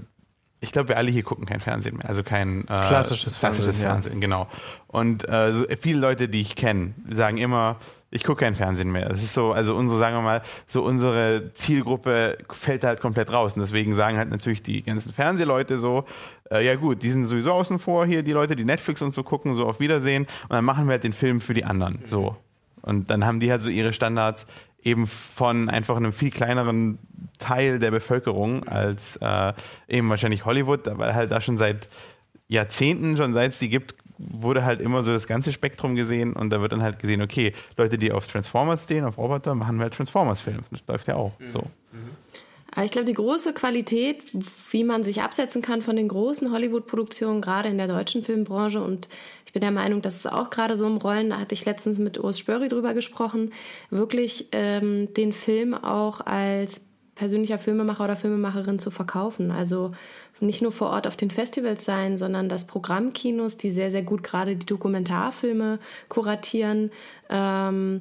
ich 0.62 0.72
glaube, 0.72 0.90
wir 0.90 0.96
alle 0.96 1.10
hier 1.10 1.24
gucken 1.24 1.44
kein 1.44 1.60
Fernsehen 1.60 1.96
mehr, 1.96 2.08
also 2.08 2.22
kein 2.22 2.62
äh, 2.62 2.64
klassisches, 2.64 3.38
klassisches 3.38 3.80
Fernsehen, 3.80 3.82
Fernsehen, 3.82 4.14
ja. 4.14 4.20
genau. 4.20 4.48
Und 4.86 5.28
äh, 5.28 5.52
so 5.52 5.64
viele 5.80 5.98
Leute, 5.98 6.28
die 6.28 6.40
ich 6.40 6.54
kenne, 6.54 6.94
sagen 7.10 7.36
immer, 7.36 7.76
ich 8.12 8.24
gucke 8.24 8.44
kein 8.44 8.54
Fernsehen 8.54 8.92
mehr. 8.92 9.08
Das 9.08 9.22
ist 9.22 9.32
so, 9.32 9.52
also 9.52 9.74
unsere, 9.74 9.98
sagen 9.98 10.16
wir 10.16 10.22
mal, 10.22 10.42
so 10.68 10.84
unsere 10.84 11.50
Zielgruppe 11.54 12.38
fällt 12.50 12.84
halt 12.84 13.00
komplett 13.00 13.32
raus. 13.32 13.54
Und 13.54 13.60
deswegen 13.60 13.94
sagen 13.94 14.18
halt 14.18 14.30
natürlich 14.30 14.62
die 14.62 14.82
ganzen 14.82 15.12
Fernsehleute 15.12 15.78
so, 15.78 16.04
äh, 16.50 16.64
ja 16.64 16.76
gut, 16.76 17.02
die 17.02 17.10
sind 17.10 17.26
sowieso 17.26 17.52
außen 17.52 17.78
vor 17.78 18.06
hier, 18.06 18.22
die 18.22 18.32
Leute, 18.32 18.54
die 18.54 18.66
Netflix 18.66 19.00
und 19.02 19.14
so 19.14 19.22
gucken, 19.22 19.56
so 19.56 19.66
auf 19.66 19.80
Wiedersehen. 19.80 20.24
Und 20.42 20.52
dann 20.52 20.64
machen 20.64 20.86
wir 20.86 20.92
halt 20.92 21.04
den 21.04 21.14
Film 21.14 21.40
für 21.40 21.54
die 21.54 21.64
anderen. 21.64 22.00
So. 22.06 22.36
Und 22.82 23.10
dann 23.10 23.24
haben 23.24 23.40
die 23.40 23.50
halt 23.50 23.62
so 23.62 23.70
ihre 23.70 23.94
Standards 23.94 24.46
eben 24.83 25.07
von 25.07 25.68
einfach 25.68 25.97
einem 25.97 26.12
viel 26.12 26.30
kleineren 26.30 26.99
Teil 27.39 27.78
der 27.78 27.91
Bevölkerung 27.91 28.66
als 28.66 29.16
äh, 29.16 29.53
eben 29.89 30.09
wahrscheinlich 30.11 30.45
Hollywood, 30.45 30.80
weil 30.99 31.14
halt 31.14 31.30
da 31.30 31.41
schon 31.41 31.59
seit 31.59 31.89
Jahrzehnten, 32.49 33.16
schon 33.16 33.33
seit 33.33 33.53
es 33.53 33.59
die 33.59 33.68
gibt, 33.68 33.95
wurde 34.18 34.64
halt 34.64 34.80
immer 34.80 35.03
so 35.03 35.12
das 35.12 35.26
ganze 35.26 35.53
Spektrum 35.53 35.95
gesehen 35.97 36.35
und 36.35 36.51
da 36.51 36.61
wird 36.61 36.72
dann 36.72 36.83
halt 36.83 36.99
gesehen, 36.99 37.22
okay, 37.22 37.53
Leute, 37.76 37.99
die 37.99 38.12
auf 38.12 38.26
Transformers 38.26 38.85
stehen, 38.85 39.05
auf 39.05 39.18
Roboter, 39.18 39.55
machen 39.55 39.80
halt 39.80 39.95
Transformers-Filme. 39.95 40.62
Das 40.70 40.83
läuft 40.87 41.09
ja 41.09 41.16
auch 41.16 41.39
mhm. 41.41 41.49
so. 41.49 41.70
Aber 42.74 42.84
ich 42.84 42.90
glaube, 42.90 43.04
die 43.04 43.14
große 43.14 43.52
Qualität, 43.52 44.22
wie 44.70 44.82
man 44.82 45.04
sich 45.04 45.22
absetzen 45.22 45.60
kann 45.60 45.82
von 45.82 45.94
den 45.94 46.08
großen 46.08 46.50
Hollywood-Produktionen, 46.50 47.42
gerade 47.42 47.68
in 47.68 47.76
der 47.76 47.86
deutschen 47.86 48.24
Filmbranche, 48.24 48.82
und 48.82 49.08
ich 49.46 49.52
bin 49.52 49.60
der 49.60 49.70
Meinung, 49.70 50.00
dass 50.00 50.16
es 50.16 50.26
auch 50.26 50.48
gerade 50.48 50.76
so 50.76 50.86
im 50.86 50.96
Rollen, 50.96 51.30
da 51.30 51.38
hatte 51.38 51.54
ich 51.54 51.66
letztens 51.66 51.98
mit 51.98 52.18
Urs 52.18 52.38
Spörri 52.38 52.68
drüber 52.68 52.94
gesprochen, 52.94 53.52
wirklich 53.90 54.48
ähm, 54.52 55.12
den 55.12 55.34
Film 55.34 55.74
auch 55.74 56.22
als 56.22 56.80
persönlicher 57.14 57.58
Filmemacher 57.58 58.04
oder 58.04 58.16
Filmemacherin 58.16 58.78
zu 58.78 58.90
verkaufen. 58.90 59.50
Also 59.50 59.92
nicht 60.40 60.62
nur 60.62 60.72
vor 60.72 60.88
Ort 60.90 61.06
auf 61.06 61.16
den 61.16 61.30
Festivals 61.30 61.84
sein, 61.84 62.18
sondern 62.18 62.48
dass 62.48 62.66
Programmkinos, 62.66 63.58
die 63.58 63.70
sehr, 63.70 63.90
sehr 63.90 64.02
gut 64.02 64.22
gerade 64.22 64.56
die 64.56 64.66
Dokumentarfilme 64.66 65.78
kuratieren, 66.08 66.90
ähm, 67.28 68.00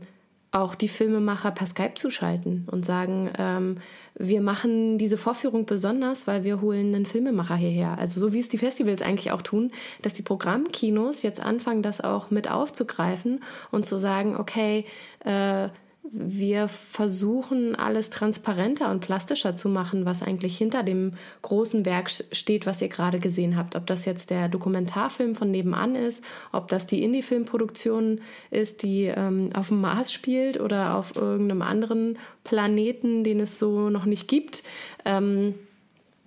auch 0.52 0.76
die 0.76 0.90
Filmemacher 0.90 1.52
per 1.52 1.68
Skype 1.68 1.94
zuschalten 1.96 2.68
und 2.70 2.86
sagen, 2.86 3.30
ähm, 3.38 3.78
wir 4.22 4.42
machen 4.42 4.98
diese 4.98 5.18
Vorführung 5.18 5.66
besonders, 5.66 6.28
weil 6.28 6.44
wir 6.44 6.62
holen 6.62 6.94
einen 6.94 7.06
Filmemacher 7.06 7.56
hierher. 7.56 7.98
Also 7.98 8.20
so 8.20 8.34
wie 8.34 8.40
es 8.40 8.50
die 8.50 8.58
Festivals 8.58 9.02
eigentlich 9.02 9.32
auch 9.32 9.42
tun, 9.42 9.72
dass 10.02 10.14
die 10.14 10.22
Programmkinos 10.22 11.22
jetzt 11.24 11.40
anfangen, 11.40 11.82
das 11.82 12.02
auch 12.02 12.32
mit 12.32 12.50
aufzugreifen 12.50 13.44
und 13.72 13.86
zu 13.86 13.98
sagen, 13.98 14.36
okay, 14.38 14.86
äh, 15.26 15.70
wir 16.04 16.68
versuchen 16.68 17.76
alles 17.76 18.10
transparenter 18.10 18.90
und 18.90 19.02
plastischer 19.02 19.56
zu 19.56 19.70
machen, 19.70 20.06
was 20.06 20.24
eigentlich 20.24 20.58
hinter 20.58 20.82
dem 20.82 21.14
großen 21.44 21.86
Werk 21.86 22.10
steht, 22.10 22.66
was 22.66 22.82
ihr 22.82 22.88
gerade 22.88 23.20
gesehen 23.20 23.56
habt. 23.56 23.76
Ob 23.76 23.86
das 23.86 24.06
jetzt 24.06 24.32
der 24.32 24.50
Dokumentarfilm 24.50 25.36
von 25.36 25.52
nebenan 25.52 25.96
ist, 25.96 26.24
ob 26.52 26.70
das 26.70 26.88
die 26.88 27.04
Indie-Filmproduktion 27.04 28.22
ist, 28.50 28.82
die 28.82 29.06
ähm, 29.06 29.50
auf 29.54 29.68
dem 29.68 29.82
Mars 29.82 30.12
spielt 30.12 30.60
oder 30.60 30.96
auf 30.96 31.16
irgendeinem 31.16 31.62
anderen 31.62 32.18
Planeten, 32.44 33.24
den 33.24 33.40
es 33.40 33.60
so 33.60 33.92
noch 33.92 34.06
nicht 34.06 34.28
gibt. 34.28 34.64
Ähm, 35.06 35.54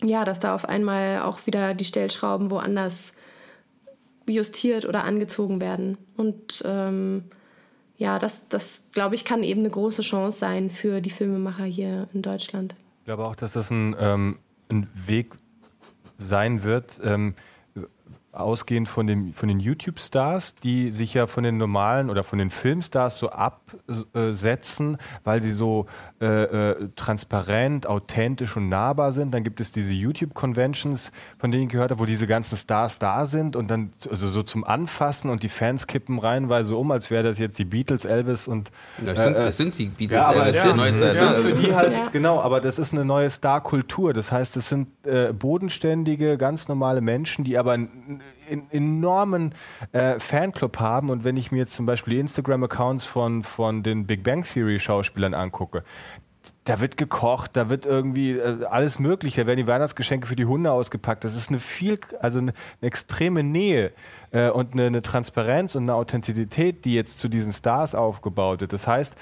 ja, 0.05 0.25
dass 0.25 0.39
da 0.39 0.55
auf 0.55 0.68
einmal 0.68 1.22
auch 1.22 1.47
wieder 1.47 1.75
die 1.75 1.85
Stellschrauben 1.85 2.51
woanders 2.51 3.12
justiert 4.29 4.85
oder 4.85 5.05
angezogen 5.05 5.61
werden. 5.61 5.99
Und 6.16 6.62
ähm, 6.64 7.25
ja, 7.97 8.18
das, 8.18 8.49
das 8.49 8.84
glaube 8.92 9.14
ich, 9.14 9.24
kann 9.24 9.42
eben 9.42 9.61
eine 9.61 9.70
große 9.70 10.03
Chance 10.03 10.38
sein 10.38 10.70
für 10.70 11.01
die 11.01 11.11
Filmemacher 11.11 11.64
hier 11.64 12.09
in 12.12 12.22
Deutschland. 12.22 12.74
Ich 13.01 13.05
glaube 13.05 13.24
auch, 13.24 13.36
dass 13.36 13.53
das 13.53 13.70
ein, 13.70 13.95
ähm, 13.99 14.38
ein 14.68 14.88
Weg 15.07 15.34
sein 16.18 16.62
wird, 16.64 17.01
ähm, 17.05 17.34
ausgehend 18.35 18.89
von, 18.89 19.07
dem, 19.07 19.32
von 19.32 19.49
den 19.49 19.61
YouTube-Stars, 19.61 20.57
die 20.57 20.91
sich 20.91 21.14
ja 21.14 21.26
von 21.26 21.45
den 21.45 21.57
normalen 21.57 22.11
oder 22.11 22.24
von 22.24 22.39
den 22.39 22.51
Filmstars 22.51 23.16
so 23.18 23.30
absetzen, 23.30 24.99
weil 25.22 25.43
sie 25.43 25.53
so 25.53 25.87
äh, 26.20 26.70
äh, 26.70 26.89
transparent, 26.97 27.87
authentisch 27.87 28.57
und 28.57 28.68
nahbar 28.68 29.12
sind. 29.12 29.32
Dann 29.32 29.45
gibt 29.45 29.61
es 29.61 29.72
diese 29.72 29.93
YouTube-Conventions, 29.93 31.12
von 31.39 31.51
denen 31.51 31.64
ich 31.64 31.68
gehört 31.68 31.91
habe, 31.91 32.01
wo 32.01 32.07
diese 32.07 32.26
ganzen 32.26 32.57
Stars 32.57 32.99
da 32.99 33.26
sind 33.26 33.57
und 33.57 33.70
dann 33.70 33.91
also 34.11 34.28
so 34.28 34.43
zum 34.43 34.64
Anfassen 34.64 35.30
und 35.30 35.43
die 35.43 35.49
Fans 35.49 35.87
kippen 35.87 36.18
reihenweise 36.18 36.76
um, 36.76 36.91
als 36.91 37.11
wäre 37.11 37.22
das 37.22 37.39
jetzt 37.39 37.59
die 37.59 37.64
Beatles, 37.64 38.05
Elvis 38.05 38.49
und. 38.49 38.70
Das, 39.05 39.18
sind, 39.18 39.35
äh, 39.35 39.45
das 39.45 39.57
sind 39.57 39.78
die 39.78 39.87
Beatles, 39.87 40.18
ja, 40.18 40.26
aber 40.26 40.47
Elvis 40.47 40.64
ja, 40.64 40.76
Zeit. 41.11 41.14
Ja, 41.14 41.35
für 41.35 41.53
die 41.53 41.74
halt, 41.74 41.93
ja. 41.93 42.09
genau, 42.12 42.41
aber 42.41 42.61
das 42.61 42.78
ist 42.78 42.93
eine 42.93 43.05
neue 43.05 43.30
Star-Kultur. 43.30 44.12
Das 44.12 44.32
heißt, 44.32 44.57
es 44.57 44.68
sind 44.68 44.89
äh, 45.05 45.32
bodenständige, 45.32 46.39
ganz 46.39 46.68
normale 46.68 47.01
Menschen, 47.01 47.45
die 47.45 47.59
aber 47.59 47.76
einen 48.51 48.70
enormen 48.70 49.55
äh, 49.93 50.18
Fanclub 50.18 50.79
haben. 50.79 51.11
Und 51.11 51.25
wenn 51.25 51.37
ich 51.37 51.53
mir 51.53 51.59
jetzt 51.59 51.75
zum 51.75 51.87
Beispiel 51.87 52.14
die 52.14 52.20
Instagram-Accounts 52.20 53.05
von, 53.05 53.43
von 53.43 53.83
den 53.83 54.07
Big 54.07 54.22
Bang 54.22 54.45
Theory-Schauspielern 54.45 55.35
angucke, 55.35 55.85
da 56.64 56.81
wird 56.81 56.97
gekocht, 56.97 57.53
da 57.55 57.68
wird 57.68 57.87
irgendwie 57.87 58.33
äh, 58.33 58.64
alles 58.64 58.99
möglich, 58.99 59.35
da 59.35 59.47
werden 59.47 59.59
die 59.59 59.66
Weihnachtsgeschenke 59.66 60.27
für 60.27 60.37
die 60.37 60.47
Hunde 60.47 60.72
ausgepackt. 60.72 61.25
Das 61.25 61.37
ist 61.37 61.51
eine 61.51 61.59
viel, 61.59 61.99
also 62.20 62.39
eine, 62.39 62.53
eine 62.81 62.89
extreme 62.89 63.43
Nähe 63.43 63.93
äh, 64.31 64.49
und 64.49 64.72
eine, 64.72 64.87
eine 64.87 65.03
Transparenz 65.03 65.75
und 65.75 65.85
eine 65.85 65.95
Authentizität, 65.95 66.85
die 66.85 66.95
jetzt 66.95 67.18
zu 67.18 67.29
diesen 67.29 67.53
Stars 67.53 67.95
aufgebaut 67.95 68.61
wird. 68.62 68.72
Das 68.72 68.87
heißt, 68.87 69.14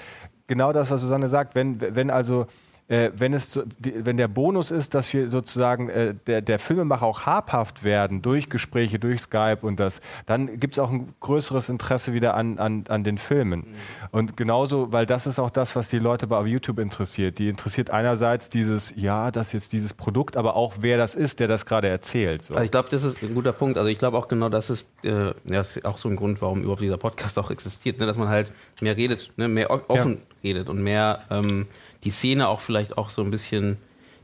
genau 0.47 0.71
das, 0.71 0.91
was 0.91 1.01
Susanne 1.01 1.27
sagt, 1.27 1.55
wenn, 1.55 1.79
wenn 1.95 2.09
also 2.09 2.47
äh, 2.87 3.11
wenn, 3.15 3.33
es, 3.33 3.59
die, 3.79 4.05
wenn 4.05 4.17
der 4.17 4.27
Bonus 4.27 4.71
ist, 4.71 4.93
dass 4.93 5.11
wir 5.13 5.29
sozusagen 5.29 5.89
äh, 5.89 6.13
der, 6.27 6.41
der 6.41 6.59
Filmemacher 6.59 7.05
auch 7.05 7.25
habhaft 7.25 7.83
werden 7.83 8.21
durch 8.21 8.49
Gespräche, 8.49 8.99
durch 8.99 9.21
Skype 9.21 9.59
und 9.61 9.79
das, 9.79 10.01
dann 10.25 10.59
gibt 10.59 10.75
es 10.75 10.79
auch 10.79 10.91
ein 10.91 11.13
größeres 11.21 11.69
Interesse 11.69 12.13
wieder 12.13 12.33
an, 12.33 12.59
an, 12.59 12.83
an 12.89 13.03
den 13.03 13.17
Filmen. 13.17 13.59
Mhm. 13.59 13.65
Und 14.11 14.37
genauso, 14.37 14.91
weil 14.91 15.05
das 15.05 15.27
ist 15.27 15.39
auch 15.39 15.49
das, 15.49 15.75
was 15.75 15.89
die 15.89 15.99
Leute 15.99 16.27
bei 16.27 16.43
YouTube 16.45 16.79
interessiert. 16.79 17.39
Die 17.39 17.47
interessiert 17.47 17.89
einerseits 17.89 18.49
dieses, 18.49 18.93
ja, 18.97 19.31
das 19.31 19.53
jetzt 19.53 19.71
dieses 19.73 19.93
Produkt, 19.93 20.35
aber 20.35 20.55
auch 20.55 20.75
wer 20.81 20.97
das 20.97 21.15
ist, 21.15 21.39
der 21.39 21.47
das 21.47 21.65
gerade 21.65 21.87
erzählt. 21.87 22.41
So. 22.41 22.53
Also 22.53 22.65
ich 22.65 22.71
glaube, 22.71 22.89
das 22.89 23.03
ist 23.03 23.23
ein 23.23 23.33
guter 23.33 23.53
Punkt. 23.53 23.77
Also 23.77 23.89
ich 23.89 23.97
glaube 23.97 24.17
auch 24.17 24.27
genau, 24.27 24.49
das 24.49 24.69
ist, 24.69 24.89
äh, 25.03 25.33
ja, 25.45 25.61
ist 25.61 25.85
auch 25.85 25.97
so 25.97 26.09
ein 26.09 26.15
Grund, 26.15 26.41
warum 26.41 26.61
überhaupt 26.61 26.81
dieser 26.81 26.97
Podcast 26.97 27.39
auch 27.39 27.49
existiert, 27.49 27.99
ne? 27.99 28.05
dass 28.05 28.17
man 28.17 28.27
halt 28.27 28.51
mehr 28.81 28.97
redet, 28.97 29.31
ne? 29.37 29.47
mehr 29.47 29.71
offen 29.71 30.13
ja. 30.13 30.19
redet 30.43 30.69
und 30.69 30.83
mehr 30.83 31.23
ähm, 31.29 31.67
die 32.03 32.11
Szene 32.11 32.47
auch 32.47 32.59
vielleicht 32.59 32.97
auch 32.97 33.09
so 33.09 33.21
ein 33.21 33.31
bisschen 33.31 33.77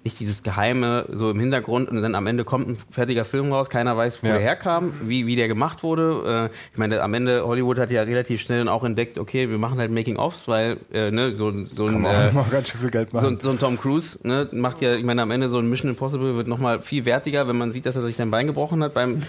nicht 0.04 0.20
dieses 0.20 0.44
Geheime 0.44 1.06
so 1.12 1.30
im 1.30 1.40
Hintergrund 1.40 1.90
und 1.90 2.02
dann 2.02 2.16
am 2.16 2.26
Ende 2.26 2.46
kommt 2.46 2.70
ein 2.70 2.78
fertiger 2.90 3.26
Film 3.26 3.52
raus, 3.52 3.70
keiner 3.70 3.98
weiß, 3.98 4.24
wo 4.24 4.28
ja. 4.28 4.34
der 4.34 4.42
herkam, 4.42 4.94
wie, 5.04 5.28
wie 5.28 5.36
der 5.36 5.50
gemacht 5.50 5.84
wurde. 5.84 6.50
Äh, 6.50 6.56
ich 6.72 6.78
meine, 6.78 7.02
am 7.02 7.14
Ende, 7.14 7.46
Hollywood 7.46 7.78
hat 7.80 7.92
ja 7.92 8.04
relativ 8.04 8.40
schnell 8.40 8.60
dann 8.60 8.70
auch 8.70 8.84
entdeckt, 8.86 9.18
okay, 9.18 9.50
wir 9.50 9.58
machen 9.58 9.78
halt 9.78 9.92
Making-ofs, 9.92 10.48
weil 10.48 10.78
äh, 10.94 11.12
ne, 11.12 11.34
so, 11.34 11.52
so 11.66 11.88
ein 11.88 12.06
äh, 12.06 12.32
so, 12.32 13.36
so, 13.40 13.50
ein 13.50 13.60
Tom 13.60 13.78
Cruise 13.78 14.18
ne, 14.24 14.48
macht 14.54 14.82
ja, 14.82 14.96
ich 14.96 15.04
meine, 15.04 15.22
am 15.22 15.32
Ende 15.32 15.50
so 15.50 15.60
ein 15.60 15.70
Mission 15.70 15.92
Impossible 15.92 16.36
wird 16.36 16.48
nochmal 16.48 16.82
viel 16.82 17.04
wertiger, 17.04 17.48
wenn 17.50 17.58
man 17.58 17.74
sieht, 17.74 17.86
dass 17.86 17.96
er 17.98 18.02
sich 18.02 18.16
sein 18.16 18.32
Bein 18.32 18.48
gebrochen 18.48 18.82
hat 18.84 18.94
beim 18.94 19.24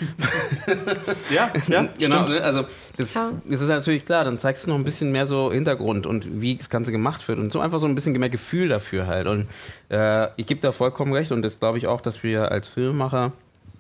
Ja, 1.34 1.50
ja, 1.66 1.88
genau. 1.98 2.28
Stimmt. 2.28 2.42
Also 2.42 2.64
das, 3.00 3.14
das 3.44 3.60
ist 3.60 3.68
natürlich 3.68 4.04
klar, 4.04 4.24
dann 4.24 4.38
zeigst 4.38 4.64
du 4.64 4.70
noch 4.70 4.76
ein 4.76 4.84
bisschen 4.84 5.12
mehr 5.12 5.26
so 5.26 5.52
Hintergrund 5.52 6.06
und 6.06 6.40
wie 6.40 6.56
das 6.56 6.70
Ganze 6.70 6.92
gemacht 6.92 7.26
wird 7.28 7.38
und 7.38 7.52
so 7.52 7.60
einfach 7.60 7.80
so 7.80 7.86
ein 7.86 7.94
bisschen 7.94 8.12
mehr 8.18 8.30
Gefühl 8.30 8.68
dafür 8.68 9.06
halt. 9.06 9.26
Und 9.26 9.48
äh, 9.90 10.28
ich 10.36 10.46
gebe 10.46 10.60
da 10.60 10.72
vollkommen 10.72 11.12
recht 11.12 11.32
und 11.32 11.42
das 11.42 11.58
glaube 11.58 11.78
ich 11.78 11.86
auch, 11.86 12.00
dass 12.00 12.22
wir 12.22 12.50
als 12.50 12.68
Filmemacher 12.68 13.32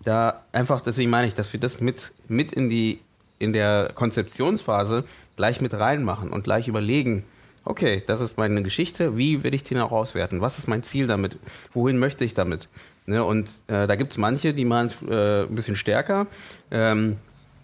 da 0.04 0.42
einfach, 0.52 0.80
deswegen 0.80 1.10
meine 1.10 1.26
ich, 1.26 1.34
dass 1.34 1.52
wir 1.52 1.60
das 1.60 1.80
mit, 1.80 2.12
mit 2.28 2.52
in 2.52 2.70
die 2.70 3.00
in 3.38 3.52
der 3.52 3.92
Konzeptionsphase 3.94 5.04
gleich 5.34 5.60
mit 5.60 5.74
reinmachen 5.74 6.30
und 6.30 6.44
gleich 6.44 6.68
überlegen, 6.68 7.24
okay, 7.64 8.02
das 8.06 8.20
ist 8.20 8.36
meine 8.36 8.62
Geschichte, 8.62 9.16
wie 9.16 9.42
will 9.42 9.54
ich 9.54 9.64
den 9.64 9.78
auch 9.78 9.92
auswerten? 9.92 10.40
Was 10.40 10.58
ist 10.58 10.68
mein 10.68 10.82
Ziel 10.82 11.06
damit? 11.06 11.38
Wohin 11.72 11.98
möchte 11.98 12.24
ich 12.24 12.34
damit? 12.34 12.68
Ne, 13.06 13.24
und 13.24 13.48
äh, 13.66 13.86
da 13.86 13.96
gibt 13.96 14.12
es 14.12 14.18
manche, 14.18 14.54
die 14.54 14.64
machen 14.64 14.86
es 14.86 14.96
äh, 15.08 15.42
ein 15.42 15.54
bisschen 15.54 15.74
stärker 15.74 16.26
ähm, 16.70 17.16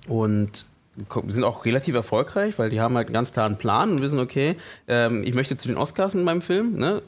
und 0.08 0.66
sind 1.28 1.44
auch 1.44 1.64
relativ 1.64 1.94
erfolgreich, 1.94 2.58
weil 2.58 2.70
die 2.70 2.80
haben 2.80 2.96
halt 2.96 3.08
einen 3.08 3.14
ganz 3.14 3.32
klaren 3.32 3.56
Plan 3.56 3.90
und 3.90 4.02
wissen, 4.02 4.18
okay, 4.18 4.56
ähm, 4.88 5.22
ich 5.24 5.34
möchte 5.34 5.56
zu 5.56 5.68
den 5.68 5.76
Oscars 5.76 6.14
mit 6.14 6.24
meinem 6.24 6.42
Film, 6.42 6.76
ne? 6.76 7.02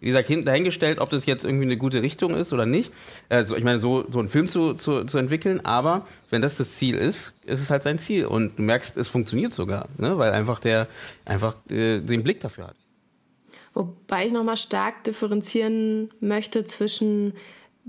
wie 0.00 0.06
gesagt, 0.06 0.30
dahingestellt, 0.46 1.00
ob 1.00 1.10
das 1.10 1.26
jetzt 1.26 1.44
irgendwie 1.44 1.64
eine 1.64 1.76
gute 1.76 2.02
Richtung 2.02 2.34
ist 2.34 2.52
oder 2.52 2.66
nicht. 2.66 2.92
Also 3.28 3.56
ich 3.56 3.64
meine, 3.64 3.80
so, 3.80 4.04
so 4.10 4.20
einen 4.20 4.28
Film 4.28 4.48
zu, 4.48 4.74
zu, 4.74 5.04
zu 5.04 5.18
entwickeln, 5.18 5.64
aber 5.64 6.06
wenn 6.30 6.40
das 6.40 6.56
das 6.56 6.76
Ziel 6.76 6.94
ist, 6.96 7.32
ist 7.44 7.60
es 7.60 7.70
halt 7.70 7.82
sein 7.82 7.98
Ziel. 7.98 8.26
Und 8.26 8.58
du 8.58 8.62
merkst, 8.62 8.96
es 8.96 9.08
funktioniert 9.08 9.52
sogar, 9.52 9.88
ne? 9.98 10.16
weil 10.18 10.32
einfach 10.32 10.60
der 10.60 10.86
einfach 11.24 11.56
äh, 11.70 11.98
den 11.98 12.22
Blick 12.22 12.40
dafür 12.40 12.68
hat. 12.68 12.76
Wobei 13.74 14.26
ich 14.26 14.32
nochmal 14.32 14.56
stark 14.56 15.04
differenzieren 15.04 16.10
möchte 16.20 16.64
zwischen 16.64 17.34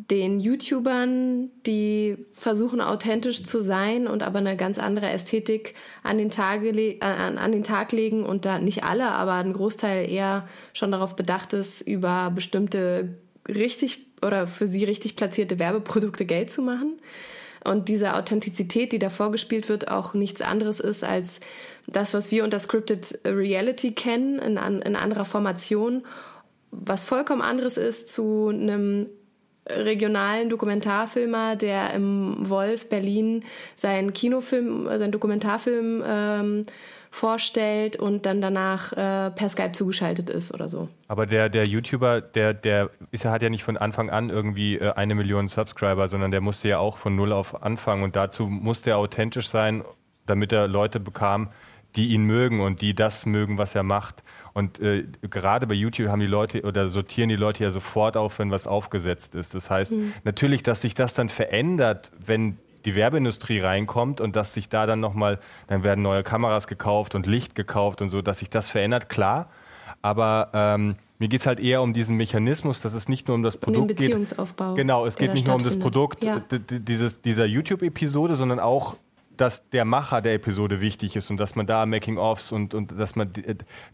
den 0.08 0.40
YouTubern, 0.40 1.50
die 1.66 2.18
versuchen 2.34 2.80
authentisch 2.80 3.44
zu 3.44 3.62
sein 3.62 4.08
und 4.08 4.24
aber 4.24 4.40
eine 4.40 4.56
ganz 4.56 4.80
andere 4.80 5.10
Ästhetik 5.10 5.76
an 6.04 6.18
den, 6.18 6.30
Tage, 6.30 6.70
äh, 6.70 7.02
an, 7.02 7.38
an 7.38 7.52
den 7.52 7.66
Tag 7.66 7.92
legen 7.92 8.24
und 8.24 8.46
da 8.46 8.60
nicht 8.60 8.84
alle, 8.84 9.12
aber 9.12 9.34
ein 9.34 9.52
Großteil 9.52 10.10
eher 10.10 10.48
schon 10.72 10.94
darauf 10.94 11.18
bedacht 11.18 11.52
ist, 11.52 11.82
über 11.82 12.32
bestimmte 12.34 13.18
richtig 13.48 14.06
oder 14.22 14.48
für 14.48 14.68
sie 14.68 14.86
richtig 14.86 15.18
platzierte 15.18 15.60
Werbeprodukte 15.60 16.26
Geld 16.26 16.50
zu 16.50 16.62
machen. 16.62 16.94
Und 17.66 17.90
diese 17.90 18.16
Authentizität, 18.16 18.94
die 18.94 19.00
da 19.00 19.10
vorgespielt 19.10 19.68
wird, 19.68 19.90
auch 19.90 20.14
nichts 20.14 20.42
anderes 20.42 20.80
ist 20.80 21.04
als 21.04 21.42
das, 21.88 22.14
was 22.14 22.32
wir 22.32 22.46
unter 22.46 22.60
Scripted 22.60 23.20
Reality 23.26 23.92
kennen, 23.92 24.40
in, 24.40 24.56
in 24.56 24.96
anderer 24.96 25.26
Formation 25.26 26.04
was 26.72 27.06
vollkommen 27.06 27.42
anderes 27.42 27.78
ist 27.78 28.08
zu 28.08 28.50
einem 28.50 29.08
regionalen 29.70 30.50
Dokumentarfilmer, 30.50 31.56
der 31.56 31.94
im 31.94 32.50
Wolf 32.50 32.90
Berlin 32.90 33.44
seinen 33.76 34.14
Kinofilm, 34.14 34.88
seinen 34.98 35.12
Dokumentarfilm 35.12 36.04
ähm, 36.06 36.66
vorstellt 37.12 37.96
und 37.96 38.26
dann 38.26 38.40
danach 38.40 38.94
äh, 38.94 39.32
per 39.32 39.50
Skype 39.50 39.72
zugeschaltet 39.72 40.30
ist 40.30 40.54
oder 40.54 40.70
so. 40.70 40.90
Aber 41.08 41.26
der, 41.26 41.50
der 41.50 41.66
YouTuber, 41.66 42.22
der, 42.22 42.54
der 42.54 42.92
ist, 43.12 43.26
hat 43.26 43.42
ja 43.42 43.50
nicht 43.50 43.64
von 43.64 43.78
Anfang 43.78 44.10
an 44.10 44.30
irgendwie 44.30 44.78
äh, 44.78 44.92
eine 44.94 45.16
Million 45.16 45.48
Subscriber, 45.48 46.08
sondern 46.08 46.32
der 46.32 46.42
musste 46.42 46.70
ja 46.70 46.78
auch 46.78 46.98
von 46.98 47.16
null 47.16 47.34
auf 47.34 47.64
anfangen 47.64 48.04
und 48.04 48.16
dazu 48.16 48.46
musste 48.48 48.92
er 48.92 48.98
authentisch 48.98 49.50
sein, 49.50 49.84
damit 50.28 50.52
er 50.52 50.68
Leute 50.68 51.00
bekam, 51.00 51.50
die 51.96 52.10
ihn 52.10 52.24
mögen 52.24 52.62
und 52.62 52.82
die 52.82 52.94
das 52.94 53.26
mögen, 53.26 53.58
was 53.58 53.74
er 53.74 53.84
macht. 53.84 54.24
Und 54.54 54.80
äh, 54.80 55.06
gerade 55.22 55.68
bei 55.68 55.76
YouTube 55.76 56.10
haben 56.10 56.20
die 56.20 56.28
Leute 56.28 56.62
oder 56.64 56.90
sortieren 56.90 57.30
die 57.30 57.36
Leute 57.36 57.64
ja 57.64 57.72
sofort 57.72 58.18
auf, 58.18 58.40
wenn 58.40 58.52
was 58.52 58.68
aufgesetzt 58.68 59.36
ist. 59.36 59.54
Das 59.54 59.70
heißt, 59.70 59.92
mhm. 59.92 60.14
natürlich, 60.24 60.64
dass 60.64 60.82
sich 60.82 60.94
das 60.94 61.14
dann 61.14 61.30
verändert, 61.30 62.12
wenn 62.24 62.58
die 62.86 62.96
Werbeindustrie 62.96 63.60
reinkommt 63.60 64.22
und 64.22 64.36
dass 64.36 64.54
sich 64.54 64.70
da 64.70 64.86
dann 64.86 65.00
nochmal, 65.00 65.40
dann 65.68 65.84
werden 65.84 66.02
neue 66.02 66.24
Kameras 66.24 66.68
gekauft 66.68 67.16
und 67.16 67.28
Licht 67.28 67.56
gekauft 67.56 68.02
und 68.02 68.10
so, 68.10 68.22
dass 68.22 68.40
sich 68.40 68.50
das 68.50 68.70
verändert, 68.70 69.10
klar. 69.10 69.50
Aber 70.02 70.50
ähm, 70.54 70.96
mir 71.18 71.28
geht 71.28 71.42
es 71.42 71.48
halt 71.48 71.60
eher 71.60 71.82
um 71.82 71.94
diesen 71.94 72.16
Mechanismus, 72.16 72.80
dass 72.80 72.94
es 72.94 73.10
nicht 73.10 73.28
nur 73.28 73.36
um 73.36 73.44
das 73.44 73.58
Produkt 73.58 73.82
um 73.82 73.88
den 73.90 73.98
Beziehungsaufbau 73.98 74.70
geht. 74.70 74.84
Genau, 74.84 75.06
es 75.06 75.18
geht 75.18 75.34
nicht 75.34 75.46
nur 75.46 75.56
um 75.56 75.64
das 75.64 75.78
Produkt 75.78 76.24
ja. 76.24 76.42
dieses, 76.50 77.22
dieser 77.22 77.46
YouTube-Episode, 77.46 78.36
sondern 78.36 78.60
auch 78.60 78.96
dass 79.40 79.70
der 79.70 79.86
Macher 79.86 80.22
der 80.22 80.34
Episode 80.34 80.82
wichtig 80.82 81.16
ist 81.16 81.30
und 81.30 81.38
dass 81.38 81.56
man 81.56 81.66
da 81.66 81.86
Making-ofs 81.86 82.52
und, 82.52 82.74
und 82.74 83.00
dass 83.00 83.16
man 83.16 83.32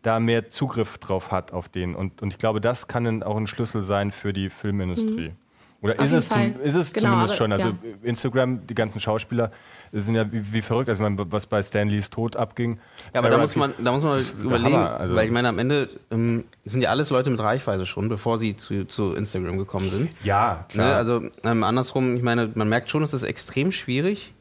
da 0.02 0.20
mehr 0.20 0.50
Zugriff 0.50 0.98
drauf 0.98 1.32
hat 1.32 1.54
auf 1.54 1.70
den. 1.70 1.96
Und, 1.96 2.22
und 2.22 2.34
ich 2.34 2.40
glaube, 2.40 2.62
das 2.62 2.88
kann 2.88 3.04
dann 3.04 3.24
auch 3.24 3.38
ein 3.38 3.48
Schlüssel 3.48 3.84
sein 3.84 4.12
für 4.12 4.34
die 4.34 4.50
Filmindustrie. 4.50 5.30
Mhm. 5.30 5.36
Oder 5.82 6.00
ist 6.00 6.14
es, 6.14 6.28
zum, 6.28 6.60
ist 6.64 6.74
es 6.74 6.94
genau, 6.94 7.10
zumindest 7.10 7.34
aber, 7.34 7.38
schon? 7.38 7.52
Also 7.52 7.68
ja. 7.68 7.76
Instagram, 8.02 8.66
die 8.66 8.74
ganzen 8.74 9.00
Schauspieler 9.00 9.52
sind 9.92 10.16
ja 10.16 10.32
wie, 10.32 10.52
wie 10.52 10.62
verrückt. 10.64 10.90
Also 10.90 11.04
man, 11.04 11.32
was 11.32 11.46
bei 11.46 11.62
Stanleys 11.62 12.10
Tod 12.10 12.36
abging. 12.36 12.80
Ja, 13.14 13.20
aber 13.20 13.30
da 13.30 13.38
muss 13.38 13.56
man, 13.56 13.74
da 13.78 13.92
muss 13.92 14.02
man 14.02 14.20
überlegen, 14.44 14.76
also 14.76 15.14
weil 15.14 15.28
ich 15.28 15.32
meine, 15.32 15.50
am 15.50 15.60
Ende 15.60 15.90
ähm, 16.10 16.46
sind 16.64 16.82
ja 16.82 16.90
alles 16.90 17.12
Leute 17.12 17.30
mit 17.30 17.40
Reichweite 17.40 17.86
schon, 17.86 18.10
bevor 18.10 18.40
sie 18.40 18.58
zu, 18.58 18.86
zu 18.86 19.14
Instagram 19.14 19.60
gekommen 19.60 19.92
sind. 19.92 20.10
Ja, 20.24 20.66
klar. 20.70 20.88
Ne? 20.88 20.96
Also 20.96 21.22
ähm, 21.44 21.64
andersrum, 21.64 22.16
ich 22.16 22.24
meine, 22.24 22.50
man 22.56 22.68
merkt 22.68 22.90
schon, 22.90 23.04
es 23.04 23.14
ist 23.14 23.22
extrem 23.22 23.72
schwierig, 23.72 24.34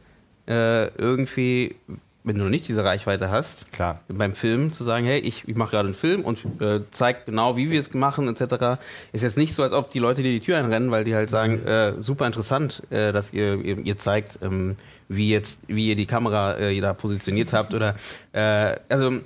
äh, 0.47 0.89
irgendwie, 0.97 1.77
wenn 2.23 2.37
du 2.37 2.45
noch 2.45 2.51
nicht 2.51 2.69
diese 2.69 2.85
Reichweite 2.85 3.31
hast, 3.31 3.71
Klar. 3.73 4.01
beim 4.09 4.35
Film 4.35 4.73
zu 4.73 4.85
sagen, 4.85 5.07
hey, 5.07 5.19
ich, 5.19 5.49
ich 5.49 5.57
mache 5.57 5.73
gerade 5.73 5.87
einen 5.87 5.95
Film 5.95 6.23
und 6.23 6.39
äh, 6.61 6.81
zeig 6.91 7.27
genau, 7.27 7.57
wie 7.57 7.71
wir 7.71 7.81
es 7.81 7.93
machen, 7.95 8.29
etc. 8.29 8.81
Ist 9.13 9.23
jetzt 9.23 9.37
nicht 9.37 9.55
so, 9.55 9.63
als 9.63 9.73
ob 9.73 9.91
die 9.91 9.99
Leute 9.99 10.23
dir 10.23 10.33
die 10.33 10.41
Tür 10.41 10.59
einrennen, 10.59 10.91
weil 10.91 11.05
die 11.05 11.15
halt 11.15 11.31
sagen, 11.31 11.61
mhm. 11.61 11.67
äh, 11.67 12.03
super 12.03 12.27
interessant, 12.27 12.83
äh, 12.91 13.13
dass 13.13 13.33
ihr, 13.33 13.63
ihr, 13.65 13.79
ihr 13.79 13.99
zeigt, 13.99 14.39
ähm, 14.43 14.77
wie 15.09 15.31
jetzt, 15.31 15.59
wie 15.67 15.89
ihr 15.89 15.97
die 15.97 16.07
Kamera 16.07 16.57
äh, 16.57 16.81
da 16.81 16.95
positioniert 16.95 17.53
habt 17.53 17.75
oder 17.75 17.95
äh, 18.33 18.77
also 18.89 19.21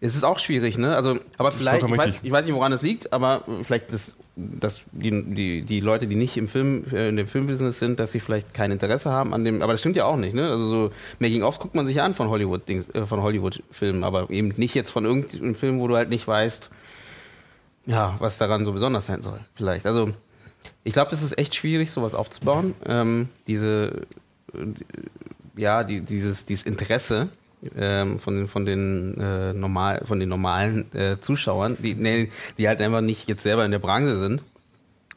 es 0.00 0.14
ist 0.14 0.24
auch 0.24 0.38
schwierig, 0.38 0.78
ne? 0.78 0.96
Also, 0.96 1.18
aber 1.36 1.52
vielleicht, 1.52 1.84
ich 1.84 1.98
weiß, 1.98 2.14
ich 2.22 2.32
weiß, 2.32 2.46
nicht, 2.46 2.54
woran 2.54 2.72
es 2.72 2.80
liegt, 2.80 3.12
aber 3.12 3.44
vielleicht, 3.62 3.92
das, 3.92 4.16
dass 4.58 4.82
die, 4.92 5.22
die, 5.34 5.62
die 5.62 5.80
Leute, 5.80 6.06
die 6.06 6.16
nicht 6.16 6.36
im 6.36 6.48
Film, 6.48 6.84
äh, 6.92 7.08
in 7.08 7.16
dem 7.16 7.26
Filmbusiness 7.26 7.78
sind, 7.78 7.98
dass 8.00 8.12
sie 8.12 8.20
vielleicht 8.20 8.54
kein 8.54 8.70
Interesse 8.70 9.10
haben 9.10 9.34
an 9.34 9.44
dem, 9.44 9.62
aber 9.62 9.72
das 9.72 9.80
stimmt 9.80 9.96
ja 9.96 10.04
auch 10.04 10.16
nicht, 10.16 10.34
ne? 10.34 10.48
Also 10.50 10.66
so 10.68 10.90
Making-ofs 11.18 11.58
guckt 11.58 11.74
man 11.74 11.86
sich 11.86 12.00
an 12.00 12.14
von 12.14 12.28
Hollywood, 12.28 12.68
äh, 12.68 13.06
von 13.06 13.22
Hollywood-Filmen, 13.22 14.04
aber 14.04 14.30
eben 14.30 14.48
nicht 14.56 14.74
jetzt 14.74 14.90
von 14.90 15.04
irgendeinem 15.04 15.54
Film, 15.54 15.80
wo 15.80 15.88
du 15.88 15.96
halt 15.96 16.10
nicht 16.10 16.26
weißt, 16.26 16.70
ja, 17.86 18.14
was 18.18 18.38
daran 18.38 18.64
so 18.64 18.72
besonders 18.72 19.06
sein 19.06 19.22
soll, 19.22 19.40
vielleicht. 19.54 19.86
Also, 19.86 20.12
ich 20.84 20.92
glaube, 20.92 21.10
das 21.10 21.22
ist 21.22 21.38
echt 21.38 21.54
schwierig, 21.54 21.90
sowas 21.90 22.14
aufzubauen. 22.14 22.74
Ähm, 22.86 23.28
diese, 23.46 24.06
äh, 24.54 24.66
ja, 25.56 25.84
die, 25.84 26.02
dieses, 26.02 26.44
dieses 26.44 26.64
Interesse 26.64 27.28
ähm, 27.76 28.18
von 28.18 28.36
den 28.36 28.48
von 28.48 28.64
den 28.64 29.18
äh, 29.20 29.52
normal 29.52 30.02
von 30.04 30.20
den 30.20 30.28
normalen 30.28 30.92
äh, 30.94 31.18
Zuschauern, 31.20 31.76
die 31.78 31.94
nee, 31.94 32.30
die 32.58 32.68
halt 32.68 32.80
einfach 32.80 33.00
nicht 33.00 33.28
jetzt 33.28 33.42
selber 33.42 33.64
in 33.64 33.70
der 33.70 33.78
Branche 33.78 34.16
sind. 34.16 34.42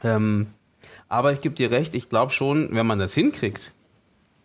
Ähm, 0.04 0.48
aber 1.10 1.32
ich 1.32 1.40
gebe 1.40 1.56
dir 1.56 1.72
recht, 1.72 1.96
ich 1.96 2.10
glaube 2.10 2.32
schon, 2.32 2.70
wenn 2.72 2.88
man 2.88 3.00
das 3.00 3.14
hinkriegt. 3.14 3.72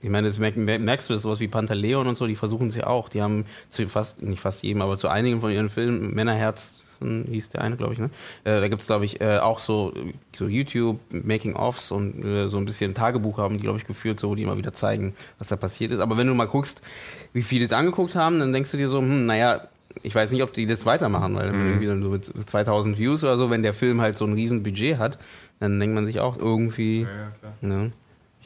Ich 0.00 0.10
meine, 0.10 0.30
merkst, 0.30 0.58
merkst 0.58 1.08
du 1.08 1.14
das 1.14 1.22
sowas 1.22 1.40
wie 1.40 1.48
Pantaleon 1.48 2.06
und 2.06 2.16
so, 2.16 2.26
die 2.26 2.36
versuchen 2.36 2.68
es 2.68 2.76
ja 2.76 2.86
auch. 2.86 3.08
Die 3.08 3.20
haben 3.20 3.46
zu 3.68 3.88
fast, 3.88 4.22
nicht 4.22 4.40
fast 4.40 4.62
jedem, 4.62 4.82
aber 4.82 4.96
zu 4.96 5.08
einigen 5.08 5.40
von 5.40 5.50
ihren 5.50 5.70
Filmen 5.70 6.14
Männerherz 6.14 6.77
Watson 7.00 7.24
hieß 7.30 7.50
der 7.50 7.62
eine, 7.62 7.76
glaube 7.76 7.92
ich, 7.94 7.98
ne? 7.98 8.10
Äh, 8.44 8.60
da 8.60 8.68
gibt 8.68 8.82
es, 8.82 8.86
glaube 8.86 9.04
ich, 9.04 9.20
äh, 9.20 9.38
auch 9.38 9.58
so, 9.58 9.92
so 10.34 10.46
YouTube, 10.46 10.98
Making-ofs 11.10 11.90
und 11.92 12.24
äh, 12.24 12.48
so 12.48 12.58
ein 12.58 12.64
bisschen 12.64 12.94
Tagebuch 12.94 13.38
haben 13.38 13.56
die, 13.56 13.62
glaube 13.62 13.78
ich, 13.78 13.86
geführt, 13.86 14.20
so, 14.20 14.34
die 14.34 14.42
immer 14.42 14.56
wieder 14.56 14.72
zeigen, 14.72 15.14
was 15.38 15.48
da 15.48 15.56
passiert 15.56 15.92
ist. 15.92 16.00
Aber 16.00 16.16
wenn 16.16 16.26
du 16.26 16.34
mal 16.34 16.46
guckst, 16.46 16.80
wie 17.32 17.42
viele 17.42 17.66
es 17.66 17.72
angeguckt 17.72 18.14
haben, 18.14 18.38
dann 18.40 18.52
denkst 18.52 18.70
du 18.70 18.76
dir 18.76 18.88
so, 18.88 18.98
hm, 19.00 19.26
naja, 19.26 19.62
ich 20.02 20.14
weiß 20.14 20.30
nicht, 20.30 20.42
ob 20.42 20.52
die 20.52 20.66
das 20.66 20.86
weitermachen, 20.86 21.34
weil 21.34 21.52
Mhm. 21.52 21.66
irgendwie 21.66 21.86
dann 21.86 22.02
so 22.02 22.10
mit 22.10 22.50
2000 22.50 22.98
Views 22.98 23.24
oder 23.24 23.36
so, 23.36 23.50
wenn 23.50 23.62
der 23.62 23.72
Film 23.72 24.00
halt 24.00 24.16
so 24.16 24.24
ein 24.26 24.32
riesen 24.32 24.62
Budget 24.62 24.98
hat, 24.98 25.18
dann 25.60 25.80
denkt 25.80 25.94
man 25.94 26.06
sich 26.06 26.20
auch 26.20 26.38
irgendwie, 26.38 27.06
ne? 27.60 27.92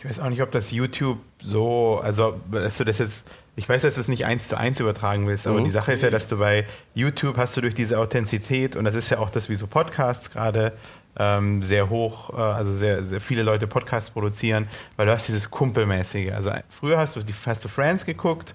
Ich 0.02 0.08
weiß 0.08 0.18
auch 0.20 0.28
nicht, 0.30 0.42
ob 0.42 0.50
das 0.50 0.72
YouTube 0.72 1.18
so, 1.40 2.00
also, 2.02 2.40
dass 2.50 2.78
du 2.78 2.84
das 2.84 2.98
jetzt, 2.98 3.24
ich 3.54 3.68
weiß, 3.68 3.82
dass 3.82 3.94
du 3.94 4.00
es 4.00 4.08
nicht 4.08 4.24
eins 4.26 4.48
zu 4.48 4.56
eins 4.56 4.80
übertragen 4.80 5.28
willst, 5.28 5.46
aber 5.46 5.60
Mhm. 5.60 5.64
die 5.64 5.70
Sache 5.70 5.92
ist 5.92 6.02
ja, 6.02 6.10
dass 6.10 6.26
du 6.26 6.38
bei 6.38 6.66
YouTube 6.94 7.36
hast 7.36 7.56
du 7.56 7.60
durch 7.60 7.74
diese 7.74 7.98
Authentizität 8.00 8.74
und 8.74 8.84
das 8.84 8.96
ist 8.96 9.10
ja 9.10 9.18
auch 9.18 9.30
das, 9.30 9.48
wie 9.48 9.54
so 9.54 9.66
Podcasts 9.68 10.30
gerade 10.30 10.72
ähm, 11.18 11.62
sehr 11.62 11.88
hoch, 11.90 12.30
äh, 12.36 12.40
also 12.40 12.74
sehr, 12.74 13.02
sehr 13.04 13.20
viele 13.20 13.42
Leute 13.44 13.66
Podcasts 13.68 14.10
produzieren, 14.10 14.66
weil 14.96 15.06
du 15.06 15.12
hast 15.12 15.28
dieses 15.28 15.50
Kumpelmäßige. 15.50 16.32
Also 16.32 16.50
früher 16.70 16.98
hast 16.98 17.14
du, 17.16 17.22
die, 17.22 17.34
hast 17.46 17.62
du 17.64 17.68
Friends 17.68 18.04
geguckt, 18.06 18.54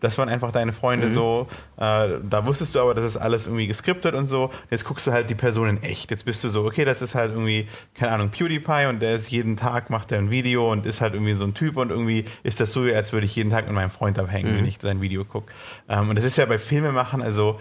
das 0.00 0.18
waren 0.18 0.28
einfach 0.28 0.50
deine 0.50 0.72
Freunde 0.72 1.10
so. 1.10 1.46
Äh, 1.76 2.18
da 2.28 2.46
wusstest 2.46 2.74
du 2.74 2.80
aber, 2.80 2.94
das 2.94 3.04
ist 3.04 3.16
alles 3.16 3.46
irgendwie 3.46 3.66
geskriptet 3.66 4.14
und 4.14 4.26
so. 4.26 4.50
Jetzt 4.70 4.84
guckst 4.84 5.06
du 5.06 5.12
halt 5.12 5.30
die 5.30 5.34
Person 5.34 5.68
in 5.68 5.82
echt. 5.82 6.10
Jetzt 6.10 6.24
bist 6.24 6.42
du 6.44 6.48
so, 6.48 6.64
okay, 6.64 6.84
das 6.84 7.02
ist 7.02 7.14
halt 7.14 7.32
irgendwie, 7.32 7.66
keine 7.94 8.12
Ahnung, 8.12 8.30
PewDiePie 8.30 8.86
und 8.88 9.00
der 9.00 9.14
ist 9.16 9.30
jeden 9.30 9.56
Tag, 9.56 9.90
macht 9.90 10.12
er 10.12 10.18
ein 10.18 10.30
Video 10.30 10.70
und 10.70 10.86
ist 10.86 11.00
halt 11.00 11.14
irgendwie 11.14 11.34
so 11.34 11.44
ein 11.44 11.54
Typ 11.54 11.76
und 11.76 11.90
irgendwie 11.90 12.24
ist 12.42 12.60
das 12.60 12.72
so, 12.72 12.82
als 12.82 13.12
würde 13.12 13.26
ich 13.26 13.34
jeden 13.36 13.50
Tag 13.50 13.66
mit 13.66 13.74
meinem 13.74 13.90
Freund 13.90 14.18
abhängen, 14.18 14.56
wenn 14.56 14.66
ich 14.66 14.78
sein 14.80 15.00
Video 15.00 15.24
gucke. 15.24 15.52
Ähm, 15.88 16.10
und 16.10 16.16
das 16.16 16.24
ist 16.24 16.36
ja 16.36 16.46
bei 16.46 16.58
Filmemachen, 16.58 17.22
also 17.22 17.58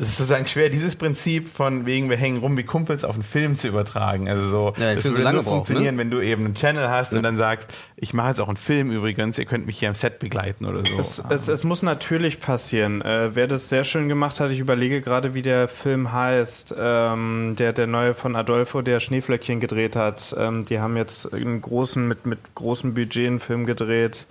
es 0.00 0.08
ist 0.08 0.16
sozusagen 0.16 0.46
schwer, 0.46 0.70
dieses 0.70 0.96
Prinzip 0.96 1.48
von 1.48 1.84
wegen 1.84 2.08
wir 2.08 2.16
hängen 2.16 2.38
rum 2.38 2.56
wie 2.56 2.62
Kumpels 2.62 3.04
auf 3.04 3.14
einen 3.14 3.22
Film 3.22 3.56
zu 3.56 3.68
übertragen. 3.68 4.28
Also 4.28 4.48
so, 4.48 4.72
Ja, 4.78 4.94
das 4.94 5.04
so 5.04 5.10
würde 5.10 5.22
lange 5.22 5.36
nur 5.36 5.44
braucht, 5.44 5.54
funktionieren, 5.66 5.96
ne? 5.96 6.00
wenn 6.00 6.10
du 6.10 6.20
eben 6.20 6.46
einen 6.46 6.54
Channel 6.54 6.88
hast 6.88 7.12
und 7.12 7.22
dann 7.22 7.36
sagst, 7.36 7.70
ich 7.96 8.14
mache 8.14 8.28
jetzt 8.28 8.40
auch 8.40 8.48
einen 8.48 8.56
Film 8.56 8.90
übrigens, 8.90 9.36
ihr 9.36 9.44
könnt 9.44 9.66
mich 9.66 9.78
hier 9.78 9.90
am 9.90 9.94
Set 9.94 10.18
begleiten 10.18 10.64
oder 10.64 10.84
so. 10.86 10.98
Es, 10.98 11.22
es, 11.28 11.48
es 11.48 11.64
muss 11.64 11.82
natürlich 11.82 12.40
passieren. 12.40 13.02
Äh, 13.02 13.34
wer 13.34 13.46
das 13.46 13.68
sehr 13.68 13.84
schön 13.84 14.08
gemacht 14.08 14.40
hat, 14.40 14.50
ich 14.50 14.58
überlege 14.58 15.02
gerade, 15.02 15.34
wie 15.34 15.42
der 15.42 15.68
Film 15.68 16.12
heißt, 16.12 16.74
ähm, 16.78 17.54
der, 17.58 17.74
der 17.74 17.86
neue 17.86 18.14
von 18.14 18.36
Adolfo, 18.36 18.80
der 18.80 19.00
Schneeflöckchen 19.00 19.60
gedreht 19.60 19.96
hat. 19.96 20.34
Ähm, 20.38 20.64
die 20.64 20.80
haben 20.80 20.96
jetzt 20.96 21.32
einen 21.32 21.60
großen, 21.60 22.08
mit, 22.08 22.24
mit 22.24 22.38
großem 22.54 22.94
Budget 22.94 23.26
einen 23.26 23.40
Film 23.40 23.66
gedreht. 23.66 24.26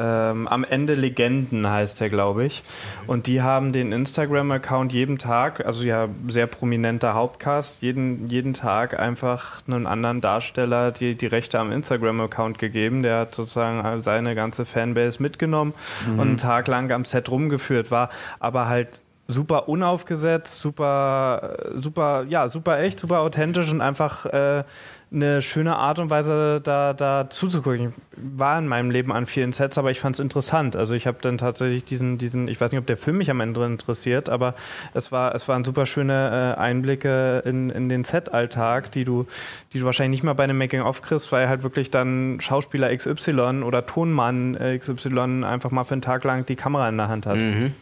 Ähm, 0.00 0.46
am 0.46 0.62
Ende 0.62 0.94
Legenden 0.94 1.68
heißt 1.68 2.00
der, 2.00 2.08
glaube 2.08 2.44
ich. 2.44 2.62
Und 3.08 3.26
die 3.26 3.42
haben 3.42 3.72
den 3.72 3.90
Instagram-Account 3.90 4.92
jeden 4.92 5.18
Tag, 5.18 5.66
also 5.66 5.82
ja, 5.82 6.08
sehr 6.28 6.46
prominenter 6.46 7.14
Hauptcast, 7.14 7.82
jeden, 7.82 8.28
jeden 8.28 8.54
Tag 8.54 8.98
einfach 8.98 9.62
einen 9.66 9.86
anderen 9.88 10.20
Darsteller 10.20 10.92
die, 10.92 11.16
die 11.16 11.26
Rechte 11.26 11.58
am 11.58 11.72
Instagram-Account 11.72 12.58
gegeben. 12.58 13.02
Der 13.02 13.18
hat 13.18 13.34
sozusagen 13.34 14.00
seine 14.02 14.34
ganze 14.36 14.64
Fanbase 14.64 15.20
mitgenommen 15.20 15.74
und 16.06 16.20
einen 16.20 16.38
Tag 16.38 16.68
lang 16.68 16.92
am 16.92 17.04
Set 17.04 17.28
rumgeführt 17.28 17.90
war, 17.90 18.10
aber 18.38 18.68
halt 18.68 19.00
super 19.28 19.68
unaufgesetzt, 19.68 20.58
super, 20.58 21.56
super, 21.74 22.24
ja, 22.28 22.48
super 22.48 22.80
echt, 22.80 22.98
super 22.98 23.20
authentisch 23.20 23.70
und 23.70 23.82
einfach 23.82 24.24
äh, 24.24 24.64
eine 25.10 25.40
schöne 25.40 25.76
Art 25.76 25.98
und 25.98 26.10
Weise 26.10 26.60
da, 26.62 26.92
da 26.92 27.30
zuzugucken. 27.30 27.88
Ich 27.88 27.94
war 28.16 28.58
in 28.58 28.68
meinem 28.68 28.90
Leben 28.90 29.12
an 29.12 29.26
vielen 29.26 29.52
Sets, 29.52 29.78
aber 29.78 29.90
ich 29.90 30.00
fand 30.00 30.16
es 30.16 30.20
interessant. 30.20 30.76
Also 30.76 30.94
ich 30.94 31.06
habe 31.06 31.18
dann 31.20 31.38
tatsächlich 31.38 31.84
diesen, 31.84 32.18
diesen, 32.18 32.46
ich 32.48 32.60
weiß 32.60 32.72
nicht, 32.72 32.80
ob 32.80 32.86
der 32.86 32.96
Film 32.98 33.18
mich 33.18 33.30
am 33.30 33.40
Ende 33.40 33.64
interessiert, 33.64 34.28
aber 34.28 34.54
es 34.92 35.10
war, 35.10 35.34
es 35.34 35.48
waren 35.48 35.64
super 35.64 35.86
schöne 35.86 36.54
äh, 36.56 36.60
Einblicke 36.60 37.42
in, 37.46 37.70
in 37.70 37.88
den 37.88 38.04
Set-Alltag, 38.04 38.92
die 38.92 39.04
du, 39.04 39.26
die 39.72 39.78
du 39.78 39.86
wahrscheinlich 39.86 40.18
nicht 40.18 40.24
mal 40.24 40.34
bei 40.34 40.44
einem 40.44 40.58
Making-of 40.58 41.00
kriegst, 41.00 41.32
weil 41.32 41.48
halt 41.48 41.62
wirklich 41.62 41.90
dann 41.90 42.38
Schauspieler 42.40 42.94
XY 42.94 43.62
oder 43.64 43.86
Tonmann 43.86 44.56
äh, 44.56 44.78
XY 44.78 45.44
einfach 45.44 45.70
mal 45.70 45.84
für 45.84 45.92
einen 45.92 46.02
Tag 46.02 46.24
lang 46.24 46.44
die 46.44 46.56
Kamera 46.56 46.88
in 46.88 46.98
der 46.98 47.08
Hand 47.08 47.26
hat. 47.26 47.36
Mhm. 47.36 47.72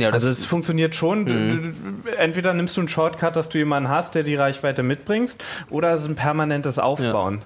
Ja, 0.00 0.10
das 0.10 0.24
Also 0.24 0.32
es 0.32 0.44
funktioniert 0.44 0.94
schon. 0.94 1.24
Mhm. 1.24 1.74
Entweder 2.18 2.54
nimmst 2.54 2.76
du 2.76 2.80
einen 2.80 2.88
Shortcut, 2.88 3.36
dass 3.36 3.48
du 3.48 3.58
jemanden 3.58 3.88
hast, 3.88 4.14
der 4.14 4.22
die 4.22 4.34
Reichweite 4.34 4.82
mitbringst, 4.82 5.42
oder 5.70 5.94
es 5.94 6.02
ist 6.02 6.08
ein 6.08 6.16
permanentes 6.16 6.78
Aufbauen. 6.78 7.42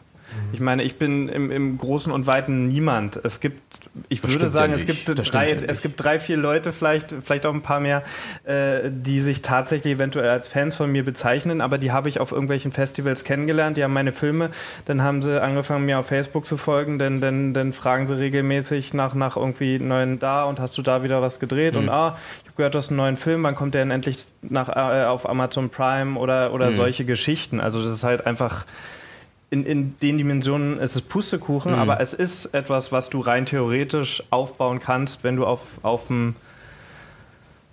Ich 0.53 0.61
meine, 0.61 0.83
ich 0.83 0.97
bin 0.99 1.29
im, 1.29 1.51
im 1.51 1.79
Großen 1.79 2.13
und 2.13 2.27
Weiten 2.27 2.69
niemand. 2.69 3.21
Es 3.23 3.41
gibt, 3.41 3.63
ich 4.09 4.21
Das 4.21 4.33
würde 4.33 4.49
sagen, 4.49 4.73
ja 4.73 4.79
es 4.79 4.87
gibt 4.87 5.09
Das 5.09 5.31
drei, 5.31 5.53
ja 5.53 5.59
es 5.67 5.81
gibt 5.81 6.03
drei, 6.03 6.19
vier 6.19 6.37
Leute, 6.37 6.73
vielleicht, 6.73 7.15
vielleicht 7.23 7.47
auch 7.47 7.55
ein 7.55 7.63
paar 7.63 7.81
mehr, 7.81 8.03
äh, 8.45 8.91
die 8.91 9.21
sich 9.21 9.43
tatsächlich 9.43 9.95
eventuell 9.95 10.29
als 10.29 10.49
Fans 10.49 10.75
von 10.75 10.91
mir 10.91 11.05
bezeichnen, 11.05 11.61
aber 11.61 11.79
die 11.79 11.93
habe 11.93 12.09
ich 12.09 12.19
auf 12.19 12.33
irgendwelchen 12.33 12.73
Festivals 12.73 13.23
kennengelernt, 13.25 13.77
die 13.77 13.85
haben 13.85 13.93
meine 13.93 14.13
Filme, 14.13 14.51
dann 14.87 15.03
haben 15.03 15.23
sie 15.23 15.41
angefangen, 15.41 15.87
mir 15.87 16.01
auf 16.01 16.07
Facebook 16.07 16.47
zu 16.47 16.57
folgen, 16.57 16.99
denn 16.99 17.21
dann, 17.21 17.55
dann 17.55 17.73
fragen 17.73 18.07
sie 18.07 18.19
regelmäßig 18.19 18.93
nach, 18.95 19.15
nach 19.15 19.37
irgendwie 19.37 19.79
neuen 19.79 20.19
da 20.19 20.45
und 20.45 20.59
hast 20.59 20.77
du 20.79 20.83
da 20.83 21.05
wieder 21.05 21.23
was 21.23 21.39
gedreht? 21.39 21.77
Und 21.77 21.89
ah, 21.89 22.19
ich 22.39 22.47
habe 22.47 22.57
gehört, 22.57 22.75
du 22.75 22.79
hast 22.79 22.89
einen 22.89 22.97
neuen 22.97 23.17
Film, 23.17 23.43
wann 23.45 23.55
kommt 23.55 23.75
der 23.75 23.85
denn 23.85 23.91
endlich 23.91 24.25
nach, 24.43 24.69
äh, 24.69 25.05
auf 25.05 25.29
Amazon 25.29 25.71
Prime 25.71 26.19
oder, 26.19 26.53
oder 26.53 26.73
solche 26.73 27.05
Geschichten. 27.05 27.61
Also 27.61 27.83
das 27.85 27.93
ist 27.93 28.05
halt 28.05 28.27
einfach 28.27 28.65
in, 29.55 29.65
in 29.65 29.99
den 30.01 30.19
Dimensionen 30.19 30.79
ist 30.81 30.97
es 30.97 31.03
Pustekuchen, 31.03 31.75
aber 31.75 32.01
es 32.01 32.13
ist 32.13 32.47
etwas, 32.47 32.91
was 32.91 33.09
du 33.09 33.21
rein 33.21 33.47
theoretisch 33.47 34.25
aufbauen 34.31 34.81
kannst, 34.81 35.23
wenn 35.23 35.37
du 35.37 35.47
auf, 35.47 35.61
auf 35.83 36.11
ein, 36.11 36.35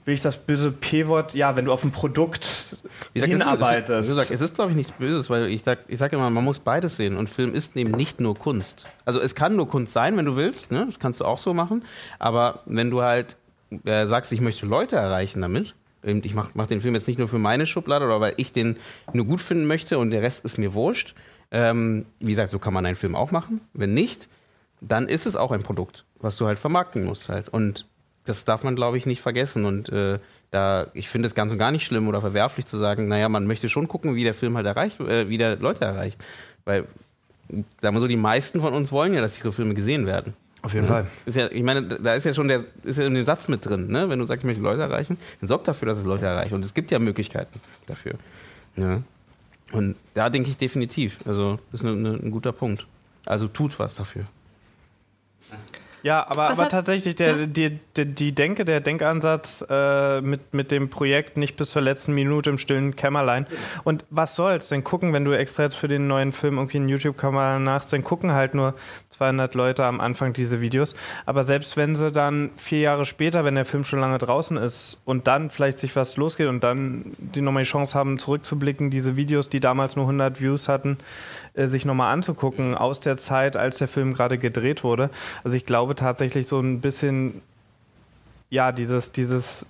will 0.06 0.14
ich 0.14 0.22
das 0.22 0.38
böse 0.38 0.72
P-Wort, 0.72 1.34
ja, 1.34 1.56
wenn 1.56 1.66
du 1.66 1.74
auf 1.74 1.84
ein 1.84 1.92
Produkt 1.92 2.78
Wie 3.14 3.20
gesagt, 3.20 3.32
hinarbeitest. 3.32 3.90
Es 3.90 4.06
ist, 4.06 4.12
wie 4.12 4.16
gesagt, 4.16 4.32
es 4.32 4.42
ist, 4.42 4.56
glaube 4.56 4.70
ich, 4.70 4.78
nichts 4.78 4.92
Böses, 4.92 5.32
weil 5.32 5.48
ich 5.48 5.64
sage 5.64 5.82
ich 5.88 5.98
sag 5.98 6.14
immer, 6.14 6.30
man 6.30 6.44
muss 6.44 6.60
beides 6.60 6.98
sehen. 6.98 7.18
Und 7.18 7.30
Film 7.30 7.56
ist 7.56 7.76
eben 7.76 7.92
nicht 7.92 8.20
nur 8.20 8.38
Kunst. 8.38 8.88
Also 9.04 9.20
es 9.20 9.34
kann 9.34 9.56
nur 9.56 9.68
Kunst 9.68 9.94
sein, 9.94 10.16
wenn 10.18 10.26
du 10.26 10.36
willst. 10.36 10.72
Ne? 10.72 10.86
Das 10.86 11.00
kannst 11.00 11.20
du 11.20 11.26
auch 11.26 11.40
so 11.40 11.56
machen. 11.56 11.84
Aber 12.20 12.62
wenn 12.68 12.92
du 12.92 13.02
halt 13.02 13.38
äh, 13.86 14.06
sagst, 14.06 14.32
ich 14.32 14.42
möchte 14.42 14.68
Leute 14.68 14.98
erreichen 14.98 15.42
damit, 15.42 15.74
ich 16.04 16.34
mache 16.34 16.52
mach 16.56 16.68
den 16.68 16.82
Film 16.82 16.96
jetzt 16.96 17.08
nicht 17.08 17.20
nur 17.20 17.28
für 17.28 17.38
meine 17.38 17.66
Schublade 17.66 18.06
oder 18.06 18.20
weil 18.20 18.34
ich 18.38 18.54
den 18.54 18.78
nur 19.14 19.26
gut 19.26 19.42
finden 19.42 19.66
möchte 19.66 20.00
und 20.00 20.12
der 20.12 20.22
Rest 20.22 20.46
ist 20.46 20.58
mir 20.58 20.74
wurscht. 20.74 21.16
Ähm, 21.52 22.06
wie 22.20 22.32
gesagt, 22.32 22.52
so 22.52 22.60
kann 22.60 22.74
man 22.74 22.86
einen 22.86 22.96
Film 22.96 23.16
auch 23.16 23.32
machen. 23.32 23.62
Wenn 23.74 23.94
nicht, 23.94 24.30
dann 24.80 25.08
ist 25.10 25.26
es 25.26 25.36
auch 25.36 25.52
ein 25.52 25.64
Produkt, 25.64 26.06
was 26.20 26.38
du 26.38 26.48
halt 26.48 26.58
vermarkten 26.60 27.04
musst 27.04 27.30
halt. 27.30 27.50
Und 27.50 27.86
das 28.26 28.46
darf 28.46 28.64
man, 28.64 28.76
glaube 28.76 28.98
ich, 28.98 29.06
nicht 29.06 29.22
vergessen. 29.22 29.66
Und 29.66 29.90
äh, 29.90 30.20
da, 30.52 30.88
ich 30.94 31.10
finde 31.10 31.28
es 31.28 31.36
ganz 31.36 31.52
und 31.52 31.58
gar 31.58 31.72
nicht 31.72 31.86
schlimm 31.86 32.08
oder 32.08 32.22
verwerflich 32.22 32.66
zu 32.66 32.78
sagen, 32.78 33.08
naja, 33.08 33.30
man 33.30 33.48
möchte 33.48 33.68
schon 33.70 33.88
gucken, 33.88 34.16
wie 34.16 34.24
der 34.24 34.34
Film 34.34 34.56
halt 34.56 34.66
erreicht, 34.66 35.00
äh, 35.00 35.28
wie 35.30 35.38
der 35.38 35.58
Leute 35.58 35.84
erreicht. 35.86 36.20
Weil, 36.66 36.86
sagen 37.82 37.96
wir 37.96 38.00
so, 38.00 38.08
die 38.08 38.16
meisten 38.18 38.62
von 38.62 38.74
uns 38.74 38.92
wollen 38.92 39.14
ja, 39.14 39.22
dass 39.22 39.38
ihre 39.38 39.52
Filme 39.52 39.74
gesehen 39.74 40.06
werden. 40.06 40.34
Auf 40.62 40.74
jeden 40.74 40.86
Ja. 40.86 40.92
Fall. 40.94 41.08
Ist 41.26 41.36
ja, 41.36 41.48
ich 41.52 41.64
meine, 41.64 41.82
da 41.82 42.14
ist 42.14 42.24
ja 42.24 42.34
schon 42.34 42.48
der, 42.48 42.64
ist 42.84 42.98
ja 43.00 43.06
in 43.08 43.16
dem 43.16 43.26
Satz 43.26 43.48
mit 43.48 43.66
drin, 43.66 43.88
ne? 43.88 44.10
Wenn 44.10 44.20
du 44.20 44.26
sagst, 44.28 44.44
ich 44.44 44.48
möchte 44.48 44.62
Leute 44.62 44.82
erreichen, 44.84 45.18
dann 45.40 45.48
sorg 45.48 45.64
dafür, 45.64 45.88
dass 45.88 45.98
es 45.98 46.06
Leute 46.06 46.26
erreicht. 46.28 46.54
Und 46.54 46.64
es 46.64 46.74
gibt 46.76 46.92
ja 46.92 47.00
Möglichkeiten 47.00 47.60
dafür. 47.88 48.14
Ja. 48.76 49.02
Und 49.72 49.96
da 50.14 50.30
denke 50.30 50.50
ich 50.50 50.58
definitiv. 50.58 51.18
Also, 51.26 51.60
das 51.72 51.82
ist 51.82 51.88
eine, 51.88 51.98
eine, 51.98 52.18
ein 52.18 52.32
guter 52.32 52.52
Punkt. 52.52 52.86
Also 53.26 53.48
tut 53.48 53.78
was 53.80 53.96
dafür. 53.96 54.26
Ja, 56.04 56.26
aber, 56.28 56.46
Was 56.46 56.52
aber 56.54 56.64
hat- 56.64 56.72
tatsächlich, 56.72 57.16
der, 57.16 57.46
die, 57.46 57.78
die, 57.96 58.06
die 58.08 58.32
Denke, 58.32 58.66
der 58.66 58.82
Denkansatz 58.82 59.64
äh, 59.70 60.20
mit, 60.22 60.52
mit 60.52 60.72
dem 60.72 60.90
Projekt 60.90 61.38
nicht 61.38 61.56
bis 61.58 61.70
zur 61.70 61.84
letzten 61.84 62.14
Minute 62.14 62.50
im 62.50 62.58
stillen 62.58 62.96
Kämmerlein. 62.96 63.46
Und 63.84 64.04
was 64.10 64.36
soll's 64.36 64.68
denn 64.68 64.84
gucken, 64.84 65.14
wenn 65.14 65.26
du 65.26 65.32
extra 65.38 65.62
jetzt 65.64 65.76
für 65.76 65.88
den 65.88 66.08
neuen 66.08 66.32
Film 66.32 66.58
irgendwie 66.58 66.78
einen 66.78 66.90
YouTube-Kanal 66.90 67.60
nachst, 67.60 67.94
dann 67.94 68.04
gucken 68.04 68.32
halt 68.32 68.56
nur 68.56 68.74
200 69.22 69.54
Leute 69.54 69.86
am 69.86 70.02
Anfang 70.02 70.34
diese 70.34 70.62
Videos. 70.62 70.96
Aber 71.28 71.44
selbst 71.44 71.78
wenn 71.78 71.96
sie 71.96 72.12
dann 72.12 72.50
vier 72.58 72.80
Jahre 72.80 73.06
später, 73.06 73.46
wenn 73.46 73.54
der 73.54 73.66
Film 73.66 73.84
schon 73.84 74.00
lange 74.00 74.18
draußen 74.18 74.58
ist 74.58 74.98
und 75.06 75.28
dann 75.28 75.52
vielleicht 75.52 75.78
sich 75.78 75.96
was 75.96 76.18
losgeht 76.18 76.48
und 76.48 76.64
dann 76.64 77.06
die 77.20 77.42
nochmal 77.42 77.62
die 77.62 77.70
Chance 77.70 77.94
haben, 77.94 78.18
zurückzublicken, 78.18 78.90
diese 78.90 79.18
Videos, 79.18 79.48
die 79.48 79.60
damals 79.60 79.96
nur 79.96 80.06
100 80.06 80.42
Views 80.42 80.68
hatten, 80.68 80.98
äh, 81.54 81.68
sich 81.68 81.86
nochmal 81.86 82.12
anzugucken 82.12 82.74
aus 82.74 83.00
der 83.00 83.18
Zeit, 83.18 83.56
als 83.56 83.78
der 83.78 83.88
Film 83.88 84.16
gerade 84.16 84.40
gedreht 84.40 84.84
wurde. 84.84 85.12
Also 85.44 85.56
ich 85.56 85.68
glaube 85.68 85.94
tatsächlich 85.94 86.48
so 86.48 86.60
ein 86.60 86.82
bisschen, 86.82 87.44
ja, 88.50 88.72
dieses, 88.72 89.12
dieses, 89.12 89.68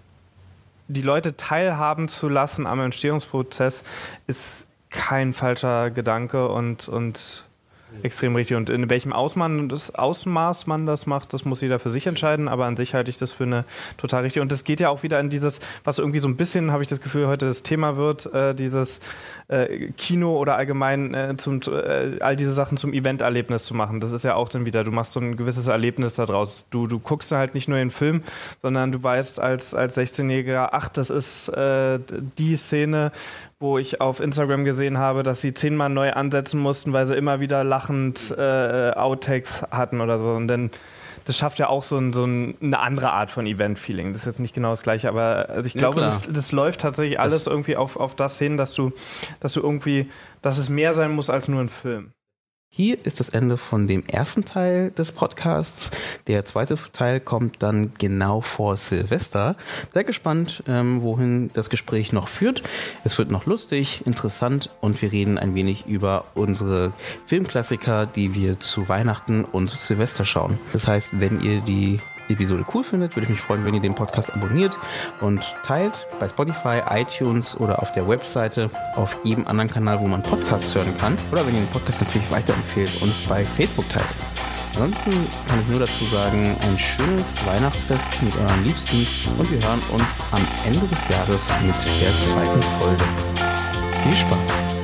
die 0.88 1.02
Leute 1.02 1.36
teilhaben 1.36 2.08
zu 2.08 2.30
lassen 2.30 2.66
am 2.66 2.80
Entstehungsprozess 2.80 3.84
ist 4.28 4.66
kein 4.90 5.34
falscher 5.34 5.92
Gedanke 5.92 6.48
und, 6.48 6.88
und 6.88 7.44
extrem 8.04 8.36
richtig. 8.36 8.58
Und 8.58 8.70
in 8.70 8.90
welchem 8.90 9.14
Ausmaß, 9.14 9.52
das 9.68 9.96
Ausmaß 9.96 10.68
man 10.68 10.86
das 10.86 11.06
macht, 11.06 11.34
das 11.34 11.46
muss 11.46 11.62
jeder 11.62 11.80
für 11.80 11.90
sich 11.90 12.08
entscheiden. 12.08 12.48
Aber 12.48 12.66
an 12.66 12.78
sich 12.78 12.94
halte 12.94 13.10
ich 13.10 13.18
das 13.18 13.32
für 13.32 13.44
eine 13.44 13.66
total 13.98 14.24
richtig. 14.24 14.42
Und 14.42 14.52
das 14.52 14.64
geht 14.64 14.80
ja 14.80 14.90
auch 14.90 15.04
wieder 15.04 15.20
in 15.20 15.30
dieses, 15.30 15.60
was 15.84 16.00
irgendwie 16.00 16.20
so 16.20 16.28
ein 16.28 16.36
bisschen, 16.36 16.72
habe 16.72 16.84
ich 16.84 16.90
das 16.90 17.02
Gefühl, 17.02 17.28
heute 17.28 17.46
das 17.46 17.64
Thema 17.64 17.98
wird, 17.98 18.32
äh, 18.34 18.54
dieses 18.54 19.00
äh, 19.48 19.92
Kino 19.98 20.38
oder 20.38 20.56
allgemein 20.56 21.14
äh, 21.14 21.36
zum, 21.38 21.62
äh, 21.62 22.18
all 22.22 22.36
diese 22.36 22.54
Sachen 22.54 22.78
zum 22.78 22.94
Event-Erlebnis 22.94 23.66
zu 23.66 23.74
machen. 23.74 24.00
Das 24.00 24.12
ist 24.12 24.24
ja 24.24 24.36
auch 24.36 24.50
dann 24.50 24.66
wieder, 24.66 24.84
du 24.84 24.92
machst 24.92 25.14
so 25.14 25.20
ein 25.20 25.38
gewisses 25.38 25.68
Erlebnis 25.68 26.14
daraus. 26.14 26.66
Du, 26.70 26.88
du 26.88 27.00
guckst 27.00 27.32
halt 27.32 27.54
nicht 27.54 27.68
nur 27.68 27.78
den 27.78 27.92
Film, 27.92 28.24
sondern 28.62 28.92
du 28.92 29.02
weißt 29.04 29.40
als, 29.40 29.76
als 29.76 29.98
16-Jähriger, 29.98 30.70
ach, 30.72 30.90
das 30.90 31.10
ist 31.10 31.50
äh, 31.50 32.00
die 32.38 32.56
Szene, 32.56 33.12
wo 33.62 33.78
ich 33.78 34.02
auf 34.02 34.20
Instagram 34.20 34.66
gesehen 34.66 34.98
habe, 34.98 35.24
dass 35.24 35.42
sie 35.42 35.54
zehnmal 35.54 35.90
neu 35.90 36.12
ansetzen 36.12 36.60
mussten, 36.60 36.94
weil 36.94 37.06
sie 37.06 37.16
immer 37.16 37.40
wieder 37.40 37.64
lachend 37.64 38.36
äh, 38.38 38.92
Outtakes 38.92 39.64
hatten 39.72 40.02
oder 40.02 40.20
so. 40.20 40.30
Und 40.32 40.48
dann 40.48 40.72
das 41.26 41.38
schafft 41.38 41.60
ja 41.60 41.70
auch 41.70 41.84
so, 41.84 41.98
ein, 41.98 42.14
so 42.14 42.26
ein, 42.26 42.56
eine 42.62 42.80
andere 42.80 43.12
Art 43.12 43.30
von 43.30 43.46
Event-Feeling. 43.46 44.14
Das 44.14 44.24
ist 44.24 44.26
jetzt 44.26 44.40
nicht 44.40 44.56
genau 44.56 44.72
das 44.72 44.82
gleiche, 44.82 45.08
aber 45.08 45.50
also 45.50 45.68
ich 45.68 45.74
glaube, 45.74 46.02
das, 46.02 46.24
das, 46.28 46.52
läuft 46.52 46.82
tatsächlich 46.82 47.20
alles 47.20 47.44
das 47.44 47.48
irgendwie 47.48 47.78
auf, 47.78 47.96
auf 47.96 48.16
das 48.16 48.40
hin, 48.40 48.58
dass 48.58 48.74
du, 48.74 48.92
dass 49.40 49.54
du 49.54 49.62
irgendwie, 49.62 50.10
dass 50.42 50.58
es 50.58 50.70
mehr 50.70 50.94
sein 50.94 51.12
muss 51.12 51.30
als 51.30 51.48
nur 51.48 51.62
ein 51.62 51.70
Film. 51.70 52.12
Hier 52.74 53.06
ist 53.06 53.20
das 53.20 53.28
Ende 53.28 53.58
von 53.58 53.86
dem 53.86 54.06
ersten 54.08 54.46
Teil 54.46 54.92
des 54.92 55.12
Podcasts. 55.12 55.92
Der 56.28 56.46
zweite 56.46 56.78
Teil 56.94 57.20
kommt 57.20 57.62
dann 57.62 57.92
genau 57.98 58.40
vor 58.40 58.78
Silvester. 58.78 59.58
Sehr 59.94 60.06
gespannt, 60.06 60.64
ähm, 60.70 61.02
wohin 61.02 61.50
das 61.54 61.70
Gespräch 61.70 62.14
noch 62.14 62.30
führt. 62.30 62.64
Es 63.04 63.18
wird 63.18 63.30
noch 63.30 63.46
lustig, 63.46 64.08
interessant 64.08 64.70
und 64.80 65.02
wir 65.02 65.12
reden 65.12 65.38
ein 65.38 65.54
wenig 65.54 65.86
über 65.86 66.24
unsere 66.34 66.94
Filmklassiker, 67.26 68.06
die 68.06 68.36
wir 68.36 68.62
zu 68.62 68.88
Weihnachten 68.88 69.44
und 69.44 69.70
Silvester 69.70 70.24
schauen. 70.24 70.58
Das 70.72 70.88
heißt, 70.88 71.20
wenn 71.20 71.42
ihr 71.42 71.60
die 71.60 72.00
Episode 72.34 72.66
cool 72.74 72.84
findet, 72.84 73.16
würde 73.16 73.26
ich 73.26 73.30
mich 73.30 73.42
freuen, 73.42 73.66
wenn 73.66 73.74
ihr 73.74 73.82
den 73.82 73.96
Podcast 73.96 74.34
abonniert 74.34 74.78
und 75.22 75.42
teilt 75.66 76.08
bei 76.20 76.28
Spotify, 76.28 76.82
iTunes 76.90 77.60
oder 77.60 77.82
auf 77.82 77.92
der 77.92 78.08
Webseite, 78.08 78.70
auf 78.96 79.20
jedem 79.24 79.48
anderen 79.48 79.70
Kanal, 79.70 80.00
wo 80.00 80.08
man 80.08 80.22
Podcasts 80.22 80.74
hören 80.76 80.96
kann. 80.98 81.18
Oder 81.32 81.46
wenn 81.46 81.56
ihr 81.56 81.62
den 81.62 81.70
Podcast 81.70 82.02
natürlich 82.02 82.30
weiterempfehlt 82.32 83.02
und 83.02 83.14
bei 83.28 83.46
Facebook 83.46 83.88
teilt. 83.90 84.16
Ansonsten 84.74 85.12
kann 85.48 85.60
ich 85.62 85.68
nur 85.68 85.80
dazu 85.80 86.06
sagen, 86.06 86.56
ein 86.62 86.80
schönes 86.80 87.26
Weihnachtsfest 87.46 88.22
mit 88.24 88.36
euren 88.38 88.64
Liebsten 88.64 89.06
und 89.38 89.52
wir 89.52 89.68
hören 89.68 89.82
uns 89.92 90.06
am 90.32 90.42
Ende 90.66 90.88
des 90.88 91.10
Jahres 91.10 91.52
mit 91.66 91.76
der 92.02 92.18
zweiten 92.20 92.62
Folge. 92.80 93.04
Viel 94.04 94.14
Spaß! 94.14 94.81